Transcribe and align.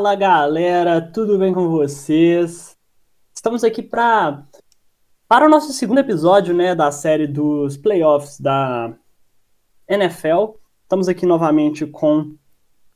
Fala 0.00 0.14
galera, 0.14 0.98
tudo 0.98 1.38
bem 1.38 1.52
com 1.52 1.68
vocês? 1.68 2.74
Estamos 3.34 3.62
aqui 3.62 3.82
para 3.82 4.46
para 5.28 5.44
o 5.44 5.48
nosso 5.50 5.74
segundo 5.74 5.98
episódio, 5.98 6.54
né, 6.54 6.74
da 6.74 6.90
série 6.90 7.26
dos 7.26 7.76
playoffs 7.76 8.40
da 8.40 8.94
NFL. 9.86 10.54
Estamos 10.84 11.06
aqui 11.06 11.26
novamente 11.26 11.84
com 11.84 12.34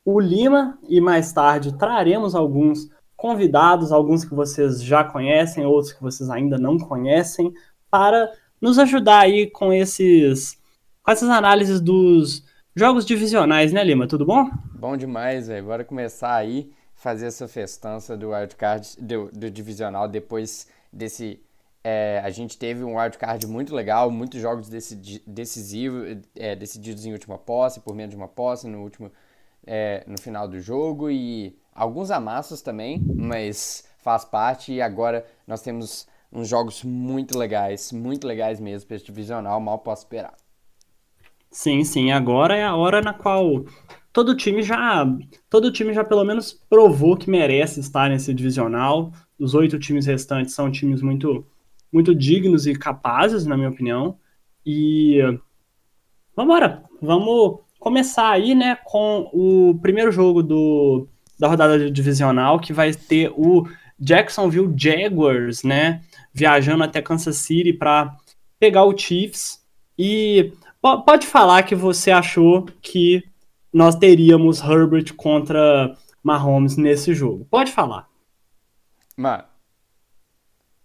o 0.03 0.19
Lima 0.19 0.79
e 0.89 0.99
mais 0.99 1.31
tarde 1.31 1.77
traremos 1.77 2.35
alguns 2.35 2.89
convidados, 3.15 3.93
alguns 3.93 4.25
que 4.25 4.35
vocês 4.35 4.83
já 4.83 5.05
conhecem, 5.05 5.67
outros 5.67 5.93
que 5.93 6.01
vocês 6.01 6.31
ainda 6.31 6.57
não 6.57 6.79
conhecem, 6.79 7.53
para 7.91 8.33
nos 8.59 8.79
ajudar 8.79 9.19
aí 9.19 9.51
com 9.51 9.75
esses 9.75 10.59
com 11.03 11.13
essas 11.13 11.29
análises 11.29 11.83
dos 11.83 12.43
jogos 12.75 13.05
divisionais, 13.05 13.75
né, 13.75 13.85
Lima? 13.85 14.07
Tudo 14.07 14.25
bom? 14.25 14.49
Bom 14.75 14.97
demais, 14.97 15.49
velho. 15.49 15.67
Bora 15.67 15.85
começar 15.85 16.35
aí, 16.35 16.73
fazer 17.05 17.27
essa 17.27 17.47
festança 17.47 18.17
do 18.17 18.31
wildcard, 18.31 18.97
do, 18.99 19.31
do 19.31 19.51
divisional, 19.51 20.09
depois 20.09 20.67
desse... 20.91 21.39
É, 21.87 22.19
a 22.25 22.31
gente 22.31 22.57
teve 22.57 22.83
um 22.83 22.97
wildcard 22.99 23.47
muito 23.47 23.75
legal, 23.75 24.11
muitos 24.11 24.41
jogos 24.41 24.71
decisivos, 25.27 26.17
é, 26.35 26.57
decididos 26.57 27.05
em 27.05 27.13
última 27.13 27.37
posse, 27.37 27.81
por 27.81 27.95
menos 27.95 28.13
de 28.13 28.17
uma 28.17 28.27
posse, 28.27 28.67
no 28.67 28.81
último... 28.83 29.13
É, 29.67 30.03
no 30.07 30.19
final 30.19 30.49
do 30.49 30.59
jogo 30.61 31.11
e 31.11 31.59
alguns 31.75 32.11
amassos 32.11 32.63
também, 32.63 33.03
mas 33.15 33.87
faz 33.99 34.25
parte 34.25 34.73
e 34.73 34.81
agora 34.81 35.27
nós 35.47 35.63
temos 35.63 36.07
uns 36.31 36.49
jogos 36.49 36.85
muito 36.85 37.39
legais, 37.39 37.93
muito 37.93 38.27
legais 38.27 38.61
mesmo 38.61 38.87
para 38.87 38.97
esse 38.97 39.07
divisional, 39.07 39.59
mal 39.61 39.79
posso 39.79 40.05
esperar. 40.05 40.35
Sim, 41.51 41.83
sim, 41.85 42.13
agora 42.13 42.57
é 42.57 42.65
a 42.65 42.75
hora 42.75 43.01
na 43.01 43.15
qual 43.15 43.65
todo 44.15 44.37
time 44.37 44.63
já 44.63 45.05
todo 45.51 45.73
time 45.73 45.93
já 45.93 46.05
pelo 46.05 46.25
menos 46.25 46.53
provou 46.71 47.17
que 47.17 47.29
merece 47.29 47.81
estar 47.81 48.09
nesse 48.09 48.33
divisional. 48.33 49.13
Os 49.39 49.55
oito 49.55 49.79
times 49.79 50.07
restantes 50.07 50.55
são 50.55 50.71
times 50.71 51.03
muito 51.03 51.45
muito 51.93 52.15
dignos 52.15 52.67
e 52.67 52.75
capazes, 52.75 53.45
na 53.45 53.57
minha 53.57 53.69
opinião. 53.69 54.17
E 54.65 55.19
vamos 56.35 56.55
embora, 56.55 56.83
vamos 57.03 57.61
começar 57.79 58.31
aí, 58.31 58.55
né, 58.55 58.77
com 58.85 59.29
o 59.33 59.79
primeiro 59.81 60.11
jogo 60.11 60.43
do, 60.43 61.07
da 61.39 61.47
rodada 61.47 61.91
divisional, 61.91 62.59
que 62.59 62.73
vai 62.73 62.93
ter 62.93 63.31
o 63.37 63.69
Jacksonville 63.99 64.73
Jaguars, 64.77 65.63
né, 65.63 66.03
viajando 66.33 66.83
até 66.83 67.03
Kansas 67.03 67.37
City 67.37 67.73
para 67.73 68.17
pegar 68.59 68.85
o 68.85 68.97
Chiefs. 68.97 69.63
E 69.97 70.53
pode 70.81 71.27
falar 71.27 71.63
que 71.63 71.75
você 71.75 72.11
achou 72.11 72.67
que 72.83 73.23
nós 73.75 73.97
teríamos 73.97 74.61
Herbert 74.61 75.15
contra 75.17 75.99
Mahomes 76.23 76.77
nesse 76.77 77.13
jogo. 77.13 77.45
Pode 77.47 77.73
falar. 77.73 78.09
Mano, 79.17 79.45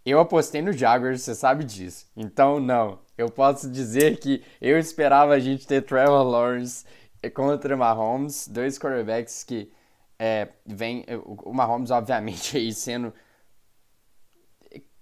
eu 0.04 0.20
apostei 0.20 0.62
no 0.62 0.74
Jaguars, 0.74 1.22
você 1.22 1.36
sabe 1.36 1.64
disso. 1.64 2.08
Então, 2.18 2.60
não. 2.60 3.00
Eu 3.16 3.30
posso 3.30 3.70
dizer 3.70 4.18
que 4.18 4.42
eu 4.60 4.80
esperava 4.80 5.34
a 5.34 5.40
gente 5.40 5.68
ter 5.68 5.84
Trevor 5.84 6.24
Lawrence 6.24 6.84
contra 7.34 7.78
Mahomes, 7.78 8.48
dois 8.48 8.80
quarterbacks 8.80 9.44
que 9.44 9.72
é, 10.18 10.50
vem 10.66 11.06
o 11.26 11.54
Mahomes 11.54 11.92
obviamente 11.92 12.56
aí 12.58 12.74
sendo 12.74 13.14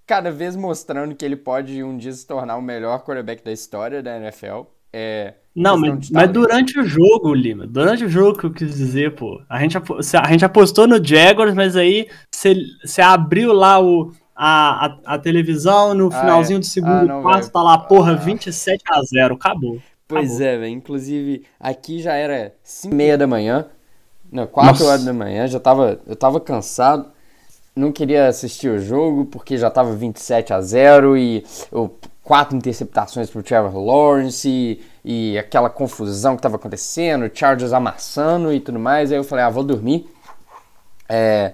cada 0.05 0.31
vez 0.31 0.55
mostrando 0.55 1.15
que 1.15 1.25
ele 1.25 1.35
pode 1.35 1.83
um 1.83 1.97
dia 1.97 2.13
se 2.13 2.25
tornar 2.25 2.57
o 2.57 2.61
melhor 2.61 3.03
quarterback 3.03 3.43
da 3.43 3.51
história 3.51 4.01
da 4.01 4.17
NFL. 4.17 4.63
É, 4.91 5.33
não, 5.57 5.75
mas, 5.75 6.11
mas, 6.11 6.29
durante 6.29 6.79
o 6.79 6.85
jogo, 6.85 7.33
Lima, 7.33 7.65
durante 7.65 8.05
o 8.05 8.09
jogo 8.09 8.37
que 8.37 8.45
eu 8.45 8.53
quis 8.53 8.75
dizer, 8.75 9.15
pô, 9.15 9.41
a 9.49 9.59
gente, 9.59 9.75
a 9.75 10.31
gente 10.31 10.45
apostou 10.45 10.87
no 10.87 11.03
Jaguars, 11.03 11.55
mas 11.55 11.75
aí 11.75 12.07
você 12.31 13.01
abriu 13.01 13.51
lá 13.53 13.81
o, 13.81 14.11
a, 14.35 14.85
a, 14.85 15.15
a 15.15 15.17
televisão 15.17 15.95
no 15.95 16.09
ah, 16.09 16.11
finalzinho 16.11 16.57
é? 16.57 16.59
do 16.59 16.65
segundo 16.65 17.11
ah, 17.11 17.21
quarto, 17.23 17.51
tá 17.51 17.63
lá, 17.63 17.75
porra, 17.75 18.11
ah. 18.11 18.15
27 18.15 18.83
a 18.87 19.01
0, 19.01 19.33
acabou. 19.33 19.81
Pois 20.07 20.35
acabou. 20.35 20.47
é, 20.47 20.57
velho, 20.59 20.73
inclusive 20.73 21.43
aqui 21.59 22.03
já 22.03 22.13
era 22.13 22.53
5 22.61 22.93
e 22.93 22.95
meia 22.95 23.17
da 23.17 23.25
manhã, 23.25 23.65
não, 24.31 24.45
4 24.45 24.71
Nossa. 24.71 24.85
horas 24.85 25.03
da 25.03 25.13
manhã, 25.13 25.47
já 25.47 25.59
tava, 25.59 25.99
eu 26.05 26.15
tava 26.15 26.39
cansado, 26.39 27.07
não 27.75 27.91
queria 27.91 28.27
assistir 28.27 28.69
o 28.69 28.79
jogo 28.79 29.25
porque 29.25 29.57
já 29.57 29.71
tava 29.71 29.95
27 29.95 30.53
a 30.53 30.61
0 30.61 31.17
e 31.17 31.43
eu 31.71 31.97
quatro 32.27 32.57
interceptações 32.57 33.29
pro 33.29 33.41
Trevor 33.41 33.81
Lawrence 33.81 34.49
e, 34.49 34.81
e 35.05 35.37
aquela 35.37 35.69
confusão 35.69 36.35
que 36.35 36.39
estava 36.39 36.57
acontecendo, 36.57 37.31
Chargers 37.33 37.71
amassando 37.71 38.51
e 38.51 38.59
tudo 38.59 38.77
mais. 38.77 39.13
Aí 39.13 39.17
eu 39.17 39.23
falei, 39.23 39.45
ah, 39.45 39.49
vou 39.49 39.63
dormir. 39.63 40.05
É, 41.07 41.53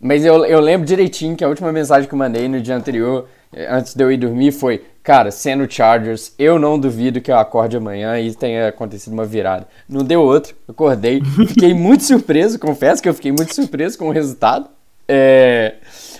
mas 0.00 0.24
eu, 0.24 0.44
eu 0.44 0.60
lembro 0.60 0.86
direitinho 0.86 1.34
que 1.34 1.42
a 1.42 1.48
última 1.48 1.72
mensagem 1.72 2.08
que 2.08 2.14
eu 2.14 2.18
mandei 2.18 2.48
no 2.48 2.60
dia 2.60 2.76
anterior, 2.76 3.28
é, 3.52 3.66
antes 3.68 3.94
de 3.96 4.04
eu 4.04 4.12
ir 4.12 4.16
dormir, 4.16 4.52
foi: 4.52 4.84
Cara, 5.02 5.32
sendo 5.32 5.68
Chargers, 5.68 6.32
eu 6.38 6.56
não 6.56 6.78
duvido 6.78 7.20
que 7.20 7.32
eu 7.32 7.36
acorde 7.36 7.76
amanhã 7.76 8.16
e 8.20 8.32
tenha 8.32 8.68
acontecido 8.68 9.12
uma 9.12 9.24
virada. 9.24 9.66
Não 9.88 10.04
deu 10.04 10.22
outro, 10.22 10.54
acordei. 10.68 11.20
Fiquei 11.48 11.74
muito 11.74 12.04
surpreso, 12.06 12.60
confesso 12.60 13.02
que 13.02 13.08
eu 13.08 13.14
fiquei 13.14 13.32
muito 13.32 13.52
surpreso 13.52 13.98
com 13.98 14.06
o 14.06 14.12
resultado. 14.12 14.68
É, 15.08 15.74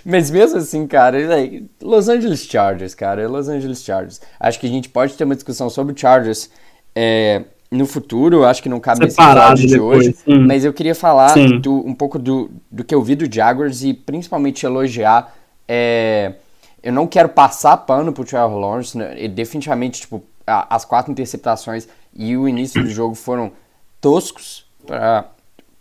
mas 0.04 0.30
mesmo 0.30 0.58
assim, 0.58 0.86
cara, 0.86 1.18
Los 1.82 2.08
Angeles 2.08 2.44
Chargers, 2.44 2.94
cara, 2.94 3.28
Los 3.28 3.48
Angeles 3.48 3.82
Chargers. 3.82 4.20
Acho 4.38 4.60
que 4.60 4.66
a 4.66 4.70
gente 4.70 4.88
pode 4.88 5.14
ter 5.14 5.24
uma 5.24 5.34
discussão 5.34 5.68
sobre 5.68 5.98
Chargers 5.98 6.48
é, 6.94 7.42
no 7.70 7.86
futuro, 7.86 8.44
acho 8.44 8.62
que 8.62 8.68
não 8.68 8.78
cabe 8.78 9.00
nesse 9.00 9.20
episódio 9.20 9.66
de 9.66 9.80
hoje, 9.80 10.12
sim. 10.12 10.38
mas 10.38 10.64
eu 10.64 10.72
queria 10.72 10.94
falar 10.94 11.34
do, 11.60 11.86
um 11.86 11.94
pouco 11.94 12.18
do, 12.18 12.50
do 12.70 12.84
que 12.84 12.94
eu 12.94 13.02
vi 13.02 13.16
do 13.16 13.32
Jaguars 13.32 13.82
e 13.82 13.92
principalmente 13.92 14.64
elogiar. 14.64 15.34
É, 15.66 16.34
eu 16.82 16.92
não 16.92 17.06
quero 17.08 17.28
passar 17.28 17.76
pano 17.78 18.12
pro 18.12 18.24
Trevor 18.24 18.58
Lawrence, 18.58 18.96
né, 18.96 19.16
e 19.18 19.26
definitivamente, 19.26 20.02
tipo, 20.02 20.22
a, 20.46 20.76
as 20.76 20.84
quatro 20.84 21.10
interceptações 21.10 21.88
e 22.14 22.36
o 22.36 22.48
início 22.48 22.80
do 22.80 22.88
jogo 22.88 23.16
foram 23.16 23.50
toscos, 24.00 24.64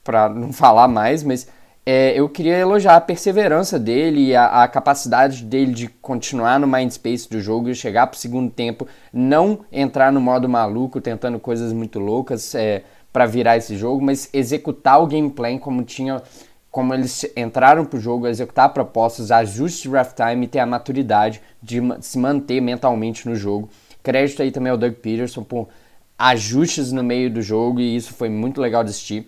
para 0.03 0.29
não 0.29 0.51
falar 0.51 0.87
mais, 0.87 1.23
mas 1.23 1.47
é, 1.85 2.19
eu 2.19 2.27
queria 2.27 2.57
elogiar 2.57 2.95
a 2.95 3.01
perseverança 3.01 3.77
dele 3.77 4.29
e 4.29 4.35
a, 4.35 4.63
a, 4.63 4.67
capacidade 4.67 5.43
dele 5.43 5.71
de 5.71 5.87
continuar 5.87 6.59
no 6.59 6.65
mindspace 6.65 7.29
do 7.29 7.39
jogo 7.39 7.69
e 7.69 7.75
chegar 7.75 8.07
para 8.07 8.17
o 8.17 8.19
segundo 8.19 8.49
tempo, 8.49 8.87
não 9.13 9.59
entrar 9.71 10.11
no 10.11 10.19
modo 10.19 10.49
maluco, 10.49 10.99
tentando 10.99 11.39
coisas 11.39 11.71
muito 11.71 11.99
loucas 11.99 12.55
é, 12.55 12.83
para 13.13 13.27
virar 13.27 13.57
esse 13.57 13.77
jogo, 13.77 14.03
mas 14.03 14.27
executar 14.33 14.99
o 14.99 15.05
gameplay 15.05 15.59
como 15.59 15.83
tinha, 15.83 16.23
como 16.71 16.91
eles 16.91 17.23
entraram 17.37 17.85
para 17.85 17.97
o 17.97 18.01
jogo, 18.01 18.27
executar 18.27 18.73
propostas, 18.73 19.29
ajustes 19.29 19.83
de 19.83 19.89
draft 19.89 20.15
time 20.15 20.45
e 20.45 20.49
ter 20.49 20.59
a 20.59 20.65
maturidade 20.65 21.39
de 21.61 21.79
se 22.01 22.17
manter 22.17 22.61
mentalmente 22.61 23.29
no 23.29 23.35
jogo. 23.35 23.69
Crédito 24.01 24.41
aí 24.41 24.51
também 24.51 24.71
ao 24.71 24.77
Doug 24.77 24.93
Peterson 24.95 25.43
por 25.43 25.69
ajustes 26.17 26.91
no 26.91 27.03
meio 27.03 27.29
do 27.29 27.43
jogo 27.43 27.79
e 27.79 27.95
isso 27.95 28.11
foi 28.11 28.29
muito 28.29 28.59
legal 28.59 28.83
de 28.83 28.89
assistir. 28.89 29.27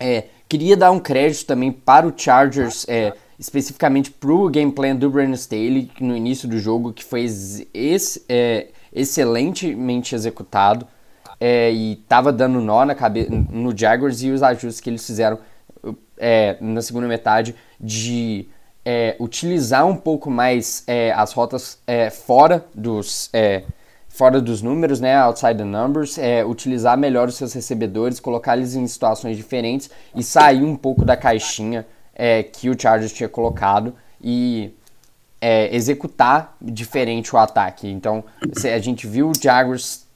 É, 0.00 0.24
Queria 0.48 0.76
dar 0.76 0.90
um 0.90 1.00
crédito 1.00 1.46
também 1.46 1.72
para 1.72 2.06
o 2.06 2.12
Chargers, 2.16 2.86
é, 2.88 3.14
especificamente 3.38 4.10
para 4.10 4.30
o 4.30 4.48
game 4.48 4.70
plan 4.70 4.94
do 4.94 5.10
Brandon 5.10 5.34
Staley 5.34 5.90
no 6.00 6.16
início 6.16 6.48
do 6.48 6.58
jogo, 6.58 6.92
que 6.92 7.04
foi 7.04 7.26
ex, 7.72 8.24
é, 8.28 8.68
excelentemente 8.92 10.14
executado 10.14 10.86
é, 11.40 11.72
e 11.72 11.94
estava 11.94 12.32
dando 12.32 12.60
nó 12.60 12.84
na 12.84 12.94
cabeça 12.94 13.30
no 13.30 13.76
Jaguars 13.76 14.22
e 14.22 14.30
os 14.30 14.42
ajustes 14.42 14.80
que 14.80 14.90
eles 14.90 15.04
fizeram 15.04 15.38
é, 16.16 16.56
na 16.60 16.80
segunda 16.80 17.08
metade 17.08 17.54
de 17.80 18.46
é, 18.84 19.16
utilizar 19.18 19.86
um 19.86 19.96
pouco 19.96 20.30
mais 20.30 20.84
é, 20.86 21.12
as 21.12 21.32
rotas 21.32 21.78
fora 22.26 22.64
dos 22.74 23.30
fora 24.14 24.40
dos 24.40 24.62
números, 24.62 25.00
né, 25.00 25.16
outside 25.16 25.58
the 25.58 25.64
numbers, 25.64 26.18
é, 26.18 26.44
utilizar 26.44 26.96
melhor 26.96 27.26
os 27.26 27.34
seus 27.34 27.52
recebedores, 27.52 28.20
colocar 28.20 28.56
eles 28.56 28.76
em 28.76 28.86
situações 28.86 29.36
diferentes 29.36 29.90
e 30.14 30.22
sair 30.22 30.62
um 30.62 30.76
pouco 30.76 31.04
da 31.04 31.16
caixinha 31.16 31.84
é, 32.14 32.44
que 32.44 32.70
o 32.70 32.80
Chargers 32.80 33.12
tinha 33.12 33.28
colocado 33.28 33.92
e 34.22 34.72
é, 35.40 35.74
executar 35.74 36.56
diferente 36.62 37.34
o 37.34 37.38
ataque. 37.38 37.88
Então, 37.88 38.22
a 38.72 38.78
gente 38.78 39.04
viu 39.08 39.30
o 39.30 39.32
Jaguars 39.34 40.06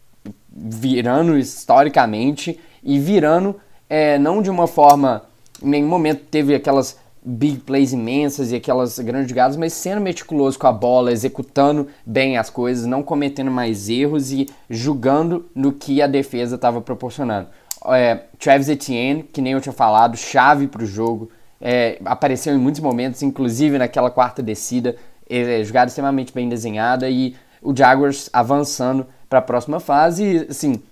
virando 0.49 1.37
historicamente 1.37 2.57
e 2.85 3.01
virando 3.01 3.61
é, 3.91 4.17
não 4.17 4.41
de 4.41 4.49
uma 4.49 4.69
forma, 4.69 5.25
em 5.61 5.71
nenhum 5.71 5.89
momento 5.89 6.23
teve 6.31 6.55
aquelas 6.55 6.97
big 7.25 7.59
plays 7.59 7.93
imensas 7.93 8.53
e 8.53 8.57
aquelas 8.57 8.99
grandes 8.99 9.29
jogadas, 9.29 9.57
mas 9.57 9.73
sendo 9.73 10.01
meticuloso 10.01 10.59
com 10.59 10.67
a 10.67 10.73
bola, 10.73 11.13
executando 11.13 11.89
bem 12.05 12.39
as 12.39 12.51
coisas, 12.51 12.87
não 12.87 13.03
cometendo 13.03 13.51
mais 13.51 13.89
erros 13.89 14.33
e 14.33 14.47
julgando 14.69 15.47
no 15.55 15.73
que 15.73 16.01
a 16.01 16.07
defesa 16.07 16.57
estava 16.57 16.81
proporcionando. 16.81 17.49
É, 17.87 18.23
Travis 18.39 18.69
Etienne, 18.69 19.23
que 19.23 19.41
nem 19.41 19.53
eu 19.53 19.61
tinha 19.61 19.73
falado, 19.73 20.17
chave 20.17 20.67
para 20.67 20.83
o 20.83 20.87
jogo, 20.87 21.31
é, 21.61 21.99
apareceu 22.05 22.55
em 22.55 22.59
muitos 22.59 22.81
momentos, 22.81 23.23
inclusive 23.23 23.79
naquela 23.79 24.11
quarta 24.11 24.43
descida, 24.43 24.97
é, 25.29 25.63
jogada 25.65 25.89
extremamente 25.89 26.33
bem 26.33 26.49
desenhada 26.49 27.09
e 27.11 27.35
o 27.61 27.75
Jaguars 27.75 28.31
avançando 28.33 29.07
para 29.29 29.41
a 29.41 29.43
próxima 29.43 29.81
fase. 29.81 30.25
E, 30.25 30.39
assim, 30.51 30.83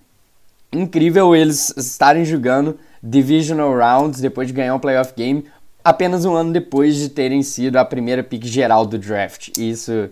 incrível 0.72 1.34
eles 1.34 1.72
estarem 1.76 2.24
jogando 2.24 2.78
Divisional 3.02 3.76
Rounds 3.76 4.20
depois 4.20 4.48
de 4.48 4.54
ganhar 4.54 4.74
um 4.74 4.78
playoff 4.78 5.12
game, 5.16 5.44
apenas 5.86 6.24
um 6.24 6.34
ano 6.34 6.52
depois 6.52 6.96
de 6.96 7.08
terem 7.08 7.42
sido 7.44 7.76
a 7.76 7.84
primeira 7.84 8.24
pick 8.24 8.44
geral 8.44 8.84
do 8.84 8.98
draft. 8.98 9.56
Isso. 9.56 10.10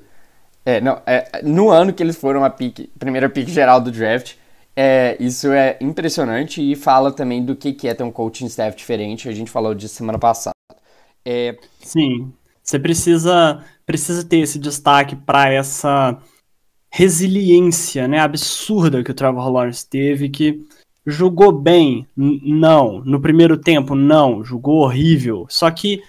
É, 0.64 0.80
não, 0.80 1.02
é, 1.04 1.42
no 1.42 1.68
ano 1.68 1.92
que 1.92 2.00
eles 2.00 2.16
foram 2.16 2.44
a 2.44 2.48
pick, 2.48 2.88
primeira 2.96 3.28
pick 3.28 3.48
geral 3.48 3.80
do 3.80 3.90
draft. 3.90 4.36
É, 4.76 5.16
isso 5.18 5.52
é 5.52 5.76
impressionante 5.80 6.60
e 6.60 6.76
fala 6.76 7.12
também 7.12 7.44
do 7.44 7.56
que, 7.56 7.72
que 7.72 7.88
é 7.88 7.94
ter 7.94 8.04
um 8.04 8.10
coaching 8.12 8.46
staff 8.46 8.76
diferente. 8.76 9.28
A 9.28 9.32
gente 9.32 9.50
falou 9.50 9.74
disso 9.74 9.96
semana 9.96 10.18
passada. 10.18 10.54
É... 11.24 11.56
Sim, 11.80 12.32
você 12.62 12.78
precisa, 12.78 13.64
precisa 13.84 14.24
ter 14.24 14.38
esse 14.38 14.58
destaque 14.58 15.16
para 15.16 15.52
essa 15.52 16.18
resiliência 16.90 18.06
né, 18.06 18.20
absurda 18.20 19.02
que 19.02 19.10
o 19.10 19.14
Trevor 19.14 19.50
Lawrence 19.50 19.88
teve, 19.88 20.28
que 20.28 20.64
jogou 21.06 21.52
bem, 21.52 22.06
não. 22.16 23.02
No 23.04 23.20
primeiro 23.20 23.56
tempo, 23.56 23.94
não. 23.94 24.42
Jogou 24.42 24.82
horrível. 24.82 25.46
Só 25.48 25.70
que 25.70 26.02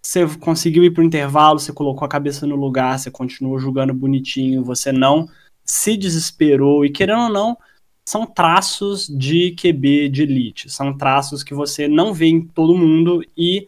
você 0.00 0.26
conseguiu 0.38 0.84
ir 0.84 0.90
pro 0.90 1.04
intervalo, 1.04 1.58
você 1.58 1.72
colocou 1.72 2.04
a 2.04 2.08
cabeça 2.08 2.46
no 2.46 2.56
lugar, 2.56 2.98
você 2.98 3.10
continuou 3.10 3.58
jogando 3.58 3.94
bonitinho, 3.94 4.64
você 4.64 4.90
não 4.90 5.28
se 5.64 5.96
desesperou. 5.96 6.84
E 6.84 6.90
querendo 6.90 7.22
ou 7.22 7.28
não, 7.28 7.56
são 8.04 8.26
traços 8.26 9.06
de 9.06 9.54
QB 9.56 10.08
de 10.08 10.22
elite. 10.22 10.70
São 10.70 10.96
traços 10.96 11.42
que 11.42 11.54
você 11.54 11.86
não 11.86 12.12
vê 12.12 12.26
em 12.26 12.40
todo 12.40 12.76
mundo 12.76 13.24
e 13.36 13.66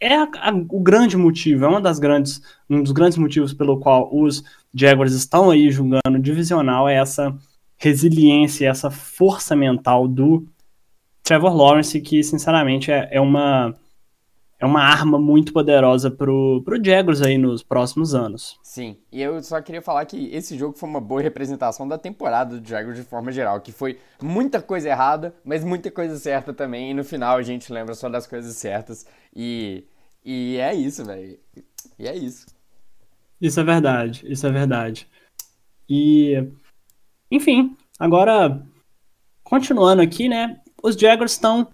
é 0.00 0.14
a, 0.16 0.24
a, 0.24 0.52
o 0.68 0.80
grande 0.80 1.16
motivo, 1.16 1.64
é 1.64 1.68
uma 1.68 1.80
das 1.80 1.98
grandes, 1.98 2.42
um 2.68 2.82
dos 2.82 2.92
grandes 2.92 3.16
motivos 3.16 3.54
pelo 3.54 3.78
qual 3.78 4.10
os 4.14 4.44
Jaguars 4.74 5.14
estão 5.14 5.50
aí 5.50 5.70
jogando 5.70 6.18
divisional 6.20 6.86
é 6.88 6.96
essa 6.96 7.34
resiliência, 7.76 8.68
essa 8.68 8.90
força 8.90 9.54
mental 9.54 10.08
do 10.08 10.46
Trevor 11.22 11.54
Lawrence, 11.54 12.00
que 12.00 12.22
sinceramente 12.22 12.90
é, 12.90 13.08
é 13.10 13.20
uma 13.20 13.74
é 14.58 14.64
uma 14.64 14.82
arma 14.82 15.18
muito 15.18 15.52
poderosa 15.52 16.10
pro, 16.10 16.62
pro 16.64 16.82
Jaguars 16.82 17.20
aí 17.20 17.36
nos 17.36 17.62
próximos 17.62 18.14
anos. 18.14 18.58
Sim, 18.62 18.96
e 19.12 19.20
eu 19.20 19.42
só 19.42 19.60
queria 19.60 19.82
falar 19.82 20.06
que 20.06 20.30
esse 20.34 20.56
jogo 20.56 20.76
foi 20.76 20.88
uma 20.88 21.00
boa 21.00 21.20
representação 21.20 21.86
da 21.86 21.98
temporada 21.98 22.58
do 22.58 22.66
Jaguars 22.66 22.96
de 22.96 23.04
forma 23.04 23.30
geral, 23.30 23.60
que 23.60 23.70
foi 23.70 23.98
muita 24.22 24.62
coisa 24.62 24.88
errada, 24.88 25.34
mas 25.44 25.62
muita 25.62 25.90
coisa 25.90 26.16
certa 26.18 26.54
também, 26.54 26.90
e 26.90 26.94
no 26.94 27.04
final 27.04 27.36
a 27.36 27.42
gente 27.42 27.70
lembra 27.72 27.94
só 27.94 28.08
das 28.08 28.26
coisas 28.26 28.56
certas, 28.56 29.06
e, 29.34 29.84
e 30.24 30.56
é 30.56 30.74
isso, 30.74 31.04
velho, 31.04 31.38
e 31.98 32.08
é 32.08 32.16
isso. 32.16 32.46
Isso 33.38 33.60
é 33.60 33.64
verdade, 33.64 34.24
isso 34.26 34.46
é 34.46 34.50
verdade. 34.50 35.06
E 35.88 36.48
enfim, 37.30 37.76
agora, 37.98 38.62
continuando 39.42 40.02
aqui, 40.02 40.28
né? 40.28 40.58
Os 40.82 40.94
Jaguars 40.96 41.32
estão 41.32 41.68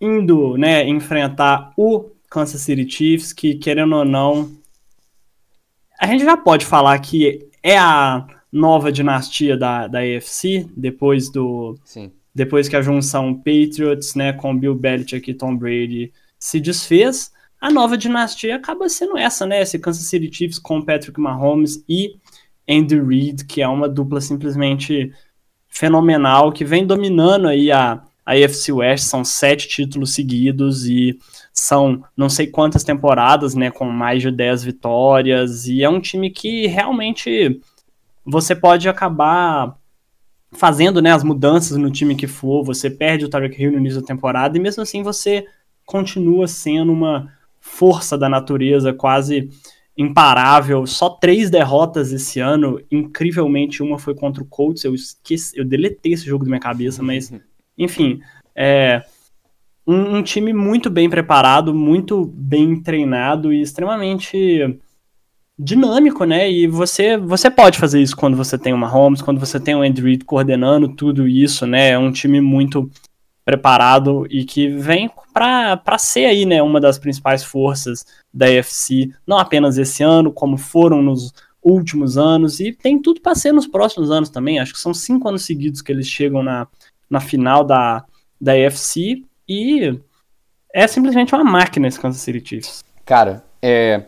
indo, 0.00 0.56
né, 0.56 0.86
enfrentar 0.88 1.72
o 1.76 2.10
Kansas 2.28 2.60
City 2.60 2.90
Chiefs, 2.90 3.32
que 3.32 3.54
querendo 3.54 3.94
ou 3.94 4.04
não, 4.04 4.50
a 6.00 6.06
gente 6.06 6.24
já 6.24 6.36
pode 6.36 6.66
falar 6.66 6.98
que 6.98 7.48
é 7.62 7.78
a 7.78 8.26
nova 8.50 8.90
dinastia 8.90 9.56
da, 9.56 9.86
da 9.86 10.00
AFC, 10.00 10.66
depois 10.76 11.30
do 11.30 11.78
Sim. 11.84 12.10
depois 12.34 12.68
que 12.68 12.74
a 12.74 12.82
junção 12.82 13.34
Patriots, 13.34 14.14
né, 14.14 14.32
com 14.32 14.58
Bill 14.58 14.74
Belichick 14.74 15.30
e 15.30 15.34
Tom 15.34 15.56
Brady 15.56 16.12
se 16.38 16.58
desfez, 16.58 17.32
a 17.60 17.70
nova 17.70 17.96
dinastia 17.96 18.56
acaba 18.56 18.88
sendo 18.88 19.16
essa, 19.16 19.46
né, 19.46 19.62
esse 19.62 19.78
Kansas 19.78 20.04
City 20.04 20.28
Chiefs 20.34 20.58
com 20.58 20.82
Patrick 20.82 21.20
Mahomes 21.20 21.84
e 21.88 22.16
Andy 22.68 23.00
Reid, 23.00 23.44
que 23.44 23.62
é 23.62 23.68
uma 23.68 23.88
dupla 23.88 24.20
simplesmente 24.20 25.12
fenomenal, 25.68 26.52
que 26.52 26.64
vem 26.64 26.86
dominando 26.86 27.48
aí 27.48 27.72
a, 27.72 28.02
a 28.24 28.32
AFC 28.32 28.72
West, 28.72 29.04
são 29.04 29.24
sete 29.24 29.66
títulos 29.68 30.14
seguidos 30.14 30.86
e 30.86 31.18
são 31.52 32.04
não 32.16 32.28
sei 32.28 32.46
quantas 32.46 32.84
temporadas, 32.84 33.54
né, 33.54 33.70
com 33.70 33.84
mais 33.86 34.22
de 34.22 34.30
10 34.30 34.64
vitórias, 34.64 35.66
e 35.66 35.82
é 35.82 35.88
um 35.88 36.00
time 36.00 36.30
que 36.30 36.66
realmente 36.66 37.60
você 38.24 38.54
pode 38.54 38.88
acabar 38.88 39.76
fazendo, 40.52 41.00
né, 41.00 41.12
as 41.12 41.24
mudanças 41.24 41.76
no 41.76 41.90
time 41.90 42.14
que 42.14 42.26
for, 42.26 42.62
você 42.62 42.90
perde 42.90 43.24
o 43.24 43.28
Tarek 43.28 43.60
Hill 43.60 43.72
no 43.72 43.78
início 43.78 44.00
da 44.00 44.06
temporada, 44.06 44.56
e 44.56 44.60
mesmo 44.60 44.82
assim 44.82 45.02
você 45.02 45.46
continua 45.84 46.46
sendo 46.46 46.92
uma 46.92 47.32
força 47.60 48.18
da 48.18 48.28
natureza 48.28 48.92
quase 48.92 49.50
imparável, 49.96 50.86
só 50.86 51.10
três 51.10 51.50
derrotas 51.50 52.12
esse 52.12 52.40
ano, 52.40 52.80
incrivelmente 52.90 53.82
uma 53.82 53.98
foi 53.98 54.14
contra 54.14 54.42
o 54.42 54.46
Colts, 54.46 54.84
eu 54.84 54.94
esqueci, 54.94 55.58
eu 55.58 55.64
deletei 55.64 56.12
esse 56.12 56.24
jogo 56.24 56.44
da 56.44 56.48
minha 56.48 56.60
cabeça, 56.60 57.02
mas 57.02 57.32
enfim, 57.76 58.20
é 58.54 59.02
um, 59.86 60.16
um, 60.16 60.22
time 60.22 60.52
muito 60.52 60.88
bem 60.88 61.10
preparado, 61.10 61.74
muito 61.74 62.24
bem 62.24 62.80
treinado 62.80 63.52
e 63.52 63.60
extremamente 63.60 64.78
dinâmico, 65.58 66.24
né? 66.24 66.50
E 66.50 66.66
você 66.66 67.16
você 67.16 67.50
pode 67.50 67.78
fazer 67.78 68.00
isso 68.00 68.16
quando 68.16 68.36
você 68.36 68.56
tem 68.58 68.72
uma 68.72 68.86
Holmes, 68.86 69.22
quando 69.22 69.40
você 69.40 69.60
tem 69.60 69.74
o 69.74 69.82
Andrew 69.82 70.16
coordenando 70.24 70.88
tudo 70.88 71.26
isso, 71.28 71.66
né? 71.66 71.90
É 71.90 71.98
um 71.98 72.12
time 72.12 72.40
muito 72.40 72.90
preparado 73.44 74.26
e 74.30 74.44
que 74.44 74.68
vem 74.68 75.10
para 75.32 75.98
ser 75.98 76.26
aí, 76.26 76.46
né, 76.46 76.62
uma 76.62 76.80
das 76.80 76.98
principais 76.98 77.42
forças 77.42 78.06
da 78.32 78.46
UFC, 78.46 79.12
não 79.26 79.38
apenas 79.38 79.78
esse 79.78 80.02
ano, 80.02 80.32
como 80.32 80.56
foram 80.56 81.02
nos 81.02 81.32
últimos 81.62 82.18
anos, 82.18 82.60
e 82.60 82.72
tem 82.72 83.00
tudo 83.00 83.20
para 83.20 83.34
ser 83.34 83.52
nos 83.52 83.66
próximos 83.66 84.10
anos 84.10 84.28
também. 84.28 84.58
Acho 84.58 84.72
que 84.72 84.80
são 84.80 84.94
cinco 84.94 85.28
anos 85.28 85.44
seguidos 85.44 85.80
que 85.80 85.92
eles 85.92 86.06
chegam 86.06 86.42
na, 86.42 86.66
na 87.08 87.20
final 87.20 87.64
da, 87.64 88.04
da 88.40 88.52
UFC, 88.52 89.22
e 89.48 89.98
é 90.72 90.86
simplesmente 90.86 91.34
uma 91.34 91.44
máquina 91.44 91.88
esse 91.88 92.00
Kansas 92.00 92.22
City 92.22 92.42
Chiefs. 92.46 92.84
Cara, 93.04 93.44
é, 93.60 94.04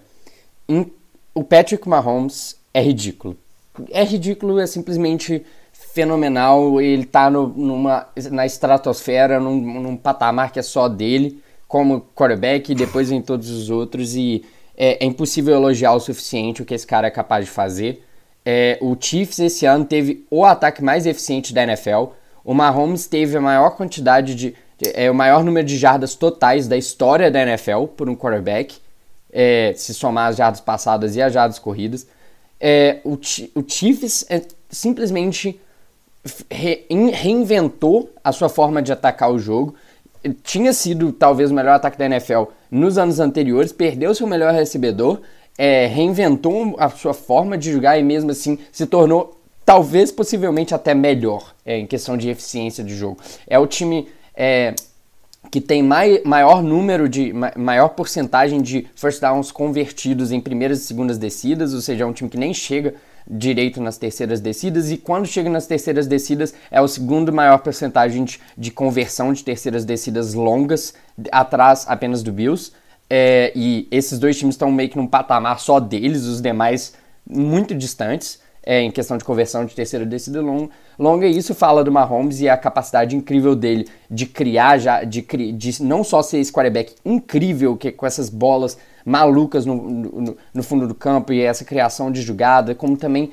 in, 0.68 0.90
o 1.34 1.42
Patrick 1.44 1.88
Mahomes 1.88 2.60
é 2.72 2.80
ridículo. 2.80 3.36
É 3.90 4.04
ridículo, 4.04 4.58
é 4.58 4.66
simplesmente 4.66 5.44
fenomenal, 5.94 6.80
ele 6.80 7.06
tá 7.06 7.30
no, 7.30 7.46
numa, 7.46 8.08
na 8.32 8.44
estratosfera, 8.44 9.38
num, 9.38 9.54
num 9.80 9.96
patamar 9.96 10.50
que 10.50 10.58
é 10.58 10.62
só 10.62 10.88
dele, 10.88 11.40
como 11.68 12.00
quarterback, 12.16 12.72
e 12.72 12.74
depois 12.74 13.12
em 13.12 13.22
todos 13.22 13.48
os 13.48 13.70
outros, 13.70 14.16
e 14.16 14.44
é, 14.76 15.04
é, 15.04 15.06
impossível 15.06 15.54
elogiar 15.54 15.92
o 15.92 16.00
suficiente 16.00 16.62
o 16.62 16.64
que 16.64 16.74
esse 16.74 16.86
cara 16.86 17.06
é 17.06 17.10
capaz 17.10 17.44
de 17.44 17.50
fazer. 17.50 18.04
É, 18.44 18.76
o 18.82 18.96
Chiefs 18.98 19.38
esse 19.38 19.64
ano 19.66 19.84
teve 19.84 20.26
o 20.28 20.44
ataque 20.44 20.82
mais 20.82 21.06
eficiente 21.06 21.54
da 21.54 21.62
NFL, 21.62 22.06
o 22.44 22.52
Mahomes 22.52 23.06
teve 23.06 23.36
a 23.36 23.40
maior 23.40 23.70
quantidade 23.70 24.34
de, 24.34 24.54
é, 24.94 25.08
o 25.08 25.14
maior 25.14 25.44
número 25.44 25.64
de 25.64 25.78
jardas 25.78 26.16
totais 26.16 26.66
da 26.66 26.76
história 26.76 27.30
da 27.30 27.40
NFL 27.40 27.84
por 27.96 28.10
um 28.10 28.16
quarterback, 28.16 28.78
é, 29.32 29.72
se 29.76 29.94
somar 29.94 30.30
as 30.30 30.36
jardas 30.36 30.60
passadas 30.60 31.14
e 31.14 31.22
as 31.22 31.32
jardas 31.32 31.60
corridas. 31.60 32.04
É, 32.60 32.98
o, 33.04 33.12
o 33.12 33.64
Chiefs 33.66 34.26
é 34.28 34.42
simplesmente 34.68 35.60
re, 36.50 36.86
reinventou 37.12 38.10
a 38.22 38.32
sua 38.32 38.48
forma 38.48 38.80
de 38.80 38.92
atacar 38.92 39.30
o 39.30 39.38
jogo. 39.38 39.74
Tinha 40.42 40.72
sido 40.72 41.12
talvez 41.12 41.50
o 41.50 41.54
melhor 41.54 41.74
ataque 41.74 41.98
da 41.98 42.06
NFL 42.06 42.44
nos 42.70 42.96
anos 42.96 43.20
anteriores, 43.20 43.72
perdeu 43.72 44.14
seu 44.14 44.26
melhor 44.26 44.52
recebedor, 44.52 45.20
é, 45.58 45.86
reinventou 45.86 46.74
a 46.78 46.88
sua 46.88 47.12
forma 47.12 47.58
de 47.58 47.70
jogar 47.70 47.98
e 47.98 48.02
mesmo 48.02 48.30
assim 48.30 48.58
se 48.72 48.86
tornou 48.86 49.38
talvez 49.64 50.10
possivelmente 50.10 50.74
até 50.74 50.94
melhor 50.94 51.54
é, 51.64 51.78
em 51.78 51.86
questão 51.86 52.16
de 52.16 52.28
eficiência 52.28 52.82
de 52.82 52.94
jogo. 52.94 53.18
É 53.46 53.58
o 53.58 53.66
time 53.66 54.08
é, 54.34 54.74
que 55.50 55.60
tem 55.60 55.82
mai, 55.82 56.22
maior 56.24 56.62
número 56.62 57.08
de 57.08 57.32
maior 57.56 57.90
porcentagem 57.90 58.62
de 58.62 58.86
first 58.94 59.20
downs 59.20 59.52
convertidos 59.52 60.32
em 60.32 60.40
primeiras 60.40 60.80
e 60.80 60.84
segundas 60.84 61.18
descidas, 61.18 61.74
ou 61.74 61.80
seja, 61.80 62.04
é 62.04 62.06
um 62.06 62.12
time 62.12 62.30
que 62.30 62.38
nem 62.38 62.52
chega 62.52 62.94
direito 63.28 63.80
nas 63.80 63.96
terceiras 63.96 64.40
descidas 64.40 64.90
e 64.90 64.96
quando 64.96 65.26
chega 65.26 65.48
nas 65.48 65.66
terceiras 65.66 66.06
descidas 66.06 66.54
é 66.70 66.80
o 66.80 66.88
segundo 66.88 67.32
maior 67.32 67.58
porcentagem 67.58 68.24
de, 68.24 68.40
de 68.56 68.70
conversão 68.70 69.32
de 69.32 69.42
terceiras 69.42 69.84
descidas 69.84 70.34
longas, 70.34 70.94
atrás 71.32 71.84
apenas 71.88 72.22
do 72.22 72.32
Bills. 72.32 72.72
É, 73.08 73.52
e 73.54 73.86
esses 73.90 74.18
dois 74.18 74.38
times 74.38 74.54
estão 74.54 74.70
meio 74.70 74.88
que 74.88 74.96
num 74.96 75.06
patamar 75.06 75.60
só 75.60 75.78
deles, 75.78 76.24
os 76.24 76.40
demais 76.40 76.94
muito 77.26 77.74
distantes 77.74 78.40
é, 78.64 78.80
em 78.80 78.90
questão 78.90 79.16
de 79.16 79.24
conversão 79.24 79.64
de 79.64 79.74
terceira 79.74 80.06
descida 80.06 80.40
long, 80.40 80.68
longa. 80.98 81.26
E 81.26 81.36
isso 81.36 81.54
fala 81.54 81.84
do 81.84 81.92
Mahomes 81.92 82.40
e 82.40 82.48
a 82.48 82.56
capacidade 82.56 83.14
incrível 83.14 83.54
dele 83.54 83.86
de 84.10 84.26
criar, 84.26 84.78
já, 84.78 85.04
de, 85.04 85.22
de 85.52 85.82
não 85.82 86.02
só 86.02 86.22
ser 86.22 86.38
esse 86.38 86.52
quarterback 86.52 86.94
incrível 87.04 87.76
que 87.76 87.92
com 87.92 88.06
essas 88.06 88.30
bolas 88.30 88.78
malucas 89.04 89.66
no, 89.66 89.76
no, 89.76 90.37
no 90.52 90.62
fundo 90.62 90.88
do 90.88 90.94
campo 90.94 91.32
e 91.32 91.40
essa 91.40 91.64
criação 91.64 92.11
de 92.11 92.23
jogada, 92.23 92.75
como 92.75 92.96
também 92.96 93.32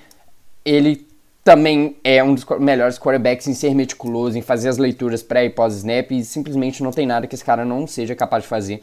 ele 0.66 1.08
também 1.44 1.96
é 2.04 2.24
um 2.24 2.36
dos 2.36 2.46
melhores 2.60 3.00
quarterbacks 3.00 3.48
em 3.48 3.54
ser 3.54 3.74
meticuloso, 3.74 4.38
em 4.38 4.42
fazer 4.42 4.70
as 4.70 4.78
leituras 4.78 5.24
pré 5.24 5.46
e 5.46 5.50
pós-snap, 5.50 6.12
e 6.12 6.24
simplesmente 6.24 6.84
não 6.84 6.92
tem 6.92 7.08
nada 7.08 7.26
que 7.26 7.34
esse 7.34 7.44
cara 7.44 7.66
não 7.66 7.88
seja 7.88 8.16
capaz 8.16 8.44
de 8.44 8.50
fazer. 8.50 8.82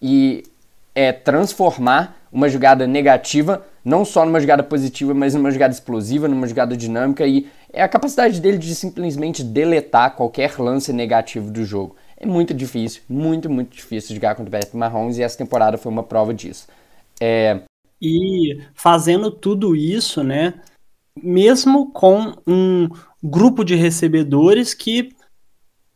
E 0.00 0.42
é 0.94 1.12
transformar 1.12 2.16
uma 2.32 2.48
jogada 2.48 2.86
negativa 2.86 3.64
não 3.84 4.04
só 4.04 4.24
numa 4.24 4.40
jogada 4.40 4.62
positiva, 4.62 5.14
mas 5.14 5.34
numa 5.34 5.50
jogada 5.50 5.72
explosiva, 5.72 6.28
numa 6.28 6.46
jogada 6.46 6.76
dinâmica 6.76 7.26
e 7.26 7.46
é 7.72 7.82
a 7.82 7.88
capacidade 7.88 8.40
dele 8.40 8.58
de 8.58 8.74
simplesmente 8.74 9.42
deletar 9.42 10.14
qualquer 10.14 10.58
lance 10.58 10.92
negativo 10.92 11.50
do 11.50 11.64
jogo. 11.64 11.96
É 12.20 12.26
muito 12.26 12.52
difícil, 12.52 13.02
muito, 13.08 13.48
muito 13.48 13.76
difícil 13.76 14.14
jogar 14.14 14.34
contra 14.34 14.48
o 14.48 14.52
Patrick 14.52 14.76
Mahomes 14.76 15.18
e 15.18 15.22
essa 15.22 15.38
temporada 15.38 15.78
foi 15.78 15.92
uma 15.92 16.02
prova 16.02 16.34
disso. 16.34 16.66
É... 17.20 17.60
E 18.00 18.60
fazendo 18.74 19.30
tudo 19.30 19.74
isso, 19.74 20.22
né, 20.22 20.54
mesmo 21.16 21.92
com 21.92 22.34
um 22.46 22.88
grupo 23.22 23.64
de 23.64 23.74
recebedores 23.74 24.74
que, 24.74 25.14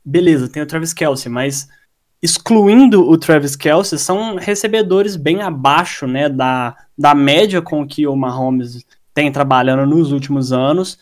beleza, 0.04 0.48
tem 0.48 0.62
o 0.62 0.66
Travis 0.66 0.92
Kelsey, 0.92 1.30
mas 1.30 1.68
excluindo 2.20 3.08
o 3.08 3.18
Travis 3.18 3.56
Kelsey, 3.56 3.98
são 3.98 4.36
recebedores 4.36 5.16
bem 5.16 5.42
abaixo 5.42 6.06
né, 6.06 6.28
da, 6.28 6.76
da 6.96 7.14
média 7.14 7.60
com 7.60 7.86
que 7.86 8.06
o 8.06 8.14
Mahomes 8.14 8.84
tem 9.12 9.30
trabalhando 9.30 9.86
nos 9.86 10.12
últimos 10.12 10.52
anos. 10.52 10.98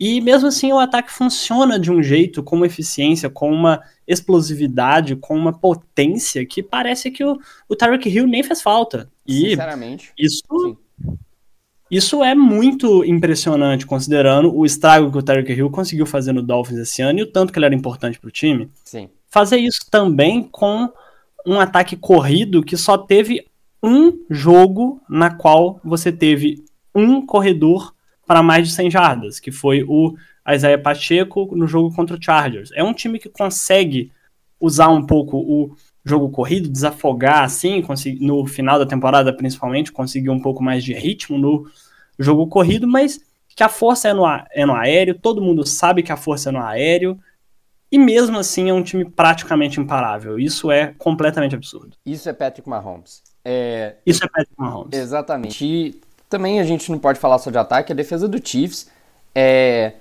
E 0.00 0.20
mesmo 0.20 0.48
assim 0.48 0.72
o 0.72 0.78
ataque 0.78 1.12
funciona 1.12 1.78
de 1.78 1.92
um 1.92 2.02
jeito, 2.02 2.42
com 2.42 2.56
uma 2.56 2.66
eficiência, 2.66 3.28
com 3.28 3.52
uma 3.52 3.82
explosividade, 4.08 5.14
com 5.14 5.36
uma 5.36 5.52
potência 5.52 6.44
que 6.46 6.62
parece 6.62 7.10
que 7.10 7.22
o, 7.22 7.38
o 7.68 7.76
Tyreek 7.76 8.08
Hill 8.08 8.26
nem 8.26 8.42
fez 8.42 8.62
falta. 8.62 9.10
E 9.26 9.50
Sinceramente. 9.50 10.12
Isso, 10.18 10.78
isso 11.90 12.24
é 12.24 12.34
muito 12.34 13.04
impressionante, 13.04 13.84
considerando 13.84 14.56
o 14.56 14.64
estrago 14.64 15.12
que 15.12 15.18
o 15.18 15.22
Tyreek 15.22 15.52
Hill 15.52 15.70
conseguiu 15.70 16.06
fazer 16.06 16.32
no 16.32 16.42
Dolphins 16.42 16.78
esse 16.78 17.02
ano 17.02 17.18
e 17.18 17.22
o 17.22 17.30
tanto 17.30 17.52
que 17.52 17.58
ele 17.58 17.66
era 17.66 17.74
importante 17.74 18.18
para 18.18 18.28
o 18.28 18.32
time. 18.32 18.70
Sim 18.82 19.10
fazer 19.30 19.58
isso 19.58 19.86
também 19.90 20.42
com 20.42 20.92
um 21.46 21.58
ataque 21.58 21.96
corrido 21.96 22.62
que 22.62 22.76
só 22.76 22.98
teve 22.98 23.46
um 23.82 24.24
jogo 24.28 25.00
na 25.08 25.34
qual 25.34 25.80
você 25.82 26.12
teve 26.12 26.62
um 26.94 27.24
corredor 27.24 27.94
para 28.30 28.44
mais 28.44 28.68
de 28.68 28.74
100 28.74 28.92
jardas, 28.92 29.40
que 29.40 29.50
foi 29.50 29.82
o 29.82 30.14
Isaiah 30.48 30.80
Pacheco 30.80 31.50
no 31.56 31.66
jogo 31.66 31.92
contra 31.92 32.16
o 32.16 32.22
Chargers. 32.22 32.70
É 32.76 32.84
um 32.84 32.94
time 32.94 33.18
que 33.18 33.28
consegue 33.28 34.12
usar 34.60 34.88
um 34.88 35.04
pouco 35.04 35.36
o 35.36 35.74
jogo 36.04 36.30
corrido, 36.30 36.68
desafogar 36.68 37.42
assim, 37.42 37.84
no 38.20 38.46
final 38.46 38.78
da 38.78 38.86
temporada 38.86 39.36
principalmente, 39.36 39.90
conseguir 39.90 40.30
um 40.30 40.38
pouco 40.38 40.62
mais 40.62 40.84
de 40.84 40.94
ritmo 40.94 41.36
no 41.36 41.68
jogo 42.20 42.46
corrido, 42.46 42.86
mas 42.86 43.18
que 43.48 43.64
a 43.64 43.68
força 43.68 44.06
é 44.06 44.14
no, 44.14 44.24
é 44.52 44.64
no 44.64 44.76
aéreo, 44.76 45.18
todo 45.18 45.42
mundo 45.42 45.66
sabe 45.66 46.00
que 46.00 46.12
a 46.12 46.16
força 46.16 46.50
é 46.50 46.52
no 46.52 46.62
aéreo, 46.62 47.18
e 47.90 47.98
mesmo 47.98 48.38
assim 48.38 48.70
é 48.70 48.72
um 48.72 48.84
time 48.84 49.04
praticamente 49.04 49.80
imparável. 49.80 50.38
Isso 50.38 50.70
é 50.70 50.94
completamente 50.96 51.56
absurdo. 51.56 51.96
Isso 52.06 52.28
é 52.28 52.32
Patrick 52.32 52.68
Mahomes. 52.68 53.24
É... 53.44 53.96
Isso 54.06 54.24
é 54.24 54.28
Patrick 54.28 54.54
Mahomes. 54.56 54.96
Exatamente. 54.96 56.00
Também 56.30 56.60
a 56.60 56.64
gente 56.64 56.90
não 56.90 56.98
pode 56.98 57.18
falar 57.18 57.38
só 57.38 57.50
de 57.50 57.58
ataque. 57.58 57.92
A 57.92 57.94
defesa 57.94 58.26
do 58.26 58.40
Chiefs 58.42 58.88
é, 59.34 59.92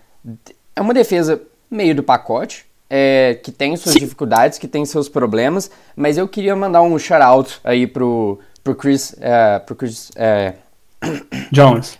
é 0.76 0.82
uma 0.82 0.94
defesa 0.94 1.42
meio 1.70 1.94
do 1.94 2.04
pacote. 2.04 2.66
É, 2.92 3.40
que 3.44 3.52
tem 3.52 3.78
suas 3.78 3.94
Sim. 3.94 4.00
dificuldades, 4.00 4.58
que 4.58 4.68
tem 4.68 4.84
seus 4.84 5.08
problemas, 5.08 5.70
mas 5.96 6.18
eu 6.18 6.28
queria 6.28 6.56
mandar 6.56 6.82
um 6.82 6.98
shout-out 6.98 7.60
aí 7.64 7.86
pro, 7.86 8.40
pro 8.64 8.74
Chris, 8.74 9.16
é, 9.20 9.60
pro 9.60 9.76
Chris 9.76 10.10
é... 10.16 10.56
Jones. 11.54 12.00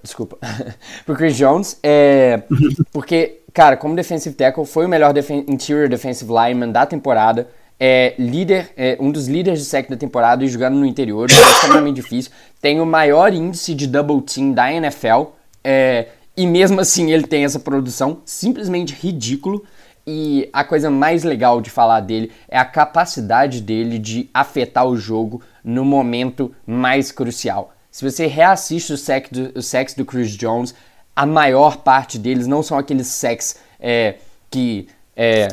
Desculpa. 0.00 0.38
pro 1.04 1.16
Chris 1.16 1.36
Jones, 1.36 1.80
é, 1.82 2.44
porque 2.92 3.40
cara, 3.52 3.76
como 3.76 3.96
defensive 3.96 4.36
tackle, 4.36 4.64
foi 4.64 4.86
o 4.86 4.88
melhor 4.88 5.12
defen 5.12 5.44
interior 5.48 5.88
defensive 5.88 6.30
lineman 6.30 6.70
da 6.70 6.86
temporada. 6.86 7.48
É 7.80 8.14
líder, 8.18 8.72
é 8.76 8.96
um 9.00 9.10
dos 9.12 9.28
líderes 9.28 9.60
de 9.60 9.64
sec 9.66 9.88
da 9.88 9.96
temporada 9.96 10.44
e 10.44 10.48
jogando 10.48 10.76
no 10.76 10.84
interior, 10.84 11.30
é 11.30 11.34
extremamente 11.34 11.96
difícil. 11.96 12.32
Tem 12.60 12.80
o 12.80 12.86
maior 12.86 13.32
índice 13.32 13.74
de 13.74 13.86
double 13.86 14.20
team 14.22 14.52
da 14.52 14.72
NFL. 14.72 15.26
É, 15.62 16.08
e 16.36 16.46
mesmo 16.46 16.80
assim 16.80 17.10
ele 17.10 17.26
tem 17.26 17.44
essa 17.44 17.58
produção 17.58 18.20
simplesmente 18.24 18.94
ridículo. 18.94 19.64
E 20.06 20.48
a 20.52 20.64
coisa 20.64 20.90
mais 20.90 21.22
legal 21.22 21.60
de 21.60 21.68
falar 21.68 22.00
dele 22.00 22.32
é 22.48 22.58
a 22.58 22.64
capacidade 22.64 23.60
dele 23.60 23.98
de 23.98 24.30
afetar 24.32 24.86
o 24.86 24.96
jogo 24.96 25.42
no 25.62 25.84
momento 25.84 26.50
mais 26.66 27.12
crucial. 27.12 27.74
Se 27.90 28.08
você 28.08 28.26
reassiste 28.26 28.92
o 28.92 28.96
sec 28.96 29.30
do, 29.30 29.58
o 29.58 29.62
sex 29.62 29.92
do 29.94 30.04
Chris 30.06 30.30
Jones, 30.30 30.74
a 31.14 31.26
maior 31.26 31.78
parte 31.78 32.18
deles 32.18 32.46
não 32.46 32.62
são 32.62 32.78
aqueles 32.78 33.08
sex 33.08 33.56
é, 33.78 34.14
que 34.50 34.88
é, 35.20 35.48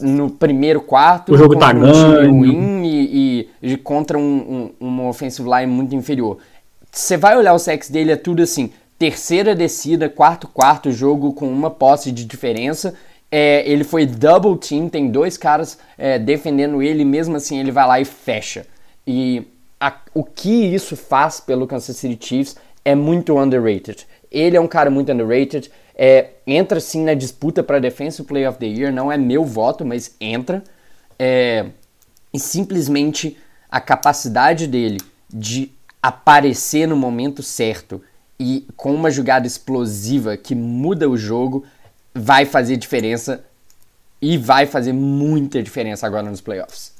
no 0.00 0.30
primeiro 0.30 0.80
quarto 0.80 1.34
o 1.34 1.36
jogo 1.36 1.56
tá 1.56 1.74
ganho 1.74 2.82
e, 2.82 3.48
e, 3.62 3.72
e, 3.72 3.76
contra 3.76 4.16
um, 4.16 4.72
um, 4.80 4.86
uma 4.88 5.08
offensive 5.08 5.46
line 5.46 5.66
muito 5.66 5.94
inferior. 5.94 6.38
Você 6.90 7.18
vai 7.18 7.36
olhar 7.36 7.52
o 7.52 7.58
sex 7.58 7.90
dele, 7.90 8.12
é 8.12 8.16
tudo 8.16 8.42
assim, 8.42 8.72
terceira 8.98 9.54
descida, 9.54 10.08
quarto 10.08 10.48
quarto 10.48 10.90
jogo 10.90 11.34
com 11.34 11.46
uma 11.46 11.70
posse 11.70 12.10
de 12.10 12.24
diferença. 12.24 12.94
É, 13.30 13.68
ele 13.70 13.84
foi 13.84 14.06
double 14.06 14.56
team, 14.56 14.88
tem 14.88 15.10
dois 15.10 15.36
caras 15.36 15.78
é, 15.98 16.18
defendendo 16.18 16.82
ele, 16.82 17.04
mesmo 17.04 17.36
assim 17.36 17.58
ele 17.58 17.70
vai 17.70 17.86
lá 17.86 18.00
e 18.00 18.06
fecha. 18.06 18.64
E 19.06 19.42
a, 19.78 19.92
o 20.14 20.24
que 20.24 20.74
isso 20.74 20.96
faz 20.96 21.40
pelo 21.40 21.66
Kansas 21.66 21.94
City 21.94 22.26
Chiefs 22.26 22.56
é 22.82 22.94
muito 22.94 23.38
underrated. 23.38 24.06
Ele 24.30 24.56
é 24.56 24.60
um 24.60 24.66
cara 24.66 24.88
muito 24.88 25.12
underrated. 25.12 25.70
É, 25.96 26.30
entra 26.46 26.80
sim 26.80 27.04
na 27.04 27.14
disputa 27.14 27.62
para 27.62 27.78
Defensive 27.78 28.26
Player 28.26 28.50
of 28.50 28.58
the 28.58 28.66
Year. 28.66 28.92
Não 28.92 29.10
é 29.10 29.16
meu 29.16 29.44
voto, 29.44 29.84
mas 29.84 30.14
entra. 30.20 30.62
É, 31.18 31.66
e 32.32 32.38
simplesmente 32.38 33.36
a 33.70 33.80
capacidade 33.80 34.66
dele 34.66 35.00
de 35.28 35.70
aparecer 36.02 36.86
no 36.86 36.96
momento 36.96 37.42
certo 37.42 38.02
e 38.38 38.66
com 38.76 38.94
uma 38.94 39.10
jogada 39.10 39.46
explosiva 39.46 40.36
que 40.36 40.54
muda 40.54 41.08
o 41.08 41.16
jogo 41.16 41.64
vai 42.12 42.44
fazer 42.44 42.76
diferença 42.76 43.44
e 44.20 44.36
vai 44.36 44.66
fazer 44.66 44.92
muita 44.92 45.62
diferença 45.62 46.06
agora 46.06 46.28
nos 46.28 46.40
playoffs. 46.40 46.92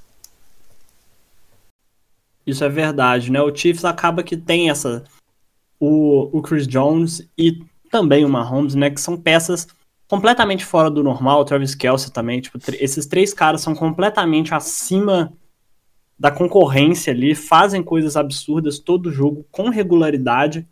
Isso 2.46 2.62
é 2.62 2.68
verdade, 2.68 3.30
né? 3.32 3.40
O 3.40 3.54
Chiefs 3.54 3.84
acaba 3.84 4.22
que 4.22 4.36
tem 4.36 4.70
essa 4.70 5.04
o, 5.80 6.38
o 6.38 6.42
Chris 6.42 6.66
Jones 6.66 7.26
e 7.36 7.64
também 7.94 8.24
o 8.24 8.28
Mahomes, 8.28 8.74
né? 8.74 8.90
Que 8.90 9.00
são 9.00 9.16
peças 9.16 9.68
completamente 10.08 10.64
fora 10.64 10.90
do 10.90 11.00
normal. 11.00 11.40
O 11.40 11.44
Travis 11.44 11.76
Kelsey 11.76 12.10
também. 12.10 12.40
Tipo, 12.40 12.58
esses 12.80 13.06
três 13.06 13.32
caras 13.32 13.60
são 13.60 13.72
completamente 13.72 14.52
acima 14.52 15.32
da 16.18 16.32
concorrência 16.32 17.12
ali, 17.12 17.36
fazem 17.36 17.84
coisas 17.84 18.16
absurdas 18.16 18.80
todo 18.80 19.12
jogo 19.12 19.46
com 19.48 19.68
regularidade. 19.68 20.66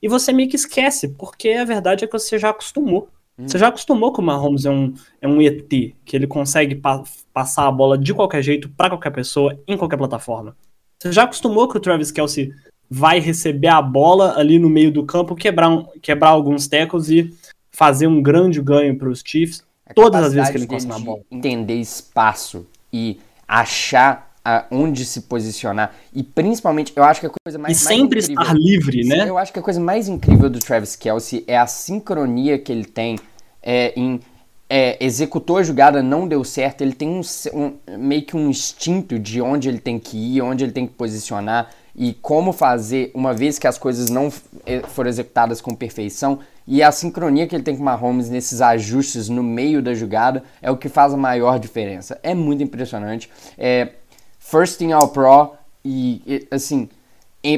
E 0.00 0.06
você 0.06 0.32
meio 0.32 0.48
que 0.48 0.54
esquece, 0.54 1.08
porque 1.08 1.48
a 1.50 1.64
verdade 1.64 2.04
é 2.04 2.06
que 2.06 2.12
você 2.12 2.38
já 2.38 2.50
acostumou. 2.50 3.08
Hum. 3.36 3.48
Você 3.48 3.58
já 3.58 3.66
acostumou 3.66 4.12
que 4.12 4.20
o 4.20 4.22
Mahomes 4.22 4.66
é 4.66 4.70
um, 4.70 4.94
é 5.20 5.26
um 5.26 5.42
ET, 5.42 5.68
que 5.68 6.14
ele 6.14 6.28
consegue 6.28 6.76
pa 6.76 7.02
passar 7.32 7.66
a 7.66 7.72
bola 7.72 7.98
de 7.98 8.14
qualquer 8.14 8.40
jeito, 8.40 8.68
para 8.70 8.90
qualquer 8.90 9.10
pessoa, 9.10 9.60
em 9.66 9.76
qualquer 9.76 9.96
plataforma. 9.96 10.56
Você 10.98 11.12
já 11.12 11.24
acostumou 11.24 11.68
que 11.68 11.76
o 11.76 11.80
Travis 11.80 12.12
Kelsey 12.12 12.52
vai 12.90 13.18
receber 13.18 13.68
a 13.68 13.82
bola 13.82 14.38
ali 14.38 14.58
no 14.58 14.68
meio 14.68 14.90
do 14.90 15.04
campo, 15.04 15.34
quebrar, 15.34 15.68
um, 15.68 15.86
quebrar 16.00 16.30
alguns 16.30 16.66
tackles 16.66 17.08
e 17.08 17.34
fazer 17.70 18.06
um 18.06 18.22
grande 18.22 18.60
ganho 18.60 18.96
para 18.96 19.08
os 19.08 19.22
Chiefs 19.24 19.62
a 19.84 19.94
todas 19.94 20.24
as 20.24 20.32
vezes 20.32 20.50
que 20.50 20.56
ele 20.56 20.64
encosta 20.64 20.88
na 20.88 20.98
bola. 20.98 21.20
Entender 21.30 21.74
espaço 21.74 22.66
e 22.92 23.18
achar 23.46 24.34
a, 24.46 24.64
onde 24.70 25.04
se 25.04 25.22
posicionar. 25.22 25.92
E 26.14 26.22
principalmente, 26.22 26.92
eu 26.94 27.02
acho 27.02 27.20
que 27.20 27.26
a 27.26 27.30
coisa 27.30 27.58
mais. 27.58 27.76
E 27.76 27.80
sempre 27.80 28.16
mais 28.18 28.28
incrível, 28.28 28.42
estar 28.42 28.54
livre, 28.54 29.04
né? 29.04 29.28
Eu 29.28 29.36
acho 29.36 29.52
que 29.52 29.58
a 29.58 29.62
coisa 29.62 29.80
mais 29.80 30.06
incrível 30.08 30.48
do 30.48 30.60
Travis 30.60 30.94
Kelsey 30.94 31.44
é 31.48 31.58
a 31.58 31.66
sincronia 31.66 32.58
que 32.58 32.70
ele 32.70 32.84
tem 32.84 33.18
é, 33.62 33.92
em. 33.96 34.20
É, 34.68 34.96
executou 35.04 35.58
a 35.58 35.62
jogada, 35.62 36.02
não 36.02 36.26
deu 36.26 36.42
certo, 36.42 36.80
ele 36.80 36.92
tem 36.92 37.08
um, 37.08 37.20
um, 37.54 37.98
meio 37.98 38.22
que 38.22 38.36
um 38.36 38.50
instinto 38.50 39.16
de 39.16 39.40
onde 39.40 39.68
ele 39.68 39.78
tem 39.78 39.96
que 39.96 40.16
ir, 40.16 40.42
onde 40.42 40.64
ele 40.64 40.72
tem 40.72 40.88
que 40.88 40.94
posicionar 40.94 41.70
e 41.96 42.12
como 42.12 42.52
fazer 42.52 43.10
uma 43.14 43.32
vez 43.32 43.58
que 43.58 43.66
as 43.66 43.78
coisas 43.78 44.10
não 44.10 44.30
eh, 44.66 44.82
foram 44.86 45.08
executadas 45.08 45.62
com 45.62 45.74
perfeição 45.74 46.40
e 46.66 46.82
a 46.82 46.92
sincronia 46.92 47.46
que 47.46 47.56
ele 47.56 47.62
tem 47.62 47.74
com 47.74 47.82
o 47.82 47.84
Mahomes 47.84 48.28
nesses 48.28 48.60
ajustes 48.60 49.28
no 49.28 49.42
meio 49.42 49.80
da 49.80 49.94
jogada 49.94 50.44
é 50.60 50.70
o 50.70 50.76
que 50.76 50.88
faz 50.88 51.14
a 51.14 51.16
maior 51.16 51.58
diferença. 51.58 52.18
É 52.22 52.34
muito 52.34 52.62
impressionante. 52.62 53.30
É, 53.56 53.92
first 54.38 54.80
in 54.82 54.92
All 54.92 55.08
Pro 55.08 55.54
e, 55.84 56.20
e 56.26 56.48
assim, 56.50 56.88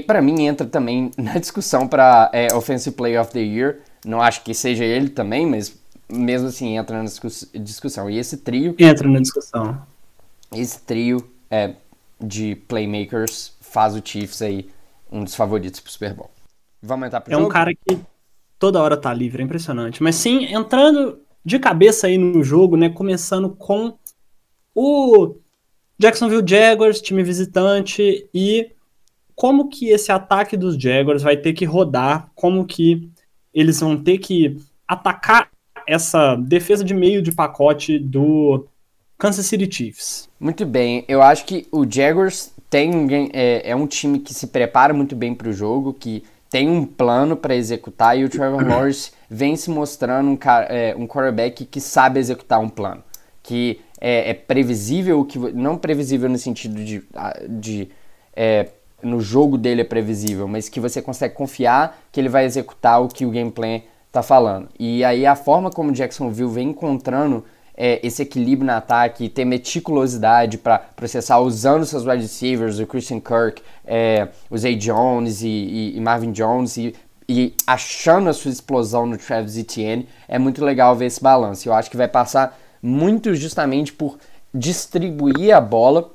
para 0.07 0.23
mim 0.23 0.42
entra 0.42 0.66
também 0.66 1.11
na 1.18 1.38
discussão 1.38 1.88
para 1.88 2.30
é, 2.33 2.54
Offensive 2.54 2.95
Player 2.95 3.21
of 3.21 3.33
the 3.33 3.40
Year. 3.40 3.78
Não 4.04 4.23
acho 4.23 4.45
que 4.45 4.54
seja 4.54 4.85
ele 4.85 5.09
também, 5.09 5.47
mas 5.47 5.75
mesmo 6.09 6.49
assim 6.49 6.76
entra 6.76 7.02
na 7.02 7.09
discussão. 7.61 8.09
E 8.09 8.18
esse 8.18 8.37
trio 8.37 8.76
entra 8.78 9.09
na 9.09 9.21
discussão. 9.21 9.83
Esse 10.54 10.80
trio 10.80 11.28
é, 11.50 11.75
de 12.21 12.54
playmakers 12.54 13.52
faz 13.71 13.95
o 13.95 14.03
Chiefs 14.05 14.43
aí 14.43 14.69
um 15.11 15.25
dos 15.25 15.35
favoritos 15.35 15.81
pro 15.81 15.91
Super 15.91 16.15
Bowl. 16.15 16.31
Vamos 16.83 17.07
entrar 17.07 17.21
pro 17.21 17.33
é 17.33 17.35
jogo? 17.35 17.45
É 17.45 17.49
um 17.49 17.51
cara 17.51 17.75
que 17.75 17.99
toda 18.59 18.81
hora 18.81 18.97
tá 18.97 19.13
livre, 19.13 19.43
é 19.43 19.45
impressionante. 19.45 20.03
Mas 20.03 20.17
sim, 20.17 20.45
entrando 20.53 21.21
de 21.45 21.59
cabeça 21.59 22.07
aí 22.07 22.19
no 22.19 22.43
jogo, 22.43 22.77
né, 22.77 22.89
começando 22.89 23.51
com 23.51 23.97
o 24.75 25.37
Jacksonville 25.99 26.47
Jaguars, 26.47 27.01
time 27.01 27.23
visitante, 27.23 28.29
e 28.33 28.73
como 29.35 29.69
que 29.69 29.89
esse 29.89 30.13
ataque 30.13 30.57
dos 30.57 30.77
Jaguars 30.77 31.23
vai 31.23 31.37
ter 31.37 31.53
que 31.53 31.65
rodar, 31.65 32.31
como 32.35 32.67
que 32.67 33.11
eles 33.53 33.81
vão 33.81 33.97
ter 33.97 34.19
que 34.19 34.57
atacar 34.87 35.51
essa 35.87 36.37
defesa 36.37 36.85
de 36.85 36.93
meio 36.93 37.23
de 37.23 37.33
pacote 37.33 37.99
do 37.99 38.67
Kansas 39.19 39.47
City 39.47 39.69
Chiefs. 39.71 40.29
Muito 40.39 40.65
bem, 40.65 41.05
eu 41.09 41.21
acho 41.21 41.45
que 41.45 41.67
o 41.73 41.85
Jaguars 41.91 42.53
tem 42.71 42.93
é, 43.33 43.71
é 43.71 43.75
um 43.75 43.87
time 43.87 44.21
que 44.21 44.33
se 44.33 44.47
prepara 44.47 44.95
muito 44.95 45.17
bem 45.17 45.35
para 45.35 45.49
o 45.49 45.53
jogo, 45.53 45.93
que 45.93 46.23
tem 46.49 46.71
um 46.71 46.87
plano 46.87 47.37
para 47.37 47.57
executar 47.57 48.17
e 48.17 48.25
o 48.25 48.29
Trevor 48.29 48.63
Lawrence 48.65 49.11
vem 49.29 49.57
se 49.57 49.71
mostrando 49.71 50.31
um, 50.31 50.39
é, 50.69 50.95
um 50.97 51.07
quarterback 51.07 51.65
que 51.65 51.81
sabe 51.81 52.21
executar 52.21 52.61
um 52.61 52.69
plano, 52.69 53.03
que 53.43 53.81
é, 54.01 54.31
é 54.31 54.35
previsível, 54.35 55.25
que 55.25 55.37
não 55.37 55.77
previsível 55.77 56.29
no 56.29 56.39
sentido 56.39 56.77
de, 56.85 57.03
de 57.49 57.89
é, 58.37 58.69
no 59.03 59.21
jogo 59.21 59.59
dele 59.59 59.81
é 59.81 59.85
previsível, 59.85 60.47
mas 60.47 60.69
que 60.69 60.79
você 60.79 61.03
consegue 61.03 61.35
confiar 61.35 62.01
que 62.13 62.21
ele 62.21 62.29
vai 62.29 62.45
executar 62.45 63.03
o 63.03 63.09
que 63.09 63.27
o 63.27 63.31
gameplay 63.31 63.85
está 64.07 64.23
falando. 64.23 64.69
E 64.79 65.05
aí 65.05 65.27
a 65.27 65.35
forma 65.35 65.71
como 65.71 65.91
o 65.91 65.93
Jacksonville 65.93 66.51
vem 66.51 66.69
encontrando 66.69 67.45
é, 67.81 68.01
esse 68.05 68.21
equilíbrio 68.23 68.67
no 68.67 68.73
ataque, 68.73 69.29
ter 69.29 69.45
meticulosidade 69.45 70.59
para 70.59 70.81
processar 70.81 71.39
usando 71.39 71.87
seus 71.87 72.05
wide 72.05 72.23
receivers, 72.23 72.81
o 72.81 72.87
Christian 72.87 73.21
Kirk, 73.21 73.63
é, 73.87 74.27
o 74.51 74.59
Zay 74.59 74.75
Jones 74.75 75.43
e, 75.43 75.47
e, 75.47 75.97
e 75.97 76.01
Marvin 76.01 76.33
Jones 76.33 76.77
e, 76.77 76.93
e, 77.29 77.55
achando 77.65 78.29
a 78.29 78.33
sua 78.33 78.51
explosão 78.51 79.07
no 79.07 79.17
Travis 79.17 79.57
Etienne, 79.57 80.09
é 80.27 80.41
muito 80.41 80.65
legal 80.65 80.97
ver 80.97 81.07
esse 81.07 81.23
balanço. 81.23 81.69
Eu 81.69 81.73
acho 81.73 81.89
que 81.89 81.97
vai 81.97 82.09
passar 82.09 82.59
muito 82.83 83.33
justamente 83.37 83.93
por 83.93 84.19
distribuir 84.53 85.55
a 85.55 85.61
bola 85.61 86.11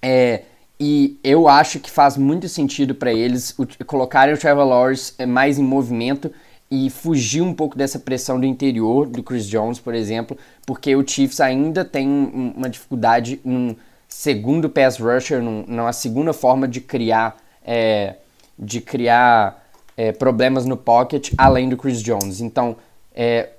é, 0.00 0.42
e 0.80 1.18
eu 1.22 1.48
acho 1.48 1.80
que 1.80 1.90
faz 1.90 2.16
muito 2.16 2.48
sentido 2.48 2.94
para 2.94 3.12
eles 3.12 3.54
colocarem 3.86 4.34
o 4.34 4.38
Trevor 4.38 4.64
Lawrence 4.64 5.12
é, 5.18 5.26
mais 5.26 5.58
em 5.58 5.62
movimento 5.62 6.30
e 6.70 6.90
fugir 6.90 7.42
um 7.42 7.54
pouco 7.54 7.76
dessa 7.76 7.98
pressão 7.98 8.40
do 8.40 8.46
interior 8.46 9.06
do 9.06 9.22
Chris 9.22 9.46
Jones, 9.46 9.78
por 9.78 9.94
exemplo, 9.94 10.36
porque 10.66 10.94
o 10.96 11.06
Chiefs 11.06 11.40
ainda 11.40 11.84
tem 11.84 12.08
uma 12.08 12.68
dificuldade 12.68 13.40
num 13.44 13.76
segundo 14.08 14.68
pass 14.68 14.98
rusher, 14.98 15.42
num, 15.42 15.64
numa 15.66 15.92
segunda 15.92 16.32
forma 16.32 16.66
de 16.68 16.80
criar, 16.80 17.36
é, 17.64 18.16
de 18.58 18.80
criar 18.80 19.62
é, 19.96 20.12
problemas 20.12 20.64
no 20.64 20.76
pocket 20.76 21.32
além 21.36 21.68
do 21.68 21.76
Chris 21.76 22.02
Jones. 22.02 22.40
Então, 22.40 22.76
é, 23.14 23.50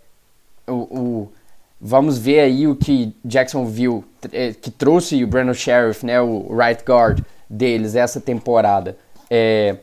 o, 0.68 0.74
o, 0.74 1.32
vamos 1.80 2.18
ver 2.18 2.40
aí 2.40 2.68
o 2.68 2.76
que 2.76 3.14
Jacksonville, 3.24 4.04
é, 4.32 4.54
que 4.54 4.72
trouxe 4.72 5.24
o 5.24 5.28
Brandon 5.28 5.54
Sheriff, 5.54 6.06
né, 6.06 6.20
o 6.22 6.48
right 6.56 6.84
guard 6.84 7.22
deles 7.50 7.96
essa 7.96 8.20
temporada, 8.20 8.98
é, 9.30 9.78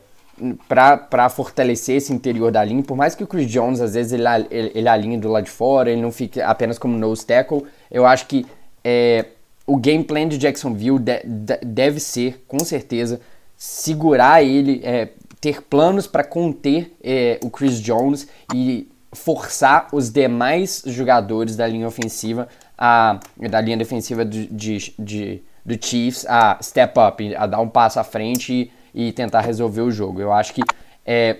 para 0.67 1.29
fortalecer 1.29 1.97
esse 1.97 2.11
interior 2.11 2.51
da 2.51 2.63
linha, 2.63 2.83
por 2.83 2.97
mais 2.97 3.13
que 3.13 3.23
o 3.23 3.27
Chris 3.27 3.49
Jones 3.49 3.79
às 3.79 3.93
vezes 3.93 4.13
ele, 4.13 4.23
ele, 4.49 4.71
ele 4.73 4.89
alinhe 4.89 5.17
do 5.17 5.29
lado 5.29 5.43
de 5.43 5.51
fora, 5.51 5.91
ele 5.91 6.01
não 6.01 6.11
fique 6.11 6.41
apenas 6.41 6.79
como 6.79 6.97
nose 6.97 7.25
tackle, 7.25 7.63
eu 7.91 8.05
acho 8.05 8.25
que 8.25 8.45
é, 8.83 9.25
o 9.65 9.77
game 9.77 10.03
plan 10.03 10.27
de 10.27 10.37
Jacksonville 10.37 10.99
de, 10.99 11.21
de, 11.23 11.57
deve 11.63 11.99
ser, 11.99 12.43
com 12.47 12.59
certeza, 12.59 13.21
segurar 13.55 14.43
ele, 14.43 14.81
é, 14.83 15.09
ter 15.39 15.61
planos 15.61 16.07
para 16.07 16.23
conter 16.23 16.95
é, 17.03 17.39
o 17.43 17.49
Chris 17.49 17.79
Jones 17.79 18.27
e 18.53 18.89
forçar 19.13 19.87
os 19.91 20.09
demais 20.09 20.83
jogadores 20.87 21.55
da 21.55 21.67
linha 21.67 21.87
ofensiva, 21.87 22.47
a, 22.77 23.19
da 23.37 23.61
linha 23.61 23.77
defensiva 23.77 24.25
do, 24.25 24.47
de, 24.47 24.93
de, 24.97 25.43
do 25.65 25.85
Chiefs 25.85 26.25
a 26.27 26.57
step 26.61 26.99
up, 26.99 27.35
a 27.35 27.45
dar 27.45 27.61
um 27.61 27.69
passo 27.69 27.99
à 27.99 28.03
frente 28.03 28.53
e 28.53 28.71
e 28.93 29.11
tentar 29.11 29.41
resolver 29.41 29.81
o 29.81 29.91
jogo. 29.91 30.21
Eu 30.21 30.31
acho 30.31 30.53
que 30.53 30.61
é, 31.05 31.37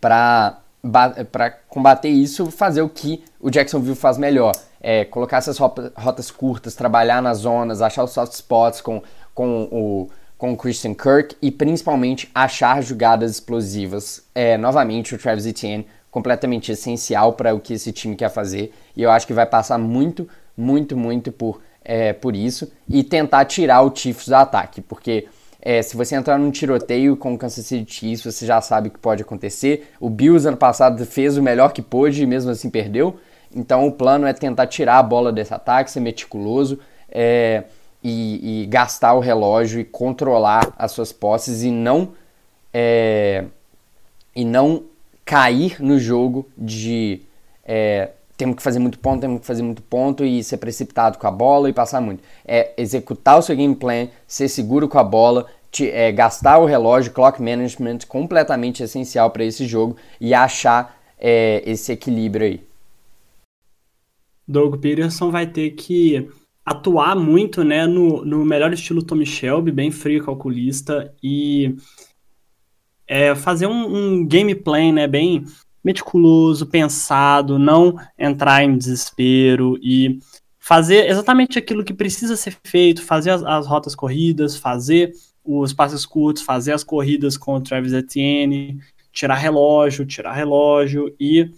para 0.00 0.60
combater 1.68 2.08
isso, 2.08 2.50
fazer 2.50 2.82
o 2.82 2.88
que 2.88 3.24
o 3.40 3.50
Jacksonville 3.50 3.96
faz 3.96 4.18
melhor. 4.18 4.52
É, 4.80 5.04
colocar 5.04 5.38
essas 5.38 5.58
rotas 5.58 6.30
curtas, 6.30 6.74
trabalhar 6.74 7.20
nas 7.20 7.38
zonas, 7.38 7.82
achar 7.82 8.04
os 8.04 8.12
soft 8.12 8.32
spots 8.32 8.80
com, 8.80 9.02
com 9.34 9.68
o 9.72 10.08
com 10.38 10.52
o 10.52 10.56
Christian 10.56 10.94
Kirk 10.94 11.36
e 11.42 11.50
principalmente 11.50 12.30
achar 12.32 12.80
jogadas 12.80 13.32
explosivas. 13.32 14.22
É, 14.32 14.56
novamente, 14.56 15.14
o 15.14 15.18
Travis 15.18 15.44
Etienne 15.44 15.84
completamente 16.10 16.72
essencial 16.72 17.32
para 17.32 17.54
o 17.54 17.60
que 17.60 17.74
esse 17.74 17.92
time 17.92 18.16
quer 18.16 18.30
fazer 18.30 18.72
e 18.96 19.02
eu 19.02 19.10
acho 19.10 19.26
que 19.26 19.34
vai 19.34 19.44
passar 19.44 19.76
muito, 19.76 20.28
muito, 20.56 20.96
muito 20.96 21.30
por, 21.30 21.60
é, 21.84 22.12
por 22.12 22.34
isso 22.34 22.70
e 22.88 23.02
tentar 23.02 23.44
tirar 23.44 23.82
o 23.82 23.94
Chiefs 23.94 24.28
do 24.28 24.34
ataque, 24.34 24.80
porque 24.80 25.26
é, 25.60 25.82
se 25.82 25.96
você 25.96 26.14
entrar 26.14 26.38
num 26.38 26.50
tiroteio 26.50 27.16
com 27.16 27.34
o 27.34 27.38
Kansas 27.38 27.66
City 27.66 27.92
Chiefs, 27.92 28.34
você 28.34 28.46
já 28.46 28.60
sabe 28.60 28.88
o 28.88 28.90
que 28.92 28.98
pode 28.98 29.22
acontecer. 29.22 29.92
O 29.98 30.08
Bills 30.08 30.46
ano 30.46 30.56
passado 30.56 31.04
fez 31.04 31.36
o 31.36 31.42
melhor 31.42 31.72
que 31.72 31.82
pôde 31.82 32.22
e 32.22 32.26
mesmo 32.26 32.50
assim 32.50 32.70
perdeu. 32.70 33.18
Então 33.54 33.86
o 33.86 33.92
plano 33.92 34.26
é 34.26 34.32
tentar 34.32 34.66
tirar 34.66 34.98
a 34.98 35.02
bola 35.02 35.32
desse 35.32 35.52
ataque, 35.52 35.90
ser 35.90 36.00
meticuloso 36.00 36.78
é, 37.10 37.64
e, 38.04 38.62
e, 38.62 38.66
gastar 38.66 39.14
o 39.14 39.20
relógio 39.20 39.80
e 39.80 39.84
controlar 39.84 40.72
as 40.78 40.92
suas 40.92 41.12
posses 41.12 41.62
e 41.62 41.70
não 41.70 42.12
é, 42.72 43.44
e 44.36 44.44
não 44.44 44.84
cair 45.24 45.82
no 45.82 45.98
jogo 45.98 46.48
de 46.56 47.22
é, 47.64 48.10
temos 48.38 48.56
que 48.56 48.62
fazer 48.62 48.78
muito 48.78 49.00
ponto, 49.00 49.20
temos 49.20 49.40
que 49.40 49.46
fazer 49.46 49.62
muito 49.62 49.82
ponto 49.82 50.24
e 50.24 50.44
ser 50.44 50.58
precipitado 50.58 51.18
com 51.18 51.26
a 51.26 51.30
bola 51.30 51.68
e 51.68 51.72
passar 51.72 52.00
muito. 52.00 52.22
É 52.46 52.72
executar 52.78 53.36
o 53.36 53.42
seu 53.42 53.56
game 53.56 53.74
plan, 53.74 54.06
ser 54.28 54.48
seguro 54.48 54.88
com 54.88 54.96
a 54.96 55.02
bola, 55.02 55.46
te, 55.72 55.90
é, 55.90 56.12
gastar 56.12 56.58
o 56.58 56.64
relógio, 56.64 57.12
clock 57.12 57.42
management, 57.42 57.98
completamente 58.06 58.80
essencial 58.80 59.30
para 59.32 59.44
esse 59.44 59.66
jogo 59.66 59.96
e 60.20 60.32
achar 60.32 60.96
é, 61.18 61.64
esse 61.66 61.90
equilíbrio 61.90 62.46
aí. 62.46 62.60
Doug 64.46 64.80
Peterson 64.80 65.32
vai 65.32 65.48
ter 65.48 65.72
que 65.72 66.30
atuar 66.64 67.16
muito 67.16 67.64
né, 67.64 67.88
no, 67.88 68.24
no 68.24 68.44
melhor 68.44 68.72
estilo 68.72 69.02
Tommy 69.02 69.26
Shelby, 69.26 69.72
bem 69.72 69.90
frio 69.90 70.24
calculista, 70.24 71.12
e 71.20 71.74
é, 73.06 73.34
fazer 73.34 73.66
um, 73.66 73.96
um 73.96 74.26
game 74.26 74.54
plan 74.54 74.92
né, 74.92 75.08
bem 75.08 75.44
meticuloso, 75.84 76.66
pensado, 76.66 77.58
não 77.58 77.96
entrar 78.18 78.62
em 78.62 78.76
desespero 78.76 79.78
e 79.82 80.18
fazer 80.58 81.08
exatamente 81.08 81.58
aquilo 81.58 81.84
que 81.84 81.94
precisa 81.94 82.36
ser 82.36 82.56
feito, 82.64 83.02
fazer 83.02 83.30
as, 83.30 83.42
as 83.42 83.66
rotas 83.66 83.94
corridas, 83.94 84.56
fazer 84.56 85.12
os 85.44 85.72
passes 85.72 86.04
curtos, 86.04 86.42
fazer 86.42 86.72
as 86.72 86.84
corridas 86.84 87.36
com 87.36 87.54
o 87.54 87.60
Travis 87.60 87.92
Etienne, 87.92 88.78
tirar 89.12 89.36
relógio, 89.36 90.04
tirar 90.04 90.34
relógio 90.34 91.14
e 91.18 91.50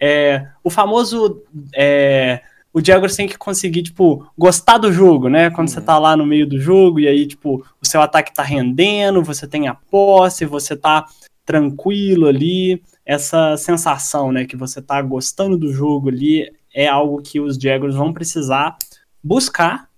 é, 0.00 0.46
o 0.62 0.70
famoso 0.70 1.42
é, 1.74 2.42
o 2.72 2.84
Jaguars 2.84 3.16
tem 3.16 3.26
que 3.26 3.38
conseguir, 3.38 3.82
tipo, 3.82 4.26
gostar 4.36 4.78
do 4.78 4.92
jogo, 4.92 5.28
né? 5.28 5.50
Quando 5.50 5.68
uhum. 5.68 5.74
você 5.74 5.80
tá 5.80 5.98
lá 5.98 6.16
no 6.16 6.26
meio 6.26 6.46
do 6.46 6.60
jogo 6.60 7.00
e 7.00 7.08
aí, 7.08 7.26
tipo, 7.26 7.64
o 7.80 7.86
seu 7.86 8.00
ataque 8.00 8.32
tá 8.32 8.42
rendendo, 8.42 9.22
você 9.22 9.46
tem 9.46 9.66
a 9.66 9.74
posse, 9.74 10.44
você 10.44 10.76
tá 10.76 11.06
tranquilo 11.44 12.26
ali, 12.26 12.82
essa 13.08 13.56
sensação, 13.56 14.30
né, 14.30 14.44
que 14.44 14.54
você 14.54 14.82
tá 14.82 15.00
gostando 15.00 15.56
do 15.56 15.72
jogo 15.72 16.10
ali, 16.10 16.52
é 16.74 16.86
algo 16.86 17.22
que 17.22 17.40
os 17.40 17.56
Jaguars 17.56 17.94
vão 17.94 18.12
precisar 18.12 18.76
buscar 19.24 19.88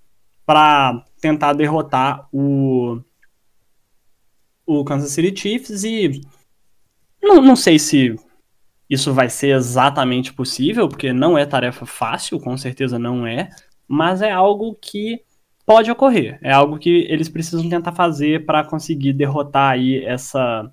para 0.47 1.05
tentar 1.21 1.53
derrotar 1.53 2.29
o 2.33 3.01
o 4.65 4.85
Kansas 4.85 5.11
City 5.11 5.37
Chiefs 5.37 5.83
e 5.83 6.21
não, 7.21 7.43
não 7.43 7.57
sei 7.57 7.77
se 7.81 8.15
isso 8.89 9.13
vai 9.13 9.29
ser 9.29 9.57
exatamente 9.57 10.33
possível, 10.33 10.89
porque 10.89 11.13
não 11.13 11.37
é 11.37 11.45
tarefa 11.45 11.85
fácil, 11.85 12.39
com 12.39 12.57
certeza 12.57 12.97
não 12.97 13.27
é, 13.27 13.51
mas 13.89 14.23
é 14.23 14.31
algo 14.31 14.77
que 14.81 15.21
pode 15.67 15.91
ocorrer, 15.91 16.39
é 16.41 16.53
algo 16.53 16.79
que 16.79 17.07
eles 17.09 17.29
precisam 17.29 17.69
tentar 17.69 17.91
fazer 17.91 18.47
para 18.47 18.63
conseguir 18.63 19.13
derrotar 19.13 19.73
aí 19.73 20.05
essa 20.05 20.73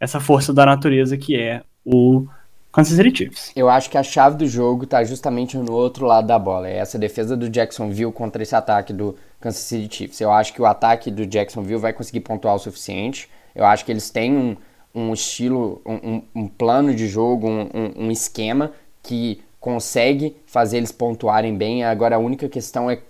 essa 0.00 0.20
força 0.20 0.52
da 0.52 0.64
natureza 0.64 1.16
que 1.16 1.36
é 1.36 1.62
o 1.84 2.26
Kansas 2.72 2.96
City 2.96 3.16
Chiefs. 3.16 3.52
Eu 3.56 3.68
acho 3.68 3.90
que 3.90 3.96
a 3.96 4.02
chave 4.02 4.36
do 4.36 4.46
jogo 4.46 4.84
está 4.84 5.02
justamente 5.02 5.56
no 5.56 5.72
outro 5.72 6.06
lado 6.06 6.26
da 6.26 6.38
bola. 6.38 6.68
É 6.68 6.76
essa 6.76 6.98
defesa 6.98 7.36
do 7.36 7.48
Jacksonville 7.48 8.12
contra 8.12 8.42
esse 8.42 8.54
ataque 8.54 8.92
do 8.92 9.16
Kansas 9.40 9.62
City 9.62 9.96
Chiefs. 9.96 10.20
Eu 10.20 10.30
acho 10.30 10.52
que 10.52 10.60
o 10.60 10.66
ataque 10.66 11.10
do 11.10 11.26
Jacksonville 11.26 11.80
vai 11.80 11.92
conseguir 11.92 12.20
pontuar 12.20 12.54
o 12.54 12.58
suficiente. 12.58 13.28
Eu 13.54 13.64
acho 13.64 13.84
que 13.84 13.90
eles 13.90 14.10
têm 14.10 14.36
um, 14.36 14.56
um 14.94 15.12
estilo, 15.12 15.80
um, 15.84 16.22
um, 16.34 16.46
plano 16.46 16.94
de 16.94 17.08
jogo, 17.08 17.48
um, 17.48 18.04
um 18.04 18.10
esquema 18.10 18.72
que 19.02 19.42
consegue 19.58 20.36
fazer 20.46 20.76
eles 20.76 20.92
pontuarem 20.92 21.56
bem. 21.56 21.84
Agora 21.84 22.16
a 22.16 22.18
única 22.18 22.48
questão 22.48 22.90
é, 22.90 23.00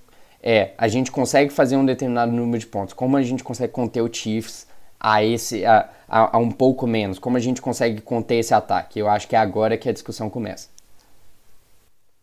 é 0.40 0.70
a 0.78 0.86
gente 0.86 1.10
consegue 1.10 1.52
fazer 1.52 1.76
um 1.76 1.84
determinado 1.84 2.30
número 2.30 2.60
de 2.60 2.66
pontos. 2.66 2.94
Como 2.94 3.16
a 3.16 3.22
gente 3.22 3.42
consegue 3.42 3.72
conter 3.72 4.02
o 4.02 4.12
Chiefs 4.12 4.67
a 5.00 5.22
esse 5.22 5.64
a, 5.64 5.88
a, 6.08 6.36
a, 6.36 6.38
um 6.38 6.50
pouco 6.50 6.86
menos? 6.86 7.18
Como 7.18 7.36
a 7.36 7.40
gente 7.40 7.62
consegue 7.62 8.00
conter 8.00 8.36
esse 8.36 8.54
ataque? 8.54 8.98
Eu 8.98 9.08
acho 9.08 9.28
que 9.28 9.36
é 9.36 9.38
agora 9.38 9.76
que 9.76 9.88
a 9.88 9.92
discussão 9.92 10.28
começa. 10.28 10.68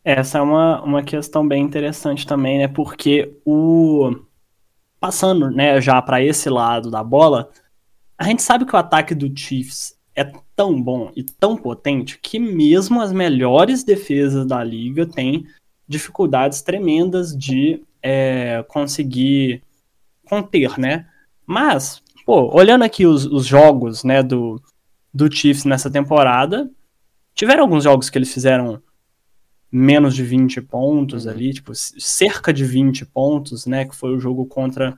Essa 0.03 0.37
é 0.37 0.41
uma, 0.41 0.81
uma 0.83 1.03
questão 1.03 1.47
bem 1.47 1.63
interessante 1.63 2.27
também, 2.27 2.59
né? 2.59 2.67
Porque 2.67 3.37
o 3.45 4.15
passando, 4.99 5.51
né, 5.51 5.79
já 5.79 6.01
para 6.01 6.23
esse 6.23 6.49
lado 6.49 6.89
da 6.89 7.03
bola, 7.03 7.49
a 8.17 8.23
gente 8.23 8.41
sabe 8.41 8.65
que 8.65 8.75
o 8.75 8.79
ataque 8.79 9.13
do 9.13 9.31
Chiefs 9.37 9.95
é 10.15 10.31
tão 10.55 10.81
bom 10.81 11.11
e 11.15 11.23
tão 11.23 11.57
potente 11.57 12.17
que 12.17 12.39
mesmo 12.39 13.01
as 13.01 13.11
melhores 13.11 13.83
defesas 13.83 14.47
da 14.47 14.63
liga 14.63 15.05
têm 15.05 15.45
dificuldades 15.87 16.61
tremendas 16.61 17.35
de 17.37 17.83
é, 18.01 18.63
conseguir 18.67 19.61
conter, 20.27 20.79
né? 20.79 21.07
Mas, 21.45 22.01
pô, 22.25 22.49
olhando 22.53 22.83
aqui 22.83 23.05
os, 23.05 23.25
os 23.25 23.45
jogos, 23.45 24.03
né, 24.03 24.23
do, 24.23 24.61
do 25.13 25.31
Chiefs 25.31 25.63
nessa 25.63 25.89
temporada, 25.89 26.69
tiveram 27.33 27.63
alguns 27.63 27.83
jogos 27.83 28.09
que 28.09 28.17
eles 28.17 28.33
fizeram 28.33 28.81
menos 29.71 30.15
de 30.15 30.23
20 30.23 30.61
pontos 30.61 31.25
uhum. 31.25 31.31
ali, 31.31 31.53
tipo, 31.53 31.71
cerca 31.75 32.51
de 32.51 32.65
20 32.65 33.05
pontos, 33.05 33.65
né, 33.65 33.85
que 33.85 33.95
foi 33.95 34.15
o 34.15 34.19
jogo 34.19 34.45
contra 34.45 34.97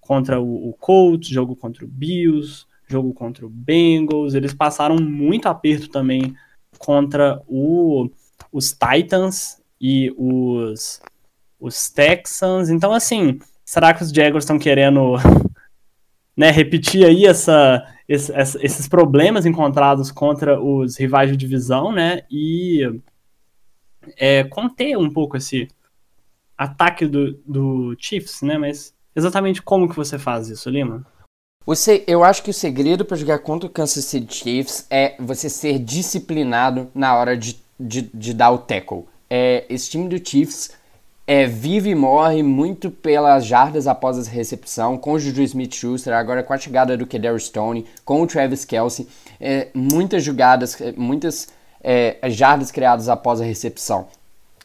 contra 0.00 0.40
o, 0.40 0.70
o 0.70 0.72
Colts, 0.72 1.28
jogo 1.28 1.54
contra 1.54 1.84
o 1.84 1.88
Bills, 1.88 2.66
jogo 2.88 3.14
contra 3.14 3.46
o 3.46 3.48
Bengals, 3.48 4.34
eles 4.34 4.52
passaram 4.52 4.96
muito 4.96 5.46
aperto 5.46 5.88
também 5.88 6.34
contra 6.78 7.40
o, 7.46 8.10
os 8.50 8.72
Titans 8.72 9.62
e 9.80 10.12
os, 10.18 11.00
os 11.60 11.88
Texans. 11.90 12.70
Então, 12.70 12.92
assim, 12.92 13.38
será 13.64 13.94
que 13.94 14.02
os 14.02 14.10
Jaguars 14.10 14.42
estão 14.42 14.58
querendo 14.58 15.14
né, 16.40 16.50
repetir 16.50 17.04
aí 17.04 17.26
essa, 17.26 17.86
esse, 18.08 18.32
esses 18.62 18.88
problemas 18.88 19.44
encontrados 19.44 20.10
contra 20.10 20.58
os 20.58 20.96
rivais 20.96 21.30
de 21.30 21.36
divisão, 21.36 21.92
né? 21.92 22.22
E 22.30 22.80
é, 24.16 24.42
conter 24.44 24.96
um 24.96 25.12
pouco 25.12 25.36
esse 25.36 25.68
ataque 26.56 27.04
do, 27.04 27.34
do 27.46 27.94
Chiefs, 27.98 28.40
né? 28.40 28.56
Mas 28.56 28.94
exatamente 29.14 29.60
como 29.60 29.86
que 29.86 29.94
você 29.94 30.18
faz 30.18 30.48
isso, 30.48 30.70
Lima? 30.70 31.06
Você, 31.66 32.04
eu 32.06 32.24
acho 32.24 32.42
que 32.42 32.48
o 32.48 32.54
segredo 32.54 33.04
para 33.04 33.18
jogar 33.18 33.40
contra 33.40 33.68
o 33.68 33.70
Kansas 33.70 34.06
City 34.06 34.34
Chiefs 34.34 34.86
é 34.88 35.16
você 35.20 35.50
ser 35.50 35.78
disciplinado 35.78 36.90
na 36.94 37.14
hora 37.14 37.36
de, 37.36 37.60
de, 37.78 38.00
de 38.14 38.32
dar 38.32 38.50
o 38.50 38.56
tackle. 38.56 39.04
É, 39.28 39.66
esse 39.68 39.90
time 39.90 40.08
do 40.08 40.26
Chiefs 40.26 40.70
é, 41.30 41.46
vive 41.46 41.90
e 41.90 41.94
morre 41.94 42.42
muito 42.42 42.90
pelas 42.90 43.46
jardas 43.46 43.86
após 43.86 44.18
a 44.18 44.28
recepção, 44.28 44.98
com 44.98 45.12
o 45.12 45.18
Juju 45.20 45.42
Smith-Schuster, 45.42 46.12
agora 46.12 46.42
com 46.42 46.52
a 46.52 46.58
chegada 46.58 46.96
do 46.96 47.06
Kedar 47.06 47.38
Stone, 47.38 47.86
com 48.04 48.20
o 48.20 48.26
Travis 48.26 48.64
Kelsey, 48.64 49.06
é, 49.40 49.68
muitas 49.72 50.24
jogadas, 50.24 50.80
é, 50.80 50.90
muitas 50.90 51.46
é, 51.84 52.18
jardas 52.30 52.72
criadas 52.72 53.08
após 53.08 53.40
a 53.40 53.44
recepção. 53.44 54.08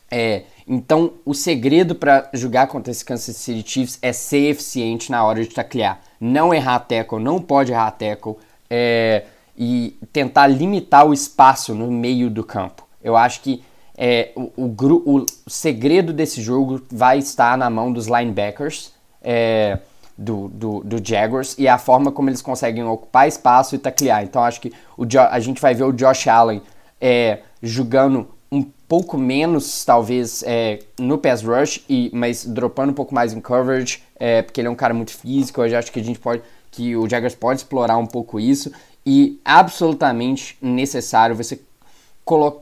É, 0.09 0.41
então, 0.67 1.13
o 1.23 1.35
segredo 1.35 1.93
para 1.93 2.31
jogar 2.33 2.65
contra 2.65 2.89
esse 2.89 3.05
Kansas 3.05 3.35
City 3.35 3.63
Chiefs 3.63 3.99
é 4.01 4.11
ser 4.11 4.49
eficiente 4.49 5.11
na 5.11 5.23
hora 5.23 5.43
de 5.43 5.49
taclear. 5.49 6.01
Não 6.19 6.51
errar 6.51 6.79
tackle, 6.79 7.19
não 7.19 7.39
pode 7.39 7.73
errar 7.73 7.91
tackle 7.91 8.37
é, 8.67 9.25
e 9.55 9.95
tentar 10.11 10.47
limitar 10.47 11.05
o 11.05 11.13
espaço 11.13 11.75
no 11.75 11.91
meio 11.91 12.27
do 12.27 12.43
campo. 12.43 12.87
Eu 13.03 13.15
acho 13.15 13.41
que 13.41 13.63
é, 13.97 14.31
o, 14.35 14.51
o, 14.57 15.17
o, 15.17 15.25
segredo 15.47 16.11
desse 16.11 16.41
jogo 16.41 16.81
vai 16.91 17.17
estar 17.17 17.57
na 17.57 17.69
mão 17.69 17.91
dos 17.91 18.07
linebackers 18.07 18.91
é, 19.21 19.79
do, 20.17 20.49
do, 20.49 20.79
do, 20.83 21.07
Jaguars 21.07 21.55
e 21.57 21.67
a 21.67 21.77
forma 21.77 22.11
como 22.11 22.29
eles 22.29 22.41
conseguem 22.41 22.83
ocupar 22.83 23.27
espaço 23.27 23.75
e 23.75 23.77
taclear. 23.77 24.23
Então, 24.23 24.43
acho 24.43 24.59
que 24.59 24.73
o, 24.97 25.05
a 25.29 25.39
gente 25.39 25.61
vai 25.61 25.73
ver 25.73 25.83
o 25.83 25.93
Josh 25.93 26.27
Allen 26.27 26.61
é, 26.99 27.39
jogando 27.61 28.27
um 28.51 28.63
pouco 28.87 29.17
menos, 29.17 29.83
talvez, 29.83 30.43
é, 30.45 30.79
no 30.99 31.17
pass 31.17 31.41
rush, 31.41 31.83
e, 31.89 32.09
mas 32.13 32.45
dropando 32.45 32.91
um 32.91 32.95
pouco 32.95 33.13
mais 33.15 33.33
em 33.33 33.41
coverage, 33.41 34.03
é, 34.17 34.41
porque 34.41 34.61
ele 34.61 34.67
é 34.67 34.71
um 34.71 34.75
cara 34.75 34.93
muito 34.93 35.11
físico, 35.11 35.61
eu 35.61 35.69
já 35.69 35.79
acho 35.79 35.91
que 35.91 35.99
a 35.99 36.03
gente 36.03 36.19
pode, 36.19 36.41
que 36.69 36.95
o 36.95 37.09
Jaguars 37.09 37.35
pode 37.35 37.61
explorar 37.61 37.97
um 37.97 38.05
pouco 38.05 38.39
isso, 38.39 38.71
e 39.05 39.39
absolutamente 39.43 40.57
necessário 40.61 41.35
você 41.35 41.59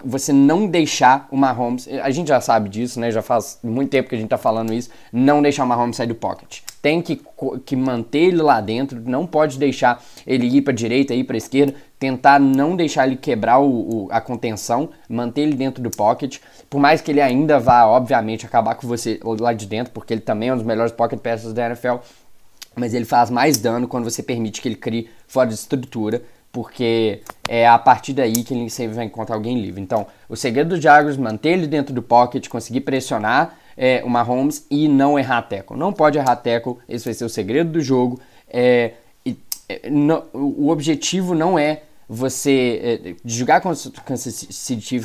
você 0.03 0.33
não 0.33 0.67
deixar 0.67 1.25
o 1.31 1.37
Mahomes, 1.37 1.87
a 1.87 2.11
gente 2.11 2.27
já 2.27 2.41
sabe 2.41 2.67
disso, 2.67 2.99
né? 2.99 3.09
Já 3.09 3.21
faz 3.21 3.59
muito 3.63 3.89
tempo 3.89 4.09
que 4.09 4.15
a 4.15 4.17
gente 4.17 4.27
tá 4.27 4.37
falando 4.37 4.73
isso, 4.73 4.89
não 5.11 5.41
deixar 5.41 5.63
o 5.63 5.67
Mahomes 5.67 5.95
sair 5.95 6.07
do 6.07 6.15
pocket. 6.15 6.59
Tem 6.81 7.01
que, 7.01 7.21
que 7.65 7.73
manter 7.73 8.19
ele 8.19 8.41
lá 8.41 8.59
dentro, 8.59 9.01
não 9.05 9.25
pode 9.25 9.57
deixar 9.57 10.03
ele 10.27 10.47
ir 10.47 10.63
para 10.63 10.73
direita, 10.73 11.13
ir 11.13 11.23
para 11.23 11.37
esquerda, 11.37 11.73
tentar 11.97 12.41
não 12.41 12.75
deixar 12.75 13.07
ele 13.07 13.15
quebrar 13.15 13.59
o, 13.59 13.67
o, 13.69 14.07
a 14.11 14.19
contenção, 14.19 14.89
manter 15.07 15.43
ele 15.43 15.55
dentro 15.55 15.81
do 15.81 15.89
pocket, 15.89 16.39
por 16.69 16.81
mais 16.81 16.99
que 16.99 17.11
ele 17.11 17.21
ainda 17.21 17.57
vá, 17.57 17.85
obviamente, 17.85 18.45
acabar 18.45 18.75
com 18.75 18.85
você 18.85 19.17
lá 19.23 19.53
de 19.53 19.65
dentro, 19.65 19.93
porque 19.93 20.13
ele 20.13 20.21
também 20.21 20.49
é 20.49 20.53
um 20.53 20.57
dos 20.57 20.65
melhores 20.65 20.91
pocket 20.91 21.19
passes 21.19 21.53
da 21.53 21.67
NFL, 21.67 21.95
mas 22.75 22.93
ele 22.93 23.05
faz 23.05 23.29
mais 23.29 23.57
dano 23.57 23.87
quando 23.87 24.03
você 24.03 24.21
permite 24.21 24.61
que 24.61 24.67
ele 24.67 24.75
crie 24.75 25.09
fora 25.25 25.47
de 25.47 25.53
estrutura 25.53 26.21
porque 26.53 27.21
é 27.49 27.67
a 27.67 27.79
partir 27.79 28.13
daí 28.13 28.43
que 28.43 28.53
ele 28.53 28.69
sempre 28.69 28.95
vai 28.95 29.05
encontrar 29.05 29.35
alguém 29.35 29.59
livre. 29.59 29.81
Então, 29.81 30.05
o 30.29 30.35
segredo 30.35 30.75
do 30.75 30.81
Jaguars 30.81 31.17
manter 31.17 31.49
ele 31.49 31.65
dentro 31.65 31.93
do 31.93 32.01
pocket, 32.01 32.47
conseguir 32.47 32.81
pressionar 32.81 33.57
é, 33.75 34.03
o 34.05 34.09
Mahomes 34.09 34.67
e 34.69 34.87
não 34.87 35.17
errar 35.17 35.41
tackle. 35.41 35.75
Não 35.75 35.91
pode 35.91 36.19
errar 36.19 36.35
tackle, 36.35 36.77
esse 36.87 37.03
vai 37.05 37.13
ser 37.15 37.25
o 37.25 37.29
segredo 37.29 37.71
do 37.71 37.81
jogo. 37.81 38.19
É, 38.47 38.91
e, 39.25 39.35
é, 39.67 39.81
o 40.31 40.69
objetivo 40.69 41.33
não 41.33 41.57
é 41.57 41.81
você 42.07 43.01
é, 43.03 43.15
jogar 43.25 43.59
com 43.59 43.69
os 43.69 43.91
Kansas 44.05 44.47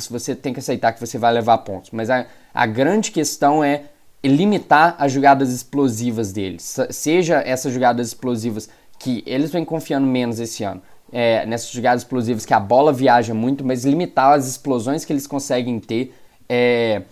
você 0.07 0.35
tem 0.35 0.53
que 0.53 0.59
aceitar 0.59 0.93
que 0.93 0.99
você 0.99 1.17
vai 1.17 1.33
levar 1.33 1.57
pontos. 1.59 1.89
Mas 1.89 2.11
a, 2.11 2.27
a 2.53 2.67
grande 2.67 3.09
questão 3.09 3.63
é 3.63 3.85
limitar 4.23 4.95
as 4.99 5.11
jogadas 5.11 5.51
explosivas 5.51 6.31
deles. 6.31 6.77
Seja 6.91 7.41
essas 7.43 7.73
jogadas 7.73 8.09
explosivas 8.09 8.69
que 8.99 9.23
eles 9.25 9.49
vêm 9.49 9.65
confiando 9.65 10.05
menos 10.05 10.39
esse 10.39 10.63
ano 10.63 10.81
é, 11.11 11.45
nessas 11.45 11.69
jogadas 11.71 12.03
explosivas 12.03 12.45
que 12.45 12.53
a 12.53 12.59
bola 12.59 12.93
viaja 12.93 13.33
muito, 13.33 13.65
mas 13.65 13.85
limitar 13.85 14.33
as 14.33 14.47
explosões 14.47 15.05
que 15.05 15.13
eles 15.13 15.27
conseguem 15.27 15.79
ter 15.79 16.13
é, 16.47 17.03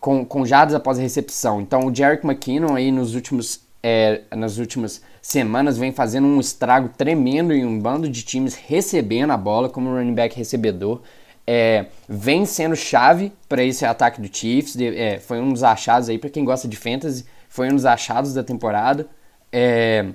com, 0.00 0.24
com 0.24 0.44
jardas 0.44 0.74
após 0.74 0.98
a 0.98 1.02
recepção. 1.02 1.60
Então 1.60 1.86
o 1.86 1.94
Jerick 1.94 2.24
McKinnon 2.26 2.74
aí 2.74 2.90
nos 2.90 3.14
últimos, 3.14 3.60
é, 3.82 4.22
nas 4.34 4.58
últimas 4.58 5.02
semanas 5.20 5.76
vem 5.76 5.92
fazendo 5.92 6.26
um 6.26 6.40
estrago 6.40 6.90
tremendo 6.96 7.52
em 7.52 7.64
um 7.64 7.78
bando 7.78 8.08
de 8.08 8.22
times 8.22 8.54
recebendo 8.54 9.30
a 9.30 9.36
bola 9.36 9.68
como 9.68 9.90
running 9.90 10.14
back 10.14 10.36
recebedor. 10.36 11.02
É, 11.46 11.86
vem 12.06 12.44
sendo 12.44 12.76
chave 12.76 13.32
para 13.48 13.62
esse 13.64 13.84
ataque 13.84 14.20
do 14.20 14.28
Chiefs. 14.34 14.76
De, 14.76 14.96
é, 14.96 15.18
foi 15.18 15.40
um 15.40 15.52
dos 15.52 15.62
achados 15.62 16.08
aí 16.08 16.18
para 16.18 16.28
quem 16.28 16.44
gosta 16.44 16.68
de 16.68 16.76
fantasy, 16.76 17.24
foi 17.48 17.70
um 17.70 17.74
dos 17.74 17.86
achados 17.86 18.34
da 18.34 18.42
temporada. 18.42 19.06
É, 19.50 20.06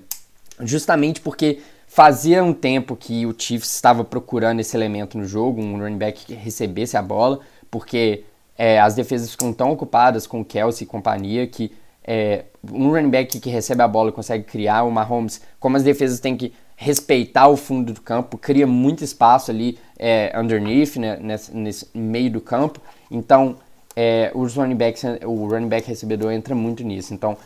justamente 0.61 1.19
porque 1.21 1.59
Fazia 1.93 2.43
um 2.43 2.55
tempo 2.55 2.95
que 2.95 3.23
o 3.23 3.35
Chiefs 3.37 3.71
estava 3.75 4.03
procurando 4.03 4.59
esse 4.59 4.75
elemento 4.75 5.15
no 5.15 5.25
jogo, 5.25 5.61
um 5.61 5.77
running 5.77 5.99
back 5.99 6.25
que 6.25 6.33
recebesse 6.33 6.97
a 6.97 7.03
bola, 7.03 7.39
porque 7.69 8.23
é, 8.57 8.79
as 8.79 8.95
defesas 8.95 9.29
ficam 9.29 9.53
tão 9.53 9.69
ocupadas 9.69 10.25
com 10.25 10.43
Kelsey 10.43 10.85
e 10.85 10.89
companhia 10.89 11.45
que 11.45 11.71
é, 12.03 12.45
um 12.67 12.89
running 12.89 13.11
back 13.11 13.39
que 13.39 13.47
recebe 13.47 13.83
a 13.83 13.87
bola 13.87 14.09
e 14.09 14.11
consegue 14.11 14.43
criar, 14.43 14.81
o 14.81 14.91
Mahomes, 14.91 15.39
como 15.59 15.77
as 15.77 15.83
defesas 15.83 16.19
têm 16.19 16.35
que 16.35 16.51
respeitar 16.75 17.47
o 17.47 17.55
fundo 17.55 17.93
do 17.93 18.01
campo, 18.01 18.39
cria 18.39 18.65
muito 18.65 19.03
espaço 19.03 19.51
ali 19.51 19.77
é, 19.99 20.33
underneath, 20.35 20.95
né, 20.95 21.19
nesse, 21.21 21.55
nesse, 21.55 21.87
meio 21.93 22.31
do 22.31 22.41
campo. 22.41 22.81
Então, 23.11 23.57
é, 23.95 24.31
os 24.33 24.55
running 24.55 24.77
backs, 24.77 25.03
o 25.23 25.45
running 25.45 25.69
back 25.69 25.87
recebedor 25.87 26.31
entra 26.31 26.55
muito 26.55 26.83
nisso. 26.83 27.13
Então, 27.13 27.37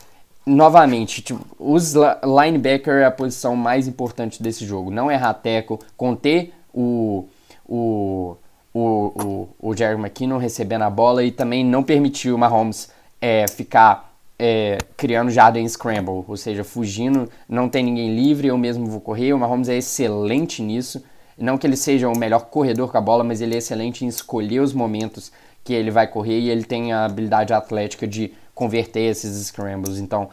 novamente, 0.47 1.21
tipo, 1.21 1.45
os 1.59 1.93
linebacker 1.93 2.95
é 2.95 3.05
a 3.05 3.11
posição 3.11 3.55
mais 3.55 3.87
importante 3.87 4.41
desse 4.41 4.65
jogo. 4.65 4.89
Não 4.89 5.11
errar 5.11 5.33
teco, 5.33 5.77
conter 5.97 6.53
o, 6.73 7.25
o, 7.67 8.37
o, 8.73 8.79
o, 8.81 9.49
o 9.59 9.75
Jerry 9.75 9.99
McKinnon 9.99 10.37
recebendo 10.37 10.83
a 10.83 10.89
bola 10.89 11.23
e 11.23 11.31
também 11.31 11.65
não 11.65 11.83
permitir 11.83 12.31
o 12.31 12.37
Mahomes 12.37 12.89
é, 13.19 13.45
ficar 13.49 14.15
é, 14.39 14.77
criando 14.95 15.29
jardim 15.29 15.67
scramble, 15.67 16.23
ou 16.25 16.37
seja, 16.37 16.63
fugindo, 16.63 17.29
não 17.49 17.67
tem 17.67 17.83
ninguém 17.83 18.15
livre, 18.15 18.47
eu 18.47 18.57
mesmo 18.57 18.85
vou 18.85 19.01
correr. 19.01 19.33
O 19.33 19.39
Mahomes 19.39 19.67
é 19.67 19.75
excelente 19.75 20.61
nisso. 20.61 21.03
Não 21.37 21.57
que 21.57 21.67
ele 21.67 21.75
seja 21.75 22.07
o 22.07 22.17
melhor 22.17 22.45
corredor 22.45 22.89
com 22.89 22.97
a 22.97 23.01
bola, 23.01 23.23
mas 23.23 23.41
ele 23.41 23.53
é 23.53 23.57
excelente 23.57 24.05
em 24.05 24.07
escolher 24.07 24.61
os 24.61 24.73
momentos 24.73 25.31
que 25.63 25.73
ele 25.73 25.91
vai 25.91 26.07
correr 26.07 26.39
e 26.39 26.49
ele 26.49 26.63
tem 26.63 26.93
a 26.93 27.03
habilidade 27.03 27.53
atlética 27.53 28.07
de 28.07 28.31
converter 28.57 29.01
esses 29.01 29.47
scrambles. 29.47 29.99
Então, 29.99 30.29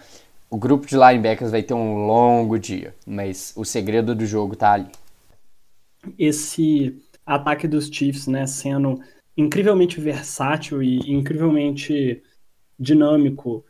o 0.50 0.56
grupo 0.56 0.86
de 0.86 0.96
linebackers 0.96 1.50
vai 1.50 1.62
ter 1.62 1.74
um 1.74 2.06
longo 2.06 2.58
dia, 2.58 2.94
mas 3.06 3.52
o 3.54 3.64
segredo 3.64 4.14
do 4.14 4.24
jogo 4.24 4.56
tá 4.56 4.72
ali. 4.72 4.90
Esse 6.18 6.96
ataque 7.26 7.68
dos 7.68 7.86
Chiefs, 7.88 8.26
né, 8.26 8.46
sendo 8.46 9.00
incrivelmente 9.36 10.00
versátil 10.00 10.82
e 10.82 10.98
incrivelmente 11.12 12.22
dinâmico 12.78 13.64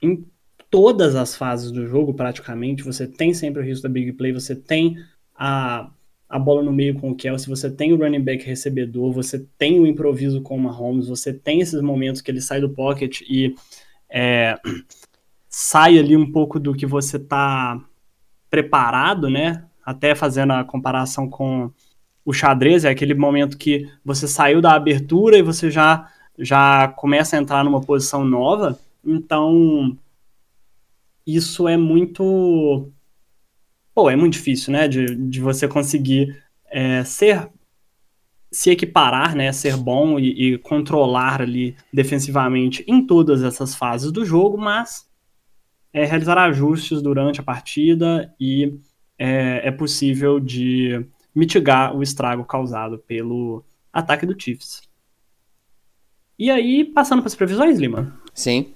em 0.00 0.24
todas 0.70 1.14
as 1.14 1.34
fases 1.34 1.70
do 1.70 1.86
jogo, 1.86 2.14
praticamente. 2.14 2.82
Você 2.82 3.06
tem 3.06 3.34
sempre 3.34 3.60
o 3.60 3.64
risco 3.64 3.82
da 3.82 3.88
big 3.88 4.12
play, 4.12 4.32
você 4.32 4.54
tem 4.54 4.96
a, 5.34 5.90
a 6.28 6.38
bola 6.38 6.62
no 6.62 6.72
meio 6.72 6.94
com 6.94 7.10
o 7.10 7.14
Kelsey, 7.14 7.48
você 7.48 7.70
tem 7.70 7.92
o 7.92 7.96
running 7.96 8.22
back 8.22 8.44
recebedor, 8.44 9.12
você 9.12 9.44
tem 9.58 9.80
o 9.80 9.86
improviso 9.86 10.40
com 10.40 10.56
o 10.56 10.60
Mahomes, 10.60 11.08
você 11.08 11.32
tem 11.32 11.60
esses 11.60 11.80
momentos 11.82 12.22
que 12.22 12.30
ele 12.30 12.40
sai 12.40 12.60
do 12.60 12.70
pocket 12.70 13.22
e 13.22 13.54
é, 14.10 14.58
sai 15.48 15.98
ali 15.98 16.16
um 16.16 16.30
pouco 16.30 16.58
do 16.58 16.74
que 16.74 16.86
você 16.86 17.16
está 17.16 17.80
preparado, 18.50 19.28
né? 19.28 19.68
até 19.88 20.14
fazendo 20.14 20.52
a 20.52 20.62
comparação 20.62 21.30
com 21.30 21.70
o 22.22 22.30
xadrez, 22.30 22.84
é 22.84 22.90
aquele 22.90 23.14
momento 23.14 23.56
que 23.56 23.90
você 24.04 24.28
saiu 24.28 24.60
da 24.60 24.74
abertura 24.74 25.38
e 25.38 25.42
você 25.42 25.70
já, 25.70 26.12
já 26.38 26.88
começa 26.88 27.34
a 27.34 27.38
entrar 27.40 27.64
numa 27.64 27.80
posição 27.80 28.22
nova. 28.22 28.78
Então, 29.02 29.96
isso 31.26 31.66
é 31.66 31.78
muito. 31.78 32.90
Pô, 33.94 34.10
é 34.10 34.16
muito 34.16 34.34
difícil, 34.34 34.74
né? 34.74 34.86
De, 34.86 35.16
de 35.16 35.40
você 35.40 35.66
conseguir 35.66 36.36
é, 36.66 37.02
ser. 37.02 37.48
Se 38.50 38.70
equiparar, 38.70 39.34
né? 39.34 39.52
Ser 39.52 39.76
bom 39.76 40.18
e, 40.18 40.54
e 40.54 40.58
controlar 40.58 41.42
ali 41.42 41.76
defensivamente 41.92 42.84
em 42.88 43.06
todas 43.06 43.42
essas 43.42 43.74
fases 43.74 44.10
do 44.10 44.24
jogo, 44.24 44.56
mas 44.56 45.06
é, 45.92 46.04
realizar 46.04 46.38
ajustes 46.38 47.02
durante 47.02 47.40
a 47.40 47.44
partida 47.44 48.34
e 48.40 48.78
é, 49.18 49.68
é 49.68 49.70
possível 49.70 50.38
de 50.38 51.04
mitigar 51.34 51.96
o 51.96 52.02
estrago 52.02 52.44
causado 52.44 52.98
pelo 52.98 53.64
ataque 53.92 54.26
do 54.26 54.40
Chiefs. 54.40 54.82
E 56.38 56.50
aí, 56.50 56.84
passando 56.84 57.20
para 57.20 57.28
as 57.28 57.34
previsões, 57.34 57.78
Lima? 57.78 58.16
Sim. 58.32 58.72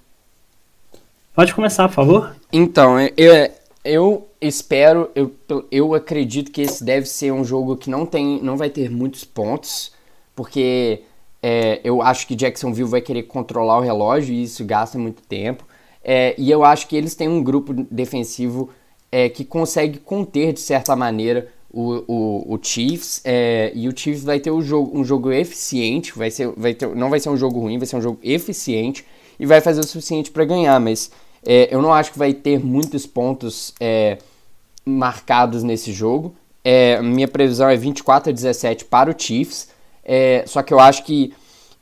Pode 1.33 1.53
começar, 1.53 1.87
por 1.87 1.95
favor? 1.95 2.35
Então, 2.51 2.99
eu, 3.17 3.51
eu 3.83 4.29
espero, 4.47 5.09
eu, 5.15 5.31
eu 5.71 5.93
acredito 5.93 6.51
que 6.51 6.61
esse 6.61 6.83
deve 6.83 7.05
ser 7.05 7.31
um 7.31 7.43
jogo 7.43 7.77
que 7.77 7.89
não, 7.89 8.05
tem, 8.05 8.41
não 8.41 8.57
vai 8.57 8.69
ter 8.69 8.89
muitos 8.89 9.23
pontos, 9.23 9.91
porque 10.35 11.01
é, 11.41 11.81
eu 11.83 12.01
acho 12.01 12.25
que 12.27 12.35
Jacksonville 12.35 12.89
vai 12.89 13.01
querer 13.01 13.23
controlar 13.23 13.77
o 13.77 13.81
relógio 13.81 14.33
e 14.33 14.43
isso 14.43 14.63
gasta 14.63 14.97
muito 14.97 15.21
tempo. 15.23 15.65
É, 16.03 16.35
e 16.37 16.51
eu 16.51 16.63
acho 16.63 16.87
que 16.87 16.95
eles 16.95 17.15
têm 17.15 17.27
um 17.27 17.43
grupo 17.43 17.73
defensivo 17.89 18.69
é, 19.11 19.29
que 19.29 19.45
consegue 19.45 19.99
conter, 19.99 20.53
de 20.53 20.59
certa 20.59 20.95
maneira, 20.95 21.47
o, 21.71 22.03
o, 22.07 22.53
o 22.55 22.59
Chiefs. 22.61 23.21
É, 23.25 23.71
e 23.73 23.87
o 23.87 23.97
Chiefs 23.97 24.23
vai 24.23 24.39
ter 24.39 24.51
um 24.51 24.61
jogo, 24.61 24.97
um 24.97 25.03
jogo 25.03 25.31
eficiente, 25.31 26.17
vai 26.17 26.31
ser, 26.31 26.47
vai 26.55 26.73
ter, 26.73 26.87
não 26.95 27.09
vai 27.09 27.19
ser 27.19 27.29
um 27.29 27.37
jogo 27.37 27.59
ruim, 27.59 27.77
vai 27.77 27.87
ser 27.87 27.97
um 27.97 28.01
jogo 28.01 28.19
eficiente 28.23 29.05
e 29.39 29.45
vai 29.45 29.61
fazer 29.61 29.79
o 29.79 29.83
suficiente 29.83 30.31
para 30.31 30.45
ganhar. 30.45 30.79
Mas 30.79 31.11
é, 31.45 31.73
eu 31.73 31.81
não 31.81 31.93
acho 31.93 32.11
que 32.11 32.17
vai 32.17 32.33
ter 32.33 32.59
muitos 32.63 33.05
pontos 33.05 33.73
é, 33.79 34.17
marcados 34.85 35.63
nesse 35.63 35.91
jogo. 35.91 36.35
É, 36.63 37.01
minha 37.01 37.27
previsão 37.27 37.69
é 37.69 37.75
24 37.75 38.29
a 38.29 38.33
17 38.33 38.85
para 38.85 39.11
o 39.11 39.15
Chiefs. 39.17 39.69
só 40.47 40.61
que 40.61 40.73
eu 40.73 40.79
acho 40.79 41.03
que 41.03 41.33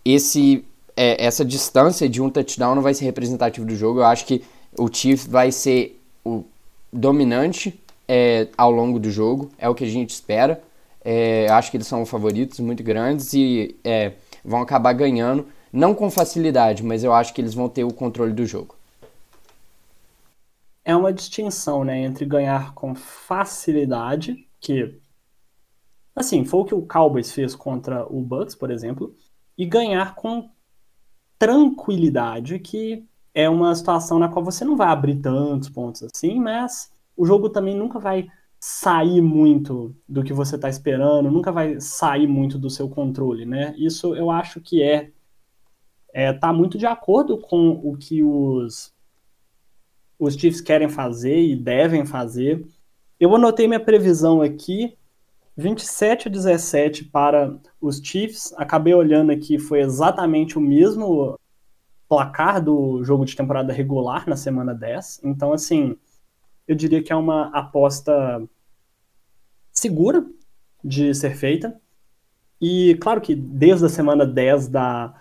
esse 0.04 0.66
é, 0.96 1.24
essa 1.26 1.44
distância 1.44 2.08
de 2.08 2.22
um 2.22 2.30
touchdown 2.30 2.76
não 2.76 2.82
vai 2.82 2.94
ser 2.94 3.06
representativo 3.06 3.66
do 3.66 3.76
jogo. 3.76 4.00
Eu 4.00 4.06
acho 4.06 4.26
que 4.26 4.44
o 4.78 4.88
Chiefs 4.92 5.28
vai 5.28 5.52
ser 5.52 6.00
o 6.24 6.44
dominante 6.92 7.80
é, 8.08 8.48
ao 8.58 8.72
longo 8.72 9.00
do 9.00 9.10
jogo, 9.10 9.50
é 9.58 9.70
o 9.70 9.76
que 9.76 9.84
a 9.84 9.90
gente 9.90 10.12
espera. 10.12 10.62
É, 11.04 11.48
eu 11.50 11.54
acho 11.54 11.72
que 11.72 11.78
eles 11.78 11.88
são 11.88 12.06
favoritos 12.06 12.60
muito 12.60 12.84
grandes 12.84 13.34
e 13.34 13.76
é, 13.84 14.12
vão 14.46 14.62
acabar 14.62 14.94
ganhando, 14.94 15.48
não 15.74 15.96
com 15.96 16.12
facilidade, 16.12 16.84
mas 16.84 17.04
eu 17.04 17.14
acho 17.14 17.34
que 17.34 17.42
eles 17.42 17.54
vão 17.54 17.68
ter 17.68 17.84
o 17.84 17.92
controle 17.92 18.34
do 18.34 18.46
jogo. 18.46 18.76
É 20.84 20.96
uma 20.96 21.14
distinção 21.14 21.84
né, 21.84 22.00
entre 22.00 22.26
ganhar 22.26 22.74
com 22.74 22.96
facilidade, 22.96 24.48
que 24.60 25.00
assim, 26.16 26.44
foi 26.44 26.60
o 26.60 26.66
que 26.66 26.76
o 26.76 26.86
Cowboys 26.86 27.32
fez 27.32 27.56
contra 27.56 28.06
o 28.06 28.22
Bucks, 28.22 28.56
por 28.56 28.72
exemplo, 28.72 29.16
e 29.58 29.66
ganhar 29.66 30.16
com 30.16 30.50
tranquilidade, 31.38 32.60
que 32.60 33.06
é 33.34 33.50
uma 33.50 33.74
situação 33.74 34.20
na 34.20 34.30
qual 34.30 34.44
você 34.44 34.64
não 34.66 34.76
vai 34.76 34.88
abrir 34.88 35.16
tantos 35.16 35.70
pontos 35.70 36.04
assim, 36.04 36.40
mas 36.40 36.92
o 37.16 37.26
jogo 37.26 37.50
também 37.50 37.76
nunca 37.76 38.00
vai 38.00 38.28
sair 38.60 39.22
muito 39.22 39.96
do 40.08 40.24
que 40.24 40.34
você 40.34 40.56
está 40.56 40.70
esperando, 40.70 41.32
nunca 41.32 41.52
vai 41.52 41.80
sair 41.80 42.28
muito 42.28 42.60
do 42.60 42.70
seu 42.70 42.88
controle, 42.88 43.46
né? 43.46 43.74
Isso 43.78 44.16
eu 44.16 44.30
acho 44.30 44.62
que 44.62 44.84
é, 44.84 45.12
é 46.14 46.32
tá 46.32 46.54
muito 46.54 46.78
de 46.78 46.86
acordo 46.86 47.40
com 47.40 47.72
o 47.84 47.98
que 47.98 48.24
os 48.24 48.94
os 50.22 50.36
Chiefs 50.36 50.62
querem 50.62 50.88
fazer 50.88 51.42
e 51.42 51.56
devem 51.56 52.06
fazer. 52.06 52.64
Eu 53.20 53.36
anotei 53.36 53.68
minha 53.68 53.80
previsão 53.80 54.40
aqui 54.40 54.96
27 55.58 56.28
a 56.28 56.32
17 56.32 57.06
para 57.06 57.58
os 57.82 57.98
Chiefs. 57.98 58.54
Acabei 58.56 58.94
olhando 58.94 59.32
aqui, 59.32 59.58
foi 59.58 59.82
exatamente 59.82 60.60
o 60.60 60.62
mesmo 60.62 61.40
placar 62.08 62.64
do 62.64 63.04
jogo 63.04 63.26
de 63.26 63.36
temporada 63.36 63.74
regular 63.74 64.30
na 64.30 64.36
semana 64.36 64.76
10. 64.76 65.22
Então, 65.24 65.54
assim, 65.54 65.98
eu 66.68 66.76
diria 66.76 67.02
que 67.02 67.12
é 67.12 67.16
uma 67.16 67.48
aposta 67.48 68.44
segura 69.72 70.24
de 70.84 71.16
ser 71.16 71.36
feita. 71.36 71.76
E 72.62 72.96
claro 73.02 73.22
que 73.22 73.34
desde 73.34 73.88
a 73.88 73.90
semana 73.90 74.24
10 74.24 74.68
da, 74.68 75.16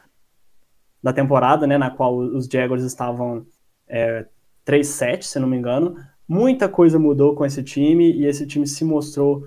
da 1.02 1.10
temporada, 1.10 1.66
né, 1.66 1.78
na 1.78 1.90
qual 1.90 2.18
os 2.18 2.44
Jaguars 2.44 2.82
estavam 2.82 3.46
é, 3.88 4.26
3-7, 4.70 5.22
se 5.22 5.38
não 5.40 5.48
me 5.48 5.56
engano, 5.56 5.96
muita 6.28 6.68
coisa 6.68 6.96
mudou 6.96 7.34
com 7.34 7.44
esse 7.44 7.60
time 7.62 8.12
e 8.12 8.24
esse 8.24 8.46
time 8.46 8.66
se 8.66 8.84
mostrou 8.84 9.42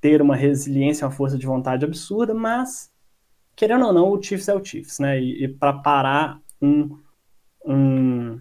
ter 0.00 0.22
uma 0.22 0.36
resiliência, 0.36 1.04
uma 1.04 1.12
força 1.12 1.36
de 1.36 1.46
vontade 1.46 1.84
absurda, 1.84 2.32
mas, 2.32 2.92
querendo 3.56 3.86
ou 3.86 3.92
não, 3.92 4.12
o 4.12 4.22
Chiefs 4.22 4.48
é 4.48 4.54
o 4.54 4.64
Chiefs, 4.64 5.00
né? 5.00 5.20
E, 5.20 5.44
e 5.44 5.48
para 5.48 5.72
parar 5.72 6.40
um, 6.62 6.96
um, 7.66 8.40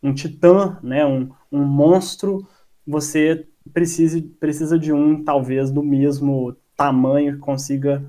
um 0.00 0.14
titã, 0.14 0.78
né? 0.84 1.04
Um, 1.04 1.30
um 1.50 1.64
monstro, 1.64 2.46
você 2.86 3.48
precisa, 3.72 4.22
precisa 4.38 4.78
de 4.78 4.92
um, 4.92 5.24
talvez, 5.24 5.72
do 5.72 5.82
mesmo 5.82 6.56
tamanho 6.76 7.34
que 7.34 7.40
consiga 7.40 8.04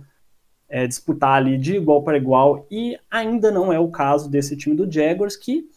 é, 0.70 0.86
disputar 0.86 1.38
ali 1.38 1.58
de 1.58 1.78
igual 1.78 2.04
para 2.04 2.18
igual, 2.18 2.68
e 2.70 3.00
ainda 3.10 3.50
não 3.50 3.74
é 3.74 3.80
o 3.80 3.90
caso 3.90 4.30
desse 4.30 4.56
time 4.56 4.76
do 4.76 4.92
Jaguars, 4.92 5.36
que 5.36 5.68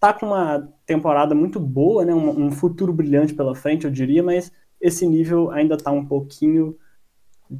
tá 0.00 0.12
com 0.12 0.26
uma 0.26 0.68
temporada 0.86 1.34
muito 1.34 1.58
boa, 1.58 2.04
né? 2.04 2.14
um, 2.14 2.46
um 2.46 2.50
futuro 2.50 2.92
brilhante 2.92 3.34
pela 3.34 3.54
frente, 3.54 3.84
eu 3.84 3.90
diria, 3.90 4.22
mas 4.22 4.52
esse 4.80 5.06
nível 5.06 5.50
ainda 5.50 5.74
está 5.74 5.90
um 5.90 6.04
pouquinho. 6.04 6.76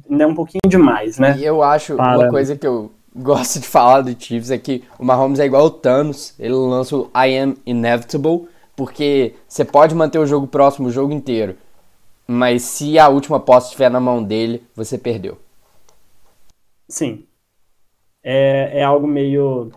Ainda 0.09 0.23
é 0.23 0.27
um 0.27 0.35
pouquinho 0.35 0.61
demais, 0.67 1.17
né? 1.17 1.37
E 1.37 1.43
eu 1.43 1.63
acho 1.63 1.95
Para... 1.95 2.17
uma 2.17 2.29
coisa 2.29 2.55
que 2.55 2.65
eu 2.65 2.91
gosto 3.15 3.59
de 3.59 3.67
falar 3.67 4.01
do 4.01 4.11
Chiefs 4.11 4.51
é 4.51 4.57
que 4.57 4.83
o 4.97 5.03
Mahomes 5.03 5.39
é 5.39 5.45
igual 5.45 5.65
o 5.65 5.71
Thanos, 5.71 6.35
ele 6.39 6.53
lança 6.53 6.95
o 6.95 7.09
I 7.15 7.37
am 7.37 7.55
inevitable, 7.65 8.47
porque 8.75 9.33
você 9.47 9.65
pode 9.65 9.95
manter 9.95 10.19
o 10.19 10.25
jogo 10.25 10.47
próximo 10.47 10.87
o 10.87 10.91
jogo 10.91 11.11
inteiro, 11.11 11.55
mas 12.25 12.61
se 12.61 12.99
a 12.99 13.09
última 13.09 13.39
posse 13.39 13.67
estiver 13.67 13.89
na 13.89 13.99
mão 13.99 14.23
dele, 14.23 14.63
você 14.75 14.97
perdeu. 14.97 15.37
Sim. 16.87 17.25
É, 18.23 18.79
é 18.79 18.83
algo 18.83 19.07
meio. 19.07 19.71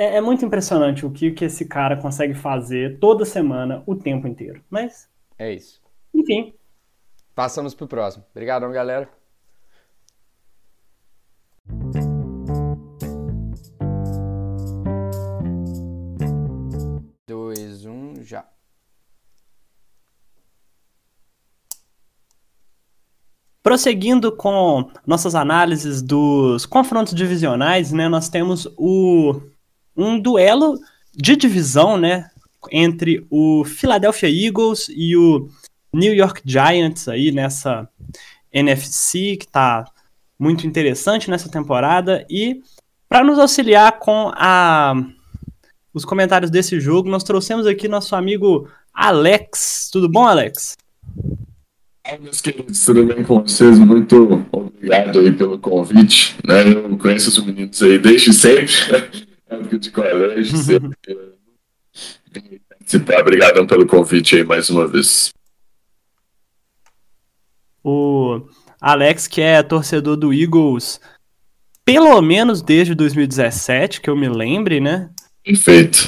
É, 0.00 0.16
é 0.16 0.20
muito 0.22 0.42
impressionante 0.46 1.04
o 1.04 1.10
que, 1.10 1.30
que 1.30 1.44
esse 1.44 1.66
cara 1.66 1.94
consegue 1.94 2.32
fazer 2.32 2.98
toda 2.98 3.26
semana, 3.26 3.82
o 3.84 3.94
tempo 3.94 4.26
inteiro. 4.26 4.64
Mas. 4.70 5.10
É 5.38 5.52
isso. 5.52 5.78
Enfim. 6.14 6.54
Passamos 7.34 7.74
pro 7.74 7.86
próximo. 7.86 8.24
Obrigadão, 8.30 8.72
galera. 8.72 9.10
Dois, 17.28 17.84
um, 17.84 18.14
já. 18.22 18.48
Prosseguindo 23.62 24.34
com 24.34 24.90
nossas 25.06 25.34
análises 25.34 26.00
dos 26.00 26.64
confrontos 26.64 27.14
divisionais, 27.14 27.92
né, 27.92 28.08
nós 28.08 28.30
temos 28.30 28.66
o, 28.78 29.38
um 29.96 30.18
duelo 30.18 30.78
de 31.14 31.36
divisão, 31.36 31.96
né, 31.96 32.30
entre 32.70 33.26
o 33.30 33.64
Philadelphia 33.64 34.28
Eagles 34.28 34.86
e 34.90 35.16
o 35.16 35.48
New 35.92 36.14
York 36.14 36.42
Giants 36.44 37.08
aí 37.08 37.32
nessa 37.32 37.88
NFC 38.52 39.36
que 39.36 39.46
está 39.46 39.84
muito 40.38 40.66
interessante 40.66 41.30
nessa 41.30 41.50
temporada 41.50 42.24
e 42.30 42.62
para 43.08 43.24
nos 43.24 43.38
auxiliar 43.38 43.98
com 43.98 44.30
a, 44.34 44.94
os 45.92 46.04
comentários 46.04 46.50
desse 46.50 46.78
jogo, 46.78 47.10
nós 47.10 47.24
trouxemos 47.24 47.66
aqui 47.66 47.88
nosso 47.88 48.14
amigo 48.14 48.68
Alex. 48.94 49.90
Tudo 49.92 50.08
bom, 50.08 50.26
Alex? 50.26 50.76
meus 52.20 52.40
queridos, 52.40 52.84
tudo 52.84 53.04
bem 53.04 53.22
com 53.22 53.42
vocês? 53.42 53.78
Muito 53.78 54.44
obrigado 54.50 55.20
aí 55.20 55.32
pelo 55.32 55.58
convite. 55.58 56.36
Né? 56.44 56.72
Eu 56.72 56.96
conheço 56.98 57.30
os 57.30 57.44
meninos 57.44 57.80
aí 57.82 57.98
desde 57.98 58.32
sempre, 58.32 58.72
época 59.60 59.78
de 59.78 59.90
colégio, 59.90 60.56
sempre 60.56 60.96
participar. 62.68 63.20
Obrigadão 63.20 63.66
pelo 63.66 63.86
convite 63.86 64.36
aí 64.36 64.44
mais 64.44 64.68
uma 64.70 64.86
vez 64.86 65.32
o 67.82 68.42
Alex, 68.80 69.26
que 69.26 69.40
é 69.40 69.62
torcedor 69.62 70.16
do 70.16 70.32
Eagles, 70.32 71.00
pelo 71.84 72.20
menos 72.20 72.62
desde 72.62 72.94
2017, 72.94 74.00
que 74.00 74.10
eu 74.10 74.16
me 74.16 74.28
lembre, 74.28 74.80
né? 74.80 75.10
Perfeito. 75.42 75.98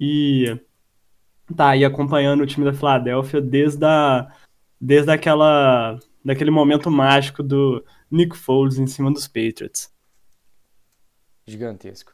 E 0.00 0.58
tá 1.54 1.70
aí 1.70 1.84
acompanhando 1.84 2.42
o 2.42 2.46
time 2.46 2.64
da 2.64 2.72
Filadélfia 2.72 3.40
desde 3.40 3.84
a, 3.84 4.26
desde 4.80 5.10
aquela 5.10 5.98
daquele 6.24 6.50
momento 6.50 6.90
mágico 6.90 7.42
do 7.42 7.84
Nick 8.10 8.34
Foles 8.34 8.78
em 8.78 8.86
cima 8.86 9.12
dos 9.12 9.28
Patriots. 9.28 9.90
Gigantesco. 11.46 12.12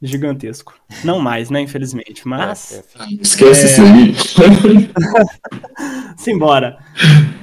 Gigantesco. 0.00 0.74
Não 1.04 1.18
mais, 1.18 1.50
né, 1.50 1.60
infelizmente, 1.60 2.26
mas... 2.26 2.72
É, 2.72 3.02
é, 3.02 3.12
Esquece 3.20 3.66
isso 3.66 3.82
aí. 3.82 4.14
Simbora. 6.16 6.78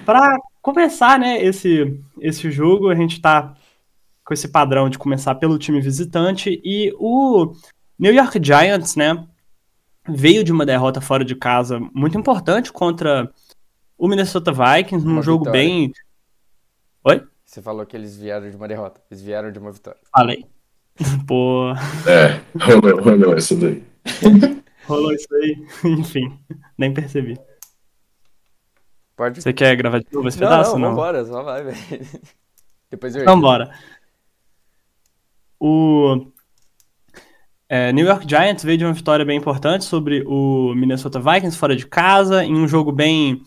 Para 0.06 0.38
começar, 0.62 1.20
né, 1.20 1.44
esse, 1.44 2.00
esse 2.20 2.50
jogo, 2.50 2.90
a 2.90 2.96
gente 2.96 3.22
tá 3.22 3.54
com 4.24 4.34
esse 4.34 4.48
padrão 4.48 4.90
de 4.90 4.98
começar 4.98 5.36
pelo 5.36 5.60
time 5.60 5.82
visitante 5.82 6.62
e 6.64 6.94
o 6.98 7.54
New 8.00 8.14
York 8.14 8.40
Giants, 8.42 8.96
né, 8.96 9.28
veio 10.08 10.44
de 10.44 10.52
uma 10.52 10.66
derrota 10.66 11.02
fora 11.02 11.26
de 11.26 11.36
casa 11.36 11.80
muito 11.94 12.18
importante 12.18 12.72
contra 12.72 13.30
o 13.98 14.08
Minnesota 14.08 14.52
Vikings, 14.52 15.06
num 15.06 15.14
uma 15.14 15.22
jogo 15.22 15.46
vitória. 15.46 15.62
bem. 15.62 15.92
Oi? 17.04 17.28
Você 17.56 17.62
falou 17.62 17.86
que 17.86 17.96
eles 17.96 18.18
vieram 18.18 18.50
de 18.50 18.58
uma 18.58 18.68
derrota, 18.68 19.00
eles 19.10 19.24
vieram 19.24 19.50
de 19.50 19.58
uma 19.58 19.72
vitória. 19.72 19.98
Falei. 20.14 20.46
Pô. 21.26 21.72
É, 22.06 22.42
rolou, 22.60 23.02
rolou 23.02 23.38
isso 23.38 23.56
daí. 23.56 23.82
rolou 24.86 25.14
isso 25.14 25.34
aí, 25.34 25.66
enfim, 25.90 26.38
nem 26.78 26.94
percebi. 26.94 27.40
Pode. 29.16 29.42
Você 29.42 29.54
quer 29.54 29.74
gravar 29.78 30.00
de 30.00 30.08
novo 30.12 30.28
esse 30.28 30.38
não, 30.38 30.50
pedaço? 30.50 30.72
Não, 30.74 30.80
não, 30.80 30.90
vambora, 30.90 31.24
só 31.24 31.44
vai, 31.44 31.64
velho. 31.64 31.78
Depois 32.92 33.16
eu 33.16 33.22
Então, 33.22 33.40
bora. 33.40 33.74
O 35.58 36.28
é, 37.70 37.94
New 37.94 38.06
York 38.06 38.28
Giants 38.28 38.66
veio 38.66 38.80
de 38.80 38.84
uma 38.84 38.92
vitória 38.92 39.24
bem 39.24 39.38
importante 39.38 39.86
sobre 39.86 40.26
o 40.28 40.76
Minnesota 40.76 41.22
Vikings 41.22 41.58
fora 41.58 41.74
de 41.74 41.88
casa, 41.88 42.44
em 42.44 42.54
um 42.54 42.68
jogo 42.68 42.92
bem, 42.92 43.42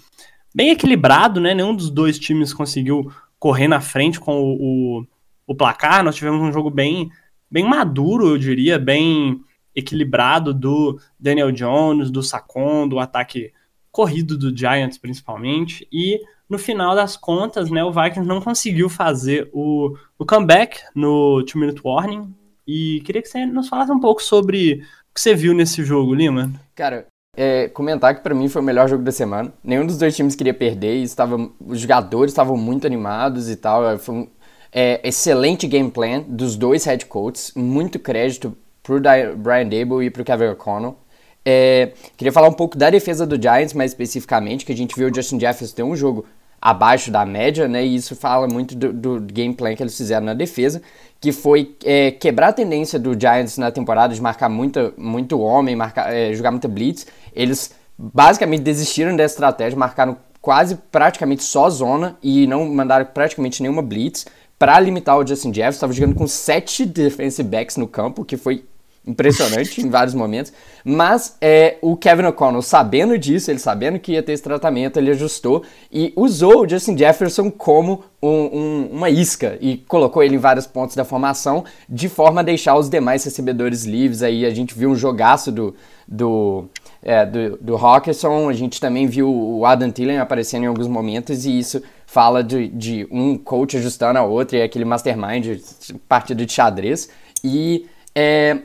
bem 0.55 0.71
equilibrado, 0.71 1.43
né? 1.43 1.53
Nenhum 1.53 1.77
dos 1.77 1.91
dois 1.91 2.19
times 2.19 2.55
conseguiu 2.55 3.13
correr 3.39 3.69
na 3.69 3.81
frente 3.81 4.19
com 4.19 4.41
o, 4.41 4.99
o, 5.01 5.07
o 5.47 5.55
placar. 5.55 6.03
Nós 6.03 6.17
tivemos 6.17 6.41
um 6.41 6.53
jogo 6.53 6.71
bem, 6.71 7.11
bem 7.51 7.65
maduro, 7.65 8.29
eu 8.29 8.39
diria, 8.39 8.79
bem 8.79 9.41
equilibrado 9.75 10.53
do 10.53 11.01
Daniel 11.19 11.53
Jones, 11.53 12.11
do 12.11 12.23
Sacon, 12.23 12.89
do 12.89 12.99
ataque 12.99 13.53
corrido 13.91 14.37
do 14.37 14.57
Giants 14.57 14.99
principalmente. 14.99 15.87
E 15.93 16.21
no 16.49 16.59
final 16.59 16.95
das 16.95 17.17
contas, 17.17 17.71
né, 17.71 17.85
o 17.85 17.93
Vikings 17.93 18.27
não 18.27 18.41
conseguiu 18.41 18.89
fazer 18.89 19.49
o, 19.53 19.97
o 20.19 20.25
comeback 20.25 20.81
no 20.95 21.45
Two 21.45 21.61
Minute 21.61 21.81
Warning, 21.85 22.35
e 22.69 23.01
queria 23.01 23.23
que 23.23 23.29
você 23.29 23.47
nos 23.47 23.67
falasse 23.67 23.91
um 23.91 23.99
pouco 23.99 24.23
sobre 24.23 24.83
o 25.11 25.15
que 25.15 25.21
você 25.21 25.35
viu 25.35 25.55
nesse 25.55 25.83
jogo, 25.83 26.15
Lima. 26.15 26.53
Cara, 26.75 27.07
é, 27.41 27.69
comentar 27.69 28.17
que 28.17 28.21
para 28.21 28.35
mim 28.35 28.49
foi 28.49 28.61
o 28.61 28.65
melhor 28.65 28.89
jogo 28.89 29.05
da 29.05 29.13
semana. 29.13 29.53
Nenhum 29.63 29.87
dos 29.87 29.97
dois 29.97 30.17
times 30.17 30.35
queria 30.35 30.53
perder, 30.53 30.97
estava, 30.97 31.39
os 31.65 31.79
jogadores 31.79 32.33
estavam 32.33 32.57
muito 32.57 32.85
animados 32.85 33.49
e 33.49 33.55
tal. 33.55 33.89
É, 33.89 33.97
foi 33.97 34.15
um 34.17 34.29
é, 34.73 35.01
excelente 35.05 35.69
game 35.69 35.89
plan 35.89 36.25
dos 36.27 36.57
dois 36.57 36.85
head 36.85 37.07
coaches, 37.07 37.53
muito 37.55 38.01
crédito 38.01 38.59
pro 38.83 39.01
Brian 39.37 39.69
Dable 39.69 40.05
e 40.05 40.11
pro 40.11 40.25
Kevin 40.25 40.47
O'Connell. 40.47 40.97
É, 41.45 41.93
queria 42.17 42.33
falar 42.33 42.49
um 42.49 42.53
pouco 42.53 42.77
da 42.77 42.91
defesa 42.91 43.25
do 43.25 43.41
Giants, 43.41 43.73
mais 43.73 43.93
especificamente, 43.93 44.67
que 44.67 44.73
a 44.73 44.77
gente 44.77 44.97
viu 44.97 45.09
o 45.09 45.15
Justin 45.15 45.39
Jefferson 45.39 45.77
ter 45.77 45.83
um 45.85 45.95
jogo 45.95 46.27
abaixo 46.61 47.11
da 47.11 47.25
média, 47.25 47.69
né? 47.69 47.85
E 47.85 47.95
isso 47.95 48.17
fala 48.17 48.49
muito 48.49 48.75
do, 48.75 48.93
do 48.93 49.21
game 49.21 49.55
plan 49.55 49.75
que 49.75 49.83
eles 49.83 49.97
fizeram 49.97 50.27
na 50.27 50.35
defesa, 50.35 50.83
que 51.21 51.33
foi 51.33 51.77
é, 51.85 52.11
quebrar 52.11 52.49
a 52.49 52.53
tendência 52.53 52.99
do 52.99 53.19
Giants 53.19 53.59
na 53.59 53.71
temporada 53.71 54.15
de 54.15 54.21
marcar 54.21 54.49
muita, 54.49 54.93
muito 54.97 55.41
homem, 55.41 55.75
marcar, 55.75 56.13
é, 56.13 56.33
jogar 56.33 56.51
muita 56.51 56.69
blitz. 56.69 57.07
Eles 57.39 57.71
basicamente 57.97 58.63
desistiram 58.63 59.15
dessa 59.15 59.35
estratégia, 59.35 59.79
marcaram 59.79 60.17
quase 60.41 60.77
praticamente 60.91 61.43
só 61.43 61.71
zona 61.71 62.17
e 62.23 62.47
não 62.47 62.65
mandaram 62.69 63.07
praticamente 63.07 63.63
nenhuma 63.63 63.83
blitz 63.83 64.27
para 64.59 64.79
limitar 64.81 65.17
o 65.17 65.27
Justin 65.27 65.55
Jefferson. 65.55 65.77
Estava 65.77 65.93
jogando 65.93 66.17
com 66.17 66.27
sete 66.27 66.85
defensive 66.85 67.49
backs 67.49 67.77
no 67.77 67.87
campo, 67.87 68.25
que 68.25 68.37
foi 68.37 68.65
impressionante 69.07 69.81
em 69.85 69.89
vários 69.89 70.15
momentos. 70.15 70.53
Mas 70.85 71.37
é, 71.41 71.77
o 71.81 71.97
Kevin 71.97 72.27
O'Connell, 72.27 72.63
sabendo 72.63 73.17
disso, 73.17 73.51
ele 73.51 73.59
sabendo 73.59 73.99
que 73.99 74.13
ia 74.13 74.23
ter 74.23 74.33
esse 74.33 74.43
tratamento, 74.43 74.99
ele 74.99 75.11
ajustou 75.11 75.63
e 75.93 76.13
usou 76.17 76.63
o 76.63 76.69
Justin 76.69 76.97
Jefferson 76.97 77.51
como 77.51 78.05
um, 78.23 78.29
um, 78.29 78.89
uma 78.93 79.11
isca 79.11 79.57
e 79.61 79.79
colocou 79.79 80.23
ele 80.23 80.35
em 80.35 80.39
vários 80.39 80.67
pontos 80.67 80.97
da 80.97 81.05
formação, 81.05 81.65
de 81.89 82.09
forma 82.09 82.41
a 82.41 82.45
deixar 82.45 82.77
os 82.77 82.89
demais 82.89 83.25
recebedores 83.25 83.85
livres. 83.85 84.23
Aí 84.23 84.45
a 84.45 84.51
gente 84.51 84.75
viu 84.75 84.91
um 84.91 84.97
jogaço 84.97 85.51
do, 85.53 85.75
do, 86.09 86.65
é, 87.03 87.27
do, 87.27 87.59
do 87.59 87.77
Hawkinson, 87.77 88.49
a 88.49 88.53
gente 88.55 88.81
também 88.81 89.07
viu 89.07 89.31
o 89.31 89.67
Adam 89.67 89.91
Thielen 89.91 90.19
aparecendo 90.19 90.65
em 90.65 90.67
alguns 90.67 90.89
momentos 90.89 91.45
e 91.45 91.59
isso 91.59 91.83
fala 92.07 92.43
de, 92.43 92.69
de 92.69 93.07
um 93.11 93.37
coach 93.37 93.77
ajustando 93.77 94.19
a 94.19 94.25
outra 94.25 94.57
e 94.57 94.63
aquele 94.63 94.87
mastermind, 94.87 95.61
partida 96.09 96.47
de 96.47 96.53
xadrez. 96.53 97.11
E 97.45 97.87
é, 98.15 98.59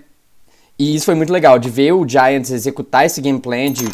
e 0.79 0.95
isso 0.95 1.05
foi 1.05 1.13
muito 1.13 1.31
legal, 1.31 1.59
de 1.59 1.69
ver 1.69 1.91
o 1.91 2.07
Giants 2.07 2.49
executar 2.49 3.05
esse 3.05 3.21
game 3.21 3.39
plan, 3.39 3.71
de 3.71 3.85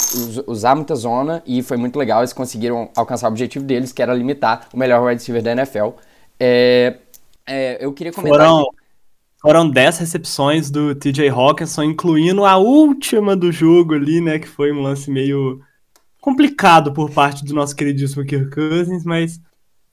usar 0.47 0.75
muita 0.75 0.95
zona, 0.95 1.43
e 1.45 1.62
foi 1.62 1.75
muito 1.75 1.99
legal, 1.99 2.21
eles 2.21 2.31
conseguiram 2.31 2.89
alcançar 2.95 3.27
o 3.27 3.31
objetivo 3.31 3.65
deles, 3.65 3.91
que 3.91 4.01
era 4.01 4.13
limitar 4.13 4.67
o 4.73 4.77
melhor 4.77 5.03
wide 5.03 5.19
receiver 5.19 5.43
da 5.43 5.51
NFL. 5.51 5.89
É, 6.39 6.95
é, 7.45 7.77
eu 7.83 7.91
queria 7.91 8.13
comentar... 8.13 8.39
Foram, 8.39 8.69
foram 9.41 9.69
10 9.69 9.99
recepções 9.99 10.69
do 10.69 10.93
TJ 10.93 11.30
Hawkinson, 11.30 11.84
incluindo 11.84 12.45
a 12.45 12.58
última 12.58 13.36
do 13.36 13.52
jogo 13.52 13.93
ali, 13.93 14.19
né, 14.19 14.38
que 14.39 14.47
foi 14.47 14.71
um 14.71 14.82
lance 14.82 15.10
meio 15.10 15.62
complicado 16.21 16.91
por 16.91 17.10
parte 17.12 17.45
do 17.45 17.54
nosso 17.54 17.75
queridíssimo 17.75 18.25
Kirk 18.25 18.49
Cousins, 18.52 19.04
mas 19.06 19.39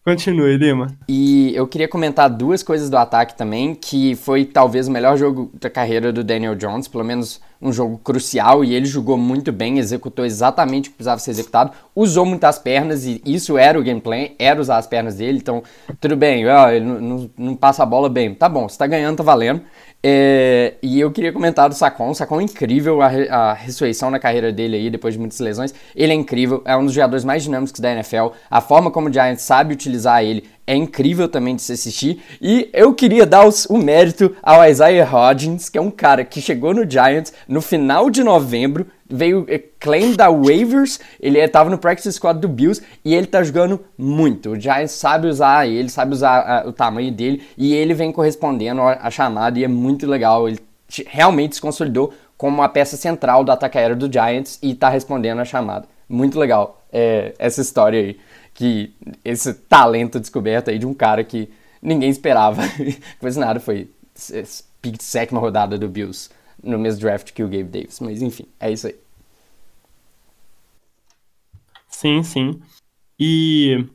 Continue, 0.07 0.57
Lima. 0.57 0.97
E 1.09 1.53
eu 1.53 1.67
queria 1.67 1.89
comentar 1.89 2.31
duas 2.31 2.63
coisas 2.63 2.89
do 2.89 2.97
ataque 2.97 3.37
também, 3.37 3.75
que 3.75 4.15
foi 4.15 4.45
talvez 4.45 4.87
o 4.87 4.91
melhor 4.93 5.17
jogo 5.17 5.51
da 5.61 5.69
carreira 5.69 6.13
do 6.13 6.23
Daniel 6.23 6.55
Jones, 6.55 6.87
pelo 6.87 7.03
menos 7.03 7.41
um 7.61 7.73
jogo 7.73 7.99
crucial, 7.99 8.65
e 8.65 8.73
ele 8.73 8.87
jogou 8.87 9.17
muito 9.17 9.51
bem, 9.51 9.79
executou 9.79 10.25
exatamente 10.25 10.89
o 10.89 10.93
que 10.93 10.99
precisava 10.99 11.19
ser 11.19 11.33
executado, 11.33 11.73
usou 11.93 12.25
muitas 12.25 12.57
pernas, 12.57 13.05
e 13.05 13.21
isso 13.27 13.59
era 13.59 13.77
o 13.77 13.83
gameplay, 13.83 14.37
era 14.39 14.61
usar 14.61 14.77
as 14.77 14.87
pernas 14.87 15.17
dele, 15.17 15.39
então 15.39 15.65
tudo 16.01 16.15
bem, 16.15 16.45
ele 16.45 16.85
não, 16.85 17.01
não, 17.01 17.31
não 17.37 17.57
passa 17.57 17.83
a 17.83 17.87
bola 17.87 18.09
bem, 18.09 18.33
tá 18.33 18.49
bom, 18.49 18.69
você 18.69 18.79
tá 18.79 18.87
ganhando, 18.87 19.17
tá 19.17 19.25
valendo. 19.25 19.61
É, 20.09 20.75
e 20.81 21.01
eu 21.01 21.11
queria 21.11 21.33
comentar 21.33 21.69
do 21.69 21.75
Sacon. 21.75 22.15
Sacon 22.15 22.41
é 22.41 22.45
incrível, 22.45 23.03
a, 23.03 23.07
a, 23.09 23.53
ressurreição 23.55 24.09
na 24.09 24.21
carreira 24.21 24.53
dele 24.53 24.77
aí, 24.77 24.89
depois 24.89 25.15
de 25.15 25.19
muitas 25.19 25.41
lesões. 25.41 25.75
Ele 25.97 26.13
é 26.13 26.15
incrível, 26.15 26.63
é 26.65 26.77
um 26.77 26.85
dos 26.85 26.95
jogadores 26.95 27.25
mais 27.25 27.43
dinâmicos 27.43 27.81
da 27.81 27.91
NFL. 27.91 28.29
A 28.49 28.61
forma 28.61 28.89
como 28.89 29.09
o 29.09 29.13
Giants 29.13 29.43
sabe 29.43 29.75
utilizar 29.75 30.23
ele 30.23 30.45
é 30.67 30.75
incrível 30.75 31.29
também 31.29 31.55
de 31.55 31.63
se 31.63 31.73
assistir. 31.73 32.21
E 32.43 32.69
eu 32.73 32.93
queria 32.93 33.25
dar 33.25 33.47
os, 33.47 33.67
o 33.67 33.79
mérito 33.79 34.35
ao 34.43 34.69
Isaiah 34.69 35.09
Hodgins, 35.09 35.69
que 35.69 35.79
é 35.79 35.81
um 35.81 35.91
cara 35.91 36.25
que 36.25 36.41
chegou 36.41 36.75
no 36.75 36.89
Giants 36.91 37.33
no 37.47 37.63
final 37.63 38.11
de 38.11 38.25
novembro, 38.25 38.87
veio 39.09 39.47
é, 39.49 39.59
claim 39.79 40.15
da 40.15 40.29
waivers, 40.29 40.99
ele 41.21 41.39
estava 41.39 41.71
no 41.71 41.79
practice 41.79 42.13
squad 42.13 42.41
do 42.41 42.49
Bills 42.49 42.83
e 43.05 43.15
ele 43.15 43.27
tá 43.27 43.43
jogando 43.45 43.81
muito. 43.97 44.51
O 44.51 44.61
Giants 44.61 44.93
sabe 44.93 45.29
usar 45.29 45.69
ele, 45.69 45.89
sabe 45.89 46.13
usar 46.13 46.41
a, 46.41 46.69
o 46.69 46.73
tamanho 46.73 47.13
dele 47.13 47.43
e 47.57 47.73
ele 47.73 47.95
vem 47.95 48.11
correspondendo 48.11 48.83
à 48.83 49.11
chamada 49.11 49.59
e 49.59 49.65
é 49.65 49.69
muito 49.69 50.07
legal. 50.07 50.49
Ele 50.49 50.59
realmente 51.07 51.55
se 51.55 51.61
consolidou 51.61 52.13
como 52.37 52.57
uma 52.57 52.69
peça 52.69 52.97
central 52.97 53.45
do 53.45 53.53
ataque 53.53 53.79
aéreo 53.79 53.97
do 53.97 54.13
Giants 54.13 54.59
e 54.61 54.75
tá 54.75 54.89
respondendo 54.89 55.41
à 55.41 55.45
chamada. 55.45 55.87
Muito 56.09 56.39
legal 56.39 56.83
é, 56.93 57.35
essa 57.39 57.61
história 57.61 58.01
aí 58.01 58.17
que 58.57 58.95
esse 59.23 59.53
talento 59.53 60.19
descoberto 60.19 60.71
aí 60.71 60.79
de 60.79 60.87
um 60.87 60.95
cara 60.95 61.23
que 61.23 61.51
ninguém 61.81 62.09
esperava. 62.09 62.63
Coisa 63.21 63.39
nada, 63.39 63.61
foi 63.61 63.91
pick 64.81 64.97
de 64.97 65.05
sétima 65.05 65.39
rodada 65.39 65.79
do 65.79 65.89
Bills 65.89 66.31
no 66.63 66.79
mesmo 66.79 67.01
draft 67.01 67.33
que 67.33 67.45
o 67.45 67.49
Gabe 67.49 67.65
Davis. 67.65 68.01
Mas 68.01 68.23
enfim, 68.23 68.47
é 68.59 68.73
isso 68.73 68.87
aí. 68.87 68.97
Sim, 71.89 72.23
sim. 72.23 72.61
E 73.21 73.87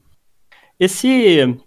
esse 0.80 1.57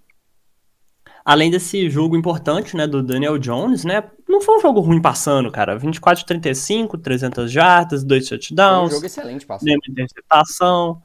além 1.25 1.51
desse 1.51 1.91
jogo 1.91 2.17
importante, 2.17 2.77
né, 2.77 2.87
do 2.87 3.03
Daniel 3.03 3.39
Jones, 3.39 3.83
né, 3.85 4.05
não 4.29 4.41
foi 4.41 4.59
um 4.59 4.61
jogo 4.61 4.81
ruim 4.81 5.03
passando, 5.03 5.51
cara. 5.51 5.77
24 5.77 6.25
35, 6.25 6.97
300 6.99 7.51
jardas, 7.51 8.05
dois 8.05 8.29
touchdowns. 8.29 8.79
Foi 8.79 8.87
um 8.87 8.91
jogo 8.91 9.07
excelente 9.07 9.45
passando. 9.45 9.67
Nenhuma 9.67 9.83
interceptação 9.89 11.03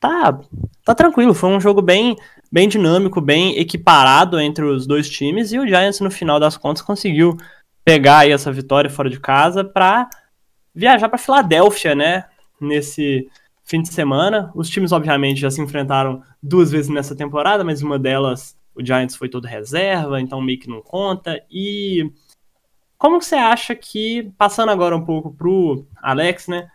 tá, 0.00 0.38
tá 0.84 0.94
tranquilo. 0.94 1.34
Foi 1.34 1.50
um 1.50 1.60
jogo 1.60 1.82
bem, 1.82 2.16
bem 2.50 2.68
dinâmico, 2.68 3.20
bem 3.20 3.58
equiparado 3.58 4.38
entre 4.40 4.64
os 4.64 4.86
dois 4.86 5.08
times 5.08 5.52
e 5.52 5.58
o 5.58 5.66
Giants 5.66 6.00
no 6.00 6.10
final 6.10 6.38
das 6.40 6.56
contas 6.56 6.82
conseguiu 6.82 7.36
pegar 7.84 8.18
aí 8.18 8.32
essa 8.32 8.52
vitória 8.52 8.90
fora 8.90 9.08
de 9.08 9.20
casa 9.20 9.64
para 9.64 10.08
viajar 10.74 11.08
para 11.08 11.18
Filadélfia, 11.18 11.94
né? 11.94 12.24
Nesse 12.60 13.28
fim 13.64 13.82
de 13.82 13.88
semana. 13.88 14.50
Os 14.54 14.68
times 14.68 14.92
obviamente 14.92 15.40
já 15.40 15.50
se 15.50 15.60
enfrentaram 15.60 16.22
duas 16.42 16.70
vezes 16.70 16.88
nessa 16.88 17.14
temporada, 17.14 17.64
mas 17.64 17.82
uma 17.82 17.98
delas 17.98 18.56
o 18.74 18.84
Giants 18.84 19.16
foi 19.16 19.28
todo 19.28 19.46
reserva, 19.46 20.20
então 20.20 20.40
meio 20.40 20.58
que 20.58 20.68
não 20.68 20.82
conta. 20.82 21.42
E 21.50 22.12
como 22.98 23.20
você 23.20 23.34
acha 23.34 23.74
que 23.74 24.30
passando 24.36 24.70
agora 24.70 24.96
um 24.96 25.04
pouco 25.04 25.32
pro 25.32 25.86
Alex, 25.96 26.46
né? 26.46 26.68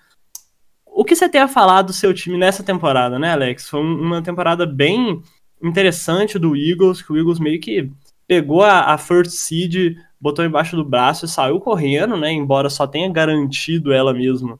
O 0.93 1.05
que 1.05 1.15
você 1.15 1.29
tem 1.29 1.41
a 1.41 1.47
falar 1.47 1.81
do 1.81 1.93
seu 1.93 2.13
time 2.13 2.37
nessa 2.37 2.61
temporada, 2.63 3.17
né, 3.17 3.31
Alex? 3.31 3.69
Foi 3.69 3.79
uma 3.79 4.21
temporada 4.21 4.65
bem 4.65 5.23
interessante 5.63 6.37
do 6.37 6.55
Eagles, 6.55 7.01
que 7.01 7.13
o 7.13 7.17
Eagles 7.17 7.39
meio 7.39 7.59
que 7.61 7.89
pegou 8.27 8.61
a, 8.61 8.93
a 8.93 8.97
first 8.97 9.31
seed, 9.31 9.95
botou 10.19 10.43
embaixo 10.43 10.75
do 10.75 10.83
braço 10.83 11.25
e 11.25 11.29
saiu 11.29 11.59
correndo, 11.59 12.17
né? 12.17 12.31
Embora 12.31 12.69
só 12.69 12.85
tenha 12.85 13.09
garantido 13.09 13.93
ela 13.93 14.13
mesmo 14.13 14.59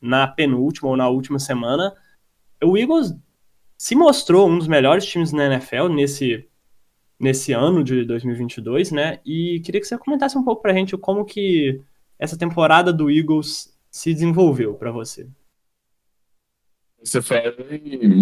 na 0.00 0.26
penúltima 0.26 0.90
ou 0.90 0.96
na 0.96 1.08
última 1.08 1.38
semana. 1.38 1.94
O 2.62 2.76
Eagles 2.76 3.14
se 3.78 3.94
mostrou 3.94 4.48
um 4.48 4.58
dos 4.58 4.66
melhores 4.66 5.06
times 5.06 5.32
na 5.32 5.46
NFL 5.46 5.88
nesse, 5.88 6.46
nesse 7.18 7.52
ano 7.52 7.84
de 7.84 8.04
2022, 8.04 8.90
né? 8.90 9.20
E 9.24 9.60
queria 9.60 9.80
que 9.80 9.86
você 9.86 9.96
comentasse 9.96 10.36
um 10.36 10.44
pouco 10.44 10.62
pra 10.62 10.74
gente 10.74 10.96
como 10.96 11.24
que 11.24 11.80
essa 12.18 12.36
temporada 12.36 12.92
do 12.92 13.10
Eagles 13.10 13.72
se 13.90 14.12
desenvolveu 14.12 14.74
para 14.74 14.92
você. 14.92 15.26
Você 17.02 17.22
falou 17.22 17.54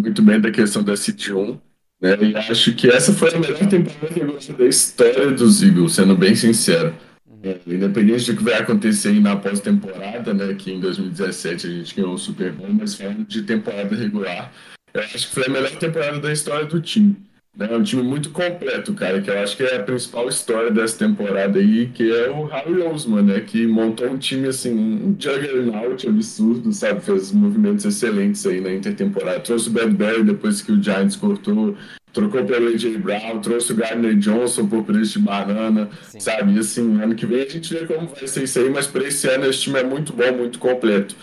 muito 0.03 0.23
bem 0.23 0.41
da 0.41 0.51
questão 0.51 0.85
da 0.85 0.97
City 0.97 1.33
1, 1.33 1.61
né? 2.01 2.17
E 2.23 2.37
acho 2.37 2.75
que 2.75 2.89
essa 2.89 3.13
foi 3.13 3.35
a 3.35 3.39
melhor 3.39 3.59
temporada 3.59 4.15
regular 4.15 4.41
da 4.57 4.67
história 4.67 5.31
dos 5.33 5.63
Eagles, 5.63 5.95
sendo 5.95 6.17
bem 6.17 6.35
sincero. 6.37 6.95
É, 7.43 7.59
independente 7.67 8.33
do 8.33 8.39
que 8.39 8.45
vai 8.45 8.55
acontecer 8.55 9.13
na 9.21 9.37
pós-temporada, 9.37 10.33
né? 10.33 10.55
Que 10.55 10.73
em 10.73 10.81
2017 10.81 11.67
a 11.67 11.71
gente 11.71 11.95
ganhou 11.95 12.15
o 12.15 12.19
Super 12.19 12.53
Bowl, 12.53 12.69
mas 12.73 12.95
falando 12.95 13.25
de 13.25 13.43
temporada 13.43 13.95
regular, 13.97 14.53
eu 14.95 15.01
acho 15.01 15.29
que 15.29 15.35
foi 15.35 15.47
a 15.47 15.51
melhor 15.51 15.71
temporada 15.77 16.21
da 16.21 16.33
história 16.33 16.67
do 16.67 16.81
time. 16.81 17.17
É 17.61 17.77
um 17.77 17.83
time 17.83 18.05
muito 18.05 18.31
completo, 18.31 18.95
cara, 18.95 19.21
que 19.21 19.29
eu 19.29 19.39
acho 19.41 19.57
que 19.57 19.65
é 19.65 19.77
a 19.77 19.83
principal 19.83 20.29
história 20.29 20.71
dessa 20.71 20.97
temporada 20.97 21.59
aí, 21.59 21.89
que 21.89 22.09
é 22.09 22.31
o 22.31 22.45
Harry 22.45 22.81
Osman, 22.83 23.23
né? 23.23 23.41
Que 23.41 23.67
montou 23.67 24.09
um 24.09 24.17
time, 24.17 24.47
assim, 24.47 24.73
um 24.73 25.17
juggernaut 25.19 26.07
absurdo, 26.09 26.73
sabe? 26.73 27.01
Fez 27.01 27.33
movimentos 27.33 27.85
excelentes 27.85 28.47
aí 28.47 28.61
na 28.61 28.73
intertemporada. 28.73 29.41
Trouxe 29.41 29.69
o 29.69 29.73
Bad 29.73 29.91
Barry 29.91 30.23
depois 30.23 30.63
que 30.63 30.71
o 30.71 30.81
Giants 30.81 31.17
cortou, 31.17 31.77
trocou 32.13 32.45
pelo 32.45 32.69
AJ 32.69 32.97
Brown, 32.99 33.41
trouxe 33.41 33.73
o 33.73 33.75
Gardner 33.77 34.15
Johnson 34.17 34.69
por 34.69 34.85
preço 34.85 35.19
de 35.19 35.25
banana, 35.25 35.91
Sim. 36.03 36.21
sabe? 36.21 36.53
E 36.53 36.61
assim, 36.61 37.03
ano 37.03 37.17
que 37.17 37.27
vem 37.27 37.43
a 37.43 37.49
gente 37.49 37.75
vê 37.75 37.87
como 37.87 38.07
vai 38.07 38.29
ser 38.29 38.45
isso 38.45 38.61
aí, 38.61 38.71
mas 38.71 38.87
para 38.87 39.03
esse 39.03 39.29
ano 39.29 39.47
esse 39.47 39.63
time 39.63 39.81
é 39.81 39.85
muito 39.85 40.13
bom, 40.13 40.33
muito 40.33 40.61
completo. 40.61 41.17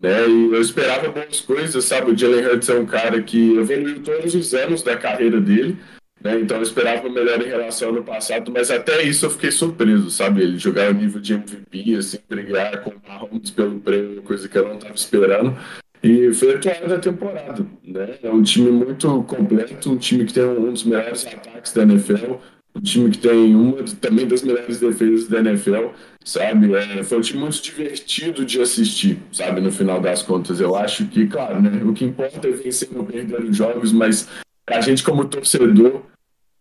Né? 0.00 0.28
E 0.28 0.52
eu 0.52 0.60
esperava 0.60 1.10
boas 1.10 1.40
coisas, 1.40 1.84
sabe? 1.84 2.10
O 2.10 2.16
Jalen 2.16 2.46
Hurts 2.46 2.68
é 2.68 2.74
um 2.74 2.86
cara 2.86 3.22
que 3.22 3.56
evoluiu 3.56 4.02
todos 4.02 4.34
os 4.34 4.54
anos 4.54 4.82
da 4.82 4.96
carreira 4.96 5.38
dele, 5.40 5.76
né? 6.22 6.40
Então 6.40 6.56
eu 6.56 6.62
esperava 6.62 7.08
melhor 7.08 7.40
em 7.40 7.48
relação 7.48 7.88
ao 7.88 7.94
ano 7.94 8.04
passado, 8.04 8.50
mas 8.50 8.70
até 8.70 9.02
isso 9.02 9.26
eu 9.26 9.30
fiquei 9.30 9.50
surpreso, 9.50 10.10
sabe? 10.10 10.42
Ele 10.42 10.58
jogar 10.58 10.90
o 10.90 10.94
nível 10.94 11.20
de 11.20 11.34
MVP, 11.34 11.96
assim, 11.96 12.18
brigar 12.28 12.82
com 12.82 12.90
o 12.90 13.02
Mahomes 13.06 13.50
pelo 13.50 13.78
prêmio, 13.80 14.22
coisa 14.22 14.48
que 14.48 14.56
eu 14.56 14.68
não 14.68 14.76
estava 14.76 14.94
esperando. 14.94 15.56
E 16.02 16.32
foi 16.32 16.54
a 16.54 16.56
atual 16.56 16.88
da 16.88 16.98
temporada, 16.98 17.66
né? 17.84 18.18
É 18.22 18.30
um 18.30 18.42
time 18.42 18.70
muito 18.70 19.22
completo, 19.24 19.90
um 19.90 19.98
time 19.98 20.24
que 20.24 20.32
tem 20.32 20.44
um 20.44 20.72
dos 20.72 20.84
melhores 20.84 21.26
ataques 21.26 21.72
da 21.74 21.82
NFL, 21.82 22.36
um 22.74 22.80
time 22.80 23.10
que 23.10 23.18
tem 23.18 23.54
uma 23.54 23.82
também 24.00 24.26
das 24.26 24.42
melhores 24.42 24.78
defesas 24.78 25.28
da 25.28 25.40
NFL, 25.40 25.88
sabe? 26.24 26.74
É, 26.74 27.02
foi 27.02 27.18
um 27.18 27.22
time 27.22 27.40
muito 27.40 27.62
divertido 27.62 28.44
de 28.44 28.60
assistir, 28.60 29.18
sabe? 29.32 29.60
No 29.60 29.72
final 29.72 30.00
das 30.00 30.22
contas, 30.22 30.60
eu 30.60 30.76
acho 30.76 31.06
que, 31.06 31.26
claro, 31.26 31.60
né? 31.60 31.82
O 31.84 31.92
que 31.92 32.04
importa 32.04 32.46
é 32.46 32.50
vencer 32.50 32.88
ou 32.94 33.04
perder 33.04 33.42
os 33.42 33.56
jogos, 33.56 33.92
mas 33.92 34.28
a 34.68 34.80
gente 34.80 35.02
como 35.02 35.24
torcedor, 35.24 36.02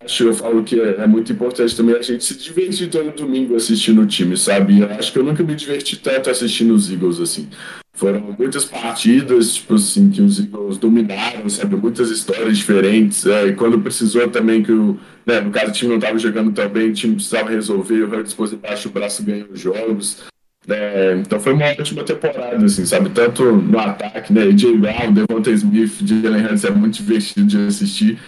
acho 0.04 0.24
eu 0.24 0.34
falo 0.34 0.64
que 0.64 0.80
é, 0.80 1.02
é, 1.02 1.08
muito 1.08 1.32
importante 1.32 1.76
também 1.76 1.96
a 1.96 2.02
gente 2.02 2.24
se 2.24 2.38
divertir 2.38 2.90
todo 2.90 3.16
domingo 3.16 3.56
assistindo 3.56 4.02
o 4.02 4.08
time, 4.08 4.36
sabe? 4.36 4.80
Eu 4.80 4.90
acho 4.90 5.12
que 5.12 5.20
eu 5.20 5.24
nunca 5.24 5.44
me 5.44 5.56
diverti 5.56 5.98
tanto 5.98 6.30
assistindo 6.30 6.74
os 6.74 6.92
Eagles 6.92 7.20
assim. 7.20 7.48
Foram 7.94 8.34
muitas 8.40 8.64
partidas, 8.64 9.56
tipo 9.56 9.76
assim, 9.76 10.10
que 10.10 10.22
os 10.22 10.40
Eagles 10.40 10.78
dominaram, 10.78 11.50
sabe? 11.50 11.76
Muitas 11.76 12.10
histórias 12.10 12.58
diferentes. 12.58 13.26
É, 13.26 13.48
e 13.48 13.56
quando 13.56 13.82
precisou 13.82 14.28
também 14.30 14.64
que 14.64 14.72
o. 14.72 14.98
Né, 15.30 15.42
no 15.42 15.52
caso, 15.52 15.68
o 15.68 15.72
time 15.72 15.92
não 15.92 16.00
estava 16.00 16.18
jogando 16.18 16.52
tão 16.52 16.68
bem, 16.68 16.90
o 16.90 16.94
time 16.94 17.14
precisava 17.14 17.52
resolver, 17.52 18.02
o 18.02 18.12
Hurts 18.12 18.34
pôs 18.34 18.52
embaixo 18.52 18.90
do 18.90 18.94
braço 18.94 19.22
e 19.22 19.26
ganhou 19.26 19.48
os 19.52 19.60
jogos. 19.60 20.24
É, 20.68 21.14
então 21.20 21.40
foi 21.40 21.54
uma 21.54 21.68
ótima 21.68 22.04
temporada, 22.04 22.66
assim, 22.66 22.84
sabe? 22.84 23.12
Tanto 23.12 23.44
no 23.44 23.78
ataque, 23.78 24.34
né? 24.34 24.52
J. 24.52 24.76
Brown, 24.76 25.14
Devonta 25.14 25.52
Smith, 25.52 26.00
Jalen 26.04 26.46
Hurts 26.46 26.66
é 26.66 26.72
muito 26.72 26.96
divertido 26.96 27.46
de 27.46 27.68
assistir 27.68 28.20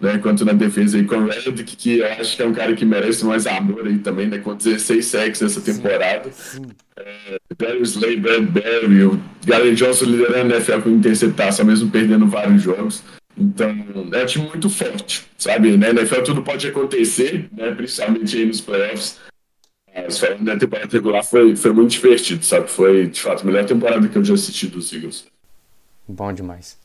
né, 0.00 0.18
quanto 0.18 0.44
na 0.44 0.52
defesa 0.52 0.96
aí 0.96 1.04
com 1.04 1.16
o 1.16 1.26
Redick, 1.26 1.76
que 1.76 1.98
eu 1.98 2.06
acho 2.06 2.36
que 2.36 2.42
é 2.42 2.46
um 2.46 2.52
cara 2.52 2.72
que 2.74 2.84
merece 2.84 3.24
mais 3.24 3.48
amor 3.48 3.88
aí 3.88 3.98
também, 3.98 4.28
né, 4.28 4.38
com 4.38 4.54
16 4.54 5.04
sacks 5.04 5.42
essa 5.42 5.60
temporada. 5.60 6.30
Sim. 6.30 6.62
É, 6.96 7.82
Slay, 7.82 8.16
Bradbury, 8.16 9.04
o 9.06 9.20
Gary 9.44 9.74
Johnson 9.74 10.04
liderando 10.04 10.54
a 10.54 10.56
NFL 10.56 10.80
com 10.82 10.90
interceptação, 10.90 11.66
mesmo 11.66 11.90
perdendo 11.90 12.28
vários 12.28 12.62
jogos. 12.62 13.02
Então, 13.36 13.68
é 14.12 14.22
um 14.22 14.26
time 14.26 14.48
muito 14.48 14.70
forte, 14.70 15.26
sabe? 15.36 15.76
Na 15.76 15.90
NFL 15.90 16.22
tudo 16.22 16.42
pode 16.42 16.66
acontecer, 16.68 17.48
né, 17.52 17.72
principalmente 17.74 18.36
aí 18.36 18.46
nos 18.46 18.60
playoffs. 18.60 19.18
Mas 19.94 20.18
falando 20.18 20.44
da 20.44 20.56
temporada 20.56 20.90
regular, 20.90 21.24
foi, 21.24 21.56
foi 21.56 21.72
muito 21.72 21.90
divertido, 21.90 22.44
sabe? 22.44 22.68
Foi, 22.68 23.06
de 23.06 23.20
fato, 23.20 23.42
a 23.42 23.44
melhor 23.44 23.64
temporada 23.64 24.08
que 24.08 24.16
eu 24.16 24.24
já 24.24 24.34
assisti 24.34 24.66
dos 24.66 24.92
Eagles. 24.92 25.26
Bom 26.06 26.32
demais. 26.32 26.76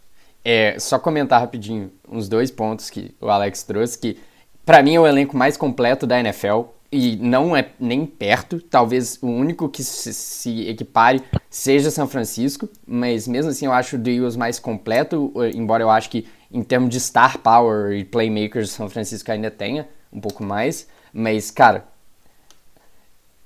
É, 0.43 0.80
só 0.80 0.97
comentar 0.97 1.41
rapidinho 1.41 1.91
uns 2.08 2.30
dois 2.30 2.50
pontos 2.50 2.89
que 2.89 3.14
o 3.20 3.30
Alex 3.30 3.64
trouxe, 3.64 3.97
que 3.97 4.18
para 4.66 4.82
mim 4.82 4.95
é 4.95 5.00
o 5.00 5.08
elenco 5.08 5.36
mais 5.36 5.58
completo 5.58 6.08
da 6.08 6.20
NFL 6.20 6.62
e 6.91 7.16
não 7.18 7.56
é 7.56 7.70
nem 7.80 8.06
perto, 8.06 8.60
talvez 8.60 9.20
o 9.22 9.28
único 9.28 9.70
que 9.70 9.84
se, 9.84 10.14
se 10.14 10.68
equipare 10.68 11.22
seja 11.50 11.91
São 11.91 12.08
Francisco, 12.08 12.70
mas 12.88 13.28
mesmo 13.28 13.52
assim 13.52 13.66
eu 13.66 13.74
acho 13.74 13.97
o 13.97 14.10
Eagles 14.10 14.36
mais 14.36 14.60
completo, 14.60 15.32
embora 15.54 15.84
eu 15.84 15.89
acho 15.89 16.10
que 16.10 16.26
em 16.52 16.64
termos 16.64 16.89
de 16.89 17.00
star 17.00 17.38
power 17.39 17.93
e 17.93 18.04
playmakers 18.04 18.72
São 18.72 18.89
Francisco 18.89 19.32
ainda 19.32 19.52
tenha 19.52 19.88
um 20.12 20.20
pouco 20.20 20.43
mais, 20.43 20.88
mas 21.14 21.52
cara, 21.52 21.86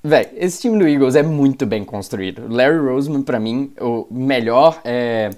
Véi, 0.06 0.32
esse 0.36 0.60
time 0.60 0.78
do 0.78 0.86
Eagles 0.86 1.16
é 1.16 1.24
muito 1.24 1.66
bem 1.66 1.86
construído. 1.86 2.54
Larry 2.54 2.78
Roseman, 2.78 3.22
para 3.22 3.40
mim, 3.40 3.72
o 3.80 4.06
melhor 4.12 4.82
é, 4.84 5.30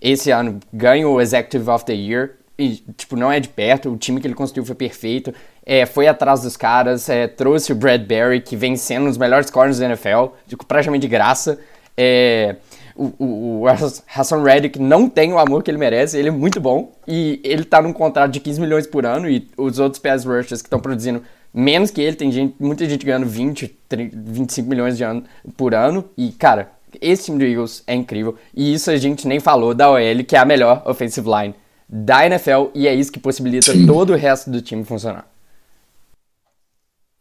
esse 0.00 0.30
ano 0.30 0.60
ganha 0.72 1.06
o 1.06 1.20
Executive 1.20 1.68
of 1.68 1.84
the 1.84 1.92
Year. 1.92 2.30
E, 2.58 2.76
tipo, 2.96 3.16
não 3.16 3.30
é 3.30 3.38
de 3.38 3.50
perto, 3.50 3.90
o 3.90 3.98
time 3.98 4.22
que 4.22 4.26
ele 4.26 4.34
construiu 4.34 4.64
foi 4.64 4.74
perfeito. 4.74 5.34
É, 5.66 5.84
foi 5.84 6.06
atrás 6.06 6.40
dos 6.40 6.56
caras, 6.56 7.06
é, 7.10 7.26
trouxe 7.26 7.72
o 7.72 7.74
Bradbury, 7.74 8.40
que 8.40 8.56
vem 8.56 8.76
sendo 8.76 9.04
um 9.04 9.08
dos 9.08 9.18
melhores 9.18 9.50
corners 9.50 9.78
da 9.78 9.86
NFL, 9.86 10.28
tipo, 10.48 10.64
praticamente 10.64 11.02
de 11.02 11.08
graça. 11.08 11.58
É, 11.94 12.56
o, 12.96 13.12
o, 13.18 13.60
o 13.62 13.64
Hassan 13.68 14.42
Reddick 14.42 14.78
não 14.78 15.08
tem 15.08 15.32
o 15.32 15.38
amor 15.38 15.62
que 15.62 15.70
ele 15.70 15.78
merece, 15.78 16.18
ele 16.18 16.28
é 16.28 16.32
muito 16.32 16.60
bom. 16.60 16.92
E 17.06 17.40
ele 17.42 17.64
tá 17.64 17.82
num 17.82 17.92
contrato 17.92 18.30
de 18.30 18.40
15 18.40 18.60
milhões 18.60 18.86
por 18.86 19.04
ano, 19.04 19.28
e 19.28 19.48
os 19.56 19.78
outros 19.78 20.00
pass 20.00 20.24
rushers 20.24 20.62
que 20.62 20.66
estão 20.66 20.80
produzindo 20.80 21.22
menos 21.52 21.90
que 21.90 22.00
ele, 22.00 22.16
tem 22.16 22.32
gente, 22.32 22.54
muita 22.58 22.88
gente 22.88 23.04
ganhando 23.04 23.26
20, 23.26 23.68
30, 23.88 24.16
25 24.16 24.68
milhões 24.68 24.96
de 24.96 25.04
ano, 25.04 25.24
por 25.56 25.74
ano. 25.74 26.04
E, 26.16 26.32
cara, 26.32 26.72
esse 27.00 27.26
time 27.26 27.38
do 27.38 27.44
Eagles 27.44 27.82
é 27.86 27.94
incrível. 27.94 28.36
E 28.54 28.74
isso 28.74 28.90
a 28.90 28.96
gente 28.96 29.26
nem 29.26 29.40
falou 29.40 29.74
da 29.74 29.90
OL, 29.90 30.24
que 30.26 30.36
é 30.36 30.38
a 30.38 30.44
melhor 30.44 30.82
offensive 30.84 31.28
line 31.28 31.54
da 31.88 32.26
NFL. 32.26 32.70
E 32.74 32.88
é 32.88 32.94
isso 32.94 33.12
que 33.12 33.20
possibilita 33.20 33.72
Sim. 33.72 33.86
todo 33.86 34.12
o 34.12 34.16
resto 34.16 34.50
do 34.50 34.60
time 34.60 34.84
funcionar. 34.84 35.26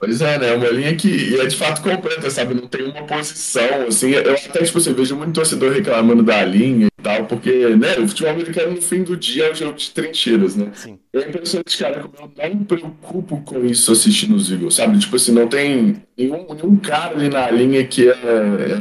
Pois 0.04 0.20
é, 0.20 0.38
né? 0.38 0.54
Uma 0.54 0.68
linha 0.68 0.94
que 0.98 1.40
é 1.40 1.46
de 1.46 1.56
fato 1.56 1.82
completa, 1.82 2.30
sabe? 2.30 2.54
Não 2.54 2.68
tem 2.68 2.84
uma 2.84 3.04
posição, 3.04 3.88
assim. 3.88 4.12
Eu 4.12 4.34
até, 4.34 4.62
tipo 4.62 4.78
assim, 4.78 4.94
vejo 4.94 5.16
muito 5.16 5.32
torcedor 5.32 5.72
reclamando 5.72 6.22
da 6.22 6.44
linha 6.44 6.88
e 6.88 7.02
tal, 7.02 7.26
porque, 7.26 7.70
né, 7.70 7.98
o 8.00 8.08
futebol 8.10 8.34
americano 8.34 8.76
no 8.76 8.82
fim 8.82 9.04
do 9.04 9.16
dia 9.16 9.46
é 9.46 9.52
um 9.54 9.56
jogo 9.56 9.78
de 9.78 9.92
trincheiras, 9.92 10.58
né? 10.58 10.72
Sim. 10.74 11.00
É 11.14 11.20
impressionante, 11.20 11.78
cara, 11.78 12.02
como 12.02 12.34
eu 12.38 12.50
não 12.50 12.56
me 12.58 12.66
preocupo 12.66 13.42
com 13.46 13.66
isso 13.66 13.94
assistindo 13.94 14.36
os 14.36 14.52
Eagles, 14.52 14.76
sabe? 14.76 15.00
Tipo 15.00 15.16
assim, 15.16 15.32
não 15.32 15.48
tem 15.48 15.96
nenhum, 16.18 16.48
nenhum 16.54 16.76
cara 16.76 17.16
ali 17.16 17.30
na 17.30 17.50
linha 17.50 17.86
que 17.86 18.10
é, 18.10 18.14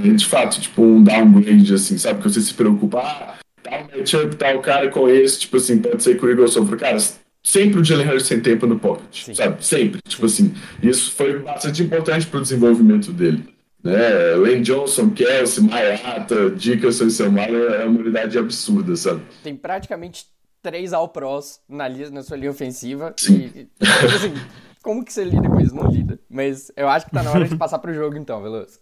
é 0.04 0.08
de 0.08 0.26
fato, 0.26 0.60
tipo, 0.60 0.82
um 0.82 1.04
downgrade, 1.04 1.72
assim, 1.72 1.96
sabe? 1.98 2.20
Que 2.20 2.28
você 2.28 2.40
se 2.40 2.52
preocupa, 2.52 2.98
ah, 2.98 3.34
tal 3.62 3.86
matchup, 3.96 4.34
tal 4.34 4.58
cara 4.60 4.88
com 4.90 5.08
esse, 5.08 5.38
tipo 5.38 5.56
assim, 5.56 5.78
pode 5.78 6.02
ser 6.02 6.18
que 6.18 6.26
o 6.26 6.28
Eagles 6.28 6.52
sofra. 6.52 6.76
Cara, 6.76 6.98
sempre 7.42 7.80
o 7.80 7.84
Jalen 7.84 8.08
Hurts 8.08 8.28
tem 8.28 8.40
tempo 8.40 8.66
no 8.66 8.78
pocket, 8.78 9.24
Sim. 9.24 9.34
sabe? 9.34 9.64
Sempre. 9.64 10.00
Tipo 10.02 10.26
assim, 10.26 10.54
isso 10.82 11.12
foi 11.12 11.40
bastante 11.40 11.82
importante 11.82 12.26
para 12.26 12.38
o 12.38 12.42
desenvolvimento 12.42 13.12
dele. 13.12 13.52
Né? 13.82 14.34
Lane 14.36 14.60
Johnson, 14.60 15.10
Kelsey, 15.10 15.64
Mayata, 15.64 16.50
Dickerson 16.50 17.06
e 17.06 17.10
Samara 17.10 17.52
é 17.52 17.84
uma 17.84 17.98
unidade 17.98 18.38
absurda, 18.38 18.94
sabe? 18.94 19.22
Tem 19.42 19.56
praticamente 19.56 20.26
três 20.62 20.92
All-Pros 20.92 21.60
na, 21.68 21.88
na 21.88 22.22
sua 22.22 22.36
linha 22.36 22.52
ofensiva. 22.52 23.12
Sim. 23.16 23.50
E, 23.54 23.64
tipo 23.64 24.14
assim, 24.14 24.34
como 24.82 25.04
que 25.04 25.12
você 25.12 25.24
lida 25.24 25.48
com 25.48 25.60
isso? 25.60 25.74
Não 25.74 25.90
lida. 25.90 26.20
Mas 26.30 26.70
eu 26.76 26.88
acho 26.88 27.06
que 27.06 27.12
tá 27.12 27.24
na 27.24 27.32
hora 27.32 27.48
de 27.48 27.56
passar 27.56 27.80
pro 27.80 27.92
jogo 27.92 28.16
então, 28.16 28.40
Veloso. 28.40 28.78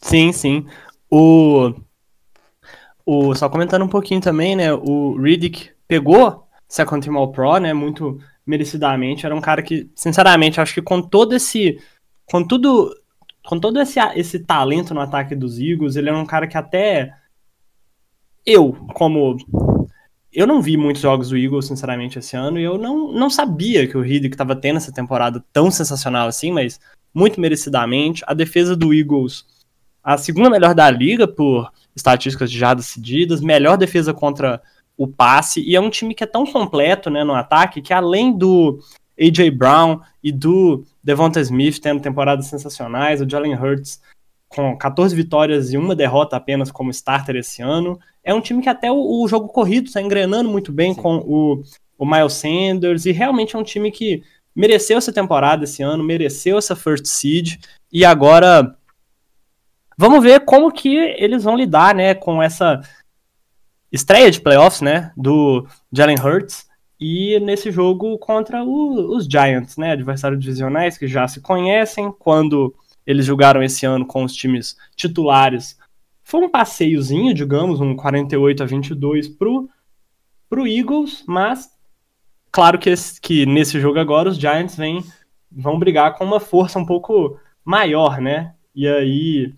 Sim, 0.00 0.32
sim. 0.32 0.66
O... 1.10 1.74
o... 3.04 3.34
Só 3.34 3.48
comentando 3.48 3.84
um 3.84 3.88
pouquinho 3.88 4.20
também, 4.20 4.54
né? 4.54 4.72
O 4.72 5.20
Riddick 5.20 5.70
pegou 5.88 6.48
Second 6.70 7.04
Team 7.04 7.18
All 7.18 7.32
Pro, 7.32 7.58
né? 7.58 7.74
Muito 7.74 8.18
merecidamente. 8.46 9.26
Era 9.26 9.34
um 9.34 9.40
cara 9.40 9.60
que, 9.60 9.90
sinceramente, 9.94 10.60
acho 10.60 10.72
que 10.72 10.80
com 10.80 11.02
todo 11.02 11.34
esse. 11.34 11.78
Com 12.24 12.46
tudo. 12.46 12.94
Com 13.44 13.58
todo 13.58 13.80
esse, 13.80 13.98
esse 14.14 14.38
talento 14.38 14.94
no 14.94 15.00
ataque 15.00 15.34
dos 15.34 15.58
Eagles, 15.58 15.96
ele 15.96 16.08
era 16.08 16.18
um 16.18 16.26
cara 16.26 16.46
que 16.46 16.56
até 16.56 17.12
eu, 18.46 18.72
como 18.94 19.36
eu 20.32 20.46
não 20.46 20.62
vi 20.62 20.76
muitos 20.76 21.02
jogos 21.02 21.30
do 21.30 21.36
Eagles, 21.36 21.66
sinceramente, 21.66 22.18
esse 22.18 22.36
ano, 22.36 22.60
e 22.60 22.62
eu 22.62 22.78
não, 22.78 23.12
não 23.12 23.28
sabia 23.28 23.88
que 23.88 23.96
o 23.96 24.02
Riddick 24.02 24.34
estava 24.34 24.54
tendo 24.54 24.76
essa 24.76 24.92
temporada 24.92 25.44
tão 25.52 25.70
sensacional 25.70 26.28
assim, 26.28 26.52
mas 26.52 26.78
muito 27.12 27.40
merecidamente. 27.40 28.22
A 28.26 28.34
defesa 28.34 28.76
do 28.76 28.94
Eagles, 28.94 29.44
a 30.04 30.16
segunda 30.16 30.50
melhor 30.50 30.74
da 30.74 30.88
liga 30.90 31.26
por 31.26 31.72
estatísticas 31.96 32.50
de 32.50 32.58
jardas 32.58 32.86
cedidas, 32.86 33.40
melhor 33.40 33.76
defesa 33.76 34.14
contra 34.14 34.62
o 35.00 35.08
passe, 35.08 35.62
e 35.62 35.74
é 35.74 35.80
um 35.80 35.88
time 35.88 36.14
que 36.14 36.22
é 36.22 36.26
tão 36.26 36.44
completo 36.44 37.08
né, 37.08 37.24
no 37.24 37.34
ataque 37.34 37.80
que 37.80 37.94
além 37.94 38.36
do 38.36 38.78
A.J. 39.18 39.50
Brown 39.50 39.98
e 40.22 40.30
do 40.30 40.84
Devonta 41.02 41.40
Smith 41.40 41.80
tendo 41.80 42.02
temporadas 42.02 42.48
sensacionais, 42.48 43.22
o 43.22 43.28
Jalen 43.28 43.54
Hurts 43.54 43.98
com 44.46 44.76
14 44.76 45.16
vitórias 45.16 45.72
e 45.72 45.78
uma 45.78 45.96
derrota 45.96 46.36
apenas 46.36 46.70
como 46.70 46.90
starter 46.90 47.36
esse 47.36 47.62
ano, 47.62 47.98
é 48.22 48.34
um 48.34 48.42
time 48.42 48.62
que 48.62 48.68
até 48.68 48.92
o, 48.92 49.22
o 49.22 49.26
jogo 49.26 49.48
corrido 49.48 49.86
está 49.86 50.02
engrenando 50.02 50.50
muito 50.50 50.70
bem 50.70 50.92
Sim. 50.92 51.00
com 51.00 51.16
o, 51.16 51.62
o 51.96 52.04
Miles 52.04 52.34
Sanders, 52.34 53.06
e 53.06 53.10
realmente 53.10 53.56
é 53.56 53.58
um 53.58 53.64
time 53.64 53.90
que 53.90 54.22
mereceu 54.54 54.98
essa 54.98 55.10
temporada 55.14 55.64
esse 55.64 55.82
ano, 55.82 56.04
mereceu 56.04 56.58
essa 56.58 56.76
first 56.76 57.06
seed, 57.06 57.56
e 57.90 58.04
agora 58.04 58.76
vamos 59.96 60.22
ver 60.22 60.40
como 60.40 60.70
que 60.70 60.94
eles 60.94 61.42
vão 61.42 61.56
lidar, 61.56 61.94
né, 61.94 62.12
com 62.12 62.42
essa 62.42 62.82
estreia 63.92 64.30
de 64.30 64.40
playoffs, 64.40 64.80
né, 64.80 65.12
do 65.16 65.66
Jalen 65.92 66.18
Hurts, 66.18 66.68
e 66.98 67.40
nesse 67.40 67.70
jogo 67.70 68.18
contra 68.18 68.62
o, 68.62 69.16
os 69.16 69.26
Giants, 69.26 69.76
né, 69.76 69.92
adversários 69.92 70.40
divisionais 70.40 70.98
que 70.98 71.08
já 71.08 71.26
se 71.26 71.40
conhecem, 71.40 72.12
quando 72.18 72.74
eles 73.06 73.24
jogaram 73.24 73.62
esse 73.62 73.86
ano 73.86 74.06
com 74.06 74.22
os 74.24 74.34
times 74.34 74.76
titulares 74.94 75.78
foi 76.30 76.44
um 76.44 76.48
passeiozinho, 76.48 77.34
digamos, 77.34 77.80
um 77.80 77.96
48 77.96 78.62
a 78.62 78.66
22 78.66 79.28
pro, 79.28 79.68
pro 80.48 80.64
Eagles, 80.64 81.24
mas 81.26 81.68
claro 82.52 82.78
que, 82.78 82.88
esse, 82.88 83.20
que 83.20 83.44
nesse 83.44 83.80
jogo 83.80 83.98
agora 83.98 84.28
os 84.28 84.36
Giants 84.36 84.76
vêm, 84.76 85.02
vão 85.50 85.76
brigar 85.76 86.16
com 86.16 86.24
uma 86.24 86.38
força 86.38 86.78
um 86.78 86.86
pouco 86.86 87.36
maior, 87.64 88.20
né? 88.20 88.54
E 88.72 88.86
aí 88.86 89.52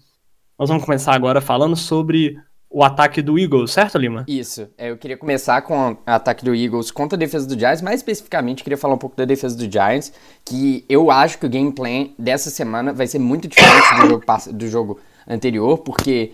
nós 0.59 0.71
vamos 0.71 0.83
começar 0.83 1.13
agora 1.13 1.43
falando 1.43 1.77
sobre 1.77 2.39
o 2.73 2.83
ataque 2.83 3.21
do 3.21 3.39
Eagles, 3.39 3.71
certo, 3.71 3.99
Lima? 3.99 4.25
Isso. 4.27 4.67
É, 4.79 4.91
eu 4.91 4.97
queria 4.97 5.17
começar 5.17 5.61
com 5.63 5.93
o 5.93 5.99
ataque 6.07 6.45
do 6.45 6.55
Eagles 6.55 6.91
contra 6.91 7.17
a 7.17 7.19
defesa 7.19 7.47
do 7.47 7.59
Giants, 7.59 7.83
mais 7.83 8.01
especificamente 8.01 8.63
queria 8.63 8.79
falar 8.79 8.95
um 8.95 8.99
pouco 8.99 9.15
da 9.15 9.27
defesa 9.27 9.57
do 9.57 9.71
Giants, 9.71 10.13
que 10.45 10.85
eu 10.89 11.11
acho 11.11 11.39
que 11.39 11.45
o 11.45 11.49
game 11.49 11.71
plan 11.71 12.09
dessa 12.19 12.49
semana 12.49 12.93
vai 12.93 13.07
ser 13.07 13.19
muito 13.19 13.47
diferente 13.47 13.95
do 14.01 14.09
jogo, 14.09 14.25
do 14.53 14.69
jogo 14.69 15.01
anterior, 15.29 15.79
porque 15.79 16.33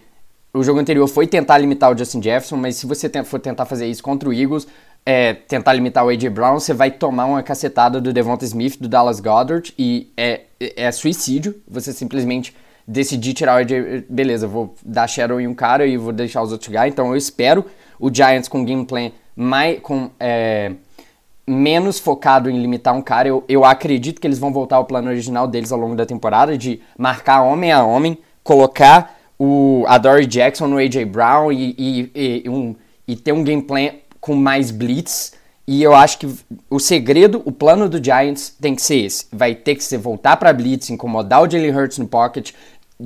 o 0.55 0.63
jogo 0.63 0.79
anterior 0.79 1.07
foi 1.09 1.27
tentar 1.27 1.59
limitar 1.59 1.93
o 1.93 1.99
Justin 1.99 2.23
Jefferson, 2.23 2.57
mas 2.57 2.77
se 2.77 2.87
você 2.87 3.11
for 3.25 3.41
tentar 3.41 3.67
fazer 3.67 3.87
isso 3.87 4.03
contra 4.03 4.29
o 4.29 4.33
Eagles, 4.33 4.67
é, 5.05 5.35
tentar 5.35 5.73
limitar 5.73 6.05
o 6.05 6.09
A.J. 6.09 6.31
Brown, 6.31 6.61
você 6.61 6.73
vai 6.73 6.91
tomar 6.91 7.27
uma 7.27 7.43
cacetada 7.43 8.01
do 8.01 8.13
Devonta 8.13 8.45
Smith, 8.45 8.79
do 8.79 8.89
Dallas 8.89 9.21
Goddard, 9.21 9.75
e 9.79 10.13
é, 10.17 10.43
é 10.61 10.93
suicídio 10.93 11.57
você 11.67 11.93
simplesmente 11.93 12.55
decidir 12.89 13.35
tirar 13.35 13.57
o 13.57 13.59
A.J. 13.59 14.07
Beleza, 14.09 14.49
vou 14.49 14.75
dar 14.83 15.07
Shadow 15.07 15.39
em 15.39 15.47
um 15.47 15.55
cara 15.55 15.87
e 15.87 15.99
vou 15.99 16.13
deixar 16.13 16.43
os 16.43 16.51
outros 16.51 16.67
chegar. 16.67 16.89
Então 16.89 17.09
eu 17.09 17.17
espero 17.17 17.67
o 18.01 18.13
Giants 18.13 18.49
com 18.49 18.65
game 18.65 18.87
plan 18.87 19.11
mais, 19.37 19.79
com, 19.81 20.11
é, 20.19 20.73
menos 21.47 21.99
focado 21.99 22.49
em 22.49 22.61
limitar 22.61 22.95
um 22.95 23.03
cara. 23.03 23.29
Eu, 23.29 23.45
eu 23.47 23.65
acredito 23.65 24.21
que 24.21 24.27
eles 24.27 24.39
vão 24.39 24.53
voltar 24.53 24.77
ao 24.77 24.87
plano 24.87 25.09
original 25.11 25.47
deles 25.47 25.71
ao 25.71 25.79
longo 25.79 25.95
da 25.95 26.07
temporada, 26.07 26.57
de 26.57 26.81
marcar 26.97 27.43
homem 27.43 27.71
a 27.71 27.85
homem, 27.85 28.17
colocar 28.43 29.19
o, 29.39 29.85
a 29.87 29.99
Dory 29.99 30.27
Jackson 30.27 30.67
no 30.67 30.79
AJ 30.79 31.05
Brown 31.05 31.53
e, 31.53 31.75
e, 31.79 32.43
e, 32.45 32.49
um, 32.49 32.75
e 33.07 33.15
ter 33.15 33.33
um 33.33 33.45
gameplay 33.45 34.03
com 34.21 34.35
mais 34.35 34.71
blitz. 34.71 35.37
E 35.67 35.83
eu 35.83 35.95
acho 35.95 36.19
que 36.19 36.35
o 36.71 36.79
segredo, 36.79 37.43
o 37.45 37.53
plano 37.53 37.91
do 37.91 38.03
Giants 38.03 38.57
tem 38.59 38.75
que 38.75 38.81
ser 38.81 38.97
esse. 39.05 39.27
Vai 39.31 39.55
ter 39.55 39.75
que 39.75 39.85
ser 39.85 39.99
voltar 39.99 40.39
para 40.39 40.51
blitz, 40.51 40.89
incomodar 40.89 41.43
o 41.43 41.51
Jalen 41.51 41.77
Hurts 41.77 41.99
no 41.99 42.09
pocket, 42.09 42.53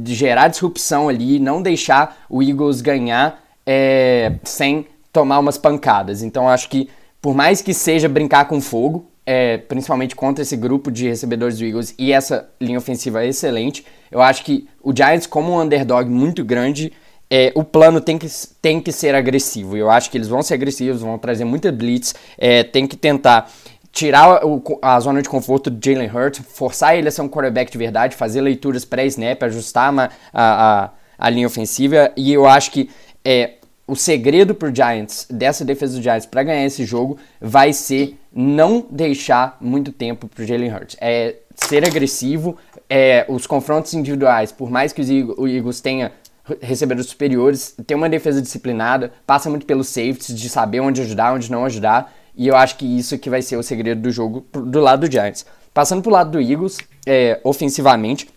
gerar 0.04 0.48
disrupção 0.48 1.08
ali, 1.08 1.38
não 1.38 1.60
deixar 1.60 2.24
o 2.28 2.42
Eagles 2.42 2.80
ganhar 2.80 3.42
é, 3.66 4.34
sem 4.44 4.86
tomar 5.12 5.38
umas 5.38 5.58
pancadas. 5.58 6.22
Então 6.22 6.48
acho 6.48 6.68
que 6.68 6.88
por 7.20 7.34
mais 7.34 7.62
que 7.62 7.72
seja 7.72 8.08
brincar 8.08 8.46
com 8.46 8.60
fogo, 8.60 9.06
é, 9.24 9.56
principalmente 9.56 10.16
contra 10.16 10.42
esse 10.42 10.56
grupo 10.56 10.90
de 10.90 11.08
recebedores 11.08 11.58
do 11.58 11.64
Eagles 11.64 11.94
e 11.96 12.12
essa 12.12 12.48
linha 12.60 12.78
ofensiva 12.78 13.22
é 13.24 13.28
excelente, 13.28 13.86
eu 14.10 14.20
acho 14.20 14.44
que 14.44 14.68
o 14.82 14.94
Giants, 14.94 15.26
como 15.26 15.52
um 15.52 15.60
underdog 15.60 16.10
muito 16.10 16.44
grande, 16.44 16.92
é, 17.30 17.52
o 17.54 17.64
plano 17.64 18.00
tem 18.00 18.18
que, 18.18 18.26
tem 18.60 18.80
que 18.80 18.92
ser 18.92 19.14
agressivo. 19.14 19.76
Eu 19.76 19.90
acho 19.90 20.10
que 20.10 20.18
eles 20.18 20.28
vão 20.28 20.42
ser 20.42 20.54
agressivos, 20.54 21.00
vão 21.00 21.16
trazer 21.16 21.44
muita 21.44 21.72
blitz, 21.72 22.14
é, 22.36 22.62
tem 22.62 22.86
que 22.86 22.96
tentar 22.96 23.50
tirar 23.92 24.44
o, 24.44 24.62
a 24.80 24.98
zona 24.98 25.20
de 25.20 25.28
conforto 25.28 25.68
do 25.70 25.84
Jalen 25.84 26.10
Hurts, 26.10 26.42
forçar 26.48 26.96
ele 26.96 27.08
a 27.08 27.10
ser 27.10 27.20
um 27.20 27.28
quarterback 27.28 27.70
de 27.70 27.76
verdade, 27.76 28.16
fazer 28.16 28.40
leituras 28.40 28.86
pré-snap, 28.86 29.42
ajustar 29.42 29.92
a, 29.96 30.10
a, 30.32 30.90
a, 31.18 31.30
linha 31.30 31.46
ofensiva. 31.46 32.10
E 32.16 32.32
eu 32.32 32.46
acho 32.46 32.70
que 32.70 32.88
é, 33.22 33.54
o 33.86 33.94
segredo 33.94 34.54
pro 34.54 34.74
Giants, 34.74 35.26
dessa 35.28 35.62
defesa 35.64 35.96
do 35.96 36.02
Giants, 36.02 36.24
para 36.24 36.42
ganhar 36.42 36.64
esse 36.64 36.86
jogo, 36.86 37.18
vai 37.38 37.74
ser 37.74 38.18
não 38.34 38.86
deixar 38.90 39.58
muito 39.60 39.92
tempo 39.92 40.26
pro 40.26 40.46
Jalen 40.46 40.72
Hurts. 40.72 40.96
É 40.98 41.36
ser 41.54 41.86
agressivo, 41.86 42.56
é, 42.88 43.26
os 43.28 43.46
confrontos 43.46 43.92
individuais, 43.92 44.50
por 44.50 44.70
mais 44.70 44.94
que 44.94 45.02
o 45.36 45.46
Eagles 45.46 45.82
tenha 45.82 46.12
recebedores 46.60 47.10
superiores, 47.10 47.76
tem 47.86 47.96
uma 47.96 48.08
defesa 48.08 48.40
disciplinada, 48.40 49.12
passa 49.26 49.48
muito 49.50 49.66
pelos 49.66 49.88
safeties, 49.88 50.36
de 50.36 50.48
saber 50.48 50.80
onde 50.80 51.02
ajudar, 51.02 51.34
onde 51.34 51.50
não 51.50 51.64
ajudar, 51.64 52.12
e 52.36 52.48
eu 52.48 52.56
acho 52.56 52.76
que 52.76 52.86
isso 52.86 53.18
que 53.18 53.30
vai 53.30 53.42
ser 53.42 53.56
o 53.56 53.62
segredo 53.62 54.00
do 54.00 54.10
jogo 54.10 54.46
do 54.52 54.80
lado 54.80 55.06
do 55.06 55.12
Giants. 55.12 55.44
Passando 55.72 56.02
pro 56.02 56.10
lado 56.10 56.30
do 56.30 56.40
Eagles, 56.40 56.78
é, 57.06 57.40
ofensivamente, 57.44 58.28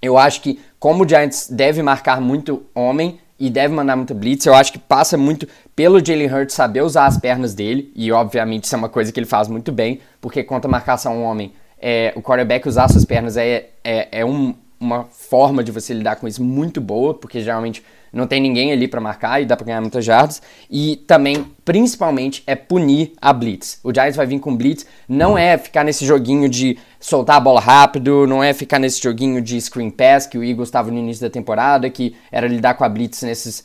eu 0.00 0.16
acho 0.16 0.40
que 0.40 0.60
como 0.78 1.04
o 1.04 1.08
Giants 1.08 1.48
deve 1.50 1.82
marcar 1.82 2.20
muito 2.20 2.64
homem 2.74 3.18
e 3.38 3.50
deve 3.50 3.74
mandar 3.74 3.96
muito 3.96 4.14
blitz, 4.14 4.46
eu 4.46 4.54
acho 4.54 4.72
que 4.72 4.78
passa 4.78 5.16
muito 5.16 5.46
pelo 5.74 6.04
Jalen 6.04 6.32
Hurts 6.32 6.54
saber 6.54 6.82
usar 6.82 7.06
as 7.06 7.18
pernas 7.18 7.54
dele, 7.54 7.92
e 7.94 8.10
obviamente 8.10 8.64
isso 8.64 8.74
é 8.74 8.78
uma 8.78 8.88
coisa 8.88 9.12
que 9.12 9.18
ele 9.18 9.26
faz 9.26 9.48
muito 9.48 9.70
bem, 9.70 10.00
porque 10.20 10.42
contra 10.42 10.68
a 10.68 10.72
marcação 10.72 11.22
homem 11.22 11.52
é, 11.80 12.12
o 12.16 12.22
quarterback 12.22 12.66
usar 12.68 12.88
suas 12.88 13.04
pernas 13.04 13.36
é, 13.36 13.70
é, 13.84 14.08
é 14.10 14.24
um, 14.24 14.54
uma 14.80 15.04
forma 15.04 15.62
de 15.62 15.70
você 15.70 15.94
lidar 15.94 16.16
com 16.16 16.26
isso 16.26 16.42
muito 16.42 16.80
boa, 16.80 17.14
porque 17.14 17.40
geralmente 17.40 17.84
não 18.12 18.26
tem 18.26 18.40
ninguém 18.40 18.72
ali 18.72 18.88
para 18.88 19.00
marcar 19.00 19.40
e 19.40 19.46
dá 19.46 19.56
para 19.56 19.66
ganhar 19.66 19.80
muitas 19.80 20.04
jardas. 20.04 20.40
E 20.70 20.96
também, 21.06 21.46
principalmente, 21.64 22.42
é 22.46 22.54
punir 22.54 23.12
a 23.20 23.32
blitz. 23.32 23.78
O 23.82 23.92
Giants 23.92 24.16
vai 24.16 24.26
vir 24.26 24.38
com 24.40 24.56
blitz, 24.56 24.86
não 25.08 25.36
é 25.36 25.56
ficar 25.58 25.84
nesse 25.84 26.04
joguinho 26.06 26.48
de 26.48 26.78
soltar 27.00 27.36
a 27.36 27.40
bola 27.40 27.60
rápido, 27.60 28.26
não 28.26 28.42
é 28.42 28.52
ficar 28.52 28.78
nesse 28.78 29.02
joguinho 29.02 29.40
de 29.40 29.60
screen 29.60 29.90
pass 29.90 30.26
que 30.26 30.38
o 30.38 30.44
Eagles 30.44 30.68
estava 30.68 30.90
no 30.90 30.98
início 30.98 31.22
da 31.22 31.30
temporada, 31.30 31.88
que 31.90 32.14
era 32.30 32.46
lidar 32.46 32.74
com 32.74 32.84
a 32.84 32.88
blitz 32.88 33.22
nesses, 33.22 33.64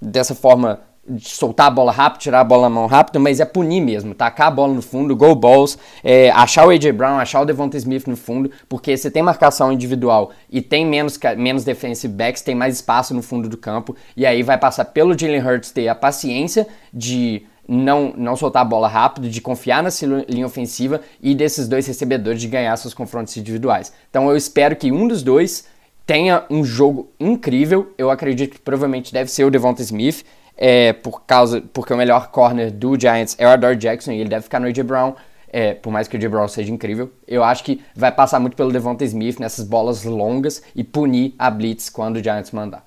dessa 0.00 0.34
forma 0.34 0.80
soltar 1.18 1.66
a 1.66 1.70
bola 1.70 1.90
rápido, 1.90 2.20
tirar 2.20 2.40
a 2.40 2.44
bola 2.44 2.62
na 2.62 2.70
mão 2.70 2.86
rápido, 2.86 3.18
mas 3.18 3.40
é 3.40 3.44
punir 3.44 3.80
mesmo, 3.80 4.14
tacar 4.14 4.48
a 4.48 4.50
bola 4.50 4.72
no 4.72 4.82
fundo, 4.82 5.16
go 5.16 5.34
balls, 5.34 5.76
é, 6.02 6.30
achar 6.30 6.66
o 6.66 6.70
AJ 6.70 6.92
Brown, 6.92 7.18
achar 7.18 7.40
o 7.40 7.44
Devonta 7.44 7.76
Smith 7.76 8.06
no 8.06 8.16
fundo, 8.16 8.50
porque 8.68 8.96
você 8.96 9.10
tem 9.10 9.22
marcação 9.22 9.72
individual 9.72 10.30
e 10.48 10.62
tem 10.62 10.86
menos, 10.86 11.18
menos 11.36 11.64
defensive 11.64 12.12
backs, 12.12 12.42
tem 12.42 12.54
mais 12.54 12.76
espaço 12.76 13.12
no 13.14 13.22
fundo 13.22 13.48
do 13.48 13.56
campo, 13.56 13.96
e 14.16 14.24
aí 14.24 14.42
vai 14.42 14.56
passar 14.56 14.84
pelo 14.86 15.18
Jalen 15.18 15.44
Hurts 15.44 15.72
ter 15.72 15.88
a 15.88 15.94
paciência 15.94 16.68
de 16.94 17.42
não, 17.66 18.12
não 18.16 18.36
soltar 18.36 18.62
a 18.62 18.64
bola 18.64 18.86
rápido, 18.86 19.28
de 19.28 19.40
confiar 19.40 19.82
nessa 19.82 20.06
linha 20.28 20.46
ofensiva 20.46 21.00
e 21.20 21.34
desses 21.34 21.66
dois 21.66 21.86
recebedores 21.86 22.40
de 22.40 22.48
ganhar 22.48 22.76
seus 22.76 22.94
confrontos 22.94 23.36
individuais. 23.36 23.92
Então 24.08 24.30
eu 24.30 24.36
espero 24.36 24.76
que 24.76 24.92
um 24.92 25.08
dos 25.08 25.22
dois 25.22 25.66
tenha 26.06 26.44
um 26.50 26.64
jogo 26.64 27.10
incrível, 27.18 27.92
eu 27.96 28.10
acredito 28.10 28.52
que 28.52 28.60
provavelmente 28.60 29.12
deve 29.12 29.30
ser 29.30 29.44
o 29.44 29.50
Devonta 29.50 29.82
Smith, 29.82 30.24
é, 30.56 30.92
por 30.92 31.24
causa, 31.24 31.60
porque 31.72 31.92
o 31.92 31.96
melhor 31.96 32.30
corner 32.30 32.70
do 32.70 32.98
Giants 32.98 33.36
é 33.38 33.46
o 33.46 33.50
Adore 33.50 33.76
Jackson 33.76 34.12
e 34.12 34.20
ele 34.20 34.28
deve 34.28 34.42
ficar 34.42 34.60
no 34.60 34.66
A.J. 34.66 34.82
Brown, 34.82 35.14
é, 35.48 35.74
por 35.74 35.92
mais 35.92 36.08
que 36.08 36.16
o 36.16 36.18
A.J. 36.18 36.28
Brown 36.28 36.48
seja 36.48 36.72
incrível. 36.72 37.12
Eu 37.26 37.42
acho 37.44 37.64
que 37.64 37.82
vai 37.94 38.12
passar 38.12 38.40
muito 38.40 38.56
pelo 38.56 38.72
Devonta 38.72 39.04
Smith 39.04 39.38
nessas 39.38 39.66
bolas 39.66 40.04
longas 40.04 40.62
e 40.74 40.84
punir 40.84 41.34
a 41.38 41.50
blitz 41.50 41.88
quando 41.88 42.16
o 42.16 42.22
Giants 42.22 42.50
mandar. 42.52 42.86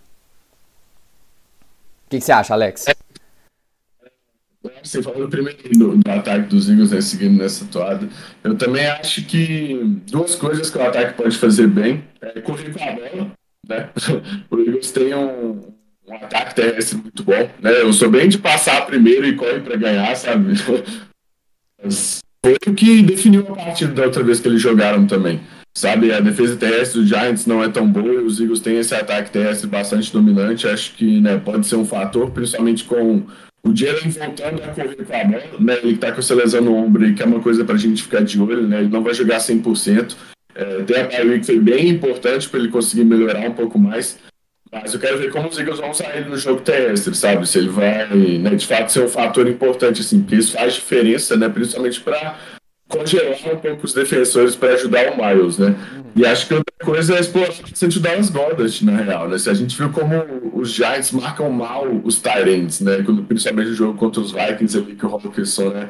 O 2.05 2.09
que, 2.09 2.21
você 2.21 2.31
acha, 2.31 2.53
Alex? 2.53 2.85
Você 4.83 5.01
falou 5.01 5.27
primeiro 5.27 5.69
do, 5.77 5.97
do, 5.97 6.11
ataque 6.11 6.47
dos 6.47 6.69
Eagles, 6.69 6.91
né, 6.91 7.01
seguindo 7.01 7.37
nessa 7.37 7.65
toada. 7.65 8.07
Eu 8.43 8.57
também 8.57 8.85
acho 8.87 9.23
que 9.25 9.79
duas 10.09 10.35
coisas 10.35 10.69
que 10.69 10.77
o 10.77 10.83
ataque 10.83 11.13
pode 11.13 11.37
fazer 11.37 11.67
bem 11.67 12.03
é 12.21 12.41
correr 12.41 12.71
com 12.71 12.83
a 12.83 12.93
bola. 12.93 13.31
Né? 13.67 13.89
o 14.49 14.59
Eagles 14.59 14.91
tem 14.91 15.13
um, 15.13 15.74
um 16.07 16.13
ataque 16.15 16.55
terrestre 16.55 16.97
muito 16.97 17.23
bom, 17.23 17.49
né? 17.61 17.81
Eu 17.81 17.91
sou 17.93 18.09
bem 18.09 18.29
de 18.29 18.37
passar 18.37 18.85
primeiro 18.85 19.25
e 19.25 19.35
corre 19.35 19.59
para 19.59 19.75
ganhar, 19.75 20.15
sabe? 20.15 20.53
Foi 22.43 22.55
o 22.67 22.73
que 22.73 23.01
definiu 23.01 23.41
a 23.49 23.55
partida 23.55 23.91
da 23.91 24.03
outra 24.03 24.23
vez 24.23 24.39
que 24.39 24.47
eles 24.47 24.61
jogaram 24.61 25.07
também. 25.07 25.41
sabe? 25.75 26.11
A 26.11 26.19
defesa 26.19 26.55
terrestre 26.55 27.01
do 27.01 27.07
Giants 27.07 27.47
não 27.47 27.63
é 27.63 27.69
tão 27.69 27.87
boa 27.87 28.21
os 28.21 28.39
Eagles 28.39 28.59
têm 28.59 28.77
esse 28.77 28.93
ataque 28.93 29.31
terrestre 29.31 29.67
bastante 29.67 30.13
dominante. 30.13 30.67
Acho 30.67 30.93
que 30.93 31.19
né, 31.19 31.41
pode 31.43 31.65
ser 31.65 31.75
um 31.75 31.85
fator, 31.85 32.29
principalmente 32.29 32.83
com 32.83 33.23
o 33.63 33.75
Jalen 33.75 34.09
voltando 34.09 34.63
a 34.63 34.67
correr 34.67 34.95
com 34.95 35.13
a 35.13 35.23
bola, 35.23 35.59
né? 35.59 35.79
Ele 35.81 35.97
tá 35.97 36.11
com 36.11 36.19
essa 36.19 36.35
lesão 36.35 36.61
no 36.61 36.75
ombro 36.75 37.05
e 37.07 37.15
que 37.15 37.23
é 37.23 37.25
uma 37.25 37.39
coisa 37.39 37.65
pra 37.65 37.77
gente 37.77 38.03
ficar 38.03 38.21
de 38.21 38.39
olho, 38.39 38.67
né? 38.67 38.81
Ele 38.81 38.89
não 38.89 39.03
vai 39.03 39.13
jogar 39.15 39.37
100%. 39.37 40.15
É, 40.53 40.83
tem 40.83 41.01
a 41.01 41.07
que 41.07 41.43
foi 41.43 41.59
bem 41.59 41.89
importante 41.89 42.47
para 42.47 42.59
ele 42.59 42.69
conseguir 42.69 43.03
melhorar 43.03 43.41
um 43.41 43.53
pouco 43.53 43.79
mais. 43.79 44.19
Mas 44.81 44.93
eu 44.93 44.99
quero 44.99 45.17
ver 45.17 45.31
como 45.31 45.47
os 45.47 45.57
Eagles 45.57 45.79
vão 45.79 45.93
sair 45.93 46.27
no 46.27 46.35
jogo 46.35 46.59
terrestre, 46.59 47.15
sabe? 47.15 47.47
Se 47.47 47.57
ele 47.57 47.69
vai, 47.69 48.05
né, 48.09 48.55
de 48.55 48.67
fato, 48.67 48.91
ser 48.91 49.05
um 49.05 49.07
fator 49.07 49.47
importante, 49.47 50.01
assim, 50.01 50.19
porque 50.19 50.35
isso 50.35 50.51
faz 50.51 50.73
diferença, 50.73 51.37
né? 51.37 51.47
Principalmente 51.47 52.01
para 52.01 52.37
congelar 52.89 53.37
um 53.53 53.57
pouco 53.57 53.85
os 53.85 53.93
defensores 53.93 54.53
para 54.53 54.73
ajudar 54.73 55.13
o 55.13 55.17
Miles, 55.17 55.57
né? 55.57 55.73
E 56.13 56.25
acho 56.25 56.47
que 56.47 56.53
outra 56.55 56.75
coisa 56.83 57.15
é 57.15 57.21
explorar 57.21 57.51
o 57.51 57.99
Dallas 58.01 58.29
Goddard, 58.29 58.85
na 58.85 58.97
real, 58.97 59.29
né? 59.29 59.37
Se 59.37 59.49
a 59.49 59.53
gente 59.53 59.77
viu 59.77 59.89
como 59.89 60.13
os 60.53 60.71
Giants 60.71 61.11
marcam 61.13 61.49
mal 61.49 61.87
os 62.03 62.19
Tyrants, 62.19 62.81
né? 62.81 62.97
Principalmente 63.27 63.71
o 63.71 63.75
jogo 63.75 63.97
contra 63.97 64.19
os 64.19 64.33
Vikings 64.33 64.77
ali, 64.77 64.95
que 64.95 65.05
o 65.05 65.09
Hawkinson, 65.09 65.69
né? 65.69 65.89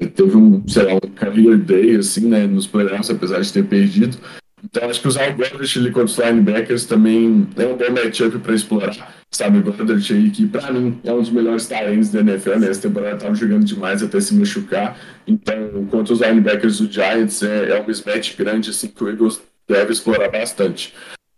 É, 0.00 0.06
teve 0.06 0.38
um, 0.38 0.66
sei 0.66 0.84
lá, 0.84 0.94
um 0.94 1.10
career 1.10 1.58
day, 1.58 1.96
assim, 1.96 2.26
né? 2.28 2.46
Nos 2.46 2.66
playoffs, 2.66 3.10
apesar 3.10 3.40
de 3.40 3.52
ter 3.52 3.64
perdido. 3.64 4.16
Então 4.64 4.88
acho 4.88 5.00
que 5.00 5.08
usar 5.08 5.30
o 5.30 5.34
Goddard 5.34 5.78
ali 5.78 5.90
contra 5.90 6.04
os 6.04 6.18
linebackers 6.18 6.84
também 6.84 7.48
é 7.56 7.66
um 7.66 7.76
bom 7.76 7.90
matchup 7.90 8.38
para 8.38 8.54
explorar. 8.54 9.14
Sabe, 9.30 9.58
o 9.58 9.62
Goddard 9.62 10.12
aí 10.12 10.30
que 10.30 10.46
para 10.46 10.72
mim 10.72 11.00
é 11.04 11.12
um 11.12 11.20
dos 11.20 11.30
melhores 11.30 11.66
talentos 11.66 12.10
da 12.10 12.20
NFL, 12.20 12.58
né? 12.58 12.68
Essa 12.68 12.82
temporada 12.82 13.16
estava 13.16 13.34
jogando 13.34 13.64
demais 13.64 14.02
até 14.02 14.20
se 14.20 14.34
machucar. 14.34 14.98
Então, 15.26 15.86
contra 15.90 16.12
os 16.12 16.20
linebackers 16.20 16.78
do 16.78 16.90
Giants 16.90 17.42
é, 17.42 17.70
é 17.70 17.80
um 17.80 17.86
mismatch 17.86 18.36
grande 18.36 18.70
assim 18.70 18.88
que 18.88 19.02
o 19.02 19.08
Eagles 19.08 19.40
deve 19.68 19.92
explorar 19.92 20.28
bastante. 20.28 20.92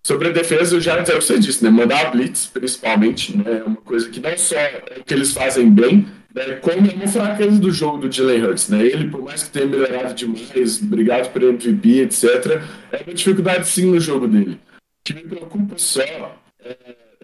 Sobre 0.05 0.29
a 0.29 0.33
defesa, 0.33 0.77
o 0.77 0.81
Giants 0.81 1.09
é 1.09 1.14
o 1.14 1.18
que 1.18 1.25
você 1.25 1.39
disse, 1.39 1.62
né? 1.62 1.70
Mandar 1.70 2.07
a 2.07 2.11
blitz, 2.11 2.47
principalmente, 2.47 3.37
né? 3.37 3.61
É 3.61 3.62
uma 3.62 3.77
coisa 3.77 4.09
que 4.09 4.18
não 4.18 4.37
só 4.37 4.57
é 4.57 4.83
que 5.07 5.14
eles 5.14 5.33
fazem 5.33 5.70
bem, 5.70 6.09
né, 6.35 6.55
como 6.57 6.87
é 6.87 6.95
uma 6.95 7.09
fraqueza 7.09 7.59
do 7.59 7.70
jogo 7.70 7.99
do 7.99 8.12
Jalen 8.12 8.45
Hurts, 8.45 8.68
né? 8.68 8.85
Ele, 8.85 9.09
por 9.09 9.22
mais 9.22 9.43
que 9.43 9.51
tenha 9.51 9.66
melhorado 9.66 10.14
demais, 10.14 10.83
obrigado 10.83 11.30
por 11.33 11.43
MVP, 11.43 12.01
etc., 12.01 12.62
é 12.91 13.03
uma 13.05 13.14
dificuldade 13.14 13.66
sim 13.66 13.91
no 13.91 14.01
jogo 14.01 14.26
dele. 14.26 14.59
O 14.76 15.05
que 15.05 15.14
me 15.14 15.22
preocupa 15.22 15.74
só 15.76 16.01
é 16.01 16.76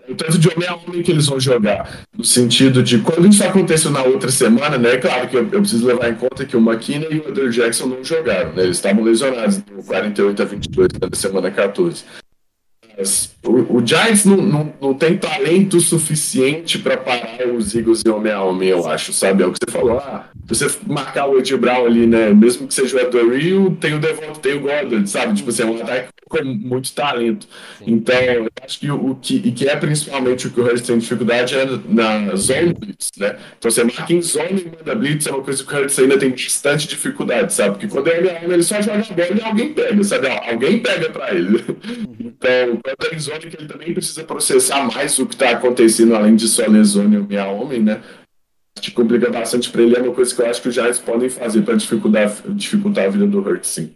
o 0.08 0.14
tanto 0.14 0.38
de 0.38 0.48
homem 0.48 0.68
a 0.68 0.74
homem 0.74 1.02
que 1.02 1.10
eles 1.10 1.26
vão 1.26 1.38
jogar. 1.38 2.00
No 2.16 2.24
sentido 2.24 2.82
de, 2.82 2.98
quando 2.98 3.28
isso 3.28 3.44
aconteceu 3.44 3.90
na 3.90 4.02
outra 4.02 4.30
semana, 4.30 4.78
né? 4.78 4.94
É 4.94 4.96
claro 4.98 5.28
que 5.28 5.36
eu, 5.36 5.42
eu, 5.52 5.60
preciso 5.60 5.86
levar 5.86 6.08
em 6.08 6.14
conta 6.14 6.44
que 6.44 6.56
o 6.56 6.60
McKinney 6.60 7.08
e 7.12 7.18
o 7.18 7.28
Andrew 7.28 7.50
Jackson 7.50 7.86
não 7.86 8.02
jogaram, 8.02 8.52
né? 8.54 8.64
Eles 8.64 8.78
estavam 8.78 9.04
lesionados 9.04 9.62
no 9.70 9.82
48 9.84 10.42
a 10.42 10.44
22 10.44 10.88
da 10.88 11.16
semana 11.16 11.50
14. 11.50 12.04
O, 13.44 13.78
o 13.78 13.86
Giants 13.86 14.24
não, 14.24 14.36
não, 14.36 14.72
não 14.80 14.94
tem 14.94 15.16
talento 15.16 15.80
suficiente 15.80 16.78
para 16.78 16.96
parar 16.96 17.46
os 17.46 17.74
Eagles 17.74 18.02
em 18.04 18.10
homem 18.10 18.32
a 18.32 18.42
homem, 18.42 18.68
eu 18.68 18.86
acho, 18.88 19.12
sabe? 19.12 19.42
É 19.42 19.46
o 19.46 19.52
que 19.52 19.58
você 19.64 19.70
falou. 19.70 19.98
Ah, 19.98 20.28
você 20.44 20.66
marcar 20.86 21.26
o 21.26 21.38
Ed 21.38 21.56
Brown 21.56 21.86
ali, 21.86 22.06
né? 22.06 22.30
Mesmo 22.30 22.66
que 22.66 22.74
seja 22.74 22.96
o 22.96 23.00
Edward 23.00 23.38
Rio, 23.38 23.76
tem 23.80 23.94
o 23.94 24.00
Devonta, 24.00 24.40
tem 24.40 24.54
o 24.54 24.60
Gordon, 24.60 25.06
sabe? 25.06 25.34
Tipo, 25.34 25.52
você 25.52 25.62
assim, 25.62 25.72
é 25.72 25.74
um 25.74 25.82
ataque 25.82 26.08
com 26.28 26.44
muito 26.44 26.92
talento. 26.92 27.46
Sim. 27.78 27.84
Então, 27.86 28.16
eu 28.16 28.48
acho 28.62 28.80
que 28.80 28.90
o 28.90 29.14
que, 29.14 29.36
e 29.36 29.52
que 29.52 29.68
é 29.68 29.76
principalmente 29.76 30.46
o 30.46 30.50
que 30.50 30.60
o 30.60 30.64
Hurts 30.64 30.82
tem 30.82 30.98
dificuldade 30.98 31.54
é 31.54 31.66
na 31.88 32.34
zone 32.36 32.74
blitz, 32.74 33.10
né? 33.18 33.36
Então, 33.58 33.70
você 33.70 33.84
marca 33.84 34.12
em 34.12 34.20
zone 34.20 34.62
e 34.62 34.76
manda 34.76 34.94
blitz 34.94 35.26
é 35.26 35.30
uma 35.30 35.42
coisa 35.42 35.64
que 35.64 35.74
o 35.74 35.78
Hurts 35.78 35.98
ainda 35.98 36.18
tem 36.18 36.30
bastante 36.30 36.88
dificuldade, 36.88 37.52
sabe? 37.52 37.70
Porque 37.70 37.88
quando 37.88 38.08
ele 38.08 38.28
é 38.28 38.44
ele 38.44 38.62
só 38.62 38.80
joga 38.80 38.98
a 38.98 39.14
bola 39.14 39.40
e 39.40 39.42
alguém 39.42 39.72
pega, 39.72 40.04
sabe? 40.04 40.28
Alguém 40.28 40.78
pega 40.80 41.10
para 41.10 41.34
ele. 41.34 41.64
Uhum. 41.68 42.16
Então, 42.20 42.80
quando 42.82 43.12
é 43.12 43.14
zone, 43.28 43.50
que 43.50 43.56
ele 43.56 43.68
também 43.68 43.94
precisa 43.94 44.24
processar 44.24 44.84
mais 44.92 45.18
o 45.18 45.26
que 45.26 45.34
está 45.34 45.50
acontecendo, 45.50 46.14
além 46.14 46.36
de 46.36 46.48
só 46.48 46.64
zone 46.84 47.26
e 47.28 47.36
homem 47.38 47.82
né? 47.82 48.02
que 48.80 48.90
complica 48.90 49.30
bastante 49.30 49.70
para 49.70 49.82
ele 49.82 49.96
é 49.96 50.02
uma 50.02 50.14
coisa 50.14 50.34
que 50.34 50.40
eu 50.40 50.46
acho 50.46 50.62
que 50.62 50.68
os 50.68 50.74
Giants 50.74 50.98
podem 50.98 51.28
fazer 51.28 51.62
para 51.62 51.74
dificultar, 51.74 52.28
dificultar 52.48 53.06
a 53.06 53.08
vida 53.08 53.26
do 53.26 53.40
Hurts, 53.40 53.68
sim. 53.68 53.94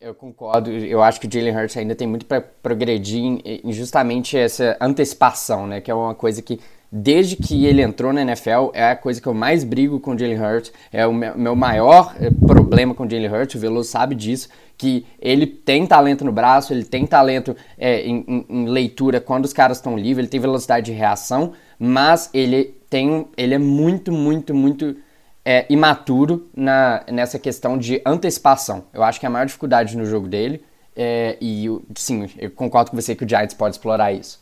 Eu 0.00 0.14
concordo. 0.14 0.70
Eu 0.70 1.02
acho 1.02 1.20
que 1.20 1.26
o 1.26 1.30
Jalen 1.30 1.54
Hurts 1.54 1.76
ainda 1.76 1.94
tem 1.94 2.06
muito 2.06 2.24
para 2.24 2.40
progredir 2.40 3.20
em 3.20 3.70
justamente 3.70 4.34
essa 4.34 4.74
antecipação, 4.80 5.66
né? 5.66 5.82
Que 5.82 5.90
é 5.90 5.94
uma 5.94 6.14
coisa 6.14 6.40
que, 6.40 6.58
desde 6.90 7.36
que 7.36 7.66
ele 7.66 7.82
entrou 7.82 8.12
na 8.12 8.22
NFL, 8.22 8.70
é 8.74 8.90
a 8.90 8.96
coisa 8.96 9.20
que 9.20 9.26
eu 9.26 9.34
mais 9.34 9.62
brigo 9.62 10.00
com 10.00 10.12
o 10.12 10.18
Jalen 10.18 10.40
Hurts. 10.40 10.72
É 10.92 11.06
o 11.06 11.12
meu 11.12 11.54
maior 11.54 12.14
eh, 12.18 12.30
problema 12.46 12.94
com 12.94 13.04
o 13.04 13.10
Jalen 13.10 13.32
Hurts. 13.32 13.54
O 13.54 13.58
Veloso 13.58 13.88
sabe 13.88 14.14
disso. 14.14 14.48
Que 14.76 15.06
ele 15.20 15.46
tem 15.46 15.86
talento 15.86 16.24
no 16.24 16.32
braço, 16.32 16.72
ele 16.72 16.84
tem 16.84 17.06
talento 17.06 17.54
é, 17.78 18.00
em, 18.00 18.46
em, 18.48 18.66
leitura 18.66 19.20
quando 19.20 19.44
os 19.44 19.52
caras 19.52 19.76
estão 19.76 19.96
livres, 19.96 20.24
ele 20.24 20.28
tem 20.28 20.40
velocidade 20.40 20.86
de 20.86 20.92
reação, 20.92 21.52
mas 21.78 22.30
ele 22.32 22.74
tem, 22.88 23.28
ele 23.36 23.54
é 23.54 23.58
muito, 23.58 24.10
muito, 24.10 24.54
muito 24.54 24.96
é, 25.44 25.66
imaturo 25.68 26.48
na, 26.56 27.04
nessa 27.10 27.38
questão 27.38 27.76
de 27.76 28.00
antecipação. 28.06 28.84
Eu 28.92 29.02
acho 29.02 29.20
que 29.20 29.26
é 29.26 29.28
a 29.28 29.30
maior 29.30 29.44
dificuldade 29.44 29.96
no 29.96 30.06
jogo 30.06 30.26
dele. 30.26 30.64
É, 30.96 31.36
e 31.40 31.66
sim, 31.94 32.28
eu 32.38 32.50
concordo 32.50 32.90
com 32.90 32.96
você 32.96 33.14
que 33.14 33.24
o 33.24 33.28
Giants 33.28 33.54
pode 33.54 33.74
explorar 33.74 34.12
isso. 34.12 34.40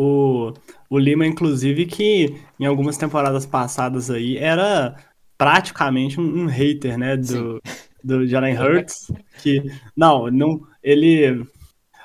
O, 0.00 0.52
o 0.88 0.96
Lima, 0.96 1.26
inclusive, 1.26 1.84
que 1.84 2.36
em 2.60 2.66
algumas 2.66 2.96
temporadas 2.96 3.44
passadas 3.44 4.12
aí 4.12 4.36
era 4.36 4.94
praticamente 5.36 6.20
um, 6.20 6.44
um 6.44 6.46
hater, 6.46 6.96
né, 6.96 7.16
do, 7.16 7.60
do 8.04 8.24
Jalen 8.24 8.56
Hurts, 8.56 9.10
que 9.42 9.60
não, 9.96 10.30
não, 10.30 10.60
ele 10.80 11.44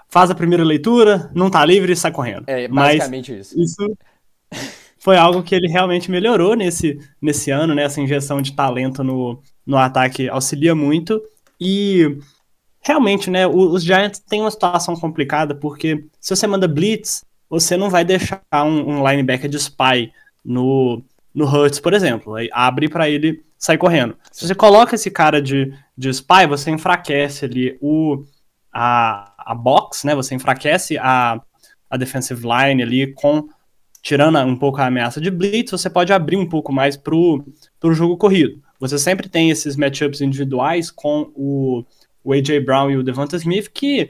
faz 0.09 0.31
a 0.31 0.35
primeira 0.35 0.63
leitura, 0.63 1.29
não 1.35 1.51
tá 1.51 1.63
livre 1.63 1.93
e 1.93 1.95
sai 1.95 2.11
correndo. 2.11 2.45
É 2.47 2.67
basicamente 2.67 3.31
Mas 3.31 3.51
isso. 3.51 3.61
Isso 3.61 3.97
foi 4.97 5.15
algo 5.15 5.43
que 5.43 5.53
ele 5.53 5.67
realmente 5.67 6.09
melhorou 6.09 6.55
nesse, 6.55 6.97
nesse 7.21 7.51
ano, 7.51 7.75
né? 7.75 7.83
Essa 7.83 8.01
injeção 8.01 8.41
de 8.41 8.55
talento 8.55 9.03
no, 9.03 9.39
no 9.63 9.77
ataque 9.77 10.27
auxilia 10.29 10.73
muito. 10.73 11.21
E 11.59 12.17
realmente, 12.81 13.29
né, 13.29 13.45
os 13.45 13.83
Giants 13.83 14.19
têm 14.19 14.41
uma 14.41 14.49
situação 14.49 14.95
complicada, 14.95 15.53
porque 15.53 16.05
se 16.19 16.35
você 16.35 16.47
manda 16.47 16.67
blitz, 16.67 17.23
você 17.53 17.77
não 17.77 17.87
vai 17.87 18.03
deixar 18.03 18.41
um, 18.51 18.97
um 18.97 19.07
linebacker 19.07 19.47
de 19.47 19.57
spy 19.57 20.11
no, 20.43 21.03
no 21.31 21.45
Hurts, 21.45 21.79
por 21.79 21.93
exemplo. 21.93 22.33
Aí 22.33 22.49
abre 22.51 22.89
para 22.89 23.07
ele 23.07 23.43
sair 23.59 23.77
correndo. 23.77 24.17
Se 24.31 24.47
você 24.47 24.55
coloca 24.55 24.95
esse 24.95 25.11
cara 25.11 25.39
de, 25.39 25.71
de 25.95 26.09
spy, 26.09 26.47
você 26.49 26.71
enfraquece 26.71 27.45
ali 27.45 27.77
o, 27.79 28.23
a, 28.73 29.31
a 29.37 29.53
box, 29.53 30.03
né? 30.03 30.15
Você 30.15 30.33
enfraquece 30.33 30.97
a, 30.97 31.39
a 31.87 31.95
defensive 31.95 32.41
line 32.41 32.81
ali 32.81 33.13
com 33.13 33.47
tirando 34.01 34.39
um 34.39 34.55
pouco 34.55 34.81
a 34.81 34.87
ameaça 34.87 35.21
de 35.21 35.29
blitz, 35.29 35.69
você 35.69 35.91
pode 35.91 36.11
abrir 36.11 36.37
um 36.37 36.49
pouco 36.49 36.73
mais 36.73 36.97
para 36.97 37.15
o 37.15 37.43
jogo 37.91 38.17
corrido. 38.17 38.59
Você 38.79 38.97
sempre 38.97 39.29
tem 39.29 39.51
esses 39.51 39.75
matchups 39.75 40.21
individuais 40.21 40.89
com 40.89 41.31
o, 41.35 41.85
o 42.23 42.33
AJ 42.33 42.65
Brown 42.65 42.89
e 42.89 42.97
o 42.97 43.03
Devonta 43.03 43.35
Smith, 43.35 43.69
que 43.71 44.09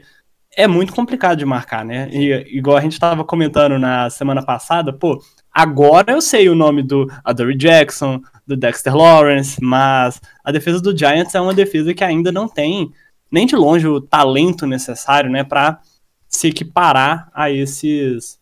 é 0.56 0.66
muito 0.66 0.92
complicado 0.92 1.38
de 1.38 1.44
marcar, 1.44 1.84
né? 1.84 2.08
E, 2.10 2.56
igual 2.56 2.76
a 2.76 2.80
gente 2.80 2.92
estava 2.92 3.24
comentando 3.24 3.78
na 3.78 4.08
semana 4.10 4.44
passada, 4.44 4.92
pô, 4.92 5.22
agora 5.52 6.12
eu 6.12 6.20
sei 6.20 6.48
o 6.48 6.54
nome 6.54 6.82
do 6.82 7.10
Adoree 7.24 7.56
Jackson, 7.56 8.20
do 8.46 8.56
Dexter 8.56 8.94
Lawrence, 8.94 9.62
mas 9.62 10.20
a 10.44 10.52
defesa 10.52 10.80
do 10.80 10.96
Giants 10.96 11.34
é 11.34 11.40
uma 11.40 11.54
defesa 11.54 11.94
que 11.94 12.04
ainda 12.04 12.30
não 12.30 12.48
tem 12.48 12.92
nem 13.30 13.46
de 13.46 13.56
longe 13.56 13.86
o 13.86 14.00
talento 14.00 14.66
necessário, 14.66 15.30
né, 15.30 15.42
para 15.42 15.80
se 16.28 16.48
equiparar 16.48 17.28
a 17.34 17.50
esses 17.50 18.38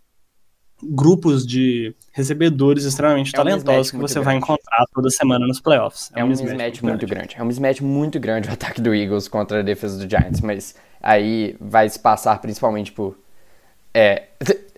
grupos 0.83 1.47
de 1.47 1.95
recebedores 2.13 2.85
extremamente 2.85 3.29
é 3.29 3.41
um 3.41 3.45
talentosos 3.45 3.91
que 3.91 3.97
você 3.97 4.15
grande. 4.15 4.25
vai 4.25 4.37
encontrar 4.37 4.85
toda 4.93 5.09
semana 5.11 5.47
nos 5.47 5.61
playoffs. 5.61 6.11
É, 6.15 6.21
é 6.21 6.25
um, 6.25 6.29
mismatch, 6.29 6.51
mismatch 6.51 6.83
muito 6.83 7.07
grande. 7.07 7.15
grande. 7.15 7.37
É 7.39 7.43
um 7.43 7.47
mismatch 7.47 7.81
muito 7.81 8.19
grande 8.19 8.49
o 8.49 8.53
ataque 8.53 8.81
do 8.81 8.95
Eagles 8.95 9.29
contra 9.29 9.61
a 9.61 9.63
defesa 9.63 9.97
do 10.05 10.11
Giants, 10.11 10.41
mas 10.41 10.75
aí 11.03 11.57
vai 11.61 11.89
se 11.89 11.99
passar 11.99 12.41
principalmente 12.41 12.93
por 12.93 13.17
é, 13.93 14.29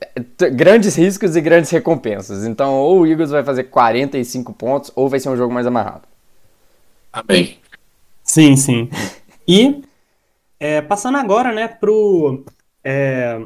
grandes 0.53 0.97
riscos 0.97 1.37
e 1.37 1.41
grandes 1.41 1.70
recompensas. 1.70 2.45
Então, 2.45 2.75
ou 2.75 3.01
o 3.01 3.07
Eagles 3.07 3.31
vai 3.31 3.45
fazer 3.45 3.64
45 3.64 4.53
pontos, 4.53 4.91
ou 4.95 5.09
vai 5.09 5.20
ser 5.20 5.29
um 5.29 5.37
jogo 5.37 5.53
mais 5.53 5.66
amarrado. 5.66 6.03
Amém. 7.12 7.59
Sim, 8.22 8.57
sim. 8.57 8.89
E 9.47 9.85
é, 10.59 10.81
passando 10.81 11.18
agora, 11.18 11.53
né, 11.53 11.68
pro 11.68 12.47
é, 12.83 13.39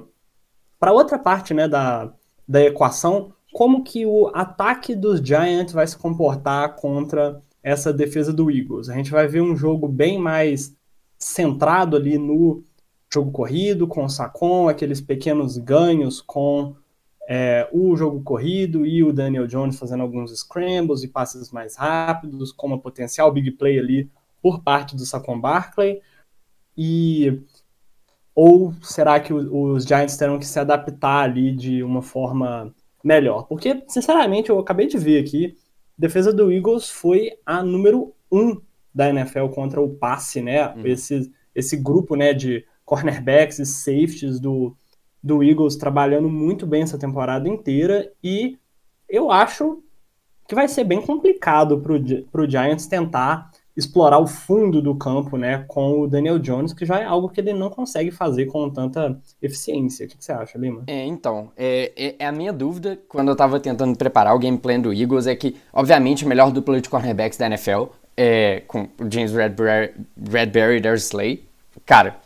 para 0.79 0.93
outra 0.93 1.18
parte, 1.18 1.53
né, 1.53 1.66
da, 1.66 2.12
da 2.47 2.62
equação, 2.62 3.33
como 3.53 3.83
que 3.83 4.07
o 4.07 4.31
ataque 4.33 4.95
dos 4.95 5.18
Giants 5.18 5.72
vai 5.72 5.85
se 5.89 5.97
comportar 5.97 6.76
contra 6.76 7.43
essa 7.62 7.93
defesa 7.93 8.33
do 8.33 8.49
Eagles. 8.49 8.89
A 8.89 8.95
gente 8.95 9.11
vai 9.11 9.26
ver 9.26 9.41
um 9.41 9.57
jogo 9.57 9.89
bem 9.89 10.18
mais 10.18 10.72
centrado 11.18 11.97
ali 11.97 12.16
no 12.16 12.62
jogo 13.12 13.30
corrido, 13.30 13.86
com 13.86 14.04
o 14.04 14.09
Sacon, 14.09 14.68
aqueles 14.68 15.00
pequenos 15.00 15.56
ganhos 15.56 16.20
com 16.20 16.74
é, 17.28 17.68
o 17.72 17.96
jogo 17.96 18.22
corrido 18.22 18.86
e 18.86 19.02
o 19.02 19.12
Daniel 19.12 19.46
Jones 19.46 19.78
fazendo 19.78 20.02
alguns 20.02 20.32
scrambles 20.38 21.02
e 21.02 21.09
passes 21.09 21.50
mais 21.50 21.76
rápidos, 21.76 22.52
com 22.52 22.66
uma 22.66 22.80
potencial 22.80 23.30
big 23.32 23.50
play 23.52 23.78
ali 23.78 24.11
por 24.42 24.62
parte 24.62 24.96
do 24.96 25.04
Saquon 25.04 25.40
Barkley? 25.40 26.00
E 26.76 27.42
ou 28.34 28.72
será 28.82 29.18
que 29.18 29.32
os 29.32 29.84
Giants 29.84 30.16
terão 30.16 30.38
que 30.38 30.46
se 30.46 30.61
adaptar 30.61 31.24
ali 31.24 31.50
de 31.50 31.82
uma 31.82 32.00
forma 32.00 32.72
melhor? 33.02 33.48
Porque, 33.48 33.82
sinceramente, 33.88 34.48
eu 34.48 34.61
acabei 34.61 34.86
de 34.86 34.96
ver 34.96 35.20
aqui, 35.20 35.56
a 35.98 36.00
defesa 36.00 36.32
do 36.32 36.52
Eagles 36.52 36.88
foi 36.88 37.32
a 37.44 37.64
número 37.64 38.14
um 38.30 38.61
da 38.94 39.09
NFL 39.09 39.48
contra 39.48 39.80
o 39.80 39.90
passe, 39.90 40.40
né? 40.40 40.68
Uhum. 40.68 40.86
Esse, 40.86 41.32
esse 41.52 41.76
grupo 41.76 42.14
né, 42.14 42.32
de 42.32 42.64
cornerbacks 42.89 43.59
e 43.59 43.66
safeties 43.66 44.41
do, 44.41 44.74
do 45.22 45.45
Eagles 45.45 45.76
trabalhando 45.76 46.30
muito 46.30 46.66
bem 46.66 46.82
essa 46.82 46.97
temporada 46.97 47.47
inteira 47.47 48.11
e 48.24 48.57
eu 49.07 49.30
acho 49.30 49.82
que 50.49 50.55
vai 50.55 50.66
ser 50.66 50.84
bem 50.84 51.03
complicado 51.03 51.82
para 52.32 52.43
o 52.43 52.51
Giants 52.51 52.86
tentar 52.86 53.51
explorar 53.76 54.18
o 54.18 54.26
fundo 54.26 54.80
do 54.80 54.97
campo, 54.97 55.36
né, 55.36 55.66
com 55.68 56.01
o 56.01 56.09
Daniel 56.09 56.39
Jones, 56.39 56.72
que 56.72 56.86
já 56.86 56.99
é 56.99 57.05
algo 57.05 57.28
que 57.28 57.41
ele 57.41 57.53
não 57.53 57.68
consegue 57.68 58.11
fazer 58.11 58.47
com 58.47 58.70
tanta 58.70 59.20
eficiência. 59.41 60.07
O 60.07 60.09
que, 60.09 60.16
que 60.16 60.24
você 60.24 60.32
acha, 60.32 60.59
Lima? 60.59 60.84
É, 60.86 61.05
então, 61.05 61.53
é, 61.57 61.93
é, 61.95 62.16
é 62.18 62.26
a 62.26 62.32
minha 62.32 62.53
dúvida 62.55 62.99
quando 63.07 63.28
eu 63.28 63.32
estava 63.32 63.61
tentando 63.61 63.97
preparar 63.97 64.34
o 64.34 64.39
game 64.39 64.57
plan 64.57 64.80
do 64.80 64.93
Eagles 64.93 65.26
é 65.26 65.36
que, 65.36 65.55
obviamente, 65.72 66.24
o 66.24 66.28
melhor 66.28 66.51
dupla 66.51 66.80
de 66.80 66.89
cornerbacks 66.89 67.39
da 67.39 67.47
NFL 67.47 67.84
é 68.16 68.62
com 68.66 68.89
o 68.99 69.11
James 69.11 69.32
Redberry, 69.32 69.93
e 70.16 70.80
Darius 70.80 71.05
Slay. 71.05 71.45
Cara, 71.86 72.16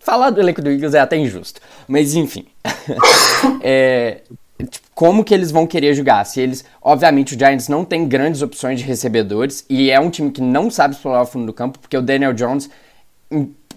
falar 0.00 0.30
do 0.30 0.40
elenco 0.40 0.60
do 0.60 0.70
Eagles 0.70 0.94
é 0.94 1.00
até 1.00 1.16
injusto, 1.16 1.60
mas 1.86 2.14
enfim. 2.14 2.46
é, 3.62 4.22
Tipo, 4.68 4.88
como 4.94 5.24
que 5.24 5.32
eles 5.32 5.50
vão 5.50 5.66
querer 5.66 5.94
jogar? 5.94 6.24
Se 6.24 6.40
eles, 6.40 6.64
obviamente, 6.82 7.34
o 7.34 7.38
Giants 7.38 7.68
não 7.68 7.84
tem 7.84 8.06
grandes 8.06 8.42
opções 8.42 8.78
de 8.78 8.84
recebedores 8.84 9.64
e 9.68 9.90
é 9.90 9.98
um 9.98 10.10
time 10.10 10.30
que 10.30 10.40
não 10.40 10.70
sabe 10.70 10.94
explorar 10.94 11.22
o 11.22 11.26
fundo 11.26 11.46
do 11.46 11.52
campo, 11.52 11.78
porque 11.78 11.96
o 11.96 12.02
Daniel 12.02 12.32
Jones, 12.32 12.68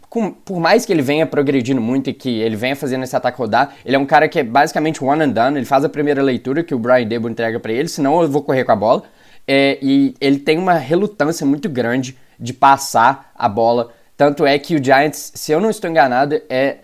com, 0.09 0.31
por 0.31 0.59
mais 0.59 0.85
que 0.85 0.91
ele 0.91 1.01
venha 1.01 1.25
progredindo 1.25 1.81
muito 1.81 2.09
e 2.09 2.13
que 2.13 2.29
ele 2.41 2.55
venha 2.55 2.75
fazendo 2.75 3.03
esse 3.03 3.15
ataque 3.15 3.37
rodar, 3.37 3.75
ele 3.85 3.95
é 3.95 3.99
um 3.99 4.05
cara 4.05 4.27
que 4.27 4.39
é 4.39 4.43
basicamente 4.43 5.03
one 5.03 5.23
and 5.23 5.29
done. 5.29 5.57
Ele 5.57 5.65
faz 5.65 5.85
a 5.85 5.89
primeira 5.89 6.21
leitura 6.21 6.63
que 6.63 6.75
o 6.75 6.79
Brian 6.79 7.07
Debo 7.07 7.29
entrega 7.29 7.59
para 7.59 7.71
ele, 7.71 7.87
senão 7.87 8.21
eu 8.21 8.29
vou 8.29 8.41
correr 8.41 8.63
com 8.63 8.71
a 8.71 8.75
bola. 8.75 9.03
É, 9.47 9.77
e 9.81 10.15
ele 10.21 10.39
tem 10.39 10.57
uma 10.57 10.73
relutância 10.73 11.45
muito 11.45 11.69
grande 11.69 12.17
de 12.39 12.53
passar 12.53 13.31
a 13.35 13.47
bola. 13.47 13.91
Tanto 14.15 14.45
é 14.45 14.57
que 14.59 14.75
o 14.75 14.83
Giants, 14.83 15.31
se 15.35 15.51
eu 15.51 15.59
não 15.59 15.69
estou 15.69 15.89
enganado, 15.89 16.39
é, 16.49 16.77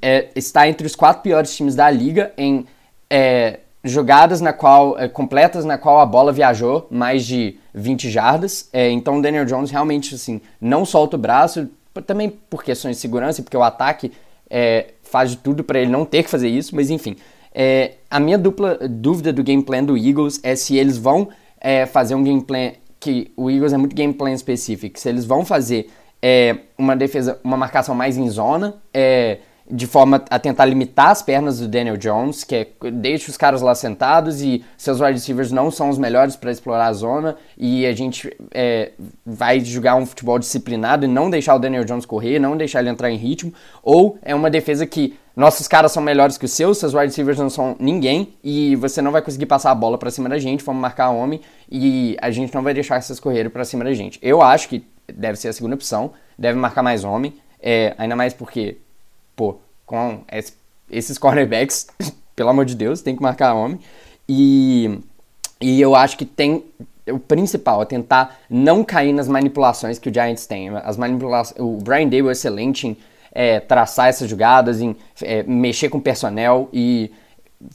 é 0.00 0.28
está 0.34 0.68
entre 0.68 0.86
os 0.86 0.94
quatro 0.94 1.22
piores 1.22 1.54
times 1.54 1.74
da 1.74 1.90
liga 1.90 2.32
em 2.36 2.66
é, 3.08 3.60
jogadas 3.84 4.40
na 4.40 4.52
qual 4.52 4.98
é, 4.98 5.08
completas 5.08 5.64
na 5.64 5.76
qual 5.76 6.00
a 6.00 6.06
bola 6.06 6.32
viajou 6.32 6.86
mais 6.90 7.24
de 7.24 7.58
20 7.74 8.10
jardas. 8.10 8.68
É, 8.72 8.90
então 8.90 9.18
o 9.18 9.22
Daniel 9.22 9.44
Jones 9.44 9.70
realmente 9.70 10.14
assim 10.14 10.40
não 10.60 10.84
solta 10.84 11.16
o 11.16 11.18
braço, 11.18 11.68
também 12.06 12.30
por 12.30 12.62
questões 12.62 12.96
de 12.96 13.02
segurança, 13.02 13.42
porque 13.42 13.56
o 13.56 13.62
ataque 13.62 14.12
é, 14.48 14.92
faz 15.02 15.30
de 15.30 15.36
tudo 15.36 15.62
para 15.62 15.80
ele 15.80 15.90
não 15.90 16.04
ter 16.04 16.22
que 16.22 16.30
fazer 16.30 16.48
isso. 16.48 16.74
Mas 16.74 16.88
enfim, 16.88 17.16
é, 17.54 17.94
a 18.10 18.18
minha 18.18 18.38
dupla 18.38 18.78
dúvida 18.88 19.32
do 19.32 19.42
game 19.42 19.62
plan 19.62 19.84
do 19.84 19.96
Eagles 19.96 20.40
é 20.42 20.54
se 20.54 20.76
eles 20.76 20.96
vão 20.96 21.28
fazer 21.92 22.14
um 22.14 22.24
game 22.24 22.40
plan 22.40 22.70
que 22.98 23.32
o 23.36 23.50
Eagles 23.50 23.74
é 23.74 23.76
muito 23.76 23.94
game 23.94 24.14
plan 24.14 24.32
específico, 24.32 24.98
se 24.98 25.10
eles 25.10 25.26
vão 25.26 25.44
fazer 25.44 25.90
é, 26.22 26.56
uma 26.76 26.96
defesa, 26.96 27.38
uma 27.42 27.56
marcação 27.56 27.94
mais 27.94 28.16
em 28.16 28.28
zona, 28.28 28.74
é, 28.92 29.38
de 29.70 29.86
forma 29.86 30.22
a 30.28 30.38
tentar 30.38 30.64
limitar 30.64 31.10
as 31.10 31.22
pernas 31.22 31.60
do 31.60 31.68
Daniel 31.68 31.96
Jones, 31.96 32.42
que 32.42 32.54
é 32.54 32.66
deixa 32.90 33.30
os 33.30 33.36
caras 33.36 33.62
lá 33.62 33.74
sentados 33.74 34.42
e 34.42 34.64
seus 34.76 35.00
wide 35.00 35.12
receivers 35.12 35.52
não 35.52 35.70
são 35.70 35.88
os 35.88 35.96
melhores 35.96 36.34
para 36.34 36.50
explorar 36.50 36.86
a 36.86 36.92
zona 36.92 37.36
e 37.56 37.86
a 37.86 37.92
gente 37.92 38.36
é, 38.52 38.92
vai 39.24 39.60
jogar 39.60 39.94
um 39.94 40.04
futebol 40.04 40.38
disciplinado 40.38 41.04
e 41.04 41.08
não 41.08 41.30
deixar 41.30 41.54
o 41.54 41.58
Daniel 41.58 41.84
Jones 41.84 42.04
correr, 42.04 42.38
não 42.38 42.56
deixar 42.56 42.80
ele 42.80 42.88
entrar 42.88 43.10
em 43.10 43.16
ritmo, 43.16 43.52
ou 43.82 44.18
é 44.22 44.34
uma 44.34 44.50
defesa 44.50 44.84
que 44.86 45.16
nossos 45.36 45.68
caras 45.68 45.92
são 45.92 46.02
melhores 46.02 46.36
que 46.36 46.44
os 46.44 46.50
seus, 46.50 46.78
seus 46.78 46.92
wide 46.92 47.06
receivers 47.06 47.38
não 47.38 47.48
são 47.48 47.76
ninguém 47.78 48.34
e 48.42 48.74
você 48.76 49.00
não 49.00 49.12
vai 49.12 49.22
conseguir 49.22 49.46
passar 49.46 49.70
a 49.70 49.74
bola 49.74 49.96
para 49.96 50.10
cima 50.10 50.28
da 50.28 50.38
gente, 50.38 50.64
vamos 50.64 50.82
marcar 50.82 51.10
homem 51.10 51.40
e 51.70 52.16
a 52.20 52.30
gente 52.30 52.52
não 52.52 52.62
vai 52.62 52.74
deixar 52.74 53.00
vocês 53.00 53.20
correrem 53.20 53.50
para 53.50 53.64
cima 53.64 53.84
da 53.84 53.94
gente. 53.94 54.18
Eu 54.20 54.42
acho 54.42 54.68
que 54.68 54.84
deve 55.12 55.38
ser 55.38 55.48
a 55.48 55.52
segunda 55.52 55.74
opção, 55.74 56.12
deve 56.38 56.58
marcar 56.58 56.82
mais 56.82 57.04
homem, 57.04 57.34
é, 57.60 57.94
ainda 57.98 58.16
mais 58.16 58.32
porque 58.32 58.78
pô, 59.36 59.56
com 59.86 60.22
esses 60.90 61.18
cornerbacks, 61.18 61.86
pelo 62.36 62.50
amor 62.50 62.64
de 62.64 62.74
Deus, 62.74 63.00
tem 63.00 63.16
que 63.16 63.22
marcar 63.22 63.54
homem. 63.54 63.78
E, 64.28 65.00
e 65.60 65.80
eu 65.80 65.94
acho 65.94 66.16
que 66.16 66.24
tem 66.24 66.64
o 67.10 67.18
principal 67.18 67.82
é 67.82 67.84
tentar 67.84 68.38
não 68.48 68.84
cair 68.84 69.12
nas 69.12 69.28
manipulações 69.28 69.98
que 69.98 70.08
o 70.08 70.14
Giants 70.14 70.46
tem. 70.46 70.68
As 70.68 70.96
manipulações, 70.96 71.58
o 71.58 71.78
Brian 71.78 72.04
Dable 72.04 72.28
é 72.28 72.32
excelente 72.32 72.88
em 72.88 72.96
é, 73.32 73.60
traçar 73.60 74.08
essas 74.08 74.28
jogadas, 74.28 74.80
em 74.80 74.96
é, 75.22 75.42
mexer 75.42 75.88
com 75.88 75.98
o 75.98 76.00
personnel 76.00 76.68
e 76.72 77.10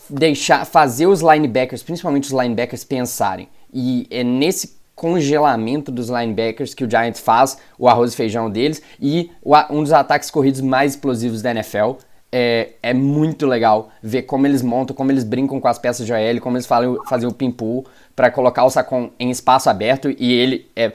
deixar 0.10 0.66
fazer 0.66 1.08
os 1.08 1.22
linebackers, 1.22 1.84
principalmente 1.84 2.26
os 2.26 2.32
linebackers, 2.32 2.84
pensarem. 2.84 3.48
E 3.74 4.08
é 4.10 4.24
nesse 4.24 4.76
congelamento 4.96 5.91
dos 5.91 6.10
linebackers 6.10 6.74
que 6.74 6.84
o 6.84 6.89
Giants 6.89 7.20
faz, 7.20 7.58
o 7.78 7.88
arroz 7.88 8.14
e 8.14 8.16
feijão 8.16 8.50
deles, 8.50 8.82
e 9.00 9.30
um 9.70 9.84
dos 9.84 9.91
ataques 9.91 10.32
corridos 10.32 10.62
mais 10.62 10.93
explosivos 10.93 11.41
da 11.41 11.52
NFL. 11.52 11.93
É, 12.32 12.72
é 12.84 12.93
muito 12.93 13.46
legal 13.46 13.89
ver 14.02 14.24
como 14.24 14.46
eles 14.46 14.62
montam, 14.62 14.96
como 14.96 15.10
eles 15.10 15.24
brincam 15.24 15.60
com 15.62 15.68
as 15.68 15.80
peças 15.80 16.06
de 16.06 16.12
OL, 16.12 16.41
como 16.41 16.58
eles 16.58 16.66
falam, 16.66 16.98
fazem 17.08 17.30
o 17.30 17.34
pin 17.34 17.50
pull 17.50 17.86
para 18.14 18.30
colocar 18.30 18.66
o 18.66 18.70
Sacon 18.70 19.10
em 19.18 19.30
espaço 19.30 19.70
aberto 19.70 20.10
e 20.10 20.34
ele 20.34 20.68
é 20.76 20.91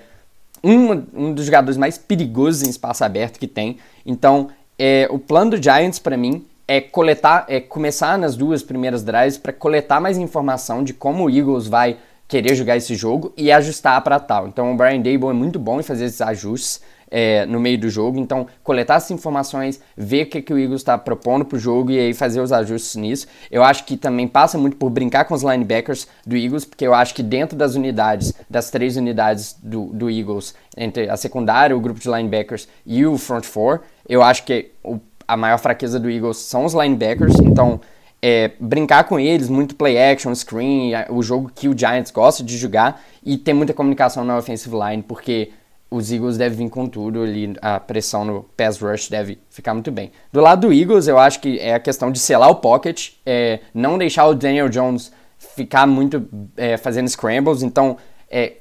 um, 0.62 1.02
um 1.14 1.32
dos 1.32 1.46
jogadores 1.46 1.78
mais 1.78 1.96
perigosos 1.96 2.62
em 2.62 2.68
espaço 2.68 3.04
aberto 3.04 3.38
que 3.38 3.46
tem. 3.46 3.78
Então, 4.04 4.48
é, 4.78 5.08
o 5.10 5.18
plano 5.18 5.52
do 5.52 5.62
Giants 5.62 5.98
para 5.98 6.16
mim 6.16 6.44
é 6.68 6.80
coletar, 6.80 7.46
é 7.48 7.58
começar 7.58 8.18
nas 8.18 8.36
duas 8.36 8.62
primeiras 8.62 9.02
drives 9.02 9.36
para 9.36 9.52
coletar 9.52 10.00
mais 10.00 10.18
informação 10.18 10.84
de 10.84 10.92
como 10.92 11.24
o 11.24 11.30
Eagles 11.30 11.66
vai 11.66 11.96
querer 12.30 12.54
jogar 12.54 12.76
esse 12.76 12.94
jogo 12.94 13.32
e 13.36 13.50
ajustar 13.50 14.00
para 14.02 14.20
tal. 14.20 14.46
Então 14.46 14.72
o 14.72 14.76
Brian 14.76 15.00
Dable 15.00 15.30
é 15.30 15.32
muito 15.32 15.58
bom 15.58 15.80
em 15.80 15.82
fazer 15.82 16.04
esses 16.04 16.20
ajustes 16.20 16.80
é, 17.10 17.44
no 17.44 17.58
meio 17.58 17.76
do 17.76 17.90
jogo. 17.90 18.20
Então, 18.20 18.46
coletar 18.62 18.94
essas 18.94 19.10
informações, 19.10 19.80
ver 19.96 20.22
o 20.22 20.26
que, 20.26 20.40
que 20.40 20.54
o 20.54 20.58
Eagles 20.58 20.80
está 20.80 20.96
propondo 20.96 21.44
para 21.44 21.56
o 21.56 21.58
jogo 21.58 21.90
e 21.90 21.98
aí 21.98 22.14
fazer 22.14 22.40
os 22.40 22.52
ajustes 22.52 22.94
nisso. 22.94 23.26
Eu 23.50 23.64
acho 23.64 23.84
que 23.84 23.96
também 23.96 24.28
passa 24.28 24.56
muito 24.56 24.76
por 24.76 24.88
brincar 24.90 25.24
com 25.24 25.34
os 25.34 25.42
linebackers 25.42 26.06
do 26.24 26.36
Eagles, 26.36 26.64
porque 26.64 26.86
eu 26.86 26.94
acho 26.94 27.12
que 27.14 27.22
dentro 27.22 27.58
das 27.58 27.74
unidades, 27.74 28.32
das 28.48 28.70
três 28.70 28.96
unidades 28.96 29.56
do, 29.60 29.86
do 29.86 30.08
Eagles, 30.08 30.54
entre 30.76 31.10
a 31.10 31.16
secundária, 31.16 31.76
o 31.76 31.80
grupo 31.80 31.98
de 31.98 32.08
linebackers 32.08 32.68
e 32.86 33.04
o 33.04 33.18
front 33.18 33.44
four, 33.44 33.80
eu 34.08 34.22
acho 34.22 34.44
que 34.44 34.70
o, 34.84 35.00
a 35.26 35.36
maior 35.36 35.58
fraqueza 35.58 35.98
do 35.98 36.08
Eagles 36.08 36.36
são 36.36 36.64
os 36.64 36.74
linebackers. 36.74 37.34
Então, 37.40 37.80
é, 38.22 38.52
brincar 38.60 39.04
com 39.04 39.18
eles, 39.18 39.48
muito 39.48 39.74
play 39.74 39.98
action, 39.98 40.34
screen, 40.34 40.92
o 41.08 41.22
jogo 41.22 41.50
que 41.54 41.68
o 41.68 41.76
Giants 41.76 42.10
gosta 42.10 42.42
de 42.42 42.56
jogar 42.56 43.02
e 43.24 43.38
ter 43.38 43.54
muita 43.54 43.72
comunicação 43.72 44.24
na 44.24 44.36
offensive 44.36 44.74
line, 44.76 45.02
porque 45.02 45.50
os 45.90 46.12
Eagles 46.12 46.36
devem 46.36 46.66
vir 46.66 46.70
com 46.70 46.86
tudo 46.86 47.22
ali, 47.22 47.54
a 47.60 47.80
pressão 47.80 48.24
no 48.24 48.42
pass 48.56 48.78
rush 48.78 49.08
deve 49.08 49.38
ficar 49.50 49.74
muito 49.74 49.90
bem. 49.90 50.12
Do 50.32 50.40
lado 50.40 50.68
do 50.68 50.72
Eagles, 50.72 51.08
eu 51.08 51.18
acho 51.18 51.40
que 51.40 51.58
é 51.58 51.74
a 51.74 51.80
questão 51.80 52.12
de 52.12 52.18
selar 52.18 52.50
o 52.50 52.56
pocket, 52.56 53.12
é, 53.26 53.60
não 53.74 53.98
deixar 53.98 54.26
o 54.26 54.34
Daniel 54.34 54.68
Jones 54.68 55.12
ficar 55.38 55.86
muito 55.86 56.28
é, 56.56 56.76
fazendo 56.76 57.08
scrambles, 57.08 57.62
então 57.62 57.96
é, 58.30 58.52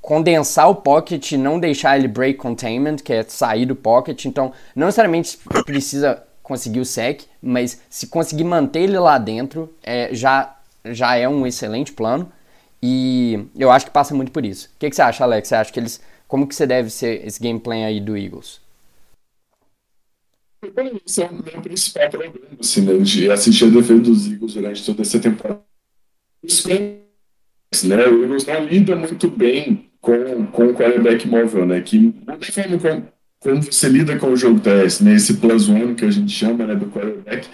condensar 0.00 0.70
o 0.70 0.74
pocket, 0.76 1.32
não 1.32 1.58
deixar 1.60 1.98
ele 1.98 2.08
break 2.08 2.38
containment, 2.38 2.96
que 2.96 3.12
é 3.12 3.22
sair 3.24 3.66
do 3.66 3.74
pocket, 3.74 4.24
então 4.24 4.52
não 4.74 4.86
necessariamente 4.86 5.36
precisa 5.66 6.22
conseguir 6.46 6.78
o 6.78 6.84
sec, 6.84 7.22
mas 7.42 7.82
se 7.90 8.06
conseguir 8.06 8.44
manter 8.44 8.82
ele 8.82 8.96
lá 9.00 9.18
dentro, 9.18 9.74
é, 9.82 10.14
já, 10.14 10.56
já 10.84 11.16
é 11.16 11.28
um 11.28 11.44
excelente 11.44 11.92
plano. 11.92 12.30
E 12.80 13.46
eu 13.58 13.68
acho 13.68 13.86
que 13.86 13.90
passa 13.90 14.14
muito 14.14 14.30
por 14.30 14.46
isso. 14.46 14.68
O 14.76 14.78
que, 14.78 14.88
que 14.88 14.94
você 14.94 15.02
acha, 15.02 15.24
Alex? 15.24 15.48
Você 15.48 15.54
acha 15.56 15.72
que 15.72 15.80
eles. 15.80 16.00
Como 16.28 16.46
que 16.46 16.54
você 16.54 16.64
deve 16.64 16.88
ser 16.88 17.26
esse 17.26 17.42
gameplay 17.42 17.82
aí 17.82 18.00
do 18.00 18.16
Eagles? 18.16 18.60
É 20.62 21.24
o 21.24 21.34
meu 21.34 21.62
principal 21.62 22.10
problema, 22.10 22.34
assim, 22.60 22.82
né, 22.82 22.98
de 22.98 23.30
assistir 23.30 23.64
a 23.64 23.68
defesa 23.68 24.00
dos 24.00 24.30
Eagles 24.30 24.54
durante 24.54 24.86
toda 24.86 25.02
essa 25.02 25.18
temporada. 25.18 25.60
Né, 27.84 28.06
o 28.06 28.22
Eagles 28.22 28.46
não 28.46 28.64
lida 28.64 28.94
muito 28.94 29.28
bem 29.28 29.90
com, 30.00 30.46
com 30.46 30.66
o 30.66 30.74
quarterback 30.74 31.26
móvel, 31.26 31.66
né, 31.66 31.80
que 31.80 32.08
da 32.24 32.38
forma 32.38 32.78
como 32.78 33.15
como 33.46 33.62
você 33.62 33.88
lida 33.88 34.16
com 34.16 34.32
o 34.32 34.36
jogo 34.36 34.60
terrestre, 34.60 35.04
né? 35.04 35.14
Esse 35.14 35.34
plus 35.34 35.68
one 35.68 35.94
que 35.94 36.04
a 36.04 36.10
gente 36.10 36.32
chama, 36.32 36.66
né, 36.66 36.74
do 36.74 36.86
quarterback, 36.86 37.46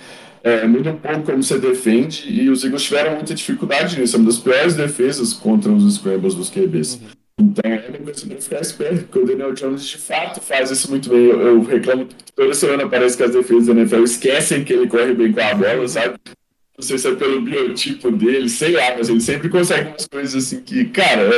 é, 0.43 0.67
muda 0.67 0.91
um 0.91 0.97
pouco 0.97 1.23
como 1.23 1.43
você 1.43 1.59
defende 1.59 2.25
e 2.29 2.51
os 2.51 2.65
Eagles 2.65 2.83
tiveram 2.83 3.15
muita 3.15 3.35
dificuldade 3.35 4.01
nisso. 4.01 4.17
É 4.17 4.19
uma 4.19 4.27
das 4.27 4.39
piores 4.39 4.75
defesas 4.75 5.33
contra 5.33 5.71
os 5.71 5.95
scrambles 5.95 6.35
dos 6.35 6.51
QBs. 6.51 6.95
Uhum. 6.95 7.09
Então 7.41 7.71
é 7.71 7.89
uma 7.89 7.99
coisa 7.99 8.27
para 8.27 8.41
ficar 8.41 8.61
esperto, 8.61 9.05
porque 9.05 9.19
o 9.19 9.27
Daniel 9.27 9.53
Jones 9.53 9.85
de 9.85 9.99
fato 9.99 10.41
faz 10.41 10.71
isso 10.71 10.91
muito 10.91 11.09
bem. 11.09 11.27
Eu, 11.27 11.41
eu 11.41 11.63
reclamo 11.63 12.07
que 12.07 12.33
toda 12.35 12.55
semana 12.55 12.89
parece 12.89 13.17
que 13.17 13.23
as 13.23 13.33
defesas 13.33 13.67
da 13.67 13.73
NFL 13.73 14.05
esquecem 14.05 14.65
que 14.65 14.73
ele 14.73 14.87
corre 14.87 15.15
bem 15.15 15.33
com 15.33 15.41
a 15.41 15.55
bola, 15.55 15.89
sabe? 15.89 16.15
Não 16.83 16.89
sei 16.89 16.99
se 16.99 17.09
é 17.09 17.15
pelo 17.15 17.41
biotipo 17.41 18.11
dele, 18.11 18.49
sei 18.49 18.73
lá, 18.73 18.97
mas 18.99 19.09
ele 19.09 19.21
sempre 19.21 19.49
consegue 19.49 19.91
umas 19.91 20.05
coisas 20.05 20.45
assim 20.45 20.61
que, 20.63 20.87
cara, 20.87 21.31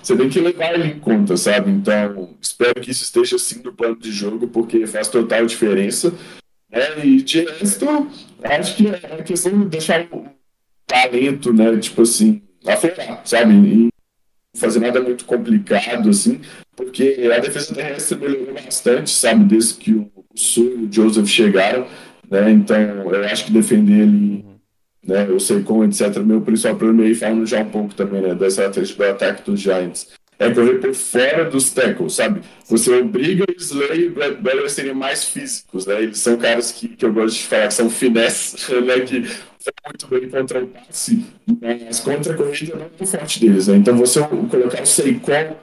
você 0.00 0.16
tem 0.16 0.28
que 0.28 0.38
levar 0.38 0.74
ele 0.74 0.92
em 0.92 1.00
conta, 1.00 1.36
sabe? 1.36 1.68
Então, 1.68 2.30
espero 2.40 2.80
que 2.80 2.92
isso 2.92 3.02
esteja 3.02 3.34
assim 3.34 3.60
no 3.64 3.72
plano 3.72 3.96
de 3.96 4.12
jogo, 4.12 4.46
porque 4.46 4.86
faz 4.86 5.08
total 5.08 5.44
diferença. 5.46 6.14
É, 6.70 7.04
e 7.04 7.20
de 7.22 7.44
resto, 7.44 8.08
acho 8.44 8.76
que 8.76 8.86
é 8.86 9.22
questão 9.22 9.58
de 9.58 9.66
deixar 9.66 10.06
o 10.12 10.26
talento, 10.86 11.52
né, 11.52 11.76
tipo 11.78 12.02
assim, 12.02 12.40
aflorar, 12.64 13.20
sabe? 13.24 13.52
E 13.52 13.88
fazer 14.56 14.78
nada 14.78 15.00
muito 15.00 15.24
complicado, 15.24 16.08
assim, 16.08 16.40
porque 16.76 17.28
a 17.34 17.40
defesa 17.40 17.74
terrestre 17.74 18.16
melhorou 18.16 18.54
bastante, 18.54 19.10
sabe, 19.10 19.44
desde 19.44 19.74
que 19.74 19.92
o 19.92 20.08
Sul 20.36 20.82
e 20.82 20.84
o 20.84 20.92
Joseph 20.92 21.26
chegaram, 21.26 21.84
né? 22.30 22.48
Então, 22.52 22.76
eu 22.76 23.24
acho 23.24 23.46
que 23.46 23.52
defender 23.52 24.02
ele 24.02 24.53
né? 25.06 25.26
Eu 25.28 25.38
sei 25.40 25.62
como, 25.62 25.84
etc. 25.84 26.18
Meu 26.18 26.40
principal 26.40 26.76
problema 26.76 27.08
aí, 27.08 27.14
falando 27.14 27.46
já 27.46 27.60
um 27.60 27.70
pouco 27.70 27.94
também, 27.94 28.22
né, 28.22 28.34
da 28.34 28.46
estratégia 28.46 28.96
do 28.96 29.04
ataque 29.04 29.50
dos 29.50 29.60
Giants, 29.60 30.08
é 30.38 30.50
correr 30.50 30.80
por 30.80 30.94
fora 30.94 31.44
dos 31.48 31.70
tackles, 31.70 32.14
sabe? 32.14 32.40
Você 32.68 32.90
obriga 32.90 33.44
o 33.48 33.52
Slay 33.56 34.00
e 34.00 34.06
o 34.08 34.10
Brad 34.12 34.36
Beller 34.38 34.64
a 34.64 34.68
serem 34.68 34.94
mais 34.94 35.24
físicos, 35.24 35.86
né? 35.86 36.02
Eles 36.02 36.18
são 36.18 36.36
caras 36.36 36.72
que, 36.72 36.88
que 36.88 37.04
eu 37.04 37.12
gosto 37.12 37.36
de 37.36 37.44
falar 37.44 37.68
que 37.68 37.74
são 37.74 37.88
finesse, 37.88 38.72
né? 38.82 39.00
Que 39.00 39.20
muito 39.86 40.06
bem 40.08 40.28
contra 40.28 40.62
o 40.62 40.66
passe, 40.66 41.24
mas 41.60 42.00
contra 42.00 42.34
a 42.34 42.36
corrida 42.36 42.74
não 42.74 42.84
é 42.84 42.88
muito 42.88 43.06
forte 43.06 43.40
deles, 43.40 43.68
né? 43.68 43.76
Então 43.76 43.96
você 43.96 44.20
colocar 44.20 44.82
o 44.82 44.86
Seikon 44.86 45.56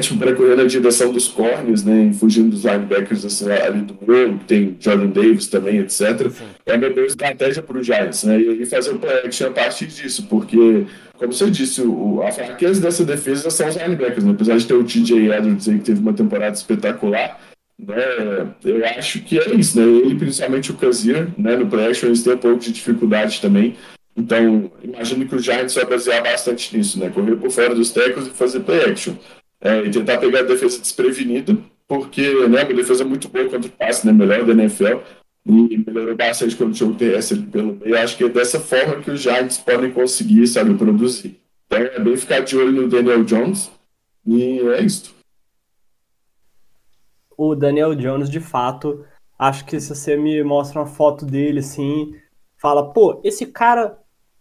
tipo, 0.00 0.18
para 0.18 0.34
correr 0.34 0.54
na 0.54 0.64
direção 0.64 1.12
dos 1.12 1.26
corners, 1.26 1.82
né, 1.82 2.12
fugindo 2.12 2.50
dos 2.50 2.64
linebackers 2.64 3.24
assim, 3.24 3.50
ali 3.50 3.80
do 3.80 3.98
meio, 4.06 4.38
tem 4.46 4.76
Jordan 4.78 5.08
Davis 5.08 5.48
também, 5.48 5.78
etc. 5.78 6.30
Sim. 6.30 6.44
É 6.64 6.74
a 6.74 6.78
melhor 6.78 7.04
estratégia 7.04 7.62
para 7.62 7.78
o 7.78 7.82
Giants, 7.82 8.22
né, 8.24 8.40
e 8.40 8.48
aí 8.50 8.66
fazer 8.66 8.92
o 8.92 8.98
play 8.98 9.18
action 9.24 9.48
a 9.48 9.50
partir 9.50 9.86
disso, 9.86 10.26
porque, 10.28 10.86
como 11.18 11.32
você 11.32 11.50
disse, 11.50 11.82
o, 11.82 12.22
a 12.22 12.30
fraqueza 12.30 12.80
dessa 12.80 13.04
defesa 13.04 13.50
são 13.50 13.68
os 13.68 13.76
linebackers, 13.76 14.24
né, 14.24 14.30
apesar 14.30 14.56
de 14.56 14.66
ter 14.66 14.74
o 14.74 14.84
TJ 14.84 15.32
Edwards 15.32 15.68
aí 15.68 15.78
que 15.78 15.84
teve 15.84 16.00
uma 16.00 16.12
temporada 16.12 16.54
espetacular, 16.54 17.40
né, 17.76 18.54
eu 18.64 18.86
acho 18.96 19.20
que 19.22 19.38
é 19.40 19.54
isso, 19.56 19.78
né, 19.78 19.84
ele, 19.84 20.14
principalmente 20.14 20.70
o 20.70 20.74
Kazir, 20.74 21.28
né, 21.36 21.56
no 21.56 21.66
play 21.66 21.88
action, 21.88 22.08
eles 22.08 22.22
têm 22.22 22.34
um 22.34 22.38
pouco 22.38 22.60
de 22.60 22.70
dificuldade 22.70 23.40
também, 23.40 23.74
então, 24.16 24.70
imagino 24.80 25.26
que 25.26 25.34
o 25.34 25.40
Giants 25.40 25.74
vai 25.74 25.86
basear 25.86 26.22
bastante 26.22 26.76
nisso, 26.76 27.00
né? 27.00 27.10
Correr 27.10 27.34
por 27.34 27.50
fora 27.50 27.74
dos 27.74 27.90
tecos 27.90 28.28
e 28.28 28.30
fazer 28.30 28.60
play 28.60 28.84
action 28.84 29.16
é, 29.60 29.80
e 29.80 29.90
tentar 29.90 30.18
pegar 30.18 30.40
a 30.40 30.44
defesa 30.44 30.80
desprevenida, 30.80 31.56
porque 31.86 32.46
né, 32.48 32.62
a 32.62 32.64
defesa 32.64 33.02
é 33.02 33.06
muito 33.06 33.28
boa 33.28 33.48
contra 33.48 33.68
o 33.68 33.72
passe, 33.72 34.06
né, 34.06 34.12
melhor 34.12 34.44
da 34.44 34.52
NFL, 34.52 34.98
e 35.46 35.84
melhorou 35.86 36.16
bastante 36.16 36.56
quando 36.56 36.72
o 36.72 36.74
jogo 36.74 36.94
terrestre 36.94 37.40
pelo 37.42 37.74
meio. 37.74 37.98
Acho 37.98 38.16
que 38.16 38.24
é 38.24 38.28
dessa 38.28 38.58
forma 38.58 39.02
que 39.02 39.10
os 39.10 39.20
Giants 39.20 39.58
podem 39.58 39.90
conseguir, 39.90 40.46
sabe, 40.46 40.74
produzir. 40.74 41.40
Então 41.66 41.78
é 41.78 41.98
bem 41.98 42.16
ficar 42.16 42.40
de 42.40 42.56
olho 42.56 42.72
no 42.72 42.88
Daniel 42.88 43.24
Jones, 43.24 43.70
e 44.26 44.60
é 44.60 44.82
isso. 44.82 45.14
O 47.36 47.54
Daniel 47.54 47.94
Jones, 47.94 48.30
de 48.30 48.40
fato, 48.40 49.04
acho 49.38 49.64
que 49.66 49.80
se 49.80 49.94
você 49.94 50.16
me 50.16 50.42
mostra 50.42 50.80
uma 50.80 50.86
foto 50.86 51.26
dele, 51.26 51.58
assim, 51.58 52.14
fala, 52.56 52.92
pô, 52.92 53.20
esse 53.24 53.46
cara 53.46 53.98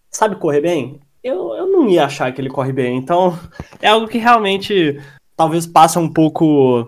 sabe 0.10 0.36
correr 0.36 0.62
bem? 0.62 1.02
Eu, 1.24 1.56
eu 1.56 1.68
não 1.68 1.88
ia 1.88 2.06
achar 2.06 2.32
que 2.32 2.42
ele 2.42 2.50
corre 2.50 2.74
bem. 2.74 2.98
Então, 2.98 3.38
é 3.82 3.88
algo 3.88 4.08
que 4.08 4.18
realmente 4.18 5.00
talvez 5.36 5.66
passa 5.66 6.00
um 6.00 6.12
pouco 6.12 6.88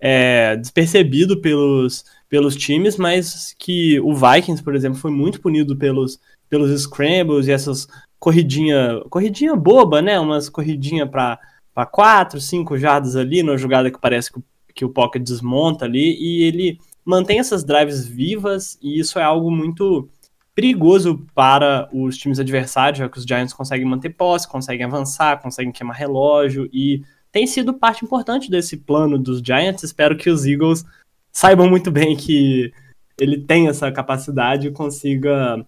é, 0.00 0.56
despercebido 0.56 1.40
pelos, 1.40 2.04
pelos 2.28 2.56
times, 2.56 2.96
mas 2.96 3.54
que 3.58 3.98
o 4.00 4.14
Vikings, 4.14 4.62
por 4.62 4.74
exemplo, 4.74 4.98
foi 4.98 5.10
muito 5.10 5.40
punido 5.40 5.76
pelos, 5.76 6.20
pelos 6.48 6.82
scrambles 6.82 7.46
e 7.46 7.52
essas 7.52 7.88
corridinha, 8.18 9.00
corridinha 9.10 9.56
boba, 9.56 10.00
né? 10.02 10.20
Umas 10.20 10.48
corridinha 10.48 11.06
para 11.06 11.38
para 11.74 11.86
quatro, 11.86 12.40
cinco 12.40 12.76
jardas 12.76 13.16
ali, 13.16 13.42
numa 13.42 13.56
jogada 13.56 13.90
que 13.90 13.98
parece 13.98 14.30
que, 14.32 14.40
que 14.74 14.84
o 14.84 14.90
pocket 14.90 15.22
desmonta 15.22 15.84
ali, 15.84 16.16
e 16.20 16.42
ele 16.42 16.78
mantém 17.04 17.38
essas 17.38 17.64
drives 17.64 18.06
vivas, 18.06 18.78
e 18.82 19.00
isso 19.00 19.18
é 19.18 19.22
algo 19.22 19.50
muito 19.50 20.08
perigoso 20.54 21.26
para 21.34 21.88
os 21.92 22.16
times 22.16 22.38
adversários, 22.38 22.98
já 22.98 23.08
que 23.08 23.18
os 23.18 23.24
Giants 23.24 23.52
conseguem 23.52 23.86
manter 23.86 24.10
posse, 24.10 24.48
conseguem 24.48 24.84
avançar, 24.84 25.40
conseguem 25.40 25.72
queimar 25.72 25.96
relógio 25.96 26.68
e 26.72 27.02
tem 27.30 27.46
sido 27.46 27.72
parte 27.72 28.04
importante 28.04 28.50
desse 28.50 28.76
plano 28.76 29.18
dos 29.18 29.40
Giants. 29.40 29.82
Espero 29.82 30.16
que 30.16 30.28
os 30.28 30.44
Eagles 30.44 30.84
saibam 31.32 31.68
muito 31.68 31.90
bem 31.90 32.14
que 32.14 32.72
ele 33.18 33.38
tem 33.38 33.68
essa 33.68 33.90
capacidade 33.90 34.68
e 34.68 34.72
consiga 34.72 35.64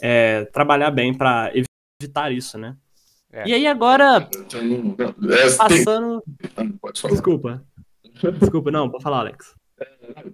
é, 0.00 0.46
trabalhar 0.46 0.90
bem 0.90 1.12
para 1.12 1.52
evitar 2.00 2.32
isso, 2.32 2.56
né? 2.56 2.76
É. 3.30 3.48
E 3.48 3.54
aí 3.54 3.66
agora 3.66 4.28
passando, 5.56 6.22
desculpa, 7.10 7.64
desculpa, 8.38 8.70
não, 8.70 8.90
pode 8.90 9.02
falar, 9.02 9.20
Alex. 9.20 9.54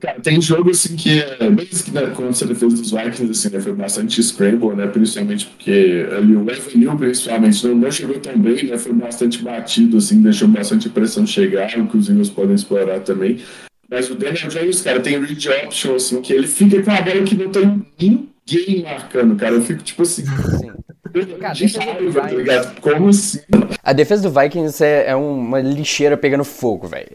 Cara, 0.01 0.21
tem 0.21 0.41
jogo 0.41 0.71
assim 0.71 0.97
que 0.97 1.21
é 1.21 1.51
bem 1.51 1.69
assim, 1.71 1.91
né, 1.93 2.13
quando 2.15 2.35
você 2.35 2.55
fez 2.55 2.75
dos 2.75 2.91
Vikings, 2.91 3.31
assim, 3.31 3.55
né, 3.55 3.61
foi 3.61 3.73
bastante 3.73 4.23
scramble, 4.23 4.75
né, 4.75 4.87
principalmente 4.87 5.47
porque 5.47 6.07
ali 6.17 6.35
o 6.35 6.41
Avenue, 6.41 6.97
principalmente, 6.97 7.67
não, 7.67 7.75
não 7.75 7.91
chegou 7.91 8.19
tão 8.19 8.39
bem, 8.39 8.65
né, 8.65 8.79
foi 8.79 8.93
bastante 8.93 9.43
batido, 9.43 9.99
assim, 9.99 10.21
deixou 10.23 10.49
bastante 10.49 10.89
pressão 10.89 11.27
chegar, 11.27 11.79
o 11.79 11.87
que 11.87 11.97
os 11.97 12.09
Eagles 12.09 12.31
podem 12.31 12.55
explorar 12.55 13.01
também. 13.01 13.39
Mas 13.91 14.11
o 14.11 14.15
Daniel 14.15 14.49
Jones, 14.49 14.83
cara, 14.83 15.01
tem 15.01 15.19
read 15.19 15.49
option, 15.49 15.95
assim, 15.95 16.21
que 16.21 16.33
ele 16.33 16.47
fica 16.47 16.83
com 16.83 16.91
a 16.91 17.01
bola 17.01 17.23
que 17.23 17.35
não 17.35 17.51
tem 17.51 17.87
ninguém 17.99 18.83
marcando, 18.83 19.35
cara. 19.37 19.55
Eu 19.55 19.63
fico 19.63 19.83
tipo 19.83 20.03
assim. 20.03 20.25
Sim. 20.27 20.73
Cara, 21.41 21.55
de 21.55 21.67
raiva, 21.79 22.21
tá 22.21 22.29
ligado? 22.29 22.81
Como 22.83 23.09
assim? 23.09 23.41
A 23.83 23.93
defesa 23.95 24.29
do 24.29 24.41
Vikings 24.41 24.85
é, 24.85 25.07
é 25.09 25.17
uma 25.17 25.59
lixeira 25.59 26.19
pegando 26.19 26.45
fogo, 26.45 26.87
velho. 26.87 27.09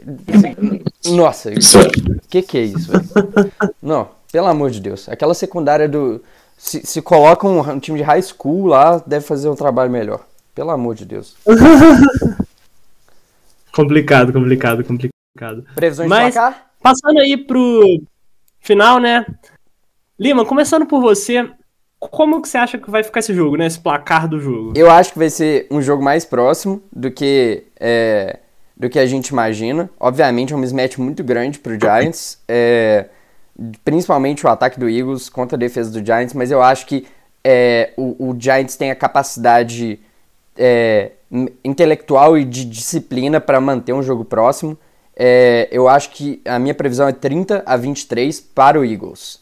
Nossa, 1.07 1.49
o 1.51 2.27
que, 2.29 2.41
que 2.41 2.57
é 2.57 2.61
isso, 2.61 2.91
velho? 2.91 3.51
Não, 3.81 4.09
pelo 4.31 4.47
amor 4.47 4.71
de 4.71 4.79
Deus. 4.79 5.07
Aquela 5.09 5.33
secundária 5.33 5.87
do. 5.87 6.21
Se, 6.57 6.85
se 6.85 7.01
coloca 7.01 7.47
um, 7.47 7.59
um, 7.59 7.79
time 7.79 7.99
de 7.99 8.03
high 8.03 8.21
school 8.21 8.67
lá, 8.67 9.01
deve 9.05 9.25
fazer 9.25 9.49
um 9.49 9.55
trabalho 9.55 9.91
melhor. 9.91 10.25
Pelo 10.55 10.71
amor 10.71 10.95
de 10.95 11.05
Deus. 11.05 11.35
complicado, 13.73 14.31
complicado, 14.31 14.83
complicado. 14.83 15.65
Previsões 15.75 16.07
Mas, 16.07 16.27
de 16.27 16.39
placar? 16.39 16.67
Passando 16.81 17.19
aí 17.19 17.37
pro 17.37 18.01
final, 18.59 18.99
né? 18.99 19.25
Lima, 20.17 20.45
começando 20.45 20.85
por 20.85 21.01
você, 21.01 21.49
como 21.99 22.41
que 22.41 22.47
você 22.47 22.57
acha 22.57 22.77
que 22.77 22.89
vai 22.89 23.03
ficar 23.03 23.19
esse 23.19 23.33
jogo, 23.33 23.57
né? 23.57 23.65
Esse 23.65 23.79
placar 23.79 24.27
do 24.27 24.39
jogo? 24.39 24.73
Eu 24.75 24.89
acho 24.89 25.13
que 25.13 25.19
vai 25.19 25.29
ser 25.29 25.67
um 25.69 25.81
jogo 25.81 26.03
mais 26.03 26.23
próximo 26.23 26.81
do 26.91 27.11
que 27.11 27.65
é, 27.79 28.39
do 28.83 28.89
que 28.89 28.99
a 28.99 29.05
gente 29.05 29.29
imagina. 29.29 29.89
Obviamente 29.97 30.51
é 30.51 30.55
um 30.55 30.59
mismatch 30.59 30.97
muito 30.97 31.23
grande 31.23 31.57
pro 31.57 31.79
Giants, 31.79 32.37
é, 32.45 33.05
principalmente 33.85 34.45
o 34.45 34.49
ataque 34.49 34.77
do 34.77 34.89
Eagles 34.89 35.29
contra 35.29 35.55
a 35.55 35.59
defesa 35.59 35.89
do 35.89 36.05
Giants, 36.05 36.33
mas 36.33 36.51
eu 36.51 36.61
acho 36.61 36.85
que 36.85 37.07
é, 37.41 37.93
o, 37.95 38.31
o, 38.31 38.35
Giants 38.37 38.75
tem 38.75 38.91
a 38.91 38.95
capacidade 38.95 40.01
é, 40.57 41.11
intelectual 41.63 42.37
e 42.37 42.43
de 42.43 42.65
disciplina 42.65 43.39
para 43.39 43.61
manter 43.61 43.93
um 43.93 44.03
jogo 44.03 44.25
próximo. 44.25 44.77
É, 45.15 45.69
eu 45.71 45.87
acho 45.87 46.09
que 46.09 46.41
a 46.43 46.59
minha 46.59 46.75
previsão 46.75 47.07
é 47.07 47.13
30 47.13 47.63
a 47.65 47.77
23 47.77 48.41
para 48.41 48.77
o 48.77 48.83
Eagles. 48.83 49.39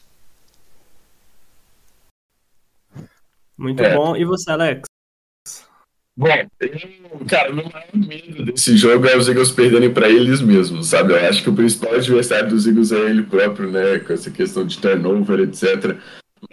Muito 3.57 3.81
é. 3.81 3.95
bom. 3.95 4.15
E 4.15 4.23
você, 4.23 4.51
Alex? 4.51 4.90
Bom, 6.17 6.27
cara, 7.27 7.51
o 7.51 7.55
meu 7.55 7.69
maior 7.71 7.87
medo 7.93 8.45
desse 8.45 8.75
jogo 8.75 9.07
é 9.07 9.15
os 9.15 9.29
Eagles 9.29 9.51
perderem 9.51 9.93
para 9.93 10.09
eles 10.09 10.41
mesmos, 10.41 10.87
sabe? 10.87 11.13
Eu 11.13 11.29
acho 11.29 11.41
que 11.41 11.49
o 11.49 11.55
principal 11.55 11.95
adversário 11.95 12.49
dos 12.49 12.67
Eagles 12.67 12.91
é 12.91 13.09
ele 13.09 13.23
próprio, 13.23 13.71
né? 13.71 13.99
Com 13.99 14.11
essa 14.11 14.29
questão 14.29 14.65
de 14.65 14.77
turnover, 14.77 15.39
etc. 15.39 15.97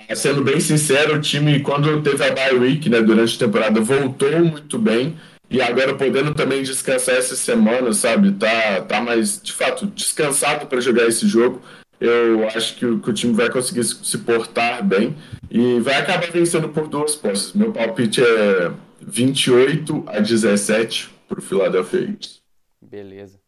Mas, 0.09 0.21
sendo 0.21 0.45
bem 0.45 0.61
sincero, 0.61 1.17
o 1.17 1.21
time, 1.21 1.61
quando 1.61 2.03
teve 2.03 2.25
a 2.25 2.33
bye 2.33 2.55
week, 2.55 2.89
né, 2.89 3.01
durante 3.01 3.37
a 3.37 3.47
temporada, 3.47 3.81
voltou 3.81 4.39
muito 4.41 4.79
bem. 4.79 5.17
E 5.51 5.63
agora 5.63 5.95
podendo 5.95 6.35
também 6.35 6.63
descansar 6.63 7.17
essa 7.17 7.35
semana, 7.35 7.93
sabe? 7.93 8.33
Tá, 8.33 8.83
tá 8.83 9.01
mais, 9.01 9.41
de 9.43 9.53
fato, 9.53 9.87
descansado 9.87 10.67
para 10.67 10.81
jogar 10.81 11.07
esse 11.07 11.27
jogo. 11.27 11.63
Eu 12.01 12.47
acho 12.49 12.77
que 12.77 12.87
o, 12.87 12.99
que 13.01 13.11
o, 13.11 13.13
time 13.13 13.33
vai 13.33 13.51
conseguir 13.51 13.83
se 13.83 14.19
portar 14.19 14.85
bem 14.85 15.17
e 15.51 15.81
vai 15.81 15.97
acabar 15.97 16.31
vencendo 16.31 16.69
por 16.69 16.87
duas 16.87 17.17
posses. 17.17 17.55
Meu 17.55 17.73
palpite 17.73 18.23
é 18.23 18.71
28 19.09 20.05
a 20.07 20.21
17 20.21 21.11
para 21.27 21.39
o 21.39 21.43
Philadelphia 21.43 22.01
Eagles. 22.01 22.41
Beleza. 22.81 23.39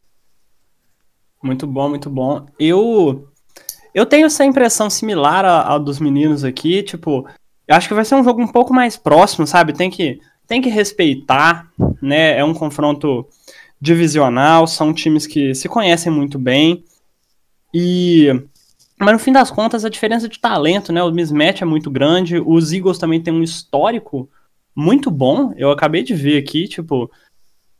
Muito 1.42 1.66
bom, 1.66 1.88
muito 1.88 2.10
bom. 2.10 2.46
Eu 2.58 3.28
eu 3.94 4.06
tenho 4.06 4.26
essa 4.26 4.44
impressão 4.44 4.88
similar 4.88 5.44
à, 5.44 5.74
à 5.74 5.78
dos 5.78 5.98
meninos 5.98 6.44
aqui, 6.44 6.82
tipo, 6.82 7.26
eu 7.66 7.74
acho 7.74 7.88
que 7.88 7.94
vai 7.94 8.04
ser 8.04 8.14
um 8.14 8.24
jogo 8.24 8.42
um 8.42 8.48
pouco 8.48 8.72
mais 8.72 8.96
próximo, 8.96 9.46
sabe? 9.46 9.72
Tem 9.72 9.90
que 9.90 10.20
tem 10.46 10.60
que 10.60 10.68
respeitar, 10.68 11.70
né? 12.02 12.38
É 12.38 12.44
um 12.44 12.54
confronto 12.54 13.26
divisional, 13.80 14.66
são 14.66 14.92
times 14.92 15.26
que 15.26 15.54
se 15.54 15.68
conhecem 15.68 16.12
muito 16.12 16.38
bem. 16.38 16.84
E 17.72 18.28
Mas 18.98 19.12
no 19.12 19.18
fim 19.18 19.32
das 19.32 19.50
contas, 19.50 19.84
a 19.84 19.88
diferença 19.88 20.28
de 20.28 20.38
talento, 20.38 20.92
né? 20.92 21.02
O 21.02 21.10
mismatch 21.12 21.62
é 21.62 21.64
muito 21.64 21.90
grande. 21.90 22.42
Os 22.44 22.72
Eagles 22.72 22.98
também 22.98 23.20
têm 23.20 23.32
um 23.32 23.42
histórico 23.42 24.28
muito 24.80 25.10
bom. 25.10 25.52
Eu 25.56 25.70
acabei 25.70 26.02
de 26.02 26.14
ver 26.14 26.38
aqui, 26.38 26.66
tipo, 26.66 27.10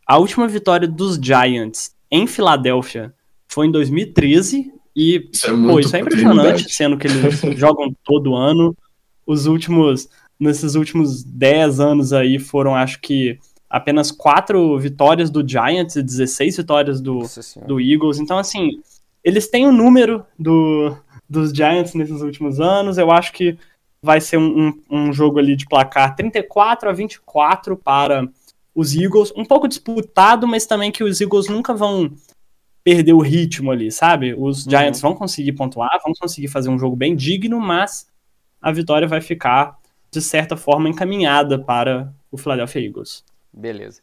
a 0.06 0.18
última 0.18 0.46
vitória 0.46 0.86
dos 0.86 1.16
Giants 1.16 1.94
em 2.10 2.26
Filadélfia 2.26 3.14
foi 3.48 3.66
em 3.66 3.70
2013. 3.70 4.72
E, 4.94 5.28
isso 5.32 5.46
é, 5.46 5.50
pô, 5.50 5.80
isso 5.80 5.96
é 5.96 6.00
impressionante, 6.00 6.72
sendo 6.72 6.98
que 6.98 7.06
eles 7.06 7.40
jogam 7.58 7.94
todo 8.04 8.34
ano. 8.34 8.76
Os 9.26 9.46
últimos, 9.46 10.08
nesses 10.38 10.74
últimos 10.74 11.24
10 11.24 11.80
anos 11.80 12.12
aí, 12.12 12.38
foram, 12.38 12.74
acho 12.74 13.00
que, 13.00 13.38
apenas 13.68 14.10
quatro 14.10 14.78
vitórias 14.78 15.30
do 15.30 15.46
Giants 15.46 15.96
e 15.96 16.02
16 16.02 16.58
vitórias 16.58 17.00
do, 17.00 17.20
do 17.66 17.80
Eagles. 17.80 18.18
Então, 18.18 18.36
assim, 18.36 18.80
eles 19.24 19.48
têm 19.48 19.66
o 19.66 19.72
número 19.72 20.24
do, 20.38 20.96
dos 21.28 21.50
Giants 21.52 21.94
nesses 21.94 22.20
últimos 22.20 22.60
anos. 22.60 22.98
Eu 22.98 23.10
acho 23.10 23.32
que 23.32 23.56
vai 24.02 24.20
ser 24.20 24.38
um, 24.38 24.68
um, 24.68 24.82
um, 24.90 25.12
jogo 25.12 25.38
ali 25.38 25.54
de 25.54 25.66
placar 25.66 26.14
34 26.16 26.88
a 26.88 26.92
24 26.92 27.76
para 27.76 28.28
os 28.74 28.94
Eagles. 28.94 29.32
Um 29.36 29.44
pouco 29.44 29.68
disputado, 29.68 30.46
mas 30.46 30.66
também 30.66 30.90
que 30.90 31.04
os 31.04 31.20
Eagles 31.20 31.48
nunca 31.48 31.74
vão 31.74 32.10
perder 32.82 33.12
o 33.12 33.20
ritmo 33.20 33.70
ali, 33.70 33.92
sabe? 33.92 34.34
Os 34.34 34.64
uhum. 34.64 34.70
Giants 34.70 35.00
vão 35.00 35.14
conseguir 35.14 35.52
pontuar, 35.52 36.00
vão 36.02 36.14
conseguir 36.18 36.48
fazer 36.48 36.70
um 36.70 36.78
jogo 36.78 36.96
bem 36.96 37.14
digno, 37.14 37.60
mas 37.60 38.08
a 38.60 38.72
vitória 38.72 39.06
vai 39.06 39.20
ficar, 39.20 39.78
de 40.10 40.20
certa 40.20 40.56
forma, 40.56 40.88
encaminhada 40.88 41.58
para 41.58 42.12
o 42.30 42.38
Philadelphia 42.38 42.86
Eagles. 42.86 43.24
Beleza. 43.52 44.00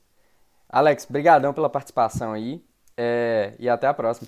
Alex, 0.70 1.08
brigadão 1.10 1.54
pela 1.54 1.70
participação 1.70 2.34
aí 2.34 2.62
é... 2.96 3.54
e 3.58 3.68
até 3.68 3.88
a 3.88 3.94
próxima. 3.94 4.28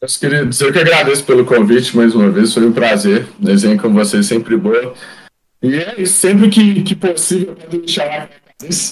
Meus 0.00 0.16
queridos, 0.16 0.60
eu 0.60 0.72
que 0.72 0.78
agradeço 0.78 1.24
pelo 1.24 1.44
convite 1.44 1.94
mais 1.94 2.14
uma 2.14 2.30
vez, 2.30 2.54
foi 2.54 2.66
um 2.66 2.72
prazer. 2.72 3.26
Desenho 3.38 3.80
com 3.80 3.92
vocês 3.92 4.26
sempre 4.26 4.56
boa. 4.56 4.94
E 5.62 5.74
é 5.74 6.00
isso, 6.00 6.14
sempre 6.14 6.48
que, 6.48 6.82
que 6.82 6.94
possível, 6.94 7.54
pode 7.54 7.78
me 7.78 7.88
chamar 7.88 8.30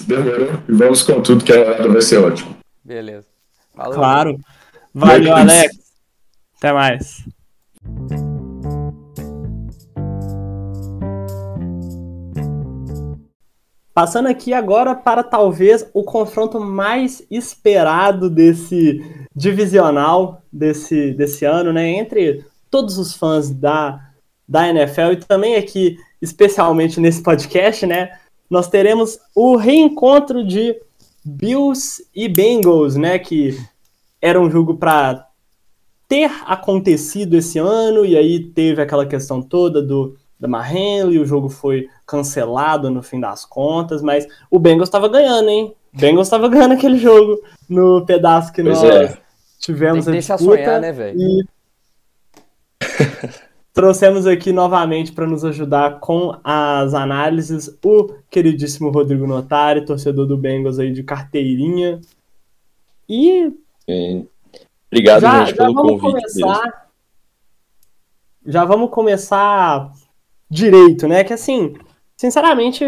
demorou. 0.06 0.62
E 0.68 0.72
vamos 0.72 1.02
com 1.02 1.20
tudo, 1.20 1.44
que 1.44 1.52
a 1.52 1.60
hora 1.60 1.88
vai 1.88 2.02
ser 2.02 2.18
ótimo. 2.18 2.56
Beleza. 2.84 3.26
Falou. 3.74 3.94
Claro. 3.94 4.40
Valeu, 4.94 5.34
Alex. 5.34 5.76
Até 6.56 6.72
mais. 6.72 7.24
Passando 13.98 14.28
aqui 14.28 14.52
agora 14.52 14.94
para 14.94 15.24
talvez 15.24 15.84
o 15.92 16.04
confronto 16.04 16.60
mais 16.60 17.20
esperado 17.28 18.30
desse 18.30 19.04
divisional 19.34 20.40
desse, 20.52 21.10
desse 21.14 21.44
ano, 21.44 21.72
né? 21.72 21.88
Entre 21.88 22.44
todos 22.70 22.96
os 22.96 23.14
fãs 23.14 23.50
da, 23.50 24.00
da 24.48 24.68
NFL 24.68 25.14
e 25.14 25.16
também 25.16 25.56
aqui, 25.56 25.98
especialmente 26.22 27.00
nesse 27.00 27.20
podcast, 27.24 27.84
né? 27.86 28.16
Nós 28.48 28.68
teremos 28.68 29.18
o 29.34 29.56
reencontro 29.56 30.46
de 30.46 30.76
Bills 31.24 32.00
e 32.14 32.28
Bengals, 32.28 32.94
né? 32.94 33.18
Que 33.18 33.58
era 34.22 34.40
um 34.40 34.48
jogo 34.48 34.76
para 34.76 35.26
ter 36.06 36.30
acontecido 36.46 37.34
esse 37.34 37.58
ano, 37.58 38.06
e 38.06 38.16
aí 38.16 38.44
teve 38.44 38.80
aquela 38.80 39.06
questão 39.06 39.42
toda 39.42 39.82
do 39.82 40.16
da 40.38 40.46
Mahenley, 40.46 41.18
o 41.18 41.26
jogo 41.26 41.48
foi 41.48 41.88
cancelado 42.06 42.90
no 42.90 43.02
fim 43.02 43.18
das 43.18 43.44
contas, 43.44 44.02
mas 44.02 44.26
o 44.50 44.58
Bengals 44.58 44.88
estava 44.88 45.08
ganhando, 45.08 45.48
hein? 45.48 45.74
O 45.92 45.98
Bengals 45.98 46.26
estava 46.26 46.48
ganhando 46.48 46.74
aquele 46.74 46.98
jogo 46.98 47.40
no 47.68 48.04
pedaço 48.06 48.52
que 48.52 48.62
pois 48.62 48.80
nós 48.80 48.90
é. 48.90 49.18
tivemos 49.58 50.04
Tem 50.04 50.20
que 50.20 50.32
a 50.32 50.36
disputa. 50.36 50.56
Sonhar, 50.56 50.80
né, 50.80 50.92
velho? 50.92 51.18
E 51.18 51.44
trouxemos 53.74 54.26
aqui 54.26 54.52
novamente 54.52 55.12
para 55.12 55.26
nos 55.26 55.44
ajudar 55.44 55.98
com 56.00 56.36
as 56.44 56.94
análises 56.94 57.76
o 57.84 58.14
queridíssimo 58.30 58.90
Rodrigo 58.90 59.26
Notari, 59.26 59.84
torcedor 59.84 60.26
do 60.26 60.36
Bengals 60.36 60.78
aí 60.78 60.92
de 60.92 61.02
carteirinha. 61.02 62.00
E 63.08 63.52
Sim. 63.88 64.28
Obrigado, 64.90 65.20
já, 65.20 65.44
gente, 65.44 65.56
já 65.56 65.64
pelo 65.64 65.74
convite. 65.98 66.00
Começar, 66.00 66.90
já 68.46 68.64
vamos 68.64 68.90
começar 68.90 69.92
direito, 70.50 71.06
né? 71.06 71.24
Que 71.24 71.32
assim, 71.32 71.74
sinceramente, 72.16 72.84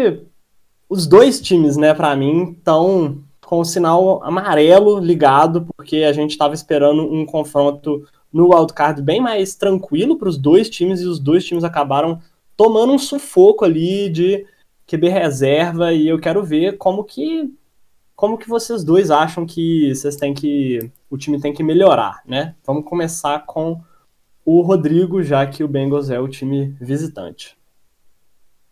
os 0.89 1.07
dois 1.07 1.39
times, 1.39 1.77
né, 1.77 1.93
para 1.93 2.15
mim, 2.15 2.55
estão 2.57 3.23
com 3.45 3.59
o 3.59 3.65
sinal 3.65 4.23
amarelo 4.23 4.99
ligado, 4.99 5.67
porque 5.75 5.97
a 5.97 6.13
gente 6.13 6.31
estava 6.31 6.53
esperando 6.53 7.03
um 7.03 7.25
confronto 7.25 8.07
no 8.31 8.53
wildcard 8.53 9.01
bem 9.01 9.19
mais 9.19 9.55
tranquilo 9.55 10.17
para 10.17 10.29
os 10.29 10.37
dois 10.37 10.69
times 10.69 11.01
e 11.01 11.05
os 11.05 11.19
dois 11.19 11.45
times 11.45 11.63
acabaram 11.63 12.21
tomando 12.55 12.93
um 12.93 12.97
sufoco 12.97 13.65
ali 13.65 14.09
de 14.09 14.45
QB 14.87 15.09
reserva 15.09 15.91
e 15.93 16.07
eu 16.07 16.19
quero 16.19 16.43
ver 16.43 16.77
como 16.77 17.03
que 17.03 17.53
como 18.15 18.37
que 18.37 18.47
vocês 18.47 18.83
dois 18.83 19.09
acham 19.09 19.45
que 19.45 19.93
vocês 19.95 20.15
têm 20.15 20.33
que 20.33 20.91
o 21.09 21.17
time 21.17 21.41
tem 21.41 21.51
que 21.51 21.63
melhorar, 21.63 22.21
né? 22.25 22.55
Vamos 22.65 22.85
começar 22.85 23.45
com 23.45 23.81
o 24.45 24.61
Rodrigo, 24.61 25.21
já 25.23 25.45
que 25.45 25.63
o 25.63 25.67
Bengals 25.67 26.09
é 26.09 26.19
o 26.19 26.27
time 26.27 26.75
visitante. 26.79 27.55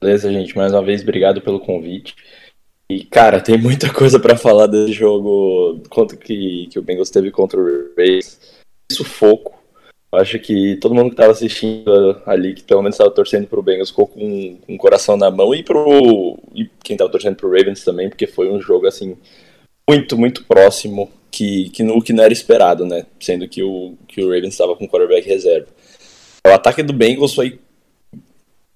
Beleza, 0.02 0.32
gente. 0.32 0.56
Mais 0.56 0.72
uma 0.72 0.84
vez, 0.84 1.02
obrigado 1.02 1.42
pelo 1.42 1.60
convite. 1.60 2.16
E, 2.90 3.04
cara, 3.04 3.40
tem 3.40 3.58
muita 3.58 3.92
coisa 3.94 4.20
para 4.20 4.38
falar 4.38 4.68
desse 4.68 4.94
jogo 4.94 5.82
quanto 5.90 6.18
que, 6.18 6.68
que 6.72 6.80
o 6.80 6.82
Bengals 6.82 7.10
teve 7.10 7.32
contra 7.32 7.60
o 7.60 7.94
Rays. 7.96 8.58
Sufoco. 8.92 9.60
Acho 10.12 10.40
que 10.40 10.76
todo 10.78 10.96
mundo 10.96 11.10
que 11.10 11.14
estava 11.14 11.32
assistindo 11.32 12.20
ali, 12.26 12.56
que 12.56 12.64
pelo 12.64 12.82
menos 12.82 12.96
estava 12.96 13.12
torcendo 13.12 13.46
pro 13.46 13.62
Bengals, 13.62 13.90
ficou 13.90 14.08
com, 14.08 14.58
com 14.58 14.74
o 14.74 14.78
coração 14.78 15.16
na 15.16 15.30
mão. 15.30 15.54
E 15.54 15.62
pro 15.62 16.40
e 16.56 16.68
quem 16.84 16.96
estava 16.96 17.12
torcendo 17.12 17.36
pro 17.36 17.52
Ravens 17.52 17.84
também, 17.84 18.10
porque 18.10 18.26
foi 18.26 18.50
um 18.50 18.60
jogo, 18.60 18.88
assim, 18.88 19.16
muito, 19.88 20.18
muito 20.18 20.44
próximo 20.46 21.12
que, 21.32 21.70
que, 21.70 21.84
no, 21.84 22.02
que 22.02 22.14
não 22.14 22.24
era 22.24 22.34
esperado, 22.34 22.86
né? 22.86 23.06
Sendo 23.20 23.48
que 23.48 23.64
o, 23.64 23.96
que 24.08 24.22
o 24.22 24.30
Ravens 24.30 24.54
estava 24.54 24.76
com 24.76 24.88
quarterback 24.88 25.28
reserva. 25.28 25.68
O 26.46 26.50
ataque 26.50 26.84
do 26.84 26.94
Bengals 26.94 27.34
foi 27.34 27.60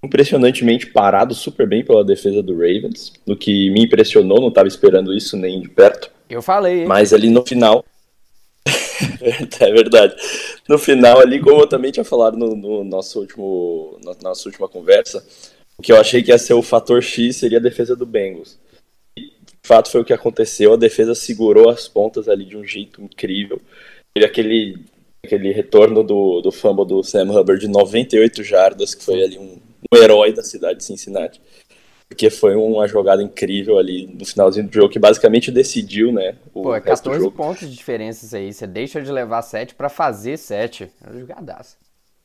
impressionantemente 0.03 0.87
parado 0.87 1.33
super 1.33 1.65
bem 1.65 1.83
pela 1.83 2.03
defesa 2.03 2.43
do 2.43 2.53
Ravens, 2.53 3.13
no 3.25 3.37
que 3.37 3.69
me 3.71 3.85
impressionou, 3.85 4.41
não 4.41 4.49
estava 4.49 4.67
esperando 4.67 5.13
isso 5.15 5.37
nem 5.37 5.61
de 5.61 5.69
perto. 5.69 6.11
Eu 6.29 6.41
falei, 6.41 6.81
hein? 6.81 6.87
Mas 6.87 7.13
ali 7.13 7.29
no 7.29 7.45
final. 7.45 7.85
é 9.59 9.71
verdade. 9.71 10.13
No 10.67 10.77
final, 10.77 11.19
ali, 11.19 11.39
como 11.39 11.61
eu 11.61 11.67
também 11.67 11.91
tinha 11.91 12.03
falado 12.03 12.37
no, 12.37 12.55
no 12.55 12.83
nosso 12.83 13.19
último, 13.19 13.97
na 14.03 14.13
nossa 14.21 14.47
última 14.47 14.67
conversa, 14.67 15.25
o 15.77 15.81
que 15.81 15.91
eu 15.91 15.99
achei 15.99 16.21
que 16.21 16.31
ia 16.31 16.37
ser 16.37 16.53
o 16.53 16.61
fator 16.61 17.01
X 17.01 17.37
seria 17.37 17.57
a 17.57 17.61
defesa 17.61 17.95
do 17.95 18.05
Bengals. 18.05 18.57
De 19.63 19.67
fato, 19.67 19.89
foi 19.89 20.01
o 20.01 20.05
que 20.05 20.11
aconteceu. 20.11 20.73
A 20.73 20.77
defesa 20.77 21.15
segurou 21.15 21.69
as 21.69 21.87
pontas 21.87 22.27
ali 22.27 22.43
de 22.43 22.57
um 22.57 22.65
jeito 22.65 23.01
incrível. 23.01 23.61
Teve 24.13 24.25
aquele, 24.25 24.85
aquele 25.23 25.53
retorno 25.53 26.03
do, 26.03 26.41
do 26.41 26.51
fumble 26.51 26.85
do 26.85 27.01
Sam 27.01 27.31
Hubbard 27.31 27.61
de 27.61 27.69
98 27.69 28.43
jardas, 28.43 28.93
que 28.93 29.05
foi 29.05 29.23
ali 29.23 29.39
um, 29.39 29.57
um 29.91 29.97
herói 29.97 30.33
da 30.33 30.43
cidade 30.43 30.79
de 30.79 30.83
Cincinnati. 30.83 31.39
Porque 32.09 32.29
foi 32.29 32.55
uma 32.55 32.85
jogada 32.89 33.23
incrível 33.23 33.77
ali 33.77 34.05
no 34.05 34.25
finalzinho 34.25 34.67
do 34.67 34.73
jogo 34.73 34.89
que 34.89 34.99
basicamente 34.99 35.49
decidiu, 35.49 36.11
né? 36.11 36.35
O 36.53 36.63
Pô, 36.63 36.75
é 36.75 36.81
14 36.81 37.31
pontos 37.31 37.69
de 37.69 37.75
diferença 37.75 38.35
aí. 38.35 38.53
Você 38.53 38.67
deixa 38.67 39.01
de 39.01 39.11
levar 39.11 39.41
7 39.41 39.75
para 39.75 39.87
fazer 39.87 40.37
7. 40.37 40.91
É 41.01 41.09
uma 41.09 41.19
jogadaça. 41.21 41.77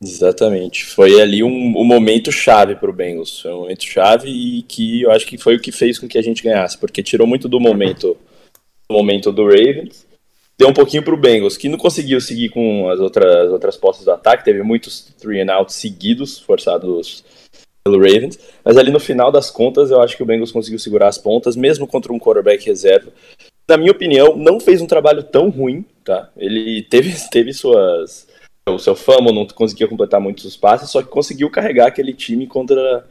Exatamente. 0.03 0.85
Foi 0.85 1.21
ali 1.21 1.43
um, 1.43 1.49
um 1.49 1.85
momento 1.85 2.31
chave 2.31 2.77
para 2.77 2.89
o 2.89 2.93
Bengals. 2.93 3.41
Foi 3.41 3.53
um 3.53 3.61
momento 3.63 3.85
chave 3.85 4.29
e 4.29 4.63
que 4.63 5.03
eu 5.03 5.11
acho 5.11 5.27
que 5.27 5.37
foi 5.37 5.57
o 5.57 5.61
que 5.61 5.73
fez 5.73 5.99
com 5.99 6.07
que 6.07 6.19
a 6.19 6.23
gente 6.23 6.43
ganhasse, 6.43 6.79
porque 6.79 7.03
tirou 7.03 7.27
muito 7.27 7.49
do 7.49 7.59
momento 7.59 8.17
do 8.89 8.95
momento 8.95 9.31
do 9.31 9.45
Ravens, 9.45 10.07
deu 10.59 10.69
um 10.69 10.73
pouquinho 10.73 11.03
para 11.03 11.15
o 11.15 11.19
Bengals, 11.19 11.57
que 11.57 11.69
não 11.69 11.79
conseguiu 11.79 12.21
seguir 12.21 12.49
com 12.49 12.89
as 12.89 12.99
outras, 12.99 13.47
as 13.47 13.53
outras 13.53 13.77
postas 13.77 14.05
do 14.05 14.13
ataque, 14.13 14.45
teve 14.45 14.63
muitos 14.63 15.13
three 15.21 15.41
and 15.41 15.53
outs 15.53 15.75
seguidos, 15.75 16.39
forçados 16.39 17.23
pelo 17.85 17.99
Ravens, 17.99 18.39
mas 18.65 18.77
ali 18.77 18.91
no 18.91 18.99
final 18.99 19.31
das 19.31 19.51
contas 19.51 19.91
eu 19.91 20.01
acho 20.01 20.17
que 20.17 20.23
o 20.23 20.27
Bengals 20.27 20.53
conseguiu 20.53 20.79
segurar 20.79 21.09
as 21.09 21.19
pontas, 21.19 21.55
mesmo 21.55 21.87
contra 21.87 22.13
um 22.13 22.19
quarterback 22.19 22.65
reserva. 22.65 23.13
Na 23.69 23.77
minha 23.77 23.93
opinião, 23.93 24.35
não 24.37 24.59
fez 24.59 24.81
um 24.81 24.87
trabalho 24.87 25.23
tão 25.23 25.51
ruim, 25.51 25.85
tá? 26.03 26.31
Ele 26.37 26.83
teve, 26.83 27.15
teve 27.31 27.53
suas. 27.53 28.27
O 28.69 28.79
seu 28.79 28.95
fama 28.95 29.33
não 29.33 29.47
conseguia 29.47 29.89
completar 29.89 30.21
muitos 30.21 30.57
passes, 30.57 30.91
só 30.91 31.03
que 31.03 31.09
conseguiu 31.09 31.51
carregar 31.51 31.87
aquele 31.87 32.13
time 32.13 32.47
contra 32.47 33.07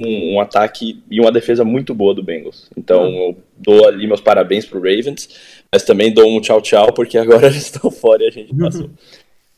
um, 0.00 0.34
um, 0.34 0.40
ataque 0.40 1.02
e 1.10 1.20
uma 1.20 1.32
defesa 1.32 1.64
muito 1.64 1.94
boa 1.94 2.14
do 2.14 2.22
Bengals. 2.22 2.70
Então 2.76 3.04
uhum. 3.04 3.28
eu 3.28 3.36
dou 3.56 3.86
ali 3.86 4.06
meus 4.06 4.20
parabéns 4.20 4.66
pro 4.66 4.78
Ravens, 4.80 5.28
mas 5.72 5.84
também 5.84 6.12
dou 6.12 6.28
um 6.28 6.40
tchau 6.40 6.60
tchau, 6.60 6.92
porque 6.92 7.18
agora 7.18 7.46
eles 7.48 7.62
estão 7.62 7.90
fora 7.90 8.24
e 8.24 8.28
a 8.28 8.30
gente 8.30 8.54
passou. 8.54 8.90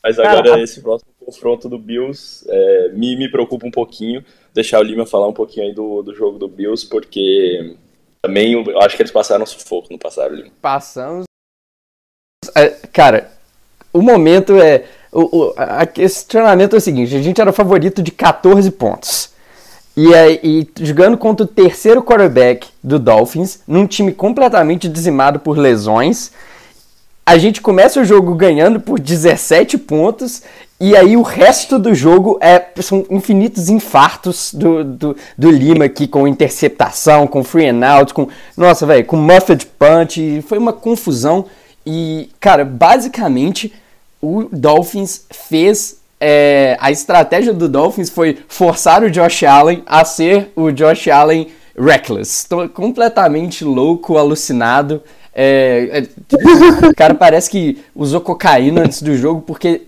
Mas 0.03 0.19
agora 0.19 0.61
esse 0.61 0.81
próximo 0.81 1.11
confronto 1.19 1.67
do 1.67 1.79
Bills 1.79 2.45
é, 2.47 2.89
me, 2.89 3.15
me 3.15 3.29
preocupa 3.29 3.65
um 3.65 3.71
pouquinho. 3.71 4.23
Deixar 4.53 4.79
o 4.79 4.83
Lima 4.83 5.05
falar 5.05 5.27
um 5.27 5.33
pouquinho 5.33 5.65
aí 5.65 5.73
do, 5.73 6.03
do 6.03 6.13
jogo 6.13 6.37
do 6.37 6.47
Bills, 6.47 6.87
porque 6.87 7.75
também 8.21 8.53
eu 8.53 8.79
acho 8.81 8.95
que 8.95 9.01
eles 9.01 9.11
passaram 9.11 9.45
sufoco, 9.47 9.87
não 9.89 9.97
passaram, 9.97 10.35
Lima? 10.35 10.51
Passamos. 10.61 11.25
É, 12.55 12.69
cara, 12.91 13.31
o 13.91 14.01
momento 14.01 14.59
é. 14.59 14.85
O, 15.15 15.47
o 15.47 15.53
a 15.57 15.85
questionamento 15.85 16.75
é 16.75 16.77
o 16.77 16.81
seguinte: 16.81 17.15
a 17.15 17.21
gente 17.21 17.39
era 17.39 17.53
favorito 17.53 18.03
de 18.03 18.11
14 18.11 18.69
pontos. 18.71 19.29
E, 19.97 20.13
aí, 20.13 20.69
jogando 20.81 21.17
contra 21.17 21.45
o 21.45 21.47
terceiro 21.47 22.03
quarterback 22.03 22.67
do 22.83 22.99
Dolphins, 22.99 23.59
num 23.65 23.87
time 23.87 24.11
completamente 24.11 24.89
dizimado 24.89 25.39
por 25.39 25.57
lesões. 25.57 26.31
A 27.25 27.37
gente 27.39 27.59
começa 27.59 27.99
o 27.99 28.05
jogo 28.05 28.35
ganhando 28.35 28.79
por 28.79 28.99
17 28.99 29.79
pontos 29.79 30.43
e 30.79 30.95
aí 30.95 31.15
o 31.15 31.21
resto 31.21 31.79
do 31.79 31.95
jogo 31.95 32.37
é, 32.41 32.63
são 32.81 33.05
infinitos 33.09 33.69
infartos 33.69 34.53
do, 34.53 34.83
do, 34.83 35.17
do 35.37 35.49
Lima 35.49 35.85
aqui 35.85 36.05
com 36.05 36.27
interceptação, 36.27 37.25
com 37.25 37.43
free 37.43 37.69
and 37.69 37.83
out, 37.83 38.13
com. 38.13 38.27
Nossa, 38.57 38.85
velho, 38.85 39.05
com 39.05 39.15
muffed 39.15 39.65
punch. 39.79 40.43
Foi 40.47 40.57
uma 40.57 40.73
confusão. 40.73 41.45
E, 41.85 42.29
cara, 42.39 42.65
basicamente 42.65 43.73
o 44.25 44.49
Dolphins 44.51 45.25
fez. 45.31 46.03
É, 46.19 46.77
a 46.79 46.89
estratégia 46.91 47.53
do 47.53 47.69
Dolphins 47.69 48.09
foi 48.09 48.37
forçar 48.47 49.03
o 49.03 49.11
Josh 49.11 49.43
Allen 49.43 49.83
a 49.85 50.03
ser 50.03 50.51
o 50.55 50.71
Josh 50.71 51.07
Allen 51.09 51.49
reckless. 51.77 52.39
Estou 52.39 52.67
completamente 52.69 53.63
louco, 53.63 54.17
alucinado. 54.17 55.03
É, 55.33 56.07
é, 56.31 56.87
o 56.87 56.95
cara 56.95 57.13
parece 57.13 57.49
que 57.49 57.77
usou 57.93 58.21
cocaína 58.21 58.81
antes 58.81 59.01
do 59.01 59.15
jogo, 59.15 59.41
porque 59.41 59.83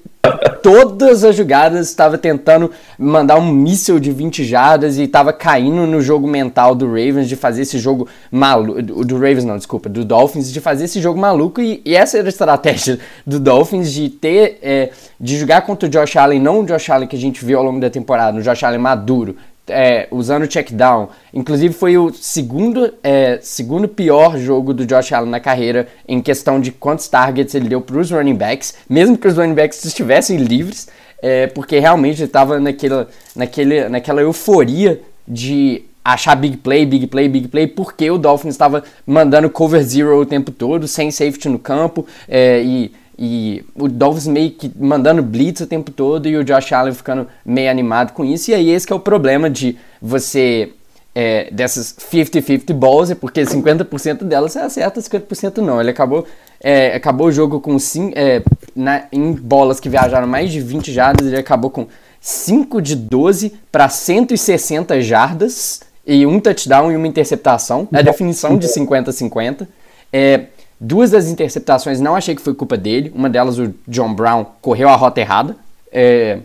todas 0.62 1.24
as 1.24 1.36
jogadas 1.36 1.88
estava 1.88 2.18
tentando 2.18 2.72
mandar 2.98 3.38
um 3.38 3.52
míssil 3.52 4.00
de 4.00 4.12
20 4.12 4.44
jardas 4.44 4.98
e 4.98 5.04
estava 5.04 5.32
caindo 5.34 5.86
no 5.86 6.02
jogo 6.02 6.28
mental 6.28 6.76
do 6.76 6.88
Ravens 6.88 7.28
de 7.28 7.36
fazer 7.36 7.64
esse 7.64 7.80
jogo 7.80 8.08
maluco. 8.32 8.82
Do 8.82 9.16
Ravens, 9.16 9.46
não, 9.46 9.58
desculpa, 9.58 9.90
do 9.90 10.04
Dolphins, 10.04 10.52
de 10.52 10.60
fazer 10.60 10.86
esse 10.86 11.02
jogo 11.02 11.20
maluco. 11.20 11.62
E, 11.62 11.82
e 11.86 11.96
essa 11.96 12.18
era 12.18 12.28
a 12.28 12.30
estratégia 12.30 13.00
do 13.26 13.40
Dolphins 13.40 13.92
de 13.92 14.10
ter. 14.10 14.60
É, 14.62 14.90
de 15.20 15.38
jogar 15.38 15.62
contra 15.62 15.88
o 15.88 15.92
Josh 15.92 16.16
Allen, 16.16 16.40
não 16.40 16.62
o 16.62 16.66
Josh 16.66 16.90
Allen 16.90 17.08
que 17.08 17.16
a 17.16 17.20
gente 17.20 17.44
viu 17.44 17.58
ao 17.58 17.66
longo 17.66 17.80
da 17.80 17.90
temporada, 17.90 18.38
o 18.38 18.42
Josh 18.42 18.64
Allen 18.64 18.80
maduro, 18.80 19.36
é, 19.68 20.08
usando 20.12 20.48
check 20.48 20.72
down. 20.72 21.10
Inclusive 21.34 21.74
foi 21.74 21.98
o 21.98 22.12
segundo, 22.14 22.94
é, 23.04 23.40
segundo 23.42 23.88
pior 23.88 24.38
jogo 24.38 24.74
do 24.74 24.86
Josh 24.86 25.12
Allen 25.14 25.30
na 25.30 25.40
carreira 25.40 25.88
em 26.08 26.22
questão 26.22 26.60
de 26.60 26.72
quantos 26.72 27.08
targets 27.08 27.54
ele 27.56 27.70
deu 27.70 27.82
para 27.82 27.98
os 27.98 28.12
running 28.12 28.36
backs, 28.36 28.76
mesmo 28.90 29.18
que 29.18 29.28
os 29.28 29.38
running 29.38 29.54
backs 29.54 29.84
estivessem 29.84 30.38
livres, 30.38 30.88
é, 31.22 31.48
porque 31.48 31.80
realmente 31.80 32.20
ele 32.20 32.26
estava 32.26 32.60
naquela, 32.60 33.08
naquele, 33.36 33.90
naquela 33.90 34.22
euforia 34.22 35.02
de 35.28 35.84
achar 36.04 36.36
big 36.36 36.58
play, 36.58 36.86
big 36.86 37.08
play, 37.08 37.28
big 37.28 37.50
play, 37.50 37.68
porque 37.68 38.10
o 38.10 38.18
Dolphins 38.18 38.54
estava 38.54 38.82
mandando 39.06 39.50
cover 39.50 39.84
zero 39.84 40.22
o 40.22 40.26
tempo 40.26 40.52
todo, 40.52 40.88
sem 40.88 41.12
safety 41.12 41.50
no 41.50 41.60
campo, 41.60 42.08
é, 42.30 42.62
e 42.62 42.94
e 43.18 43.66
o 43.76 43.88
Dolphins 43.88 44.28
meio 44.28 44.52
que 44.52 44.72
mandando 44.78 45.24
blitz 45.24 45.62
o 45.62 45.68
tempo 45.68 45.92
todo 45.92 46.28
e 46.28 46.38
o 46.38 46.44
Josh 46.44 46.72
Allen 46.72 46.94
ficando 46.94 47.28
meio 47.46 47.72
animado 47.72 48.14
com 48.14 48.24
isso. 48.24 48.52
E 48.52 48.54
aí 48.54 48.70
esse 48.70 48.92
é 48.92 48.96
o 48.96 49.00
problema 49.00 49.50
de 49.50 49.78
você 50.02 50.72
é, 51.16 51.50
dessas 51.52 51.96
50-50 52.12 52.74
balls, 52.74 53.10
é 53.10 53.16
porque 53.16 53.42
50% 53.42 54.24
delas 54.24 54.52
você 54.52 54.60
acerta, 54.60 55.02
50% 55.02 55.58
não. 55.58 55.82
Ele 55.82 55.90
acabou, 55.90 56.28
é, 56.62 56.96
acabou 56.96 57.26
o 57.28 57.32
jogo 57.32 57.60
com 57.60 57.80
sim, 57.80 58.12
é, 58.16 58.44
na, 58.76 59.06
em 59.12 59.32
bolas 59.32 59.80
que 59.80 59.90
viajaram 59.90 60.28
mais 60.28 60.52
de 60.52 60.62
20 60.62 60.94
jardas, 60.94 61.26
ele 61.26 61.38
acabou 61.38 61.72
com 61.72 61.88
5 62.22 62.80
de 62.84 62.96
12 62.96 63.56
para 63.72 63.90
160 63.90 65.02
jardas 65.02 65.82
e 66.06 66.24
um 66.24 66.40
touchdown 66.40 66.92
e 66.92 66.96
uma 66.96 67.08
interceptação. 67.08 67.88
É 67.92 67.98
a 67.98 68.02
definição 68.04 68.56
de 68.56 68.68
50-50. 68.68 69.68
É, 70.14 70.46
Duas 70.80 71.12
das 71.12 71.28
interceptações 71.28 72.00
não 72.00 72.16
achei 72.16 72.36
que 72.36 72.42
foi 72.42 72.54
culpa 72.54 72.78
dele. 72.78 73.12
Uma 73.16 73.30
delas, 73.30 73.58
o 73.58 73.74
John 73.88 74.14
Brown, 74.14 74.46
correu 74.62 74.90
a 74.90 74.96
rota 74.96 75.20
errada. 75.20 75.56
É... 75.92 76.40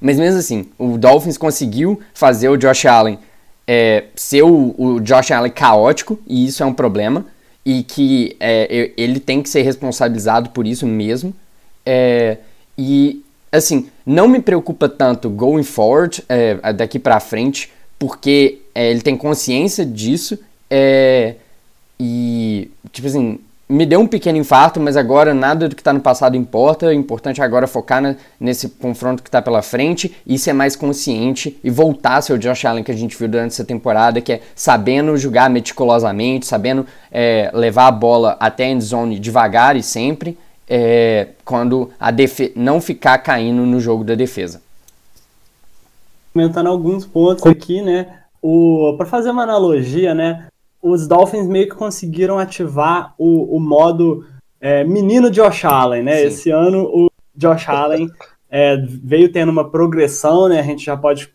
Mas 0.00 0.18
mesmo 0.18 0.38
assim, 0.38 0.66
o 0.78 0.98
Dolphins 0.98 1.38
conseguiu 1.38 2.00
fazer 2.12 2.48
o 2.48 2.56
Josh 2.56 2.86
Allen 2.86 3.18
é, 3.66 4.04
ser 4.14 4.42
o, 4.42 4.74
o, 4.76 5.00
Josh 5.00 5.30
Allen 5.30 5.52
caótico, 5.52 6.18
e 6.26 6.46
isso 6.46 6.62
é 6.62 6.66
um 6.66 6.74
problema. 6.74 7.24
E 7.64 7.84
que 7.84 8.36
é, 8.40 8.90
ele 8.96 9.20
tem 9.20 9.40
que 9.40 9.48
ser 9.48 9.62
responsabilizado 9.62 10.50
por 10.50 10.66
isso 10.66 10.86
mesmo. 10.86 11.32
É, 11.86 12.38
e, 12.76 13.24
assim, 13.52 13.88
não 14.04 14.26
me 14.26 14.40
preocupa 14.40 14.88
tanto 14.88 15.30
going 15.30 15.62
forward, 15.62 16.24
é, 16.28 16.72
daqui 16.72 16.98
para 16.98 17.20
frente, 17.20 17.70
porque 17.98 18.58
é, 18.74 18.90
ele 18.90 19.00
tem 19.00 19.16
consciência 19.16 19.86
disso. 19.86 20.36
É, 20.68 21.36
e, 22.04 22.68
tipo 22.90 23.06
assim, 23.06 23.38
me 23.68 23.86
deu 23.86 24.00
um 24.00 24.08
pequeno 24.08 24.36
infarto, 24.36 24.80
mas 24.80 24.96
agora 24.96 25.32
nada 25.32 25.68
do 25.68 25.76
que 25.76 25.80
está 25.80 25.92
no 25.92 26.00
passado 26.00 26.36
importa. 26.36 26.88
O 26.88 26.92
importante 26.92 27.40
é 27.40 27.44
agora 27.44 27.68
focar 27.68 28.02
na, 28.02 28.16
nesse 28.40 28.68
confronto 28.68 29.22
que 29.22 29.28
está 29.28 29.40
pela 29.40 29.62
frente 29.62 30.12
e 30.26 30.36
ser 30.36 30.52
mais 30.52 30.74
consciente 30.74 31.56
e 31.62 31.70
voltar 31.70 32.16
a 32.16 32.20
ser 32.20 32.32
o 32.32 32.38
Josh 32.40 32.64
Allen 32.64 32.82
que 32.82 32.90
a 32.90 32.96
gente 32.96 33.16
viu 33.16 33.28
durante 33.28 33.52
essa 33.52 33.64
temporada, 33.64 34.20
que 34.20 34.32
é 34.32 34.40
sabendo 34.52 35.16
jogar 35.16 35.48
meticulosamente, 35.48 36.44
sabendo 36.44 36.84
é, 37.08 37.52
levar 37.54 37.86
a 37.86 37.92
bola 37.92 38.36
até 38.40 38.64
a 38.64 38.70
end 38.70 38.82
zone 38.82 39.16
devagar 39.20 39.76
e 39.76 39.82
sempre, 39.82 40.36
é, 40.68 41.28
quando 41.44 41.88
a 42.00 42.10
não 42.56 42.80
ficar 42.80 43.18
caindo 43.18 43.64
no 43.64 43.78
jogo 43.78 44.02
da 44.02 44.16
defesa. 44.16 44.60
Comentando 46.32 46.66
alguns 46.66 47.06
pontos 47.06 47.46
aqui, 47.46 47.80
né? 47.80 48.18
O, 48.42 48.96
para 48.98 49.06
fazer 49.06 49.30
uma 49.30 49.44
analogia, 49.44 50.12
né? 50.14 50.48
Os 50.82 51.06
Dolphins 51.06 51.46
meio 51.46 51.68
que 51.68 51.76
conseguiram 51.76 52.38
ativar 52.38 53.14
o, 53.16 53.56
o 53.56 53.60
modo 53.60 54.26
é, 54.60 54.82
menino 54.82 55.30
Josh 55.30 55.64
Allen, 55.64 56.02
né? 56.02 56.16
Sim. 56.16 56.26
Esse 56.26 56.50
ano 56.50 56.82
o 56.84 57.08
Josh 57.34 57.68
Allen 57.68 58.10
é, 58.50 58.76
veio 58.76 59.30
tendo 59.30 59.50
uma 59.50 59.70
progressão, 59.70 60.48
né? 60.48 60.58
A 60.58 60.64
gente 60.64 60.84
já 60.84 60.96
pode 60.96 61.32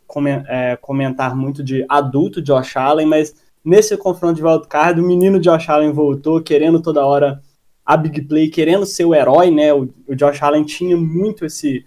é, 0.48 0.76
comentar 0.76 1.36
muito 1.36 1.64
de 1.64 1.86
adulto 1.88 2.42
Josh 2.42 2.76
Allen, 2.76 3.08
mas 3.08 3.34
nesse 3.64 3.96
confronto 3.96 4.36
de 4.36 4.44
wildcard, 4.44 5.00
o 5.00 5.04
menino 5.04 5.40
Josh 5.40 5.70
Allen 5.70 5.94
voltou 5.94 6.42
querendo 6.42 6.82
toda 6.82 7.06
hora 7.06 7.42
a 7.86 7.96
big 7.96 8.22
play, 8.24 8.50
querendo 8.50 8.86
ser 8.86 9.06
o 9.06 9.16
herói, 9.16 9.50
né? 9.50 9.74
O, 9.74 9.88
o 10.08 10.16
Josh 10.16 10.44
Allen 10.44 10.66
tinha 10.66 10.98
muito 10.98 11.46
esse 11.46 11.86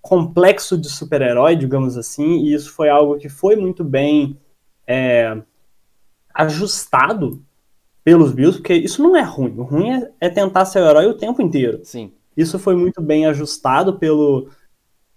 complexo 0.00 0.78
de 0.78 0.88
super-herói, 0.88 1.56
digamos 1.56 1.98
assim, 1.98 2.44
e 2.44 2.54
isso 2.54 2.72
foi 2.72 2.88
algo 2.88 3.18
que 3.18 3.28
foi 3.28 3.56
muito 3.56 3.84
bem 3.84 4.38
é, 4.86 5.36
ajustado 6.34 7.42
pelos 8.02 8.32
Bills, 8.32 8.58
porque 8.58 8.74
isso 8.74 9.02
não 9.02 9.16
é 9.16 9.22
ruim. 9.22 9.54
O 9.58 9.62
ruim 9.62 9.90
é, 9.90 10.10
é, 10.20 10.28
tentar 10.28 10.64
ser 10.64 10.82
o 10.82 10.86
herói 10.88 11.06
o 11.06 11.16
tempo 11.16 11.42
inteiro. 11.42 11.80
Sim. 11.84 12.12
Isso 12.36 12.58
foi 12.58 12.74
muito 12.74 13.02
bem 13.02 13.26
ajustado 13.26 13.98
pelo, 13.98 14.48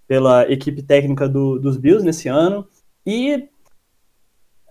pela 0.07 0.52
equipe 0.52 0.81
técnica 0.81 1.27
do, 1.27 1.57
dos 1.57 1.77
Bills 1.77 2.06
nesse 2.06 2.27
ano. 2.27 2.68
E, 3.06 3.48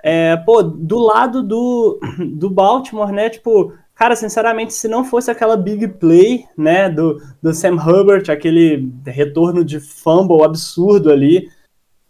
é, 0.02 0.36
pô, 0.36 0.62
do 0.62 0.98
lado 0.98 1.42
do, 1.42 1.98
do 2.36 2.50
Baltimore, 2.50 3.12
né, 3.12 3.30
tipo, 3.30 3.72
cara, 3.94 4.14
sinceramente, 4.14 4.74
se 4.74 4.88
não 4.88 5.04
fosse 5.04 5.30
aquela 5.30 5.56
big 5.56 5.88
play, 5.88 6.44
né, 6.56 6.90
do, 6.90 7.20
do 7.40 7.54
Sam 7.54 7.74
Hubbard, 7.74 8.30
aquele 8.30 8.92
retorno 9.06 9.64
de 9.64 9.80
fumble 9.80 10.44
absurdo 10.44 11.10
ali, 11.10 11.48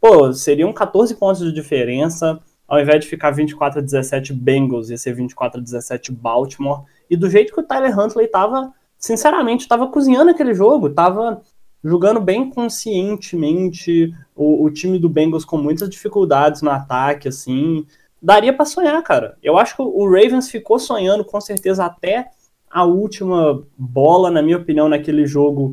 pô, 0.01 0.33
seriam 0.33 0.73
14 0.73 1.15
pontos 1.15 1.43
de 1.43 1.53
diferença 1.53 2.41
ao 2.73 2.81
invés 2.81 3.05
de 3.05 3.07
ficar 3.07 3.31
24 3.31 3.81
a 3.81 3.83
17 3.83 4.33
Bengals, 4.33 4.89
ia 4.89 4.97
ser 4.97 5.13
24 5.13 5.61
a 5.61 5.63
17 5.63 6.11
Baltimore. 6.11 6.85
E 7.11 7.19
do 7.19 7.29
jeito 7.29 7.53
que 7.53 7.61
o 7.61 7.63
Tyler 7.63 7.97
Huntley 7.99 8.27
tava, 8.27 8.73
sinceramente, 8.97 9.69
tava 9.69 9.89
cozinhando 9.89 10.31
aquele 10.31 10.55
jogo, 10.55 10.89
tava 10.89 11.43
jogando 11.85 12.19
bem 12.19 12.49
conscientemente, 12.49 14.15
o, 14.35 14.65
o 14.65 14.71
time 14.71 14.99
do 14.99 15.07
Bengals 15.07 15.45
com 15.45 15.59
muitas 15.59 15.91
dificuldades 15.91 16.63
no 16.63 16.71
ataque, 16.71 17.29
assim, 17.29 17.85
daria 18.23 18.55
para 18.55 18.65
sonhar, 18.65 19.03
cara. 19.03 19.37
Eu 19.43 19.59
acho 19.59 19.77
que 19.77 19.83
o 19.83 20.07
Ravens 20.07 20.51
ficou 20.51 20.79
sonhando 20.79 21.27
com 21.27 21.43
certeza 21.43 21.85
até 21.85 22.31
a 22.71 22.87
última 22.87 23.63
bola, 23.77 24.31
na 24.31 24.41
minha 24.41 24.57
opinião, 24.57 24.89
naquele 24.89 25.27
jogo. 25.27 25.73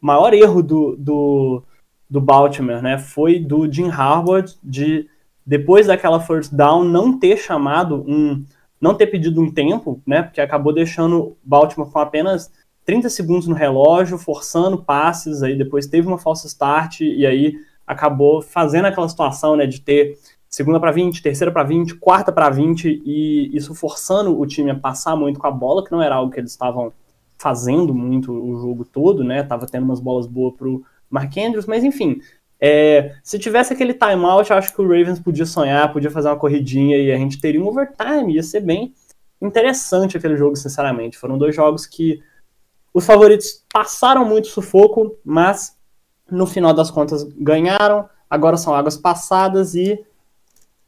Maior 0.00 0.32
erro 0.32 0.62
do, 0.62 0.94
do, 0.96 1.64
do 2.08 2.20
Baltimore, 2.20 2.80
né, 2.80 2.96
foi 2.96 3.40
do 3.40 3.68
Jim 3.68 3.88
Harbaugh 3.88 4.44
de 4.62 5.08
depois 5.48 5.86
daquela 5.86 6.20
first 6.20 6.52
down, 6.52 6.84
não 6.84 7.18
ter 7.18 7.38
chamado 7.38 8.04
um. 8.06 8.44
não 8.78 8.94
ter 8.94 9.06
pedido 9.06 9.40
um 9.40 9.50
tempo, 9.50 9.98
né? 10.06 10.22
Porque 10.22 10.42
acabou 10.42 10.74
deixando 10.74 11.38
Baltimore 11.42 11.90
com 11.90 11.98
apenas 11.98 12.52
30 12.84 13.08
segundos 13.08 13.48
no 13.48 13.54
relógio, 13.54 14.18
forçando 14.18 14.84
passes, 14.84 15.42
aí 15.42 15.56
depois 15.56 15.86
teve 15.86 16.06
uma 16.06 16.18
falsa 16.18 16.46
start, 16.46 17.00
e 17.00 17.24
aí 17.24 17.54
acabou 17.86 18.42
fazendo 18.42 18.84
aquela 18.84 19.08
situação, 19.08 19.56
né, 19.56 19.66
de 19.66 19.80
ter 19.80 20.18
segunda 20.50 20.78
para 20.78 20.92
20, 20.92 21.22
terceira 21.22 21.50
para 21.50 21.62
20, 21.62 21.94
quarta 21.94 22.30
para 22.30 22.50
20, 22.50 23.02
e 23.04 23.50
isso 23.56 23.74
forçando 23.74 24.38
o 24.38 24.46
time 24.46 24.70
a 24.70 24.74
passar 24.74 25.16
muito 25.16 25.40
com 25.40 25.46
a 25.46 25.50
bola, 25.50 25.82
que 25.82 25.92
não 25.92 26.02
era 26.02 26.16
algo 26.16 26.30
que 26.30 26.38
eles 26.38 26.50
estavam 26.50 26.92
fazendo 27.38 27.94
muito 27.94 28.32
o 28.32 28.60
jogo 28.60 28.84
todo, 28.84 29.24
né? 29.24 29.42
Tava 29.42 29.64
tendo 29.64 29.84
umas 29.84 30.00
bolas 30.00 30.26
boas 30.26 30.54
pro 30.56 30.84
Mark 31.10 31.34
Andrews, 31.38 31.64
mas 31.64 31.84
enfim, 31.84 32.20
é, 32.60 33.14
se 33.22 33.38
tivesse 33.38 33.72
aquele 33.72 33.94
timeout, 33.94 34.50
eu 34.50 34.56
acho 34.56 34.74
que 34.74 34.80
o 34.80 34.84
Ravens 34.84 35.20
podia 35.20 35.46
sonhar, 35.46 35.92
podia 35.92 36.10
fazer 36.10 36.28
uma 36.28 36.36
corridinha 36.36 36.96
e 36.96 37.12
a 37.12 37.16
gente 37.16 37.40
teria 37.40 37.62
um 37.62 37.68
overtime, 37.68 38.34
ia 38.34 38.42
ser 38.42 38.60
bem 38.60 38.94
interessante 39.40 40.16
aquele 40.16 40.36
jogo, 40.36 40.56
sinceramente. 40.56 41.16
Foram 41.16 41.38
dois 41.38 41.54
jogos 41.54 41.86
que 41.86 42.22
os 42.92 43.06
favoritos 43.06 43.64
passaram 43.72 44.24
muito 44.24 44.48
sufoco, 44.48 45.16
mas 45.24 45.76
no 46.30 46.46
final 46.46 46.74
das 46.74 46.90
contas 46.90 47.22
ganharam. 47.22 48.08
Agora 48.28 48.56
são 48.56 48.74
águas 48.74 48.96
passadas 48.96 49.74
e 49.74 50.04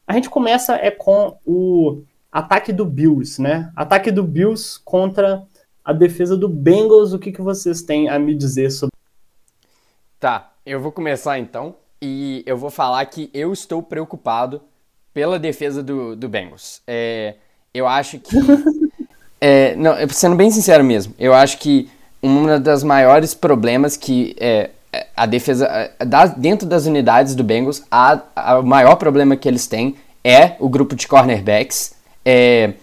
a 0.06 0.12
gente 0.12 0.28
começa 0.28 0.74
é 0.74 0.90
com 0.90 1.38
o 1.46 2.02
ataque 2.32 2.72
do 2.72 2.84
Bills, 2.84 3.40
né? 3.40 3.72
Ataque 3.76 4.10
do 4.10 4.24
Bills 4.24 4.80
contra 4.84 5.46
a 5.84 5.92
defesa 5.92 6.36
do 6.36 6.48
Bengals. 6.48 7.12
O 7.12 7.18
que, 7.18 7.30
que 7.30 7.40
vocês 7.40 7.80
têm 7.80 8.08
a 8.08 8.18
me 8.18 8.34
dizer 8.34 8.70
sobre? 8.70 8.90
Tá, 10.18 10.49
eu 10.64 10.80
vou 10.80 10.92
começar 10.92 11.38
então 11.38 11.74
e 12.00 12.42
eu 12.46 12.56
vou 12.56 12.70
falar 12.70 13.04
que 13.06 13.30
eu 13.32 13.52
estou 13.52 13.82
preocupado 13.82 14.60
pela 15.12 15.38
defesa 15.38 15.82
do, 15.82 16.14
do 16.14 16.28
Bengals. 16.28 16.80
É, 16.86 17.34
eu 17.72 17.86
acho 17.86 18.18
que. 18.18 18.36
é, 19.40 19.74
não, 19.76 19.94
sendo 20.08 20.36
bem 20.36 20.50
sincero 20.50 20.84
mesmo, 20.84 21.14
eu 21.18 21.34
acho 21.34 21.58
que 21.58 21.90
um 22.22 22.58
dos 22.60 22.82
maiores 22.82 23.34
problemas 23.34 23.96
que 23.96 24.36
é, 24.38 24.70
a 25.16 25.26
defesa. 25.26 25.90
Da, 26.06 26.26
dentro 26.26 26.66
das 26.66 26.86
unidades 26.86 27.34
do 27.34 27.44
Bengals, 27.44 27.82
a, 27.90 28.20
a, 28.34 28.58
o 28.58 28.66
maior 28.66 28.96
problema 28.96 29.36
que 29.36 29.48
eles 29.48 29.66
têm 29.66 29.96
é 30.22 30.56
o 30.58 30.68
grupo 30.68 30.94
de 30.94 31.08
cornerbacks. 31.08 31.94
É, 32.24 32.74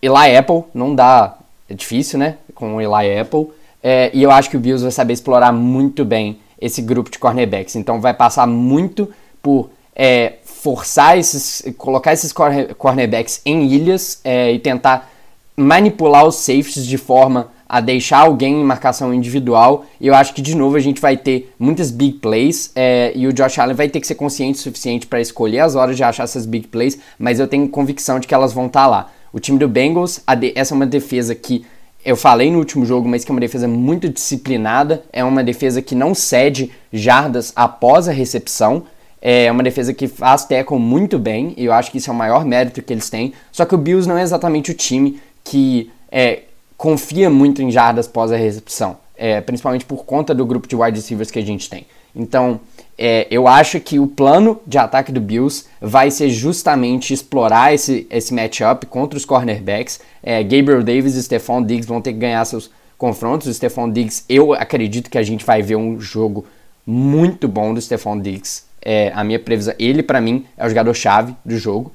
Eli 0.00 0.36
Apple, 0.36 0.64
não 0.72 0.94
dá. 0.94 1.36
É 1.68 1.74
difícil, 1.74 2.18
né? 2.18 2.36
Com 2.54 2.76
o 2.76 2.80
Eli 2.80 3.18
Apple. 3.18 3.48
É, 3.82 4.10
e 4.14 4.22
eu 4.22 4.30
acho 4.30 4.48
que 4.48 4.56
o 4.56 4.60
Bills 4.60 4.82
vai 4.82 4.92
saber 4.92 5.12
explorar 5.12 5.52
muito 5.52 6.04
bem 6.04 6.38
esse 6.60 6.82
grupo 6.82 7.10
de 7.10 7.18
cornerbacks. 7.18 7.76
Então 7.76 8.00
vai 8.00 8.14
passar 8.14 8.46
muito 8.46 9.10
por 9.42 9.70
é, 9.94 10.34
forçar 10.44 11.18
esses, 11.18 11.64
colocar 11.78 12.12
esses 12.12 12.32
cornerbacks 12.32 13.40
em 13.44 13.66
ilhas 13.66 14.20
é, 14.24 14.52
e 14.52 14.58
tentar 14.58 15.10
manipular 15.56 16.26
os 16.26 16.36
safeties 16.36 16.86
de 16.86 16.98
forma 16.98 17.50
a 17.68 17.80
deixar 17.80 18.18
alguém 18.18 18.60
em 18.60 18.64
marcação 18.64 19.12
individual. 19.12 19.86
E 20.00 20.06
eu 20.06 20.14
acho 20.14 20.34
que 20.34 20.42
de 20.42 20.54
novo 20.54 20.76
a 20.76 20.80
gente 20.80 21.00
vai 21.00 21.16
ter 21.16 21.52
muitas 21.58 21.90
big 21.90 22.18
plays 22.18 22.70
é, 22.76 23.12
e 23.14 23.26
o 23.26 23.32
Josh 23.32 23.58
Allen 23.58 23.74
vai 23.74 23.88
ter 23.88 24.00
que 24.00 24.06
ser 24.06 24.14
consciente 24.14 24.58
o 24.58 24.62
suficiente 24.62 25.06
para 25.06 25.20
escolher 25.20 25.60
as 25.60 25.74
horas 25.74 25.96
de 25.96 26.04
achar 26.04 26.24
essas 26.24 26.46
big 26.46 26.68
plays, 26.68 26.98
mas 27.18 27.40
eu 27.40 27.48
tenho 27.48 27.68
convicção 27.68 28.20
de 28.20 28.26
que 28.26 28.34
elas 28.34 28.52
vão 28.52 28.66
estar 28.66 28.82
tá 28.82 28.86
lá. 28.86 29.10
O 29.32 29.40
time 29.40 29.58
do 29.58 29.68
Bengals, 29.68 30.20
essa 30.54 30.74
é 30.74 30.76
uma 30.76 30.86
defesa 30.86 31.34
que 31.34 31.64
eu 32.06 32.16
falei 32.16 32.52
no 32.52 32.58
último 32.58 32.86
jogo, 32.86 33.08
mas 33.08 33.24
que 33.24 33.32
é 33.32 33.34
uma 33.34 33.40
defesa 33.40 33.66
muito 33.66 34.08
disciplinada, 34.08 35.02
é 35.12 35.24
uma 35.24 35.42
defesa 35.42 35.82
que 35.82 35.92
não 35.92 36.14
cede 36.14 36.70
jardas 36.92 37.52
após 37.56 38.06
a 38.06 38.12
recepção. 38.12 38.84
É 39.20 39.50
uma 39.50 39.64
defesa 39.64 39.92
que 39.92 40.06
faz 40.06 40.44
tackle 40.44 40.78
muito 40.78 41.18
bem, 41.18 41.52
e 41.56 41.64
eu 41.64 41.72
acho 41.72 41.90
que 41.90 41.98
isso 41.98 42.08
é 42.08 42.12
o 42.12 42.16
maior 42.16 42.44
mérito 42.44 42.80
que 42.80 42.92
eles 42.92 43.10
têm. 43.10 43.32
Só 43.50 43.64
que 43.64 43.74
o 43.74 43.78
Bills 43.78 44.08
não 44.08 44.16
é 44.16 44.22
exatamente 44.22 44.70
o 44.70 44.74
time 44.74 45.20
que 45.42 45.90
é, 46.08 46.42
confia 46.76 47.28
muito 47.28 47.60
em 47.60 47.72
jardas 47.72 48.06
após 48.06 48.30
a 48.30 48.36
recepção, 48.36 48.98
é, 49.16 49.40
principalmente 49.40 49.84
por 49.84 50.04
conta 50.04 50.32
do 50.32 50.46
grupo 50.46 50.68
de 50.68 50.76
wide 50.76 50.96
receivers 50.96 51.32
que 51.32 51.40
a 51.40 51.44
gente 51.44 51.68
tem. 51.68 51.88
Então, 52.14 52.60
é, 52.98 53.26
eu 53.30 53.46
acho 53.46 53.78
que 53.80 53.98
o 53.98 54.06
plano 54.06 54.60
de 54.66 54.78
ataque 54.78 55.12
do 55.12 55.20
Bills 55.20 55.66
vai 55.80 56.10
ser 56.10 56.30
justamente 56.30 57.12
explorar 57.12 57.74
esse, 57.74 58.06
esse 58.10 58.32
matchup 58.32 58.86
contra 58.86 59.16
os 59.16 59.24
cornerbacks. 59.24 60.00
É, 60.22 60.42
Gabriel 60.42 60.82
Davis 60.82 61.14
e 61.14 61.22
Stephon 61.22 61.62
Diggs 61.62 61.86
vão 61.86 62.00
ter 62.00 62.12
que 62.12 62.18
ganhar 62.18 62.44
seus 62.44 62.70
confrontos. 62.96 63.46
O 63.46 63.54
Stephon 63.54 63.90
Diggs, 63.90 64.24
eu 64.28 64.52
acredito 64.52 65.10
que 65.10 65.18
a 65.18 65.22
gente 65.22 65.44
vai 65.44 65.62
ver 65.62 65.76
um 65.76 66.00
jogo 66.00 66.46
muito 66.86 67.46
bom 67.46 67.74
do 67.74 67.80
Stephon 67.80 68.20
Diggs 68.20 68.66
é, 68.86 69.10
a 69.16 69.24
minha 69.24 69.40
previsão, 69.40 69.74
ele 69.80 70.00
para 70.00 70.20
mim 70.20 70.44
é 70.56 70.64
o 70.64 70.68
jogador-chave 70.68 71.34
do 71.44 71.58
jogo. 71.58 71.90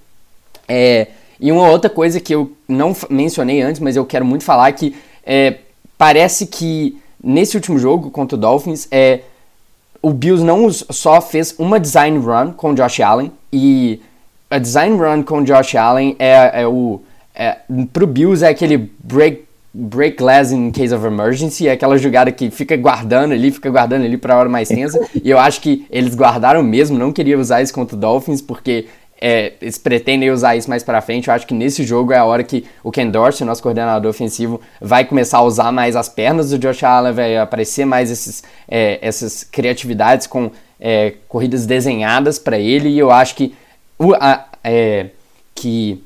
É, 0.67 1.07
e 1.39 1.49
uma 1.49 1.69
outra 1.69 1.89
coisa 1.89 2.19
que 2.19 2.35
eu 2.35 2.51
não 2.67 2.93
mencionei 3.09 3.61
antes, 3.61 3.79
mas 3.79 3.95
eu 3.95 4.05
quero 4.05 4.25
muito 4.25 4.43
falar 4.43 4.69
que 4.73 4.93
é, 5.25 5.59
parece 5.97 6.45
que 6.45 6.99
nesse 7.23 7.55
último 7.55 7.79
jogo 7.79 8.11
contra 8.11 8.35
o 8.35 8.39
Dolphins, 8.39 8.89
é, 8.91 9.21
o 10.01 10.11
Bills 10.11 10.43
não 10.43 10.69
só 10.71 11.21
fez 11.21 11.55
uma 11.57 11.79
design 11.79 12.17
run 12.17 12.51
com 12.53 12.71
o 12.71 12.75
Josh 12.75 12.99
Allen, 12.99 13.31
e 13.51 14.01
a 14.49 14.57
design 14.57 14.97
run 14.97 15.23
com 15.23 15.39
o 15.39 15.43
Josh 15.43 15.75
Allen 15.75 16.15
é, 16.17 16.61
é 16.61 16.67
o. 16.67 17.01
É, 17.33 17.57
pro 17.93 18.05
Bills 18.05 18.43
é 18.43 18.49
aquele 18.49 18.91
break 19.03 19.45
break 19.73 20.17
glass 20.17 20.51
in 20.51 20.69
case 20.71 20.93
of 20.93 21.05
emergency, 21.05 21.67
é 21.67 21.71
aquela 21.71 21.97
jogada 21.97 22.31
que 22.31 22.51
fica 22.51 22.75
guardando 22.75 23.31
ali, 23.31 23.51
fica 23.51 23.69
guardando 23.69 24.03
ali 24.03 24.17
para 24.17 24.37
hora 24.37 24.49
mais 24.49 24.67
tensa. 24.67 24.99
e 25.23 25.29
eu 25.29 25.39
acho 25.39 25.61
que 25.61 25.85
eles 25.89 26.13
guardaram 26.13 26.61
mesmo, 26.61 26.97
não 26.97 27.13
queria 27.13 27.39
usar 27.39 27.61
isso 27.61 27.73
contra 27.73 27.95
o 27.95 27.99
Dolphins, 27.99 28.41
porque 28.41 28.87
é, 29.21 29.53
eles 29.61 29.77
pretendem 29.77 30.31
usar 30.31 30.55
isso 30.55 30.67
mais 30.67 30.83
para 30.83 30.99
frente. 30.99 31.27
Eu 31.27 31.33
acho 31.35 31.45
que 31.45 31.53
nesse 31.53 31.83
jogo 31.83 32.11
é 32.11 32.17
a 32.17 32.25
hora 32.25 32.43
que 32.43 32.65
o 32.83 32.91
Ken 32.91 33.07
Dorsey, 33.07 33.45
nosso 33.45 33.61
coordenador 33.61 34.09
ofensivo, 34.09 34.59
vai 34.81 35.05
começar 35.05 35.37
a 35.37 35.43
usar 35.43 35.71
mais 35.71 35.95
as 35.95 36.09
pernas 36.09 36.49
do 36.49 36.57
Josh 36.57 36.83
Allen, 36.83 37.13
vai 37.13 37.37
aparecer 37.37 37.85
mais 37.85 38.09
esses, 38.09 38.43
é, 38.67 38.97
essas 38.99 39.43
criatividades 39.43 40.25
com 40.25 40.49
é, 40.79 41.13
corridas 41.29 41.67
desenhadas 41.67 42.39
para 42.39 42.57
ele. 42.57 42.89
E 42.89 42.97
eu 42.97 43.11
acho 43.11 43.35
que 43.35 43.53
o, 43.99 44.15
a, 44.15 44.47
é, 44.63 45.07
que 45.53 46.03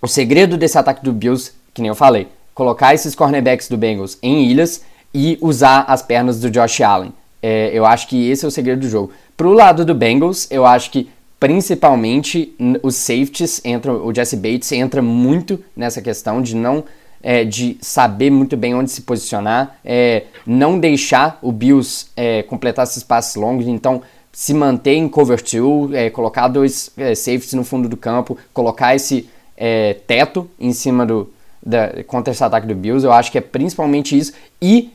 o 0.00 0.08
segredo 0.08 0.56
desse 0.56 0.78
ataque 0.78 1.04
do 1.04 1.12
Bills, 1.12 1.52
que 1.74 1.82
nem 1.82 1.90
eu 1.90 1.94
falei, 1.94 2.26
colocar 2.54 2.94
esses 2.94 3.14
cornerbacks 3.14 3.68
do 3.68 3.76
Bengals 3.76 4.16
em 4.22 4.46
ilhas 4.46 4.82
e 5.12 5.36
usar 5.42 5.84
as 5.88 6.00
pernas 6.00 6.40
do 6.40 6.50
Josh 6.50 6.80
Allen. 6.80 7.12
É, 7.42 7.70
eu 7.72 7.84
acho 7.84 8.08
que 8.08 8.30
esse 8.30 8.46
é 8.46 8.48
o 8.48 8.50
segredo 8.50 8.80
do 8.80 8.88
jogo. 8.88 9.12
Pro 9.36 9.52
lado 9.52 9.84
do 9.84 9.94
Bengals, 9.94 10.46
eu 10.50 10.64
acho 10.64 10.90
que 10.90 11.10
principalmente 11.38 12.54
os 12.82 12.96
safeties 12.96 13.60
entram, 13.64 14.06
o 14.06 14.14
Jesse 14.14 14.36
Bates 14.36 14.72
entra 14.72 15.02
muito 15.02 15.62
nessa 15.76 16.00
questão 16.00 16.40
de 16.40 16.54
não 16.56 16.84
é, 17.22 17.44
de 17.44 17.76
saber 17.80 18.30
muito 18.30 18.56
bem 18.56 18.74
onde 18.74 18.90
se 18.90 19.02
posicionar, 19.02 19.78
é, 19.84 20.24
não 20.46 20.78
deixar 20.78 21.38
o 21.42 21.50
Bills 21.50 22.06
é, 22.16 22.42
completar 22.42 22.84
esses 22.84 23.02
passes 23.02 23.34
longos, 23.34 23.66
então 23.66 24.02
se 24.32 24.52
manter 24.52 24.94
em 24.94 25.08
cover 25.08 25.40
two, 25.42 25.90
é, 25.94 26.10
colocar 26.10 26.46
dois 26.46 26.90
é, 26.96 27.14
safeties 27.14 27.54
no 27.54 27.64
fundo 27.64 27.88
do 27.88 27.96
campo, 27.96 28.36
colocar 28.52 28.94
esse 28.94 29.28
é, 29.56 29.94
teto 30.06 30.48
em 30.60 30.72
cima 30.74 31.06
do, 31.06 31.32
da, 31.64 32.04
contra 32.04 32.32
esse 32.32 32.44
ataque 32.44 32.66
do 32.66 32.74
Bills. 32.74 33.04
Eu 33.04 33.12
acho 33.12 33.32
que 33.32 33.38
é 33.38 33.40
principalmente 33.40 34.16
isso. 34.16 34.34
E, 34.60 34.92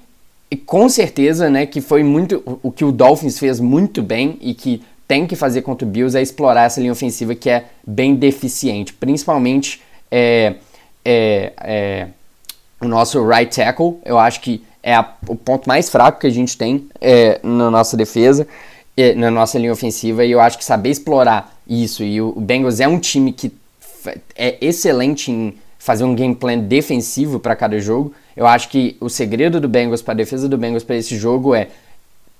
com 0.65 0.87
certeza, 0.87 1.49
né, 1.49 1.65
que 1.65 1.81
foi 1.81 2.03
muito 2.03 2.59
o 2.61 2.71
que 2.71 2.85
o 2.85 2.91
Dolphins 2.91 3.39
fez 3.39 3.59
muito 3.59 4.03
bem 4.03 4.37
e 4.41 4.53
que 4.53 4.83
tem 5.11 5.27
que 5.27 5.35
fazer 5.35 5.61
contra 5.61 5.85
o 5.85 5.91
Bills 5.91 6.17
é 6.17 6.21
explorar 6.21 6.63
essa 6.63 6.79
linha 6.79 6.93
ofensiva 6.93 7.35
que 7.35 7.49
é 7.49 7.65
bem 7.85 8.15
deficiente. 8.15 8.93
Principalmente 8.93 9.81
é, 10.09 10.55
é, 11.03 11.51
é, 11.61 12.07
o 12.79 12.87
nosso 12.87 13.21
right 13.27 13.53
tackle. 13.53 13.99
Eu 14.05 14.17
acho 14.17 14.39
que 14.39 14.63
é 14.81 14.95
a, 14.95 15.13
o 15.27 15.35
ponto 15.35 15.67
mais 15.67 15.89
fraco 15.89 16.21
que 16.21 16.27
a 16.27 16.29
gente 16.29 16.57
tem 16.57 16.87
é, 17.01 17.41
na 17.43 17.69
nossa 17.69 17.97
defesa, 17.97 18.47
é, 18.95 19.13
na 19.13 19.29
nossa 19.29 19.59
linha 19.59 19.73
ofensiva. 19.73 20.23
E 20.23 20.31
eu 20.31 20.39
acho 20.39 20.57
que 20.57 20.63
saber 20.63 20.91
explorar 20.91 21.57
isso. 21.67 22.05
E 22.05 22.21
o, 22.21 22.29
o 22.29 22.39
Bengals 22.39 22.79
é 22.79 22.87
um 22.87 22.97
time 22.97 23.33
que 23.33 23.51
é 24.33 24.57
excelente 24.61 25.29
em 25.29 25.57
fazer 25.77 26.05
um 26.05 26.15
game 26.15 26.33
plan 26.33 26.57
defensivo 26.57 27.37
para 27.37 27.53
cada 27.53 27.77
jogo. 27.81 28.13
Eu 28.33 28.47
acho 28.47 28.69
que 28.69 28.95
o 29.01 29.09
segredo 29.09 29.59
do 29.59 29.67
Bengals 29.67 30.01
para 30.01 30.13
a 30.13 30.15
defesa 30.15 30.47
do 30.47 30.57
Bengals 30.57 30.85
para 30.85 30.95
esse 30.95 31.17
jogo 31.17 31.53
é 31.53 31.67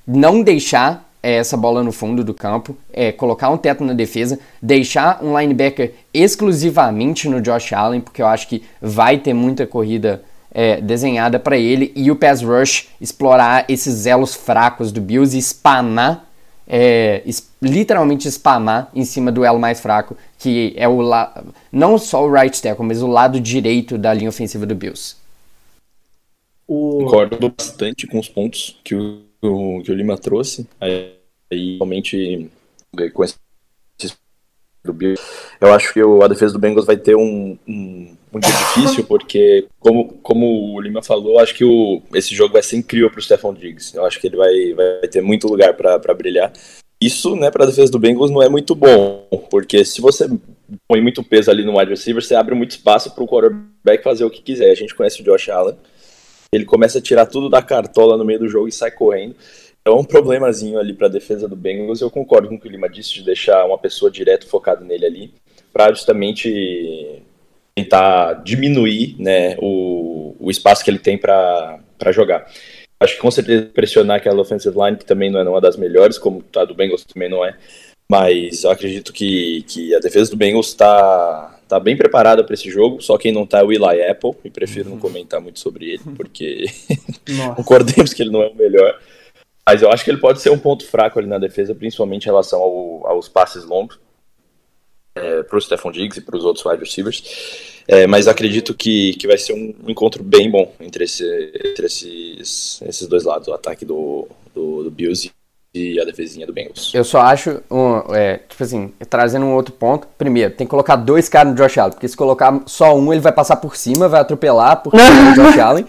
não 0.07 0.41
deixar 0.41 1.10
é, 1.23 1.35
essa 1.35 1.55
bola 1.55 1.83
no 1.83 1.91
fundo 1.91 2.23
do 2.23 2.33
campo, 2.33 2.75
é, 2.91 3.11
colocar 3.11 3.49
um 3.49 3.57
teto 3.57 3.83
na 3.83 3.93
defesa, 3.93 4.39
deixar 4.61 5.23
um 5.23 5.37
linebacker 5.37 5.93
exclusivamente 6.13 7.29
no 7.29 7.41
Josh 7.41 7.73
Allen, 7.73 8.01
porque 8.01 8.21
eu 8.21 8.27
acho 8.27 8.47
que 8.47 8.63
vai 8.81 9.17
ter 9.17 9.33
muita 9.33 9.67
corrida 9.67 10.23
é, 10.53 10.81
desenhada 10.81 11.39
para 11.39 11.57
ele, 11.57 11.91
e 11.95 12.11
o 12.11 12.15
pass 12.15 12.41
rush 12.41 12.89
explorar 12.99 13.65
esses 13.69 14.05
elos 14.05 14.33
fracos 14.33 14.91
do 14.91 14.99
Bills 14.99 15.35
e 15.35 15.39
espanar 15.39 16.27
é, 16.67 17.21
literalmente 17.61 18.31
spamar 18.31 18.89
em 18.95 19.03
cima 19.03 19.31
do 19.31 19.43
elo 19.43 19.59
mais 19.59 19.81
fraco, 19.81 20.15
que 20.39 20.73
é 20.77 20.87
o 20.87 21.01
la 21.01 21.43
não 21.71 21.97
só 21.97 22.25
o 22.25 22.31
right 22.31 22.61
tackle, 22.61 22.85
mas 22.85 23.01
o 23.01 23.07
lado 23.07 23.41
direito 23.41 23.97
da 23.97 24.13
linha 24.13 24.29
ofensiva 24.29 24.65
do 24.65 24.73
Bills. 24.73 25.15
O... 26.65 26.99
Concordo 27.03 27.53
bastante 27.57 28.07
com 28.07 28.17
os 28.17 28.29
pontos 28.29 28.79
que 28.85 28.95
o, 28.95 29.21
que 29.41 29.91
o 29.91 29.95
Lima 29.95 30.17
trouxe. 30.17 30.67
Aí, 30.79 31.15
realmente, 31.79 32.49
com 33.13 33.23
esse 33.23 33.35
do 34.83 34.93
Bills. 34.93 35.21
Eu 35.59 35.73
acho 35.73 35.93
que 35.93 36.01
o, 36.03 36.23
a 36.23 36.27
defesa 36.27 36.53
do 36.53 36.59
Bengals 36.59 36.85
vai 36.85 36.97
ter 36.97 37.15
um, 37.15 37.57
um, 37.67 38.15
um 38.33 38.39
dia 38.39 38.51
difícil, 38.51 39.03
porque, 39.03 39.67
como, 39.79 40.13
como 40.23 40.75
o 40.75 40.81
Lima 40.81 41.03
falou, 41.03 41.39
acho 41.39 41.53
que 41.53 41.63
o, 41.63 42.01
esse 42.13 42.35
jogo 42.35 42.53
vai 42.53 42.63
ser 42.63 42.77
incrível 42.77 43.09
para 43.09 43.19
o 43.19 43.21
Stephon 43.21 43.53
Diggs. 43.53 43.95
Eu 43.95 44.05
acho 44.05 44.19
que 44.19 44.27
ele 44.27 44.37
vai, 44.37 44.73
vai 44.73 45.07
ter 45.07 45.21
muito 45.21 45.47
lugar 45.47 45.73
para 45.75 46.13
brilhar. 46.13 46.51
Isso, 46.99 47.35
né, 47.35 47.49
para 47.49 47.63
a 47.63 47.67
defesa 47.67 47.91
do 47.91 47.99
Bengals 47.99 48.29
não 48.29 48.43
é 48.43 48.49
muito 48.49 48.75
bom, 48.75 49.27
porque 49.49 49.83
se 49.83 49.99
você 49.99 50.29
põe 50.87 51.01
muito 51.01 51.23
peso 51.23 51.49
ali 51.49 51.65
no 51.65 51.77
wide 51.77 51.89
receiver, 51.89 52.23
você 52.23 52.35
abre 52.35 52.53
muito 52.53 52.71
espaço 52.71 53.09
para 53.11 53.23
o 53.23 53.27
quarterback 53.27 54.03
fazer 54.03 54.23
o 54.23 54.29
que 54.29 54.41
quiser. 54.41 54.69
A 54.69 54.75
gente 54.75 54.93
conhece 54.93 55.21
o 55.21 55.23
Josh 55.23 55.49
Allen, 55.49 55.75
ele 56.53 56.65
começa 56.65 56.99
a 56.99 57.01
tirar 57.01 57.25
tudo 57.25 57.49
da 57.49 57.61
cartola 57.61 58.17
no 58.17 58.25
meio 58.25 58.39
do 58.39 58.47
jogo 58.47 58.67
e 58.67 58.71
sai 58.71 58.91
correndo. 58.91 59.35
Então, 59.81 59.97
um 59.97 60.03
problemazinho 60.03 60.77
ali 60.77 60.93
para 60.93 61.07
a 61.07 61.09
defesa 61.09 61.47
do 61.47 61.55
Bengals. 61.55 62.01
Eu 62.01 62.11
concordo 62.11 62.47
com 62.47 62.55
o 62.55 62.59
que 62.59 62.67
o 62.67 62.71
Lima 62.71 62.87
disse 62.87 63.13
de 63.15 63.23
deixar 63.23 63.65
uma 63.65 63.77
pessoa 63.77 64.11
direto 64.11 64.47
focada 64.47 64.85
nele 64.85 65.05
ali, 65.05 65.33
para 65.73 65.91
justamente 65.91 67.23
tentar 67.73 68.33
diminuir 68.43 69.15
né, 69.17 69.55
o, 69.59 70.35
o 70.39 70.51
espaço 70.51 70.83
que 70.83 70.91
ele 70.91 70.99
tem 70.99 71.17
para 71.17 71.79
jogar. 72.11 72.45
Acho 72.99 73.15
que 73.15 73.21
com 73.21 73.31
certeza 73.31 73.65
pressionar 73.73 74.17
aquela 74.17 74.41
offensive 74.41 74.77
line, 74.77 74.97
que 74.97 75.05
também 75.05 75.31
não 75.31 75.39
é 75.39 75.49
uma 75.49 75.61
das 75.61 75.75
melhores, 75.75 76.19
como 76.19 76.43
a 76.55 76.65
do 76.65 76.75
Bengals 76.75 77.03
também 77.03 77.29
não 77.29 77.43
é. 77.43 77.57
Mas 78.11 78.63
eu 78.63 78.69
acredito 78.69 79.11
que, 79.11 79.63
que 79.67 79.95
a 79.95 79.99
defesa 79.99 80.29
do 80.29 80.37
Bengals 80.37 80.67
está 80.67 81.59
tá 81.71 81.79
bem 81.79 81.95
preparada 81.95 82.43
para 82.43 82.53
esse 82.53 82.69
jogo. 82.69 83.01
Só 83.01 83.17
quem 83.17 83.31
não 83.31 83.45
tá 83.45 83.59
é 83.59 83.63
o 83.63 83.71
Eli 83.71 84.03
Apple, 84.03 84.33
e 84.43 84.49
prefiro 84.49 84.89
não 84.89 84.95
uhum. 84.95 85.01
comentar 85.01 85.39
muito 85.39 85.59
sobre 85.59 85.91
ele, 85.91 86.03
porque 86.17 86.65
concordemos 87.55 88.13
que 88.13 88.21
ele 88.21 88.29
não 88.29 88.41
é 88.41 88.49
o 88.49 88.55
melhor. 88.55 88.99
Mas 89.65 89.81
eu 89.81 89.89
acho 89.89 90.03
que 90.03 90.11
ele 90.11 90.19
pode 90.19 90.41
ser 90.41 90.49
um 90.49 90.59
ponto 90.59 90.85
fraco 90.85 91.17
ali 91.17 91.27
na 91.27 91.37
defesa, 91.37 91.73
principalmente 91.73 92.23
em 92.23 92.25
relação 92.25 92.59
ao, 92.59 93.07
aos 93.07 93.29
passes 93.29 93.63
longos 93.63 93.99
é, 95.15 95.43
para 95.43 95.57
o 95.57 95.61
Stephon 95.61 95.91
Diggs 95.91 96.19
e 96.19 96.21
para 96.21 96.35
os 96.35 96.43
outros 96.43 96.65
wide 96.65 96.83
receivers. 96.83 97.81
É, 97.87 98.05
mas 98.05 98.27
acredito 98.27 98.73
que, 98.73 99.13
que 99.13 99.27
vai 99.27 99.37
ser 99.37 99.53
um 99.53 99.73
encontro 99.87 100.23
bem 100.23 100.51
bom 100.51 100.73
entre, 100.79 101.05
esse, 101.05 101.23
entre 101.63 101.85
esses, 101.85 102.81
esses 102.81 103.07
dois 103.07 103.23
lados, 103.23 103.47
o 103.47 103.53
ataque 103.53 103.85
do, 103.85 104.27
do, 104.53 104.83
do 104.83 104.91
Bills 104.91 105.31
e 105.73 105.99
a 105.99 106.03
defesinha 106.03 106.45
do 106.45 106.53
Bengals. 106.53 106.91
Eu 106.93 107.03
só 107.03 107.21
acho, 107.21 107.61
um, 107.71 108.13
é, 108.13 108.39
tipo 108.47 108.61
assim, 108.63 108.91
trazendo 109.09 109.45
um 109.45 109.53
outro 109.53 109.73
ponto. 109.73 110.07
Primeiro, 110.17 110.53
tem 110.53 110.67
que 110.67 110.71
colocar 110.71 110.97
dois 110.97 111.29
caras 111.29 111.53
no 111.53 111.57
Josh 111.57 111.77
Allen, 111.77 111.93
porque 111.93 112.07
se 112.07 112.17
colocar 112.17 112.61
só 112.65 112.95
um, 112.95 113.11
ele 113.13 113.21
vai 113.21 113.31
passar 113.31 113.55
por 113.55 113.75
cima, 113.75 114.09
vai 114.09 114.21
atropelar, 114.21 114.83
porque 114.83 114.97
é 114.97 115.31
o 115.31 115.33
Josh 115.33 115.57
Allen. 115.59 115.85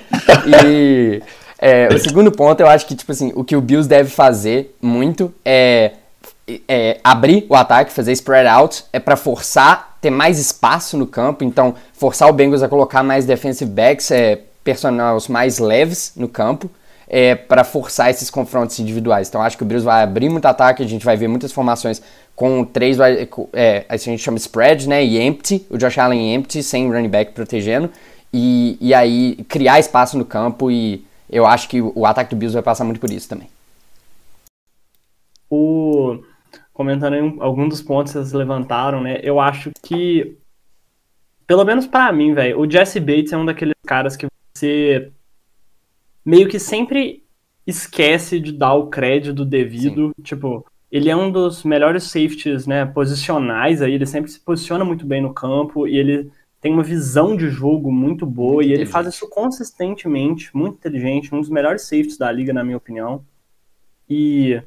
E 0.47 1.23
é, 1.59 1.89
o 1.89 1.99
segundo 1.99 2.31
ponto, 2.31 2.61
eu 2.61 2.69
acho 2.69 2.87
que, 2.87 2.95
tipo 2.95 3.11
assim, 3.11 3.33
o 3.35 3.43
que 3.43 3.57
o 3.57 3.61
Bills 3.61 3.89
deve 3.89 4.11
fazer 4.11 4.75
muito 4.81 5.35
é 5.45 5.93
é, 6.69 6.99
abrir 7.03 7.47
o 7.49 7.55
ataque, 7.55 7.93
fazer 7.93 8.13
spread 8.13 8.49
out, 8.49 8.85
é 8.93 8.99
para 8.99 9.17
forçar, 9.17 9.97
ter 10.01 10.11
mais 10.11 10.39
espaço 10.39 10.97
no 10.97 11.07
campo, 11.07 11.45
então 11.45 11.75
forçar 11.93 12.29
o 12.29 12.33
Bengals 12.33 12.63
a 12.63 12.69
colocar 12.69 13.03
mais 13.03 13.25
defensive 13.25 13.71
backs, 13.71 14.11
é, 14.11 14.41
personagens 14.65 15.29
mais 15.29 15.59
leves 15.59 16.13
no 16.17 16.29
campo, 16.29 16.71
é, 17.09 17.35
para 17.35 17.65
forçar 17.65 18.11
esses 18.11 18.31
confrontos 18.31 18.79
individuais. 18.79 19.29
Então 19.29 19.43
acho 19.43 19.57
que 19.57 19.63
o 19.63 19.67
Bills 19.67 19.85
vai 19.85 20.03
abrir 20.03 20.29
muito 20.29 20.47
ataque, 20.47 20.83
a 20.83 20.87
gente 20.87 21.05
vai 21.05 21.17
ver 21.17 21.29
muitas 21.29 21.53
formações 21.53 22.03
com 22.35 22.65
três, 22.65 22.99
é, 23.53 23.85
a 23.89 23.97
gente 23.97 24.23
chama 24.23 24.39
spread, 24.39 24.89
né, 24.89 25.05
e 25.05 25.21
empty, 25.21 25.67
o 25.69 25.77
Josh 25.77 25.99
Allen 25.99 26.35
empty, 26.35 26.63
sem 26.63 26.91
running 26.91 27.09
back 27.09 27.33
protegendo, 27.33 27.91
e, 28.33 28.79
e 28.81 28.95
aí 28.95 29.37
criar 29.49 29.79
espaço 29.79 30.17
no 30.17 30.25
campo 30.25 30.71
e 30.71 31.05
eu 31.29 31.47
acho 31.47 31.69
que 31.69 31.81
o 31.81 32.05
ataque 32.05 32.35
do 32.35 32.39
Bills 32.39 32.55
vai 32.55 32.63
passar 32.63 32.85
muito 32.85 33.01
por 33.01 33.11
isso 33.11 33.29
também. 33.29 33.49
O 35.49 36.19
comentando 36.73 37.15
aí 37.15 37.37
alguns 37.41 37.69
dos 37.69 37.83
pontos 37.83 38.13
que 38.13 38.19
vocês 38.19 38.33
levantaram, 38.33 39.01
né? 39.01 39.21
Eu 39.23 39.39
acho 39.39 39.71
que, 39.83 40.37
pelo 41.47 41.65
menos 41.65 41.87
para 41.87 42.11
mim, 42.13 42.35
velho, 42.35 42.59
o 42.59 42.71
Jesse 42.71 42.99
Bates 42.99 43.33
é 43.33 43.37
um 43.37 43.45
daqueles 43.45 43.75
caras 43.87 44.17
que 44.17 44.27
você 44.55 45.13
meio 46.25 46.49
que 46.49 46.59
sempre 46.59 47.23
esquece 47.67 48.41
de 48.41 48.53
dar 48.53 48.75
o 48.75 48.89
crédito 48.89 49.45
devido. 49.45 50.13
Sim. 50.17 50.23
Tipo, 50.23 50.67
ele 50.91 51.09
é 51.09 51.17
um 51.17 51.31
dos 51.31 51.65
melhores 51.65 52.05
safeties, 52.05 52.67
né, 52.67 52.85
posicionais 52.85 53.81
aí, 53.81 53.95
ele 53.95 54.07
sempre 54.07 54.31
se 54.31 54.41
posiciona 54.41 54.85
muito 54.85 55.07
bem 55.07 55.23
no 55.23 55.33
campo 55.33 55.87
e 55.87 55.97
ele 55.97 56.31
tem 56.61 56.73
uma 56.73 56.83
visão 56.83 57.37
de 57.37 57.49
jogo 57.49 57.91
muito 57.91 58.25
boa 58.25 58.55
muito 58.55 58.69
e 58.69 58.73
ele 58.73 58.87
faz 58.87 59.07
isso 59.09 59.29
consistentemente, 59.29 60.55
muito 60.57 60.77
inteligente, 60.77 61.35
um 61.35 61.41
dos 61.41 61.51
melhores 61.51 61.83
safeties 61.83 62.19
da 62.19 62.31
liga, 62.31 62.53
na 62.53 62.63
minha 62.63 62.77
opinião. 62.77 63.25
E 64.09 64.63